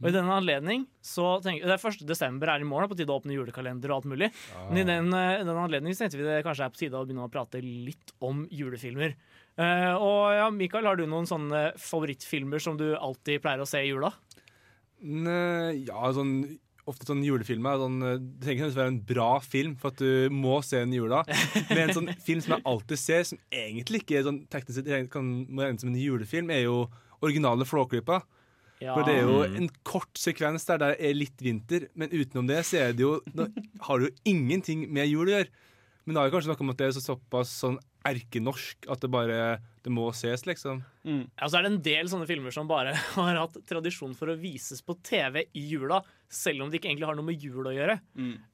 Og 0.00 0.06
i 0.08 0.14
denne 0.14 0.38
anledning 0.38 0.86
så 1.04 1.34
tenker 1.44 1.66
Det 1.68 1.74
er 1.74 1.82
1. 1.90 2.06
desember 2.08 2.48
er 2.48 2.62
i 2.64 2.68
morgen, 2.70 2.88
på 2.88 2.96
tide 2.96 3.12
å 3.12 3.18
åpne 3.20 3.34
julekalender 3.36 3.90
og 3.92 3.98
alt 3.98 4.08
mulig. 4.14 4.30
Men 4.70 4.80
i 4.80 4.86
den, 4.88 5.10
eh, 5.12 5.42
den 5.42 5.58
anledning 5.66 5.92
så 5.92 6.06
tenkte 6.06 6.22
vi 6.22 6.30
det 6.30 6.38
kanskje 6.46 6.64
er 6.64 6.72
på 6.72 6.80
tide 6.80 6.96
å 6.96 7.04
begynne 7.04 7.26
å 7.26 7.34
prate 7.34 7.60
litt 7.60 8.14
om 8.24 8.46
julefilmer. 8.48 9.18
Eh, 9.58 9.94
og 9.98 10.36
ja, 10.36 10.46
Mikael, 10.54 10.86
har 10.86 10.98
du 10.98 11.04
noen 11.08 11.26
sånne 11.26 11.72
favorittfilmer 11.82 12.62
som 12.62 12.78
du 12.78 12.92
alltid 12.94 13.42
pleier 13.42 13.62
å 13.64 13.66
se 13.68 13.82
i 13.82 13.90
jula? 13.90 14.12
Ne, 15.02 15.38
ja, 15.86 16.08
sånn 16.14 16.40
Ofte 16.88 17.04
sånn 17.04 17.20
julefilmer 17.20 17.76
sånn, 17.76 17.98
eh, 18.00 18.14
Det 18.16 18.46
trenger 18.46 18.62
ikke 18.62 18.72
å 18.72 18.78
være 18.78 18.92
en 18.94 19.02
bra 19.10 19.28
film 19.44 19.74
for 19.76 19.92
at 19.92 20.00
du 20.00 20.32
må 20.32 20.54
se 20.64 20.80
den 20.80 20.94
i 20.94 21.00
jula. 21.02 21.20
Men 21.68 21.82
en 21.82 21.96
sånn 21.98 22.08
film 22.24 22.40
som 22.40 22.54
jeg 22.54 22.64
alltid 22.70 23.02
ser, 23.02 23.26
som 23.28 23.42
egentlig 23.52 24.00
ikke 24.00 24.16
er 24.16 24.24
sånn 24.24 24.40
teknisk 24.48 24.78
sett 24.80 25.12
kan 25.12 25.28
må 25.44 25.66
regnes 25.66 25.84
som 25.84 25.92
en 25.92 26.00
julefilm, 26.00 26.48
er 26.54 26.64
jo 26.64 26.86
originale 27.20 27.66
Flåklypa. 27.68 28.22
Ja. 28.80 28.94
For 28.94 29.04
det 29.04 29.18
er 29.18 29.26
jo 29.26 29.42
en 29.58 29.68
kort 29.84 30.16
sekvens 30.16 30.64
der 30.68 30.80
det 30.80 30.90
er 31.02 31.16
litt 31.18 31.42
vinter, 31.42 31.88
men 31.98 32.14
utenom 32.14 32.48
det 32.48 32.62
så 32.64 32.78
er 32.86 32.96
det 32.96 33.04
jo, 33.04 33.16
har 33.84 33.98
det 33.98 34.08
jo 34.08 34.32
ingenting 34.32 34.86
med 34.88 35.10
jul 35.10 35.26
å 35.26 35.34
gjøre. 35.34 35.66
Men 36.08 36.16
det 36.16 36.22
er 36.22 36.30
jo 36.30 36.32
kanskje 36.38 36.48
noe 36.54 36.64
med 36.64 36.72
at 36.72 36.80
det 36.80 36.86
er 36.88 36.92
så 36.96 37.02
såpass 37.04 37.50
sånn 37.60 37.74
erkenorsk 38.08 38.86
at 38.88 39.02
det 39.04 39.10
bare 39.12 39.38
det 39.84 39.92
må 39.92 40.06
ses, 40.16 40.46
liksom. 40.48 40.80
Ja, 41.36 41.48
så 41.48 41.58
er 41.58 41.66
det 41.66 41.70
en 41.74 41.82
del 41.84 42.08
sånne 42.08 42.28
filmer 42.28 42.54
som 42.54 42.68
bare 42.70 42.94
har 43.18 43.36
hatt 43.42 43.58
tradisjon 43.68 44.14
for 44.16 44.32
å 44.32 44.38
vises 44.40 44.80
på 44.84 44.96
TV 45.04 45.42
i 45.52 45.66
jula, 45.68 46.00
selv 46.32 46.64
om 46.64 46.70
det 46.72 46.80
ikke 46.80 46.88
egentlig 46.94 47.10
har 47.10 47.18
noe 47.18 47.28
med 47.28 47.44
jul 47.44 47.68
å 47.68 47.74
gjøre. 47.76 47.98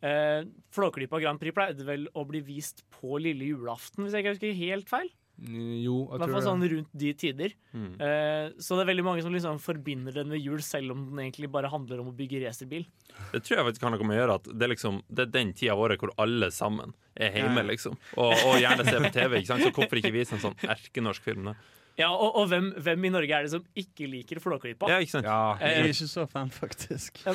Eh, 0.02 0.40
Flåklypa 0.74 1.22
Grand 1.22 1.38
Prix 1.38 1.54
pleide 1.54 1.86
vel 1.86 2.08
å 2.18 2.26
bli 2.26 2.42
vist 2.42 2.82
på 2.98 3.22
lille 3.22 3.52
julaften, 3.52 4.02
hvis 4.02 4.18
jeg 4.18 4.26
ikke 4.26 4.34
husker 4.34 4.58
helt 4.64 4.90
feil. 4.90 5.14
Mm, 5.34 5.82
Jo, 5.82 5.94
I 6.06 6.14
jeg 6.14 6.20
hvert 6.20 6.20
fall 6.20 6.28
tror 6.30 6.44
sånn 6.46 6.64
rundt 6.70 6.90
de 6.94 7.12
tider. 7.18 7.54
Eh, 7.74 8.50
så 8.62 8.76
det 8.78 8.84
er 8.84 8.90
veldig 8.92 9.04
mange 9.04 9.22
som 9.24 9.34
liksom 9.34 9.58
forbinder 9.60 10.14
den 10.14 10.28
med 10.30 10.38
jul, 10.40 10.60
selv 10.62 10.92
om 10.94 11.04
den 11.10 11.18
egentlig 11.24 11.50
bare 11.50 11.68
handler 11.72 12.00
om 12.04 12.12
å 12.12 12.16
bygge 12.16 12.44
racerbil. 12.46 12.86
Det 13.32 13.42
tror 13.42 13.58
jeg 13.58 13.66
faktisk 13.66 13.80
kan 13.82 13.92
noe 13.96 14.06
med 14.06 14.16
å 14.16 14.20
gjøre 14.22 14.34
at 14.40 14.44
det 14.52 14.62
er, 14.68 14.72
liksom, 14.76 15.02
det 15.10 15.26
er 15.26 15.32
den 15.34 15.52
tida 15.52 15.72
av 15.74 15.82
året 15.82 15.98
hvor 16.00 16.14
alle 16.22 16.50
sammen 16.54 16.94
er 17.16 17.34
hjemme, 17.40 17.64
liksom. 17.66 17.98
Og, 18.16 18.32
og 18.46 18.60
gjerne 18.62 18.86
ser 18.86 19.00
på 19.08 19.12
TV. 19.14 19.38
ikke 19.40 19.50
sant? 19.52 19.66
Så 19.66 19.74
hvorfor 19.74 20.00
ikke 20.02 20.14
vise 20.14 20.34
en 20.38 20.44
sånn 20.46 20.56
erkenorsk 20.62 21.22
film? 21.26 21.50
da? 21.50 21.56
Ja, 21.98 22.08
Og, 22.10 22.34
og 22.40 22.48
hvem, 22.50 22.72
hvem 22.82 23.04
i 23.06 23.10
Norge 23.14 23.30
er 23.36 23.44
det 23.46 23.52
som 23.52 23.62
ikke 23.78 24.08
liker 24.10 24.40
Flåklypa? 24.42 24.88
Ja, 24.90 24.96
ikke 24.98 25.12
sant? 25.12 25.28
Ja, 25.30 25.54
Jeg 25.62 25.82
er 25.84 25.92
ikke 25.92 26.08
så 26.10 26.24
fan, 26.30 26.50
faktisk. 26.50 27.20
Ja, 27.26 27.34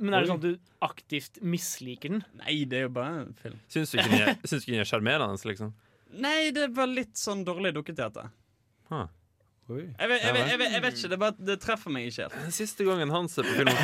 men- 0.00 0.14
er 0.14 0.24
det 0.24 0.30
sånn 0.32 0.40
at 0.42 0.46
du 0.48 0.58
aktivt 0.82 1.38
misliker 1.42 2.10
den? 2.16 2.24
Nei, 2.40 2.64
det 2.66 2.80
er 2.80 2.88
jo 2.88 2.94
bare 2.96 3.20
en 3.26 3.34
film. 3.38 3.60
Syns 3.70 3.92
du 3.94 3.98
ikke 4.02 4.66
den 4.66 4.80
er 4.82 4.88
sjarmerende, 4.90 5.38
liksom? 5.46 5.70
Nei, 6.12 6.52
det 6.52 6.68
var 6.76 6.90
litt 6.90 7.16
sånn 7.18 7.44
dårlig 7.46 7.72
dukketeater. 7.78 8.30
Huh. 8.92 9.08
Jeg 9.72 10.08
vet, 10.10 10.24
jeg, 10.24 10.34
vet, 10.34 10.48
jeg, 10.50 10.58
vet, 10.58 10.72
jeg 10.74 10.82
vet 10.82 10.96
ikke, 10.98 11.08
det, 11.12 11.18
bare, 11.22 11.34
det 11.48 11.54
treffer 11.62 11.92
meg 11.94 12.08
ikke 12.08 12.24
helt. 12.26 12.34
Den 12.44 12.52
siste 12.52 12.84
gangen 12.84 13.12
han 13.14 13.28
ser 13.30 13.46
på 13.46 13.52
film 13.60 13.70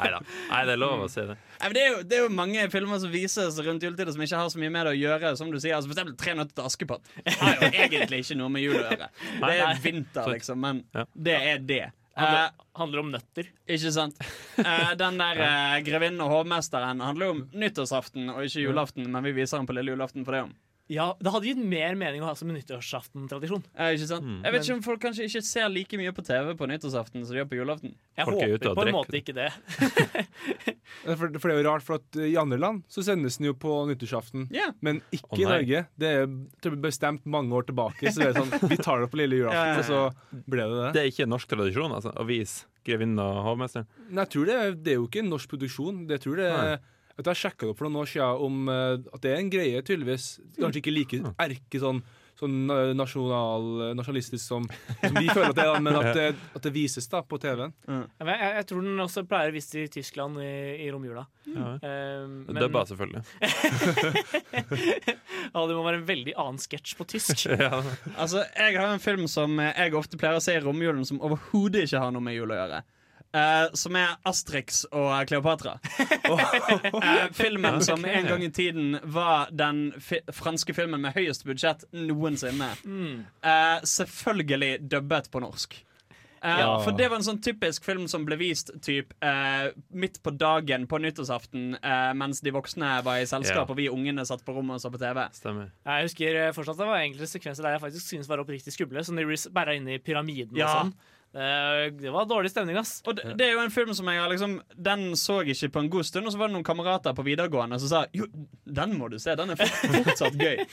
Nei 0.00 0.08
da. 0.12 0.18
Nei, 0.50 0.62
det 0.66 0.74
er 0.74 0.80
lov 0.80 1.04
å 1.06 1.08
si 1.08 1.22
det. 1.28 1.36
Nei, 1.60 1.70
det, 1.76 1.84
er 1.84 1.88
jo, 1.94 2.00
det 2.10 2.18
er 2.18 2.22
jo 2.26 2.32
mange 2.34 2.66
filmer 2.74 2.98
som 3.00 3.12
vises 3.14 3.60
rundt 3.64 3.86
juletider 3.86 4.12
som 4.16 4.24
ikke 4.26 4.42
har 4.42 4.50
så 4.52 4.60
mye 4.60 4.72
med 4.74 4.82
det 4.88 4.92
å 4.96 4.98
gjøre. 4.98 5.32
Som 5.38 5.54
du 5.54 5.60
sier, 5.60 5.76
altså 5.78 5.88
For 5.88 5.94
eksempel 5.96 6.18
'Tre 6.20 6.34
nøtter 6.40 6.54
til 6.58 6.66
Askepott'. 6.68 7.06
Det 7.22 7.36
har 7.38 7.54
jo 7.54 7.70
egentlig 7.86 8.18
ikke 8.26 8.38
noe 8.42 8.50
med 8.56 8.66
jul 8.66 8.76
å 8.76 8.84
gjøre. 8.84 9.08
Det 9.46 9.54
er 9.70 9.82
vinter, 9.86 10.24
liksom, 10.34 10.66
men 10.66 10.82
det 11.14 11.38
er 11.54 11.64
det. 11.70 11.86
Eh, 12.16 12.22
Handler, 12.24 12.50
handler 12.76 13.02
om 13.04 13.10
nøtter. 13.14 13.50
ikke 13.70 13.92
sant? 13.94 14.18
Eh, 14.60 14.90
den 14.98 15.16
der 15.16 15.38
eh, 15.40 15.76
'Grevinnen 15.80 16.20
og 16.20 16.32
hovmesteren' 16.34 17.00
handler 17.00 17.30
om 17.32 17.38
nyttårsaften 17.54 18.28
og 18.28 18.42
ikke 18.44 18.66
julaften, 18.66 19.06
men 19.10 19.24
vi 19.24 19.32
viser 19.32 19.56
den 19.56 19.66
på 19.66 19.72
lille 19.72 19.94
julaften 19.94 20.24
for 20.26 20.36
det 20.36 20.42
om. 20.48 20.52
Ja, 20.90 21.12
Det 21.22 21.30
hadde 21.30 21.46
gitt 21.46 21.60
mer 21.62 21.94
mening 21.94 22.22
å 22.24 22.26
ha 22.26 22.34
som 22.34 22.48
en 22.50 22.56
nyttårsaften-tradisjon. 22.58 23.62
Eh, 23.78 23.92
ikke 23.94 24.08
sant? 24.10 24.24
Mm. 24.26 24.40
Jeg 24.42 24.52
vet 24.56 24.64
ikke 24.66 24.74
om 24.74 24.82
folk 24.82 25.02
kanskje 25.04 25.28
ikke 25.28 25.42
ser 25.46 25.68
like 25.70 26.00
mye 26.00 26.10
på 26.16 26.24
TV 26.26 26.50
på 26.58 26.66
nyttårsaften 26.66 27.22
som 27.22 27.30
de 27.36 27.38
gjør 27.38 27.48
på 27.52 27.58
julaften. 27.60 27.92
Jeg 28.18 28.26
Folk 28.26 28.42
er 28.42 28.50
håper 28.56 28.64
på 28.64 28.70
en 28.70 28.80
drikker. 28.80 28.96
måte 28.98 29.20
ikke 29.20 29.36
det. 29.38 29.50
For, 31.00 31.30
for 31.38 31.48
det 31.48 31.54
er 31.54 31.60
jo 31.62 31.64
rart, 31.68 31.84
for 31.86 31.96
at 32.00 32.16
eh, 32.18 32.32
i 32.32 32.36
andre 32.40 32.58
land 32.60 32.82
så 32.90 33.02
sendes 33.06 33.38
den 33.38 33.46
jo 33.48 33.54
på 33.56 33.70
nyttårsaften. 33.88 34.48
yeah. 34.52 34.72
Men 34.84 34.98
ikke 35.14 35.30
oh, 35.38 35.40
i. 35.40 35.46
Norge. 35.48 35.82
Det 36.02 36.10
er 36.10 36.74
bestemt 36.82 37.24
mange 37.30 37.54
år 37.56 37.68
tilbake. 37.70 38.10
Så 38.12 38.20
det 38.20 38.32
er 38.32 38.40
sånn, 38.40 38.50
Vi 38.72 38.76
tar 38.82 39.00
det 39.04 39.08
på 39.12 39.20
lille 39.22 39.38
Ja, 39.40 39.52
ja, 39.54 39.62
julaften, 39.62 39.70
ja. 39.70 39.78
og 39.78 39.86
så 39.86 40.42
ble 40.50 40.66
det 40.66 40.80
det. 40.82 40.90
Det 40.96 41.02
er 41.04 41.10
ikke 41.12 41.24
en 41.28 41.32
norsk 41.36 41.52
tradisjon, 41.54 41.94
altså, 41.96 42.12
å 42.20 42.26
vise 42.28 42.66
grevinnen 42.86 43.22
og 43.22 43.38
hovmesteren. 43.46 43.86
Nei, 44.10 44.24
jeg 44.26 44.32
tror 44.34 44.50
det, 44.50 44.58
er- 44.66 44.76
det 44.82 44.92
er 44.94 44.98
jo 45.00 45.06
ikke 45.08 45.22
en 45.24 45.30
norsk 45.32 45.54
produksjon. 45.54 46.02
Det 46.10 46.20
tror 46.26 46.42
det 46.42 46.50
Nei. 46.50 46.66
er 46.74 46.82
Vet 47.16 47.26
du, 47.26 47.30
Jeg 47.34 47.40
sjekka 47.42 47.66
det 47.66 47.72
opp 47.74 47.78
for 47.82 47.88
noen 47.90 48.02
år 48.04 48.08
siden 48.14 48.46
om 48.46 48.68
eh, 48.72 48.96
at 49.14 49.20
det 49.26 49.34
er 49.34 49.42
en 49.42 49.50
greie, 49.52 49.82
tydeligvis. 49.84 50.32
Kanskje 50.60 50.80
ikke 50.84 50.94
like 50.94 51.20
erke 51.44 51.80
sånn, 51.82 51.98
sånn 52.40 52.70
eh, 52.72 52.92
nasjonal, 52.96 53.66
nasjonalistisk 53.98 54.40
som, 54.40 54.64
som 55.02 55.18
vi 55.18 55.26
føler 55.28 55.50
at 55.52 55.58
det 55.58 55.66
er, 55.68 55.80
men 55.84 55.98
at 56.00 56.08
det, 56.16 56.28
at 56.56 56.62
det 56.64 56.72
vises 56.72 57.04
da 57.12 57.20
på 57.28 57.36
TV-en. 57.42 57.74
Ja, 57.90 57.98
men 58.24 58.30
Jeg, 58.32 58.54
jeg 58.60 58.68
tror 58.70 58.86
den 58.86 59.02
også 59.04 59.24
pleier 59.28 59.52
å 59.52 59.56
vise 59.58 59.82
i 59.82 59.90
Tyskland 59.92 60.40
i, 60.40 60.48
i 60.86 60.88
romjula. 60.94 61.26
Ja. 61.50 61.74
Eh, 61.82 62.24
men- 62.46 62.62
Dubba, 62.62 62.86
selvfølgelig. 62.88 63.22
ja, 65.52 65.66
det 65.66 65.76
må 65.76 65.82
være 65.84 65.98
en 66.00 66.06
veldig 66.08 66.34
annen 66.40 66.60
sketsj 66.62 66.96
på 66.98 67.06
tysk. 67.16 67.46
Ja. 67.60 67.82
Altså, 68.16 68.44
Jeg 68.56 68.78
har 68.78 68.94
en 68.94 69.02
film 69.02 69.26
som 69.28 69.58
eh, 69.60 69.74
jeg 69.76 69.94
ofte 69.98 70.16
pleier 70.20 70.38
å 70.38 70.42
se 70.44 70.54
i 70.56 70.62
romjulen, 70.64 71.04
som 71.08 71.20
overhodet 71.26 71.84
ikke 71.88 72.00
har 72.06 72.14
noe 72.14 72.24
med 72.24 72.36
jul 72.38 72.50
å 72.54 72.56
gjøre. 72.62 72.80
Eh, 73.32 73.66
som 73.78 73.94
er 73.94 74.16
Asterix 74.26 74.80
og 74.90 75.12
Kleopatra. 75.30 75.76
uh, 76.30 77.28
filmen 77.36 77.78
som 77.86 78.02
en 78.04 78.26
gang 78.26 78.42
i 78.42 78.50
tiden 78.50 78.96
var 79.04 79.52
den 79.54 79.92
fi 80.02 80.18
franske 80.34 80.74
filmen 80.74 81.00
med 81.04 81.14
høyest 81.14 81.46
budsjett 81.46 81.84
noensinne. 81.94 82.72
Uh, 82.82 83.78
selvfølgelig 83.86 84.80
dubbet 84.90 85.30
på 85.30 85.44
norsk. 85.46 85.78
Eh, 86.42 86.58
Ja. 86.60 86.80
For 86.80 86.96
det 86.96 87.10
var 87.10 87.20
en 87.20 87.24
sånn 87.26 87.40
typisk 87.44 87.84
film 87.84 88.06
som 88.08 88.24
ble 88.24 88.36
vist 88.40 88.70
typ, 88.82 89.12
eh, 89.20 89.70
midt 89.92 90.22
på 90.24 90.32
dagen 90.32 90.86
på 90.88 90.98
nyttårsaften 90.98 91.74
eh, 91.82 92.12
mens 92.16 92.40
de 92.40 92.50
voksne 92.50 93.02
var 93.04 93.20
i 93.20 93.26
selskap 93.28 93.66
Ja. 93.68 93.70
og 93.70 93.76
vi 93.76 93.88
ungene 93.92 94.24
satt 94.24 94.44
på 94.44 94.54
rommet 94.56 94.74
og 94.78 94.80
så 94.80 94.90
på 94.90 94.98
TV. 94.98 95.20
Stemmer. 95.36 95.70
Jeg 95.84 96.08
husker 96.08 96.34
eh, 96.46 96.52
fortsatt 96.52 96.78
det 96.80 96.86
var 96.88 96.96
enkelte 97.04 97.28
sekvenser 97.28 97.62
der 97.62 97.76
jeg 97.76 97.80
faktisk 97.84 98.06
synes 98.08 98.28
var 98.28 98.40
oppriktig 98.40 98.72
skumle. 98.72 99.04
Som 99.04 99.16
de 99.16 99.24
blir 99.28 99.74
inn 99.74 99.82
inne 99.82 99.94
i 99.94 99.98
pyramiden 99.98 100.56
Ja. 100.56 100.66
og 100.66 100.72
sånn. 100.86 100.94
Eh, 101.34 101.92
det 101.92 102.10
var 102.10 102.26
dårlig 102.26 102.50
stemning, 102.50 102.76
ass. 102.80 102.96
Og 103.06 103.14
det, 103.14 103.36
det 103.38 103.46
er 103.46 103.52
jo 103.54 103.62
en 103.62 103.70
film 103.70 103.92
som 103.94 104.08
jeg 104.10 104.18
har 104.18 104.32
liksom 104.32 104.56
Den 104.74 105.12
så 105.14 105.36
jeg 105.44 105.54
ikke 105.54 105.68
på 105.76 105.82
en 105.84 105.90
god 105.92 106.08
stund, 106.08 106.26
og 106.26 106.34
så 106.34 106.40
var 106.40 106.50
det 106.50 106.56
noen 106.56 106.66
kamerater 106.66 107.14
på 107.14 107.24
videregående 107.26 107.78
som 107.78 107.92
sa 107.92 108.00
Jo, 108.16 108.26
den 108.66 108.96
må 108.98 109.06
du 109.12 109.14
se, 109.22 109.36
den 109.38 109.54
er 109.54 109.60
fortsatt 109.60 110.34
gøy. 110.40 110.64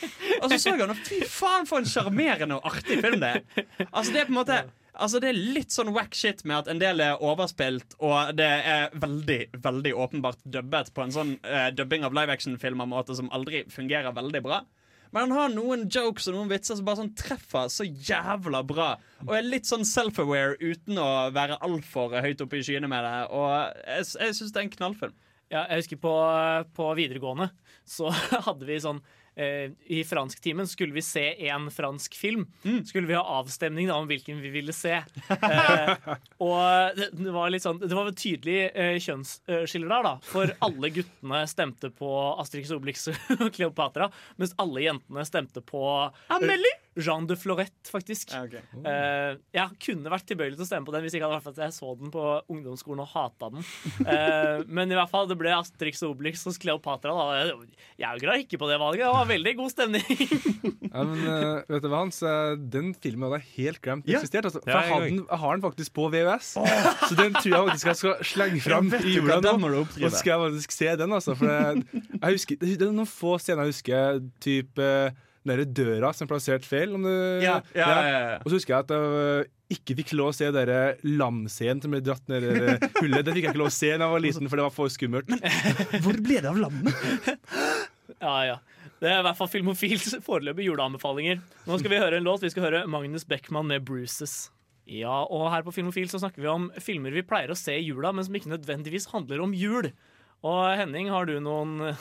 Og 0.42 0.50
så 0.50 0.58
så 0.58 0.74
jeg 0.74 0.82
den, 0.82 0.96
og 0.96 1.06
fy 1.06 1.22
faen 1.30 1.70
for 1.70 1.82
en 1.82 1.90
sjarmerende 1.90 2.58
og 2.58 2.66
artig 2.72 2.98
film 3.04 3.22
det 3.22 3.36
er. 3.36 3.66
Altså 3.92 4.16
det 4.16 4.24
er 4.24 4.30
på 4.30 4.34
en 4.34 4.42
måte 4.42 4.60
Altså 4.98 5.20
Det 5.22 5.30
er 5.30 5.38
litt 5.38 5.74
sånn 5.76 5.92
wack 5.94 6.16
shit 6.18 6.40
med 6.50 6.56
at 6.64 6.72
en 6.72 6.80
del 6.82 7.04
er 7.06 7.22
overspilt, 7.22 7.94
og 8.02 8.32
det 8.38 8.48
er 8.48 8.96
veldig 8.98 9.40
veldig 9.62 9.92
åpenbart 9.94 10.42
dubbet 10.42 10.90
på 10.96 11.04
en 11.04 11.14
sånn 11.14 11.36
uh, 11.46 11.68
dubbing 11.70 12.02
av 12.08 12.18
live 12.18 12.34
action-filmer-måte 12.34 13.14
som 13.20 13.30
aldri 13.30 13.62
fungerer 13.70 14.16
veldig 14.18 14.42
bra. 14.48 14.64
Men 15.12 15.28
han 15.28 15.36
har 15.38 15.54
noen 15.54 15.86
jokes 15.92 16.28
og 16.30 16.36
noen 16.36 16.52
vitser 16.52 16.78
som 16.80 16.88
bare 16.88 17.02
sånn 17.02 17.14
treffer 17.18 17.70
så 17.72 17.86
jævla 17.88 18.64
bra. 18.68 18.90
Og 19.26 19.34
er 19.38 19.48
litt 19.48 19.70
sånn 19.70 19.88
self-aware 19.88 20.58
uten 20.60 21.00
å 21.02 21.08
være 21.36 21.60
altfor 21.66 22.18
høyt 22.24 22.44
oppe 22.44 22.60
i 22.60 22.66
skyene 22.68 22.90
med 22.92 23.06
det. 23.08 23.16
Og 23.32 23.48
jeg, 23.88 24.10
jeg 24.20 24.38
syns 24.40 24.54
det 24.54 24.62
er 24.62 24.68
en 24.68 24.76
knallfilm. 24.76 25.16
Ja, 25.48 25.62
jeg 25.72 25.84
husker 25.84 26.00
på, 26.04 26.14
på 26.76 26.90
videregående 27.00 27.52
så 27.88 28.12
hadde 28.48 28.68
vi 28.68 28.82
sånn 28.84 29.00
eh, 29.38 29.72
I 29.94 30.02
fransktimen 30.08 30.68
skulle 30.68 30.96
vi 30.96 31.04
se 31.06 31.24
en 31.50 31.70
fransk 31.74 32.16
film. 32.18 32.48
Skulle 32.86 33.08
vi 33.08 33.16
ha 33.18 33.24
avstemning 33.40 33.88
da 33.90 34.00
om 34.02 34.08
hvilken 34.10 34.42
vi 34.44 34.52
ville 34.54 34.76
se. 34.76 34.98
Eh, 35.38 35.94
og 36.44 36.98
det, 36.98 37.12
det 37.18 37.34
var 37.34 37.52
litt 37.54 37.64
sånn 37.64 37.80
Det 37.82 37.94
var 37.94 38.10
et 38.10 38.20
tydelig 38.20 38.58
eh, 38.74 38.98
kjønnsskiller 39.04 39.94
der, 39.94 40.08
da. 40.10 40.16
For 40.28 40.52
alle 40.66 40.92
guttene 40.96 41.44
stemte 41.50 41.92
på 41.94 42.12
Asterix 42.42 42.74
Obelix 42.76 43.08
og 43.14 43.48
Kleopatra, 43.56 44.10
mens 44.42 44.56
alle 44.62 44.88
jentene 44.88 45.26
stemte 45.28 45.64
på 45.66 45.86
Amelie? 46.34 46.76
Jean 46.98 47.28
de 47.30 47.36
Florette, 47.38 47.90
faktisk. 47.92 48.32
Eh, 48.34 49.38
jeg 49.54 49.78
kunne 49.84 50.12
vært 50.12 50.26
tilbøyelig 50.30 50.58
til 50.58 50.66
å 50.66 50.70
stemme 50.70 50.88
på 50.88 50.94
den 50.96 51.04
hvis 51.06 51.16
ikke 51.18 51.28
hadde 51.28 51.40
vært 51.40 51.52
at 51.54 51.62
jeg 51.68 51.76
så 51.76 51.92
den 52.00 52.12
på 52.14 52.24
ungdomsskolen 52.50 53.04
og 53.04 53.12
hata 53.12 53.50
den. 53.54 53.66
Uh, 54.02 54.64
men 54.66 54.92
i 54.92 54.98
hvert 54.98 55.12
fall, 55.12 55.28
det 55.30 55.38
ble 55.40 55.54
Asterix 55.54 56.02
og 56.06 56.16
Obelix 56.16 56.42
hos 56.48 56.58
Kleopatra. 56.62 57.14
Da. 57.14 57.54
Jeg 58.00 58.08
angra 58.10 58.38
ikke 58.42 58.60
på 58.62 58.70
det 58.72 58.80
valget. 58.82 59.06
Det 59.06 59.14
var 59.14 59.30
veldig 59.30 59.56
god 59.62 59.74
stemning. 59.76 60.08
Ja, 60.98 61.04
men 61.04 61.20
eh, 61.30 61.66
vet 61.68 61.84
du 61.84 61.90
hva, 61.92 62.00
Hans? 62.00 62.18
Den 62.72 62.94
filmen 62.98 63.28
hadde 63.28 63.42
jeg 63.44 63.50
helt 63.58 63.82
glemt 63.84 64.08
Ja. 64.10 64.18
eksisterte. 64.18 64.50
Altså. 64.50 64.62
For 64.64 64.72
Ja, 64.72 64.80
jeg, 64.82 64.94
har 64.94 65.04
den, 65.04 65.20
jeg 65.20 65.40
har 65.44 65.58
den 65.58 65.64
faktisk 65.66 65.94
på 65.94 66.06
VØS. 66.14 66.48
Så 66.56 67.18
den 67.20 67.36
tror 67.36 67.52
jeg 67.52 67.68
faktisk 67.68 67.90
jeg 67.92 68.00
skal 68.00 68.24
slenge 68.32 68.62
fram 68.64 68.90
i 68.96 69.14
jula 69.18 69.38
nå. 69.44 69.54
Og 69.84 69.92
så 70.00 70.14
skal 70.16 70.32
jeg 70.32 70.42
faktisk 70.48 70.74
se 70.78 70.90
den, 71.04 71.14
altså. 71.20 71.36
For 71.38 71.52
jeg, 71.52 71.84
jeg 72.16 72.40
husker, 72.40 72.62
det 72.64 72.88
er 72.88 72.96
noen 72.96 73.10
få 73.12 73.36
scener 73.44 73.68
jeg 73.68 73.76
husker. 73.76 74.24
Typ 74.48 74.82
eh, 74.82 75.20
den 75.48 75.62
der 75.64 75.70
døra 75.80 76.12
som 76.14 76.28
er 76.28 76.32
plassert 76.34 76.68
feil. 76.68 76.96
Om 76.98 77.08
du, 77.08 77.14
Ja, 77.44 77.60
ja, 77.74 77.88
ja, 77.88 78.08
ja. 78.12 78.38
Og 78.42 78.52
så 78.52 78.60
husker 78.60 78.76
jeg 78.76 78.86
at 78.86 78.94
jeg 78.94 79.48
eh, 79.48 79.52
ikke 79.78 79.98
fikk 80.00 80.14
lov 80.16 80.32
å 80.32 80.36
se 80.38 80.48
den 80.56 80.72
lamscenen 81.18 81.84
som 81.84 81.94
ble 81.96 82.02
dratt 82.04 82.24
ned 82.32 82.46
i 82.46 82.52
hullet. 83.02 83.26
Det 83.26 83.34
fikk 83.36 83.44
jeg 83.44 83.52
ikke 83.52 83.64
lov 83.64 83.72
å 83.72 83.78
se 83.78 83.92
da 83.94 84.06
jeg 84.06 84.16
var 84.16 84.24
liten, 84.24 84.48
for 84.48 84.60
det 84.60 84.68
var 84.68 84.76
for 84.76 84.94
skummelt. 84.94 85.32
Hvor 86.06 86.20
ble 86.24 86.42
det 86.44 86.52
av 86.52 86.60
lammet? 86.66 86.94
Ja, 88.18 88.38
ja. 88.48 88.54
Det 88.98 89.10
er 89.12 89.20
i 89.20 89.24
hvert 89.26 89.38
fall 89.38 89.50
Filmofils 89.52 90.16
foreløpige 90.26 90.72
juleanbefalinger. 90.72 91.42
Nå 91.68 91.76
skal 91.78 91.92
vi 91.92 92.00
høre 92.02 92.18
en 92.18 92.26
låt. 92.26 92.42
Vi 92.42 92.50
skal 92.50 92.64
høre 92.64 92.80
Magnus 92.90 93.28
Beckmann 93.28 93.68
med 93.70 93.84
'Bruces'. 93.86 94.48
Ja, 94.88 95.26
og 95.28 95.50
her 95.52 95.66
på 95.68 95.74
Filmofil 95.76 96.08
så 96.10 96.22
snakker 96.24 96.42
vi 96.42 96.48
om 96.50 96.70
filmer 96.80 97.12
vi 97.12 97.26
pleier 97.28 97.52
å 97.52 97.60
se 97.60 97.76
i 97.76 97.84
jula, 97.84 98.14
men 98.16 98.24
som 98.26 98.38
ikke 98.40 98.54
nødvendigvis 98.54 99.10
handler 99.12 99.44
om 99.44 99.54
jul. 99.54 99.92
Og 100.48 100.62
Henning, 100.80 101.12
har 101.12 101.28
du 101.28 101.36
noen 101.44 101.92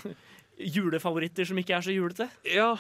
julefavoritter 0.57 1.45
som 1.49 1.59
ikke 1.61 1.75
er 1.77 1.85
så 1.85 1.93
julete? 1.93 2.27
Ja, 2.49 2.71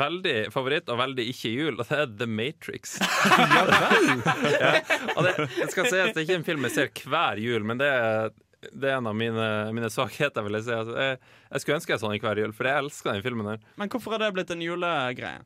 veldig 0.00 0.34
favoritt 0.52 0.90
og 0.92 0.98
veldig 1.00 1.24
ikke 1.32 1.52
jul, 1.54 1.78
og 1.80 1.86
det 1.88 1.98
er 2.02 2.10
The 2.20 2.28
Matrix. 2.28 2.98
ja, 4.60 4.72
og 5.16 5.24
det, 5.26 5.34
det 5.56 5.70
skal 5.72 5.88
sies, 5.88 6.12
det 6.12 6.20
er 6.20 6.24
ikke 6.26 6.38
en 6.42 6.46
film 6.46 6.66
jeg 6.68 6.74
ser 6.76 6.92
hver 7.08 7.40
jul, 7.40 7.64
men 7.66 7.80
det 7.80 7.88
er, 7.88 8.34
det 8.70 8.90
er 8.92 8.98
en 8.98 9.08
av 9.10 9.16
mine, 9.16 9.46
mine 9.76 9.90
svakheter, 9.92 10.44
vil 10.46 10.58
jeg 10.58 10.68
si. 10.68 10.74
Altså, 10.76 10.96
jeg, 11.00 11.20
jeg 11.54 11.64
skulle 11.64 11.78
ønske 11.80 11.94
jeg 11.96 12.02
sånn 12.04 12.16
i 12.18 12.22
hver 12.26 12.42
jul, 12.44 12.52
for 12.56 12.68
jeg 12.68 12.84
elsker 12.84 13.14
den 13.16 13.24
filmen 13.24 13.50
der. 13.54 13.64
Men 13.80 13.92
hvorfor 13.92 14.16
har 14.16 14.24
det 14.26 14.32
blitt 14.36 14.52
en 14.54 14.64
julegreie? 14.64 15.40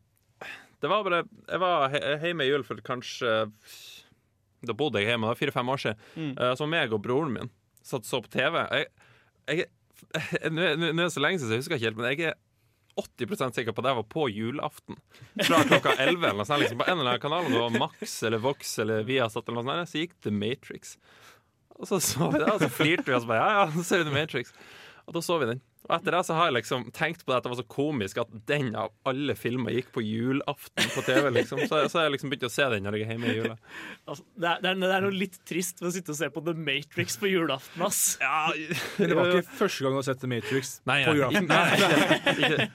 Det 0.82 0.90
var 0.90 1.04
bare 1.06 1.22
Jeg 1.48 1.60
var 1.62 1.86
he 1.94 2.00
hjemme 2.26 2.44
i 2.44 2.48
jul 2.50 2.64
for 2.66 2.76
kanskje 2.84 3.30
Da 4.68 4.74
bodde 4.76 5.00
jeg 5.00 5.14
hjemme, 5.14 5.30
fire-fem 5.38 5.70
år 5.72 5.80
siden. 5.80 6.02
Mm. 6.18 6.32
Eh, 6.36 6.50
Så 6.58 6.66
meg 6.68 6.92
og 6.92 7.00
broren 7.06 7.32
min 7.32 7.52
satt 7.84 8.04
så 8.08 8.18
på 8.24 8.28
TV. 8.32 8.58
Jeg, 8.72 8.86
jeg, 9.48 9.66
nå 10.54 10.66
er 10.70 10.98
det 10.98 11.12
så 11.14 11.22
lenge 11.22 11.40
siden, 11.40 11.48
så 11.48 11.56
jeg 11.56 11.64
husker 11.64 11.78
ikke 11.78 11.88
helt, 11.88 12.00
men 12.00 12.10
jeg 12.12 12.32
er 12.32 12.40
80% 13.00 13.56
sikker 13.58 13.74
på 13.74 13.82
at 13.82 13.90
jeg 13.90 13.98
var 13.98 14.06
på 14.10 14.28
julaften. 14.30 14.98
Fra 15.42 15.62
klokka 15.66 15.96
11 16.06 16.14
eller 16.14 16.40
noe 16.40 16.48
sånt, 16.48 16.62
liksom, 16.62 16.80
på 16.80 16.86
en 16.86 17.00
eller 17.00 17.16
annen 17.16 17.24
kanal, 17.24 17.48
det 17.50 17.62
var 17.62 17.78
Max 17.82 18.16
eller 18.26 18.42
Vox 18.44 18.76
eller 18.84 19.06
Viasat, 19.08 19.48
eller 19.48 19.62
noe 19.62 19.78
sånt, 19.80 19.92
så 19.92 20.02
gikk 20.04 20.16
The 20.26 20.34
Matrix. 20.34 20.96
Og 21.74 21.90
så 21.90 21.98
så 22.02 22.30
vi 22.30 22.38
det, 22.38 22.50
og 22.52 22.62
så 22.62 22.70
flirte 22.70 23.08
vi 23.08 23.16
og 23.16 23.24
så 23.24 23.30
bare 23.32 23.42
ja, 23.42 23.62
ja, 23.64 23.70
så 23.74 23.82
ser 23.86 24.04
vi 24.04 24.10
The 24.10 24.14
Matrix. 24.14 24.54
Og 25.08 25.16
da 25.16 25.22
så 25.26 25.40
vi 25.42 25.50
den. 25.50 25.62
Og 25.84 25.92
etter 25.98 26.14
det 26.16 26.20
så 26.24 26.32
har 26.38 26.46
jeg 26.48 26.54
liksom 26.56 26.86
tenkt 26.96 27.24
på 27.26 27.32
det 27.32 27.36
at 27.36 27.44
det 27.44 27.50
var 27.52 27.58
så 27.60 27.66
komisk 27.68 28.18
at 28.22 28.30
den 28.48 28.70
av 28.80 28.92
alle 29.04 29.34
filmer 29.36 29.74
gikk 29.76 29.90
på 29.92 30.00
julaften 30.04 30.86
på 30.94 31.02
TV. 31.04 31.26
liksom 31.34 31.60
Så, 31.68 31.82
så 31.92 31.98
har 31.98 32.06
jeg 32.06 32.14
liksom 32.14 32.30
begynt 32.32 32.46
å 32.48 32.52
se 32.54 32.68
den 32.72 32.86
når 32.86 32.96
jeg 32.96 33.04
er 33.04 33.12
hjemme 33.12 33.28
i 33.28 33.34
jula. 33.36 33.56
Altså, 34.08 34.24
det, 34.32 34.48
er, 34.48 34.62
det, 34.64 34.70
er, 34.70 34.78
det 34.80 34.92
er 34.96 35.04
noe 35.04 35.16
litt 35.20 35.36
trist 35.44 35.82
ved 35.82 35.90
å 35.90 35.94
sitte 35.98 36.14
og 36.14 36.18
se 36.22 36.30
på 36.32 36.42
The 36.46 36.54
Matrix 36.56 37.18
på 37.20 37.28
julaften, 37.28 37.84
ass. 37.84 38.00
Men 38.96 39.12
det 39.12 39.18
var 39.18 39.32
ikke 39.34 39.58
første 39.60 39.84
gang 39.84 39.96
du 39.96 40.00
har 40.00 40.06
sett 40.08 40.22
The 40.24 40.30
Matrix 40.32 40.72
Nei, 40.88 40.98
på 41.04 41.14
julaften. 41.18 41.50
nei, 41.52 41.64
ikke, 41.76 42.48
ikke. 42.48 42.68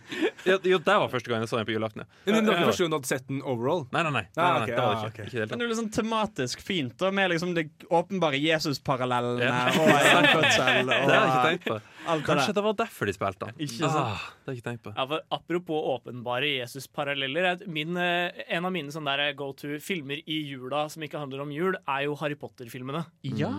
Jo, 0.46 0.56
jo, 0.72 0.78
det 0.86 0.98
var 1.04 1.10
første 1.12 1.34
gang 1.34 1.44
jeg 1.44 1.52
så 1.52 1.58
den 1.60 1.68
på 1.68 1.74
julaften. 1.76 2.06
Ja. 2.06 2.32
Men 2.36 2.46
det 2.46 2.54
var 2.54 2.62
ikke 2.62 2.70
første 2.72 2.86
gang 2.86 2.94
du 2.94 2.98
hadde 3.00 3.12
sett 3.12 3.28
den 3.30 3.42
overall? 3.42 3.86
Nei, 3.96 4.04
nei, 4.06 4.14
nei. 4.20 4.26
nei, 4.38 4.46
nei, 4.46 4.54
nei, 4.54 4.62
ok, 4.62 4.70
det 4.70 4.78
var 4.80 4.94
det 4.94 5.02
ah, 5.02 5.10
ikke. 5.10 5.26
ikke 5.26 5.40
helt, 5.40 5.50
Men 5.50 5.60
det 5.60 5.66
er 5.66 5.74
liksom 5.74 5.90
tematisk 5.98 6.62
fint, 6.64 6.96
da, 7.02 7.10
med 7.20 7.34
liksom 7.34 7.56
det 7.58 7.66
åpenbare 7.90 8.40
Jesus-parallellene 8.46 9.50
Ja. 9.50 9.66
og 9.74 9.90
gjenfødsel 10.14 10.86
og 10.86 11.10
Det 11.10 11.18
har 11.18 11.26
jeg 11.26 11.34
ikke 11.34 11.48
tenkt 11.50 11.68
på. 11.74 11.80
Alt 12.10 12.24
det 12.26 12.28
Kanskje 12.30 12.54
det 12.58 12.64
var 12.66 12.74
derfor 12.82 13.06
de 13.10 13.14
spilte 13.16 13.46
den. 13.50 13.56
Ikke 13.66 13.78
sant? 13.80 13.98
Ah, 14.02 14.24
det 14.44 14.50
har 14.50 14.54
jeg 14.56 14.60
ikke 14.62 14.68
tenkt 14.70 14.84
på. 14.88 14.94
Ja, 14.98 15.06
for 15.12 15.22
apropos 15.38 15.88
åpenbare 15.96 16.50
Jesus-paralleller. 16.60 17.48
er 17.52 17.68
Min, 17.68 17.96
eh, 17.98 18.32
en 18.50 18.66
av 18.66 18.72
mine 18.76 18.90
sånne 18.92 19.16
der 19.18 19.34
go 19.40 19.52
to-filmer 19.54 20.22
i 20.26 20.40
jula 20.50 20.88
som 20.90 21.04
ikke 21.04 21.20
handler 21.22 21.42
om 21.46 21.52
jul, 21.52 21.76
er 21.88 22.04
jo 22.08 22.16
Harry 22.16 22.36
Potter-filmene. 22.36 23.06
Ja. 23.24 23.52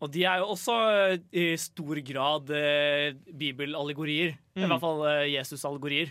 Og 0.00 0.10
de 0.12 0.24
er 0.24 0.38
jo 0.42 0.50
også 0.54 0.78
eh, 1.12 1.18
i 1.32 1.56
stor 1.56 2.00
grad 2.06 2.50
eh, 2.50 3.12
bibelallegorier. 3.32 4.34
I 4.56 4.60
Mm. 4.62 4.68
hvert 4.68 4.80
fall 4.82 5.06
eh, 5.08 5.30
Jesus-allegorier. 5.32 6.10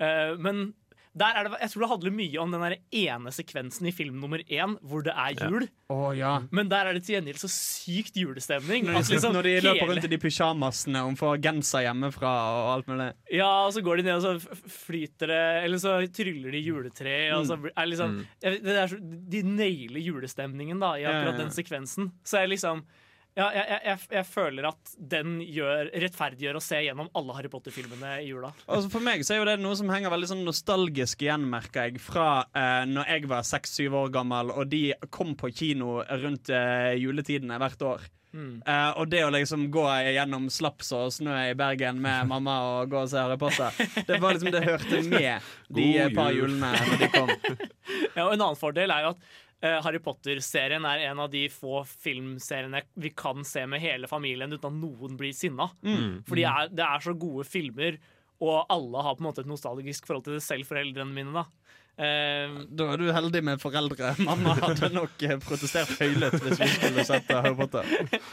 Eh, 0.00 0.36
men 0.40 0.72
der 1.14 1.36
er 1.36 1.44
det, 1.44 1.58
jeg 1.60 1.70
tror 1.72 1.82
det 1.84 1.88
handler 1.90 2.12
mye 2.16 2.38
om 2.40 2.50
den 2.54 2.76
ene 2.96 3.32
sekvensen 3.36 3.86
i 3.86 3.92
film 3.92 4.16
nummer 4.22 4.40
én 4.48 4.78
hvor 4.80 5.02
det 5.04 5.12
er 5.12 5.34
jul. 5.36 5.66
Å, 5.92 5.98
ja. 6.16 6.30
Men 6.50 6.70
der 6.72 6.88
er 6.88 6.96
det 6.96 7.02
til 7.04 7.18
gjengjeld 7.18 7.36
så 7.42 7.50
sykt 7.52 8.16
julestemning. 8.16 8.86
Når 8.88 8.96
de, 9.02 9.12
liksom 9.12 9.34
når 9.36 9.42
de 9.44 9.52
løper 9.60 9.80
hele- 9.82 9.88
rundt 9.92 10.04
i 10.08 10.12
de 10.14 10.18
pysjamasene 10.22 11.02
og 11.04 11.18
får 11.20 11.42
genser 11.44 11.84
hjemmefra 11.84 12.32
og 12.32 12.70
alt 12.78 12.88
mulig. 12.88 13.10
Ja, 13.30 13.50
og 13.66 13.74
så 13.76 13.82
går 13.84 14.00
de 14.00 14.06
ned 14.08 14.24
og 14.24 14.40
så 14.40 14.56
flyter 14.86 15.26
det 15.34 15.42
Eller 15.66 15.76
så 15.84 15.98
tryller 16.16 16.50
de 16.56 16.64
juletre. 16.64 17.16
Og 17.36 17.44
så 17.46 17.58
Mm. 17.60 17.68
er 17.76 17.86
liksom, 17.92 18.10
Mm. 18.16 18.26
det 18.64 18.76
er 18.76 18.86
så, 18.88 18.98
De 19.28 19.42
nailer 19.42 20.00
julestemningen 20.00 20.80
da 20.80 20.94
i 20.96 21.04
akkurat 21.04 21.36
ja, 21.36 21.38
ja. 21.38 21.44
den 21.44 21.50
sekvensen. 21.50 22.12
Så 22.24 22.38
er 22.40 22.46
liksom 22.48 22.84
ja, 23.32 23.46
jeg, 23.56 23.80
jeg, 23.86 23.98
jeg, 24.12 24.26
føler 24.28 24.66
at 24.68 24.94
den 25.14 25.38
gjør, 25.40 25.88
rettferdiggjør 26.04 26.58
å 26.58 26.64
se 26.64 26.80
gjennom 26.84 27.08
alle 27.16 27.36
Harry 27.38 27.48
Potter-filmene 27.52 28.18
i 28.20 28.28
jula. 28.28 28.52
Altså 28.66 28.92
For 28.92 29.04
meg 29.04 29.24
så 29.24 29.36
er 29.36 29.40
jo 29.40 29.46
det 29.48 29.58
noe 29.62 29.78
som 29.78 29.92
henger 29.92 30.12
veldig 30.12 30.28
sånn 30.34 30.44
nostalgisk 30.44 31.24
igjen, 31.24 31.46
merker 31.52 31.88
jeg, 31.88 32.02
fra 32.04 32.44
eh, 32.52 32.82
når 32.90 33.14
jeg 33.14 33.30
var 33.32 33.46
seks-syv 33.48 33.96
år 34.02 34.12
gammel, 34.18 34.52
og 34.52 34.68
de 34.72 34.90
kom 35.14 35.32
på 35.38 35.52
kino 35.56 36.02
rundt 36.02 36.52
eh, 36.52 36.92
juletidene 37.00 37.60
hvert 37.62 37.88
år. 37.94 38.10
Mm. 38.32 38.62
Eh, 38.64 38.90
og 38.96 39.10
det 39.12 39.20
å 39.26 39.32
liksom 39.32 39.66
gå 39.72 39.82
gjennom 40.08 40.46
slaps 40.52 40.88
og 40.96 41.10
snø 41.12 41.34
i 41.50 41.56
Bergen 41.58 41.98
med 42.00 42.24
mamma 42.32 42.56
og 42.68 42.92
gå 42.92 43.02
og 43.04 43.10
se 43.12 43.20
Harry 43.20 43.36
Potter, 43.40 43.76
det 44.08 44.20
var 44.22 44.36
liksom 44.36 44.52
det 44.54 44.64
hørte 44.64 45.02
med 45.04 45.50
de 45.68 45.88
God 45.88 46.00
eh, 46.00 46.14
par 46.16 46.32
jul. 46.32 46.48
julene 46.48 46.72
når 46.88 47.02
de 47.04 47.12
kom. 47.16 47.36
Ja, 48.12 48.26
og 48.26 48.34
En 48.34 48.42
annen 48.44 48.58
fordel 48.60 48.92
er 48.92 49.04
jo 49.04 49.10
at 49.14 49.24
Harry 49.62 50.00
Potter-serien 50.02 50.82
er 50.90 51.04
en 51.06 51.20
av 51.22 51.28
de 51.30 51.44
få 51.52 51.84
filmseriene 51.86 52.80
vi 52.98 53.12
kan 53.14 53.44
se 53.46 53.62
med 53.70 53.82
hele 53.82 54.10
familien 54.10 54.50
uten 54.50 54.72
at 54.72 54.80
noen 54.80 55.14
blir 55.20 55.30
sinna. 55.36 55.68
Mm. 55.86 56.24
Fordi 56.26 56.46
er, 56.50 56.72
det 56.74 56.82
er 56.82 57.04
så 57.04 57.14
gode 57.14 57.46
filmer, 57.46 58.00
og 58.42 58.72
alle 58.74 59.04
har 59.06 59.14
på 59.14 59.22
en 59.22 59.28
måte 59.28 59.44
et 59.44 59.50
nostalgisk 59.50 60.08
forhold 60.08 60.26
til 60.26 60.34
det, 60.38 60.42
selv 60.42 60.66
foreldrene 60.66 61.14
mine. 61.14 61.30
da 61.36 61.46
Uh, 61.92 62.62
Da 62.72 62.86
er 62.94 63.00
du 63.02 63.10
heldig 63.12 63.42
med 63.44 63.60
foreldre. 63.60 64.14
Mamma 64.28 64.54
hadde 64.56 64.88
nok 64.94 65.22
eh, 65.26 65.36
protestert 65.44 65.92
høylytt 66.00 66.38
hvis 66.40 66.60
vi 66.62 66.68
skulle 66.72 67.04
sett 67.04 67.28
eh, 67.28 67.42
Harry 67.44 67.56
Potter. 67.58 67.84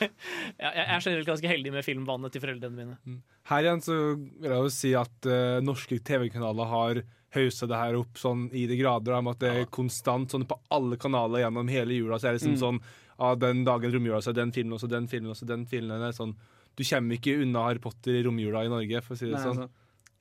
ja, 0.64 0.70
jeg 0.70 0.86
er 0.86 1.04
generelt 1.04 1.28
ganske 1.28 1.52
heldig 1.52 1.74
med 1.76 1.84
filmvannet 1.84 2.32
til 2.34 2.44
foreldrene 2.46 2.78
mine. 2.78 3.20
Her 3.52 3.68
igjen 3.68 3.84
så 3.84 3.98
vil 4.16 4.48
jeg 4.54 4.64
jo 4.64 4.72
si 4.72 4.94
at 4.96 5.28
uh, 5.28 5.60
norske 5.66 6.00
TV-kanaler 6.08 6.72
har 6.72 7.02
haussa 7.36 7.68
det 7.68 7.76
her 7.78 7.96
opp 8.00 8.16
sånn 8.18 8.48
i 8.54 8.66
de 8.68 8.78
grader. 8.78 9.14
Om 9.20 9.28
at 9.28 9.40
det 9.40 9.50
er 9.56 9.66
konstant 9.66 10.30
sånn 10.32 10.48
på 10.48 10.58
alle 10.72 10.98
kanaler 10.98 11.44
gjennom 11.46 11.70
hele 11.70 11.94
jula. 12.00 12.18
Så 12.20 12.28
er 12.30 12.34
det 12.38 12.42
liksom 12.42 12.56
Mm. 12.56 12.64
sånn 12.64 12.80
ah, 13.20 13.36
Den 13.36 13.66
dagen 13.66 13.92
romjula, 13.92 14.22
så 14.22 14.30
er 14.30 14.34
den 14.34 14.52
filmen, 14.52 14.74
også, 14.78 14.88
den 14.90 15.08
filmen, 15.08 15.32
også, 15.32 15.46
den 15.46 15.66
filmen. 15.66 16.02
Er 16.02 16.12
sånn, 16.16 16.36
du 16.78 16.84
kommer 16.84 17.16
ikke 17.20 17.42
unna 17.42 17.64
Harry 17.68 17.80
Potter 17.80 18.12
i 18.16 18.24
romjula 18.24 18.64
i 18.66 18.70
Norge, 18.70 19.02
for 19.04 19.14
å 19.14 19.18
si 19.18 19.26
det 19.26 19.34
Nei, 19.36 19.44
sånn. 19.44 19.58
altså. 19.60 19.70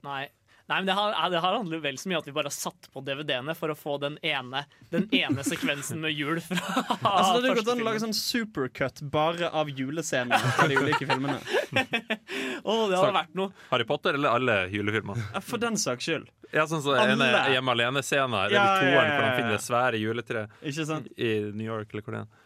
Nei. 0.03 0.29
Nei, 0.69 0.77
men 0.83 0.87
det 0.91 0.95
har, 0.99 1.15
det 1.33 1.41
har 1.41 1.55
handlet 1.57 1.81
vel 1.81 1.97
så 1.97 2.11
mye 2.11 2.19
at 2.21 2.27
vi 2.29 2.33
bare 2.37 2.51
har 2.51 2.55
satt 2.55 2.89
på 2.93 3.01
DVD-ene 3.01 3.55
for 3.57 3.73
å 3.73 3.77
få 3.79 3.95
den 4.03 4.19
ene, 4.21 4.67
den 4.93 5.07
ene 5.17 5.41
sekvensen 5.47 6.03
med 6.05 6.13
jul 6.13 6.43
fra 6.45 6.59
Altså, 6.85 6.99
det 7.01 7.09
hadde 7.09 7.55
første 7.55 7.63
gått 7.63 7.71
an 7.73 7.81
å 7.81 7.87
lage 7.87 8.03
sånn 8.03 8.13
supercut 8.19 9.01
bare 9.15 9.49
av 9.49 9.71
julescenene 9.73 10.37
fra 10.59 10.67
de 10.69 10.77
ulike 10.77 11.09
filmene. 11.09 11.39
oh, 12.69 12.85
det 12.91 12.99
hadde 12.99 13.15
vært 13.17 13.39
noe. 13.39 13.53
Harry 13.71 13.87
Potter 13.89 14.19
eller 14.19 14.37
alle 14.37 14.59
julefilmer? 14.73 15.23
For 15.47 15.63
den 15.63 15.79
saks 15.81 16.05
skyld. 16.11 16.29
Ja, 16.53 16.67
sånn 16.69 16.85
som 16.85 16.97
en 17.01 17.17
Hjemme 17.53 17.73
alene-scena. 17.75 18.45
eller 18.47 18.57
Ja, 18.57 18.67
er 18.67 18.85
vel 18.85 18.93
ja, 18.93 18.99
toeren 18.99 19.09
ja, 19.09 19.15
hvor 19.17 19.25
han 19.29 19.39
finner 19.39 19.57
det 19.57 19.65
svære 19.65 20.03
juletreet 20.03 21.17
i 21.17 21.33
New 21.53 21.67
York, 21.69 21.93
eller 21.93 22.05
hvor 22.07 22.17
det 22.19 22.23
er. 22.27 22.45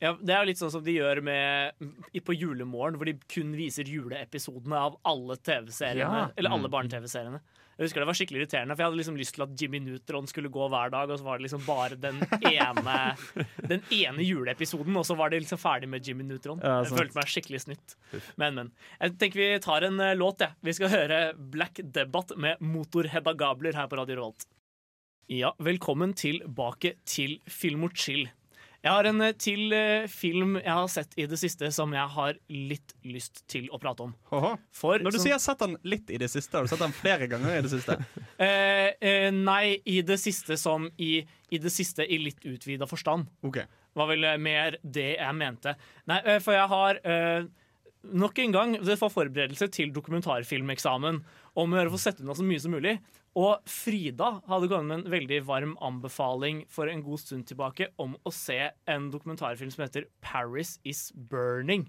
Ja, 0.00 0.14
det 0.16 0.32
er 0.32 0.38
jo 0.40 0.48
litt 0.48 0.60
sånn 0.62 0.70
som 0.72 0.80
de 0.84 0.94
gjør 0.96 1.18
med, 1.20 1.74
på 2.24 2.32
Julemorgen, 2.32 2.94
hvor 2.96 3.04
de 3.10 3.18
kun 3.28 3.50
viser 3.52 3.84
juleepisodene 3.90 4.78
av 4.80 4.94
alle 5.04 5.36
TV-seriene. 5.36 6.22
Ja. 6.24 6.28
Eller 6.40 6.54
alle 6.56 6.70
Mm. 6.70 6.72
barne-TV-seriene. 6.72 7.40
Jeg 7.80 7.88
husker 7.88 8.02
Det 8.02 8.08
var 8.10 8.16
skikkelig 8.18 8.40
irriterende, 8.42 8.74
for 8.76 8.82
jeg 8.82 8.90
hadde 8.90 9.00
liksom 9.00 9.16
lyst 9.16 9.34
til 9.38 9.42
at 9.46 9.52
Jimmy 9.56 9.78
Neutron 9.80 10.26
skulle 10.28 10.50
gå 10.52 10.66
hver 10.68 10.90
dag, 10.92 11.08
og 11.08 11.16
så 11.16 11.24
var 11.24 11.38
det 11.38 11.46
liksom 11.46 11.62
bare 11.64 11.96
den 11.96 12.18
ene 12.50 12.96
Den 13.70 13.86
ene 13.88 14.26
juleepisoden, 14.26 14.98
og 15.00 15.06
så 15.08 15.16
var 15.16 15.32
det 15.32 15.40
liksom 15.46 15.60
ferdig 15.62 15.88
med 15.88 16.04
Jimmy 16.04 16.26
Neutron. 16.28 16.60
Ja, 16.60 16.82
jeg 16.84 16.92
følte 16.92 17.16
meg 17.16 17.30
skikkelig 17.32 17.62
snytt. 17.64 17.96
Men, 18.36 18.58
men. 18.58 18.72
Jeg 19.00 19.16
tenker 19.22 19.40
vi 19.40 19.48
tar 19.64 19.86
en 19.88 19.96
eh, 20.04 20.12
låt, 20.18 20.44
jeg. 20.44 20.58
Vi 20.68 20.74
skal 20.76 20.92
høre 20.92 21.20
Black 21.54 21.80
Debate 21.80 22.36
med 22.36 22.60
Motorhedda 22.60 23.32
Gabler 23.40 23.80
her 23.80 23.88
på 23.88 23.96
Radio 24.02 24.20
Rolt. 24.20 24.44
Ja, 25.32 25.54
velkommen 25.62 26.12
tilbake 26.18 26.98
til 27.08 27.38
Film 27.48 27.88
og 27.88 27.96
chill. 27.96 28.28
Jeg 28.80 28.92
har 28.96 29.06
en 29.10 29.20
eh, 29.26 29.34
til 29.36 29.74
eh, 29.76 30.06
film 30.08 30.54
jeg 30.56 30.72
har 30.72 30.86
sett 30.88 31.12
i 31.20 31.26
det 31.28 31.36
siste 31.40 31.68
som 31.74 31.92
jeg 31.92 32.12
har 32.14 32.38
litt 32.48 32.94
lyst 33.04 33.42
til 33.50 33.68
å 33.68 33.80
prate 33.80 34.06
om. 34.06 34.14
For, 34.72 34.98
Når 34.98 35.12
du 35.12 35.18
som- 35.18 35.26
sier 35.26 35.38
'sett 35.38 35.58
den 35.58 35.76
litt 35.84 36.10
i 36.10 36.16
det 36.16 36.30
siste', 36.32 36.52
har 36.56 36.64
du 36.64 36.68
sett 36.68 36.80
den 36.80 36.92
flere 36.92 37.28
ganger 37.28 37.58
i 37.58 37.60
det 37.60 37.70
siste? 37.70 37.98
uh, 38.40 38.88
uh, 39.08 39.30
nei, 39.30 39.80
i 39.84 40.00
det 40.00 40.18
siste 40.18 40.56
som 40.56 40.90
i, 40.98 41.26
i 41.50 41.58
det 41.58 41.70
siste 41.72 42.06
i 42.08 42.18
litt 42.18 42.40
utvida 42.40 42.88
forstand. 42.88 43.28
Okay. 43.44 43.66
Var 43.94 44.06
vel 44.06 44.38
mer 44.38 44.78
det 44.82 45.18
jeg 45.18 45.34
mente. 45.34 45.76
Nei, 46.06 46.20
uh, 46.24 46.38
for 46.40 46.52
jeg 46.52 46.68
har 46.68 47.00
nok 48.02 48.38
en 48.38 48.52
gang 48.52 48.72
Det 48.72 48.98
var 48.98 49.10
forberedelse 49.10 49.68
til 49.70 49.92
dokumentarfilmeksamen 49.92 51.22
om 51.54 51.72
å 51.72 51.76
gjøre 51.76 51.90
å 51.90 51.92
få 51.92 51.98
sett 52.00 52.20
unna 52.20 52.32
så 52.32 52.42
mye 52.42 52.60
som 52.60 52.72
mulig. 52.72 52.98
Og 53.38 53.62
Frida 53.70 54.40
hadde 54.48 54.68
kommet 54.70 54.88
med 54.90 55.04
en 55.04 55.12
veldig 55.12 55.38
varm 55.46 55.76
anbefaling 55.86 56.64
for 56.72 56.90
en 56.90 57.02
god 57.06 57.20
stund 57.22 57.46
tilbake 57.46 57.92
om 58.02 58.16
å 58.26 58.32
se 58.34 58.58
en 58.90 59.10
dokumentarfilm 59.12 59.70
som 59.70 59.84
heter 59.84 60.08
'Paris 60.20 60.78
Is 60.84 61.12
Burning'. 61.14 61.86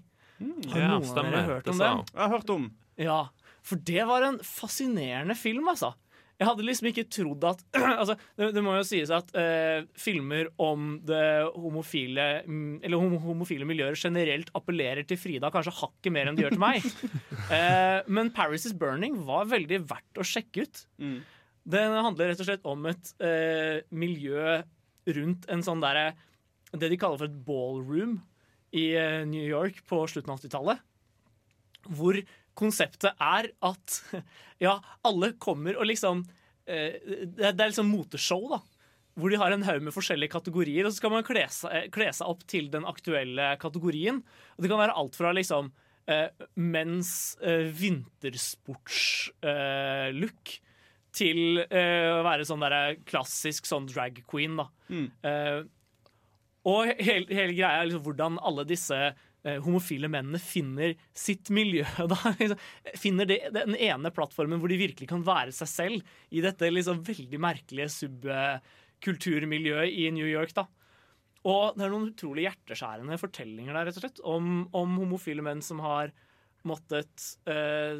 Har 0.70 0.80
Ja, 0.80 0.98
noen 0.98 1.18
av 1.18 1.24
dere 1.24 1.42
hørt 1.46 1.68
om 1.68 1.78
den? 1.78 2.04
Jeg 2.14 2.20
har 2.22 2.28
hørt 2.28 2.50
om. 2.50 2.70
Ja, 2.96 3.28
for 3.62 3.76
det 3.76 4.06
var 4.06 4.22
en 4.22 4.38
fascinerende 4.38 5.36
film, 5.36 5.66
altså. 5.68 5.94
Jeg 6.40 6.48
hadde 6.48 6.64
liksom 6.66 6.88
ikke 6.90 7.04
trodd 7.12 7.44
at 7.46 7.60
altså, 8.00 8.16
det, 8.38 8.48
det 8.56 8.62
må 8.64 8.74
jo 8.78 8.86
sies 8.86 9.12
at 9.14 9.28
eh, 9.38 9.84
filmer 9.98 10.48
om 10.62 10.96
det 11.06 11.24
homofile 11.54 12.26
mm, 12.46 12.80
Eller 12.82 13.02
hom 13.02 13.18
homofile 13.22 13.68
miljøer 13.68 13.98
generelt 13.98 14.50
appellerer 14.58 15.06
til 15.06 15.20
Frida 15.20 15.52
kanskje 15.54 15.76
hakket 15.82 16.14
mer 16.14 16.30
enn 16.30 16.38
de 16.38 16.46
gjør 16.46 16.56
til 16.56 16.64
meg. 16.64 16.88
Eh, 17.52 18.00
men 18.08 18.30
'Paris 18.32 18.64
Is 18.64 18.72
Burning' 18.78 19.18
var 19.26 19.48
veldig 19.50 19.82
verdt 19.90 20.20
å 20.20 20.24
sjekke 20.24 20.62
ut. 20.64 20.78
Den 21.68 21.94
handler 22.06 22.30
rett 22.30 22.40
og 22.40 22.48
slett 22.48 22.64
om 22.68 22.86
et 22.88 23.10
eh, 23.22 23.82
miljø 23.92 24.62
rundt 25.16 25.48
en 25.50 25.64
sånn 25.66 25.82
derre 25.82 26.12
Det 26.72 26.88
de 26.88 26.98
kaller 27.00 27.20
for 27.20 27.28
et 27.28 27.40
ballroom 27.46 28.16
i 28.72 28.86
eh, 28.96 29.22
New 29.28 29.44
York 29.44 29.82
på 29.88 30.00
slutten 30.08 30.32
av 30.32 30.40
80-tallet. 30.40 30.80
Hvor 31.92 32.16
konseptet 32.58 33.12
er 33.16 33.50
at 33.64 33.98
ja, 34.64 34.76
alle 35.06 35.32
kommer 35.42 35.78
og 35.78 35.88
liksom 35.90 36.24
eh, 36.66 36.98
Det 37.36 37.52
er 37.52 37.70
liksom 37.72 37.90
moteshow, 37.92 38.48
da. 38.52 38.60
Hvor 39.18 39.28
de 39.28 39.36
har 39.36 39.52
en 39.52 39.64
haug 39.66 39.82
med 39.84 39.92
forskjellige 39.92 40.32
kategorier, 40.32 40.86
og 40.86 40.92
så 40.92 41.02
skal 41.02 41.12
man 41.12 41.26
kle 41.26 41.44
seg, 41.52 41.90
kle 41.92 42.08
seg 42.16 42.30
opp 42.32 42.46
til 42.48 42.70
den 42.72 42.86
aktuelle 42.88 43.50
kategorien. 43.60 44.22
Og 44.56 44.64
det 44.64 44.70
kan 44.72 44.80
være 44.80 44.96
alt 44.96 45.18
fra 45.18 45.34
liksom 45.36 45.68
eh, 46.08 46.30
menns 46.56 47.36
eh, 47.44 47.68
vintersportslook 47.76 49.44
eh, 49.44 50.08
look 50.16 50.54
til 51.12 51.60
eh, 51.66 52.08
å 52.08 52.22
være 52.24 52.46
sånn 52.48 52.64
der 52.64 52.96
klassisk 53.04 53.68
sånn 53.68 53.84
drag 53.90 54.22
queen, 54.30 54.56
da. 54.62 54.70
Eh, 55.28 55.60
og 56.72 56.92
hele, 57.02 57.26
hele 57.28 57.52
greia 57.52 57.82
er 57.82 57.88
liksom 57.90 58.04
hvordan 58.06 58.40
alle 58.40 58.64
disse 58.68 58.96
eh, 58.96 59.12
homofile 59.64 60.08
mennene 60.12 60.38
finner 60.42 60.94
sitt 61.14 61.50
miljø. 61.54 61.84
Da. 62.12 62.16
Liksom, 62.38 62.58
finner 62.98 63.26
det, 63.28 63.40
den 63.54 63.76
ene 63.76 64.10
plattformen 64.14 64.60
hvor 64.62 64.70
de 64.70 64.78
virkelig 64.80 65.08
kan 65.10 65.24
være 65.26 65.52
seg 65.56 65.68
selv 65.70 66.02
i 66.30 66.40
dette 66.44 66.70
liksom 66.70 67.02
veldig 67.06 67.40
merkelige 67.42 67.88
subkulturmiljøet 67.96 69.90
i 69.90 70.10
New 70.14 70.28
York. 70.28 70.54
da. 70.58 70.66
Og 71.48 71.74
det 71.74 71.86
er 71.86 71.90
noen 71.90 72.12
utrolig 72.12 72.44
hjerteskjærende 72.46 73.18
fortellinger 73.18 73.74
der, 73.74 73.88
rett 73.88 73.98
og 73.98 74.04
slett, 74.04 74.20
om, 74.22 74.68
om 74.78 74.98
homofile 75.00 75.42
menn 75.42 75.62
som 75.64 75.82
har 75.82 76.12
måttet 76.68 77.24
eh, 77.50 77.98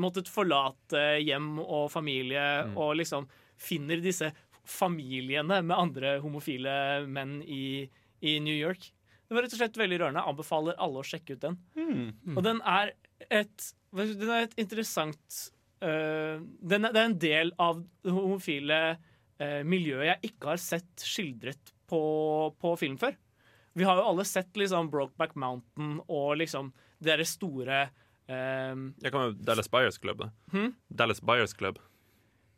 måttet 0.00 0.28
forlate 0.28 1.04
hjem 1.22 1.56
og 1.62 1.86
familie 1.92 2.42
og 2.74 2.96
liksom 2.98 3.28
finner 3.60 4.02
disse 4.02 4.32
familiene 4.64 5.60
med 5.62 5.76
andre 5.76 6.18
homofile 6.24 7.04
menn 7.06 7.38
i, 7.42 7.86
i 8.24 8.38
New 8.42 8.56
York. 8.56 8.90
Det 9.28 9.34
var 9.36 9.42
rett 9.46 9.54
og 9.56 9.60
slett 9.62 9.78
veldig 9.80 9.98
rørende. 10.02 10.20
Jeg 10.20 10.34
anbefaler 10.34 10.76
alle 10.84 11.00
å 11.00 11.06
sjekke 11.06 11.36
ut 11.36 11.44
den. 11.44 11.58
Og 12.36 12.42
den 12.44 12.60
er 12.68 12.92
et, 13.32 13.68
den 13.94 14.30
er 14.30 14.44
et 14.46 14.56
interessant 14.60 15.38
uh, 15.84 16.42
den 16.60 16.84
er, 16.84 16.92
Det 16.92 17.00
er 17.00 17.08
en 17.08 17.18
del 17.22 17.52
av 17.62 17.80
det 18.04 18.12
homofile 18.12 18.80
uh, 18.98 19.62
miljøet 19.64 20.10
jeg 20.10 20.32
ikke 20.32 20.52
har 20.52 20.60
sett 20.60 21.04
skildret 21.06 21.72
på, 21.90 22.00
på 22.60 22.74
film 22.80 22.98
før. 23.00 23.16
Vi 23.74 23.86
har 23.86 23.98
jo 23.98 24.06
alle 24.12 24.26
sett 24.28 24.54
liksom 24.60 24.90
Brokeback 24.92 25.34
Mountain 25.40 25.96
og 26.06 26.36
liksom 26.38 26.70
det 27.00 27.08
derre 27.10 27.26
store 27.26 27.80
um, 28.30 28.92
Jeg 29.02 29.12
kan 29.12 29.26
jo 29.30 29.34
Dallas 29.44 29.68
Buyers 29.72 29.98
Club. 29.98 30.20
da. 30.22 30.30
Hmm? 30.52 30.70
Dallas 30.88 31.20
Buyers 31.20 31.56
Club. 31.58 31.80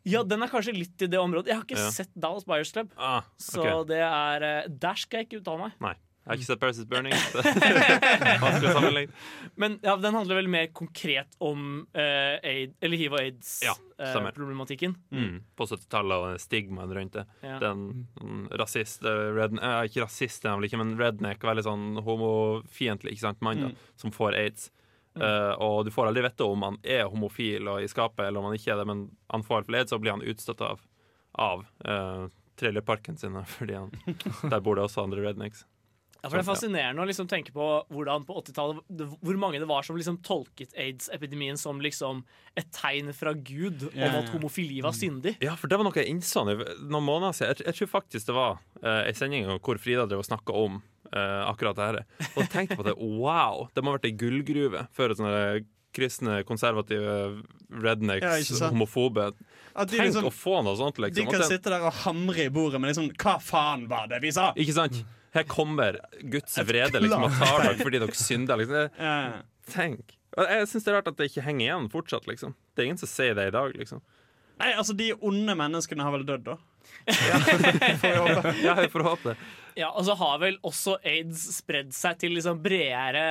Ja, 0.07 0.21
den 0.23 0.43
er 0.45 0.51
kanskje 0.51 0.75
litt 0.77 1.01
i 1.03 1.09
det 1.11 1.19
området. 1.19 1.49
Jeg 1.51 1.57
har 1.57 1.65
ikke 1.65 1.79
Ja. 1.81 1.89
sett 1.91 2.13
Dallas 2.15 2.45
Buyers 2.47 2.71
Club. 2.71 2.93
Ah, 2.95 3.23
Så 3.41 3.83
det 3.89 3.99
er 3.99 4.67
Der 4.69 4.95
skal 4.95 5.19
jeg 5.23 5.27
ikke 5.27 5.41
uttale 5.41 5.65
meg. 5.65 5.73
Nei. 5.83 5.95
Jeg 6.27 6.33
har 6.33 6.39
ikke 6.41 6.47
sett 6.49 6.59
Paris 6.59 6.79
is 6.81 6.87
Burning. 6.91 7.13
så-. 7.31 9.07
Men 9.55 9.77
ja, 9.81 9.93
den 9.95 10.13
handler 10.17 10.35
vel 10.41 10.49
mer 10.51 10.67
konkret 10.75 11.37
om 11.39 11.85
eh, 11.95 12.35
aid, 12.43 12.73
eller 12.83 12.99
hiv 12.99 13.15
og 13.15 13.21
aids-problematikken. 13.21 14.25
aids-problematikken. 14.27 14.95
Mm. 15.15 15.37
På 15.55 15.67
70-tallet 15.69 16.25
og 16.25 16.41
stigmaet 16.43 16.91
rundt 16.97 17.15
det. 17.15 17.23
Ja. 17.47 17.59
Den 17.63 17.85
mm, 18.19 18.41
rasist 18.59 19.07
eh, 19.07 19.29
redne, 19.37 19.61
eh, 19.63 19.85
Ikke 19.87 20.03
rasist, 20.03 20.43
er 20.43 20.57
vel 20.59 20.67
ikke, 20.67 20.81
men 20.83 20.97
redneck, 20.99 21.47
veldig 21.47 21.63
sånn 21.65 21.85
homofiendtlig 22.03 23.15
ikke 23.15 23.27
sant, 23.29 23.41
mann 23.45 23.63
da, 23.63 23.71
Mm. 23.71 23.75
som 23.99 24.11
får 24.13 24.35
aids. 24.37 24.67
Uh, 25.17 25.55
og 25.63 25.79
du 25.87 25.89
får 25.91 26.11
aldri 26.11 26.21
vite 26.27 26.45
om 26.45 26.61
han 26.61 26.75
er 26.85 27.07
homofil 27.09 27.65
og 27.71 27.81
i 27.81 27.87
skapet, 27.89 28.27
eller 28.27 28.37
om 28.37 28.45
han 28.51 28.57
ikke 28.59 28.75
er 28.75 28.77
det, 28.83 28.85
men 28.85 28.99
han 29.33 29.41
får 29.43 29.63
iallfall 29.63 29.77
aids, 29.79 29.95
og 29.95 30.03
blir 30.03 30.13
han 30.13 30.21
utstøtt 30.21 30.61
av, 30.61 30.83
av 31.41 31.63
uh, 31.87 32.27
trailerparken 32.61 33.17
sin, 33.17 33.39
fordi 33.57 33.79
han, 33.79 33.89
der 34.51 34.61
bor 34.61 34.77
det 34.77 34.85
også 34.85 35.07
andre 35.07 35.25
rednecks. 35.25 35.65
Ja, 36.27 36.31
for 36.31 36.37
Det 36.37 36.43
er 36.43 36.47
Sånn, 36.47 36.55
fascinerende 36.55 37.03
å 37.03 37.07
liksom 37.07 37.29
tenke 37.31 37.53
på 37.55 37.67
hvordan 37.93 38.25
på 38.27 38.35
80-tallet 38.41 39.03
Hvor 39.23 39.39
mange 39.39 39.61
det 39.61 39.69
var 39.69 39.85
som 39.87 39.95
liksom 39.95 40.19
tolket 40.25 40.75
aids-epidemien 40.75 41.57
som 41.59 41.79
liksom 41.83 42.23
et 42.57 42.67
tegn 42.75 43.13
fra 43.15 43.31
Gud 43.33 43.87
om 43.93 44.17
at 44.19 44.29
homofili 44.33 44.81
var 44.83 44.95
syndig. 44.97 45.37
Ja, 45.45 45.55
for 45.55 45.71
det 45.71 45.77
var 45.79 45.87
noe 45.87 45.95
jeg 45.95 46.09
innså 46.11 46.43
noen 46.43 47.05
måneder 47.05 47.35
siden. 47.37 47.55
Jeg, 47.55 47.67
jeg 47.69 47.79
tror 47.79 47.91
faktisk 47.95 48.27
det 48.27 48.35
var 48.35 48.59
uh, 48.83 49.05
ei 49.05 49.15
sending 49.15 49.47
hvor 49.61 49.79
Frida 49.79 50.07
drev 50.09 50.23
og 50.23 50.27
snakka 50.27 50.55
om 50.57 50.81
uh, 51.13 51.43
akkurat 51.47 51.77
det 51.77 51.87
her. 51.87 51.99
Og 52.35 52.51
tenkte 52.51 52.79
på 52.79 52.85
det. 52.87 52.97
Wow! 53.17 53.67
Det 53.73 53.83
må 53.83 53.93
ha 53.93 53.97
vært 53.97 54.09
ei 54.09 54.15
gullgruve 54.19 54.83
Før 54.95 55.13
sånne 55.17 55.63
kristne, 55.97 56.41
konservative 56.45 57.43
rednecks, 57.83 58.51
Ja, 58.59 58.69
homofobe. 58.69 59.31
At 59.77 59.89
de 59.89 59.97
Tenk 59.97 60.13
liksom- 60.13 60.25
å 60.27 60.33
få 60.33 60.63
noe 60.63 60.75
sånt, 60.77 60.95
De 60.95 61.01
liksom. 61.01 61.31
kan 61.31 61.43
sitte 61.43 61.69
der 61.69 61.81
og 61.81 61.93
hamre 61.93 62.45
i 62.45 62.49
bordet 62.49 62.81
med 62.81 62.93
liksom 62.93 63.11
Hva 63.15 63.39
faen 63.41 63.87
var 63.87 64.07
det 64.07 64.21
vi 64.21 64.31
sa? 64.31 64.53
Ikke 64.53 64.73
sant? 64.73 65.05
Her 65.33 65.43
kommer 65.43 65.97
Guds 66.31 66.55
vrede 66.65 67.01
liksom, 67.03 67.23
og 67.27 67.31
tar 67.37 67.63
dere 67.67 67.81
fordi 67.83 67.99
dere 67.99 68.15
synder. 68.17 68.57
Liksom. 68.57 69.43
Tenk. 69.73 70.13
Jeg 70.37 70.67
syns 70.69 70.83
det 70.85 70.91
er 70.93 70.97
rart 70.99 71.07
at 71.11 71.17
det 71.17 71.31
ikke 71.31 71.43
henger 71.47 71.65
igjen 71.67 71.89
fortsatt. 71.91 72.27
Liksom. 72.29 72.53
Det 72.75 72.83
er 72.83 72.89
ingen 72.91 72.97
som 73.01 73.09
sier 73.11 73.35
det 73.37 73.47
i 73.49 73.55
dag. 73.55 73.75
Liksom. 73.75 74.01
Nei, 74.57 74.71
altså, 74.73 74.95
de 74.97 75.11
onde 75.21 75.53
menneskene 75.57 76.01
har 76.01 76.11
vel 76.15 76.25
dødd, 76.25 76.43
da. 76.47 76.57
Ja, 77.05 77.37
jeg 78.81 78.89
får 78.93 79.03
håpe 79.05 79.31
det. 79.33 79.37
Ja, 79.77 79.89
Og 79.91 80.05
så 80.07 80.15
har 80.17 80.39
vel 80.41 80.55
også 80.65 80.95
aids 81.05 81.43
spredd 81.59 81.91
seg 81.93 82.17
til 82.23 82.33
liksom 82.33 82.61
bredere 82.63 83.25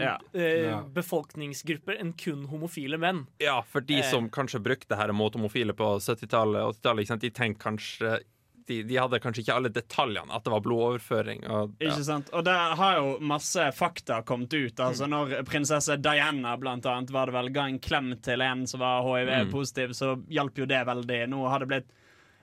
Ja. 0.00 0.14
eh, 0.32 0.70
Ja. 0.70 0.78
befolkningsgrupper 0.82 1.98
enn 2.00 2.14
kun 2.16 2.46
homofile 2.48 2.96
menn. 3.02 3.26
Ja, 3.42 3.60
for 3.62 3.80
de 3.84 3.98
Eh. 4.00 4.10
som 4.10 4.30
kanskje 4.30 4.62
brukte 4.62 4.88
det 4.88 4.96
her 4.96 5.12
mot 5.12 5.34
homofile 5.34 5.74
på 5.76 5.98
70-tallet 6.00 6.80
80-tallet, 6.80 7.20
de 7.20 7.30
tenkte 7.30 7.60
kanskje 7.66 8.20
de, 8.66 8.82
de 8.86 8.96
hadde 8.96 9.20
kanskje 9.22 9.44
ikke 9.44 9.54
alle 9.56 9.70
detaljene, 9.74 10.32
at 10.34 10.44
det 10.46 10.52
var 10.52 10.62
blodoverføring. 10.64 11.44
Og, 11.46 11.74
ja. 11.78 11.90
Ikke 11.90 12.06
sant? 12.06 12.30
Og 12.36 12.44
der 12.46 12.74
har 12.78 12.98
jo 12.98 13.14
masse 13.32 13.66
fakta 13.76 14.20
kommet 14.26 14.54
ut. 14.54 14.80
Altså 14.80 15.08
Når 15.10 15.40
prinsesse 15.48 15.96
Diana 16.02 16.56
blant 16.60 16.86
annet 16.86 17.12
var 17.14 17.30
det 17.30 17.36
vel 17.38 17.52
ga 17.54 17.66
en 17.70 17.80
klem 17.82 18.12
til 18.24 18.44
en 18.44 18.66
som 18.70 18.82
var 18.82 19.06
hiv-positiv, 19.06 19.94
så 19.96 20.14
hjalp 20.30 20.60
jo 20.62 20.68
det 20.70 20.82
veldig. 20.88 21.22
Nå 21.32 21.46
har 21.48 21.64
det 21.64 21.70
blitt 21.72 21.90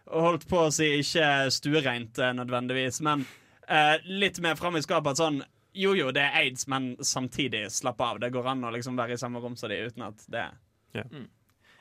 holdt 0.08 0.48
på 0.50 0.68
å 0.68 0.72
si 0.72 0.88
ikke 1.02 1.52
stuereint 1.52 2.20
eh, 2.24 2.34
nødvendigvis, 2.38 3.02
men 3.04 3.26
eh, 3.68 3.98
litt 4.08 4.40
mer 4.44 4.56
fram 4.56 4.78
i 4.80 4.84
skapet 4.86 5.18
at 5.18 5.24
sånn 5.24 5.42
jo, 5.78 5.92
jo, 5.94 6.10
det 6.16 6.24
er 6.24 6.38
aids, 6.40 6.64
men 6.72 6.96
samtidig, 7.06 7.68
slapp 7.70 8.00
av. 8.02 8.18
Det 8.24 8.32
går 8.34 8.48
an 8.50 8.66
å 8.66 8.72
liksom 8.74 8.96
være 8.98 9.14
i 9.14 9.20
samme 9.22 9.42
rom 9.44 9.54
som 9.60 9.70
de 9.70 9.78
uten 9.86 10.08
at 10.08 10.24
det 10.34 10.48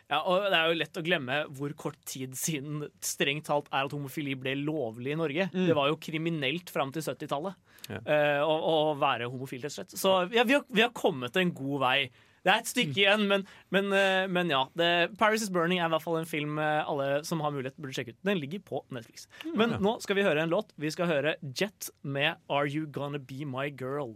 Ja, 0.06 0.20
og 0.22 0.44
Det 0.46 0.54
er 0.54 0.68
jo 0.70 0.78
lett 0.78 0.98
å 1.00 1.02
glemme 1.02 1.38
hvor 1.58 1.72
kort 1.78 1.98
tid 2.06 2.36
siden 2.38 2.84
strengt 3.02 3.48
talt 3.48 3.66
er 3.72 3.88
at 3.88 3.94
homofili 3.94 4.36
ble 4.38 4.54
lovlig 4.60 5.16
i 5.16 5.18
Norge. 5.18 5.48
Mm. 5.50 5.64
Det 5.66 5.74
var 5.74 5.90
jo 5.90 5.98
kriminelt 5.98 6.70
fram 6.70 6.92
til 6.94 7.02
70-tallet 7.02 7.58
Ja. 7.90 7.98
uh, 8.02 8.42
å, 8.46 8.54
å 8.70 8.94
være 8.98 9.28
homofil, 9.30 9.60
rett 9.64 9.74
og 9.74 9.80
slett. 9.80 9.98
Så 9.98 10.14
ja, 10.34 10.46
vi, 10.46 10.54
har, 10.58 10.64
vi 10.70 10.82
har 10.84 10.94
kommet 10.94 11.36
en 11.38 11.52
god 11.54 11.82
vei. 11.82 11.98
Det 12.46 12.52
er 12.52 12.62
et 12.62 12.68
stykke 12.70 13.00
igjen, 13.00 13.24
men, 13.26 13.42
men, 13.74 13.88
eh, 13.90 14.28
men 14.30 14.50
ja. 14.52 14.60
Det, 14.78 15.16
'Paris 15.18 15.42
Is 15.42 15.50
Burning' 15.50 15.80
er 15.80 15.88
i 15.88 15.90
hvert 15.90 16.04
fall 16.04 16.20
en 16.20 16.28
film 16.30 16.60
eh, 16.62 16.84
alle 16.86 17.24
som 17.26 17.42
har 17.42 17.50
mulighet, 17.50 17.74
burde 17.74 17.96
sjekke 17.96 18.14
ut. 18.14 18.20
Den 18.22 18.38
ligger 18.38 18.62
på 18.62 18.84
Netflix. 18.94 19.26
Men 19.58 19.74
nå 19.82 19.96
skal 20.04 20.14
vi 20.14 20.22
høre 20.22 20.44
en 20.44 20.52
låt. 20.52 20.70
Vi 20.78 20.92
skal 20.94 21.10
høre 21.10 21.34
Jet 21.42 21.90
med 22.06 22.36
'Are 22.46 22.70
You 22.70 22.86
Gonna 22.86 23.18
Be 23.18 23.42
My 23.42 23.66
Girl'. 23.74 24.14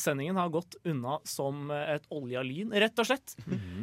Sendingen 0.00 0.38
har 0.40 0.48
gått 0.48 0.78
unna 0.88 1.18
som 1.28 1.66
et 1.74 2.06
olja 2.14 2.40
lyn, 2.46 2.70
rett 2.72 2.96
og 3.02 3.08
slett. 3.10 3.34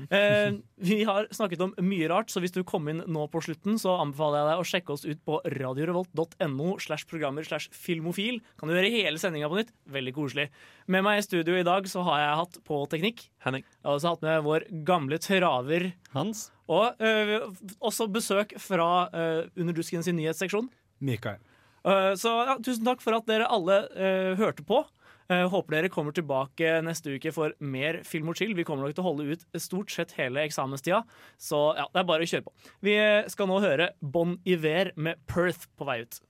Eh, 0.09 0.55
vi 0.81 1.03
har 1.05 1.27
snakket 1.29 1.61
om 1.61 1.73
mye 1.85 2.07
rart, 2.09 2.31
så 2.33 2.41
hvis 2.41 2.55
du 2.55 2.63
kom 2.65 2.87
inn 2.89 3.03
nå 3.05 3.27
på 3.29 3.41
slutten, 3.45 3.77
så 3.77 3.93
anbefaler 4.01 4.39
jeg 4.39 4.47
deg 4.49 4.61
å 4.61 4.67
sjekke 4.71 4.95
oss 4.95 5.05
ut 5.05 5.21
på 5.27 5.37
radiorevolt.no 5.53 6.71
slash 6.81 7.05
programmer 7.09 7.45
slash 7.45 7.69
filmofil. 7.75 8.39
Kan 8.57 8.71
du 8.71 8.73
høre 8.73 8.89
hele 8.89 9.21
sendinga 9.21 9.51
på 9.51 9.59
nytt? 9.59 9.69
Veldig 9.85 10.15
koselig. 10.17 10.47
Med 10.89 11.05
meg 11.05 11.21
i 11.21 11.27
studio 11.27 11.59
i 11.59 11.67
dag 11.67 11.85
så 11.91 12.01
har 12.07 12.23
jeg 12.23 12.39
hatt 12.41 12.57
på 12.65 12.81
teknikk. 12.89 13.27
Henning. 13.45 13.67
Jeg 13.67 13.85
har 13.85 13.99
også 13.99 14.15
hatt 14.15 14.25
med 14.25 14.47
vår 14.47 14.65
gamle 14.87 15.21
traver 15.21 15.91
Hans. 16.15 16.47
Og 16.69 16.97
eh, 17.05 17.37
også 17.77 18.09
besøk 18.09 18.57
fra 18.61 18.89
eh, 19.13 19.45
Underdusken 19.61 20.01
sin 20.05 20.17
nyhetsseksjon. 20.17 20.73
Mikael. 21.05 21.37
Eh, 21.85 22.13
så 22.19 22.33
ja, 22.49 22.57
tusen 22.65 22.87
takk 22.87 23.03
for 23.03 23.15
at 23.17 23.27
dere 23.29 23.49
alle 23.49 23.83
eh, 23.93 24.33
hørte 24.39 24.65
på. 24.67 24.81
Eh, 25.29 25.45
håper 25.49 25.75
dere 25.75 25.89
kommer 25.93 26.15
tilbake 26.15 26.79
neste 26.81 27.13
uke 27.13 27.29
for 27.33 27.53
mer 27.61 27.99
Film 28.07 28.31
og 28.31 28.39
chill. 28.39 28.55
Vi 28.57 28.65
kommer 28.65 28.87
nok 28.87 28.95
til 28.97 29.03
å 29.03 29.09
holde 29.11 29.35
ut 29.35 29.43
stort 29.61 29.93
sett 29.93 30.15
hele 30.17 30.41
eksamenstida, 30.47 31.03
så 31.37 31.59
ja, 31.77 31.85
det 31.93 32.01
er 32.01 32.07
bare 32.09 32.25
å 32.25 32.31
kjøre 32.31 32.47
på. 32.47 32.55
Vi 32.87 32.95
skal 33.29 33.51
nå 33.51 33.59
høre 33.61 33.91
Bon 34.01 34.39
Iver 34.49 34.89
med 34.97 35.21
Perth 35.29 35.69
på 35.77 35.85
vei 35.85 36.01
ut. 36.01 36.21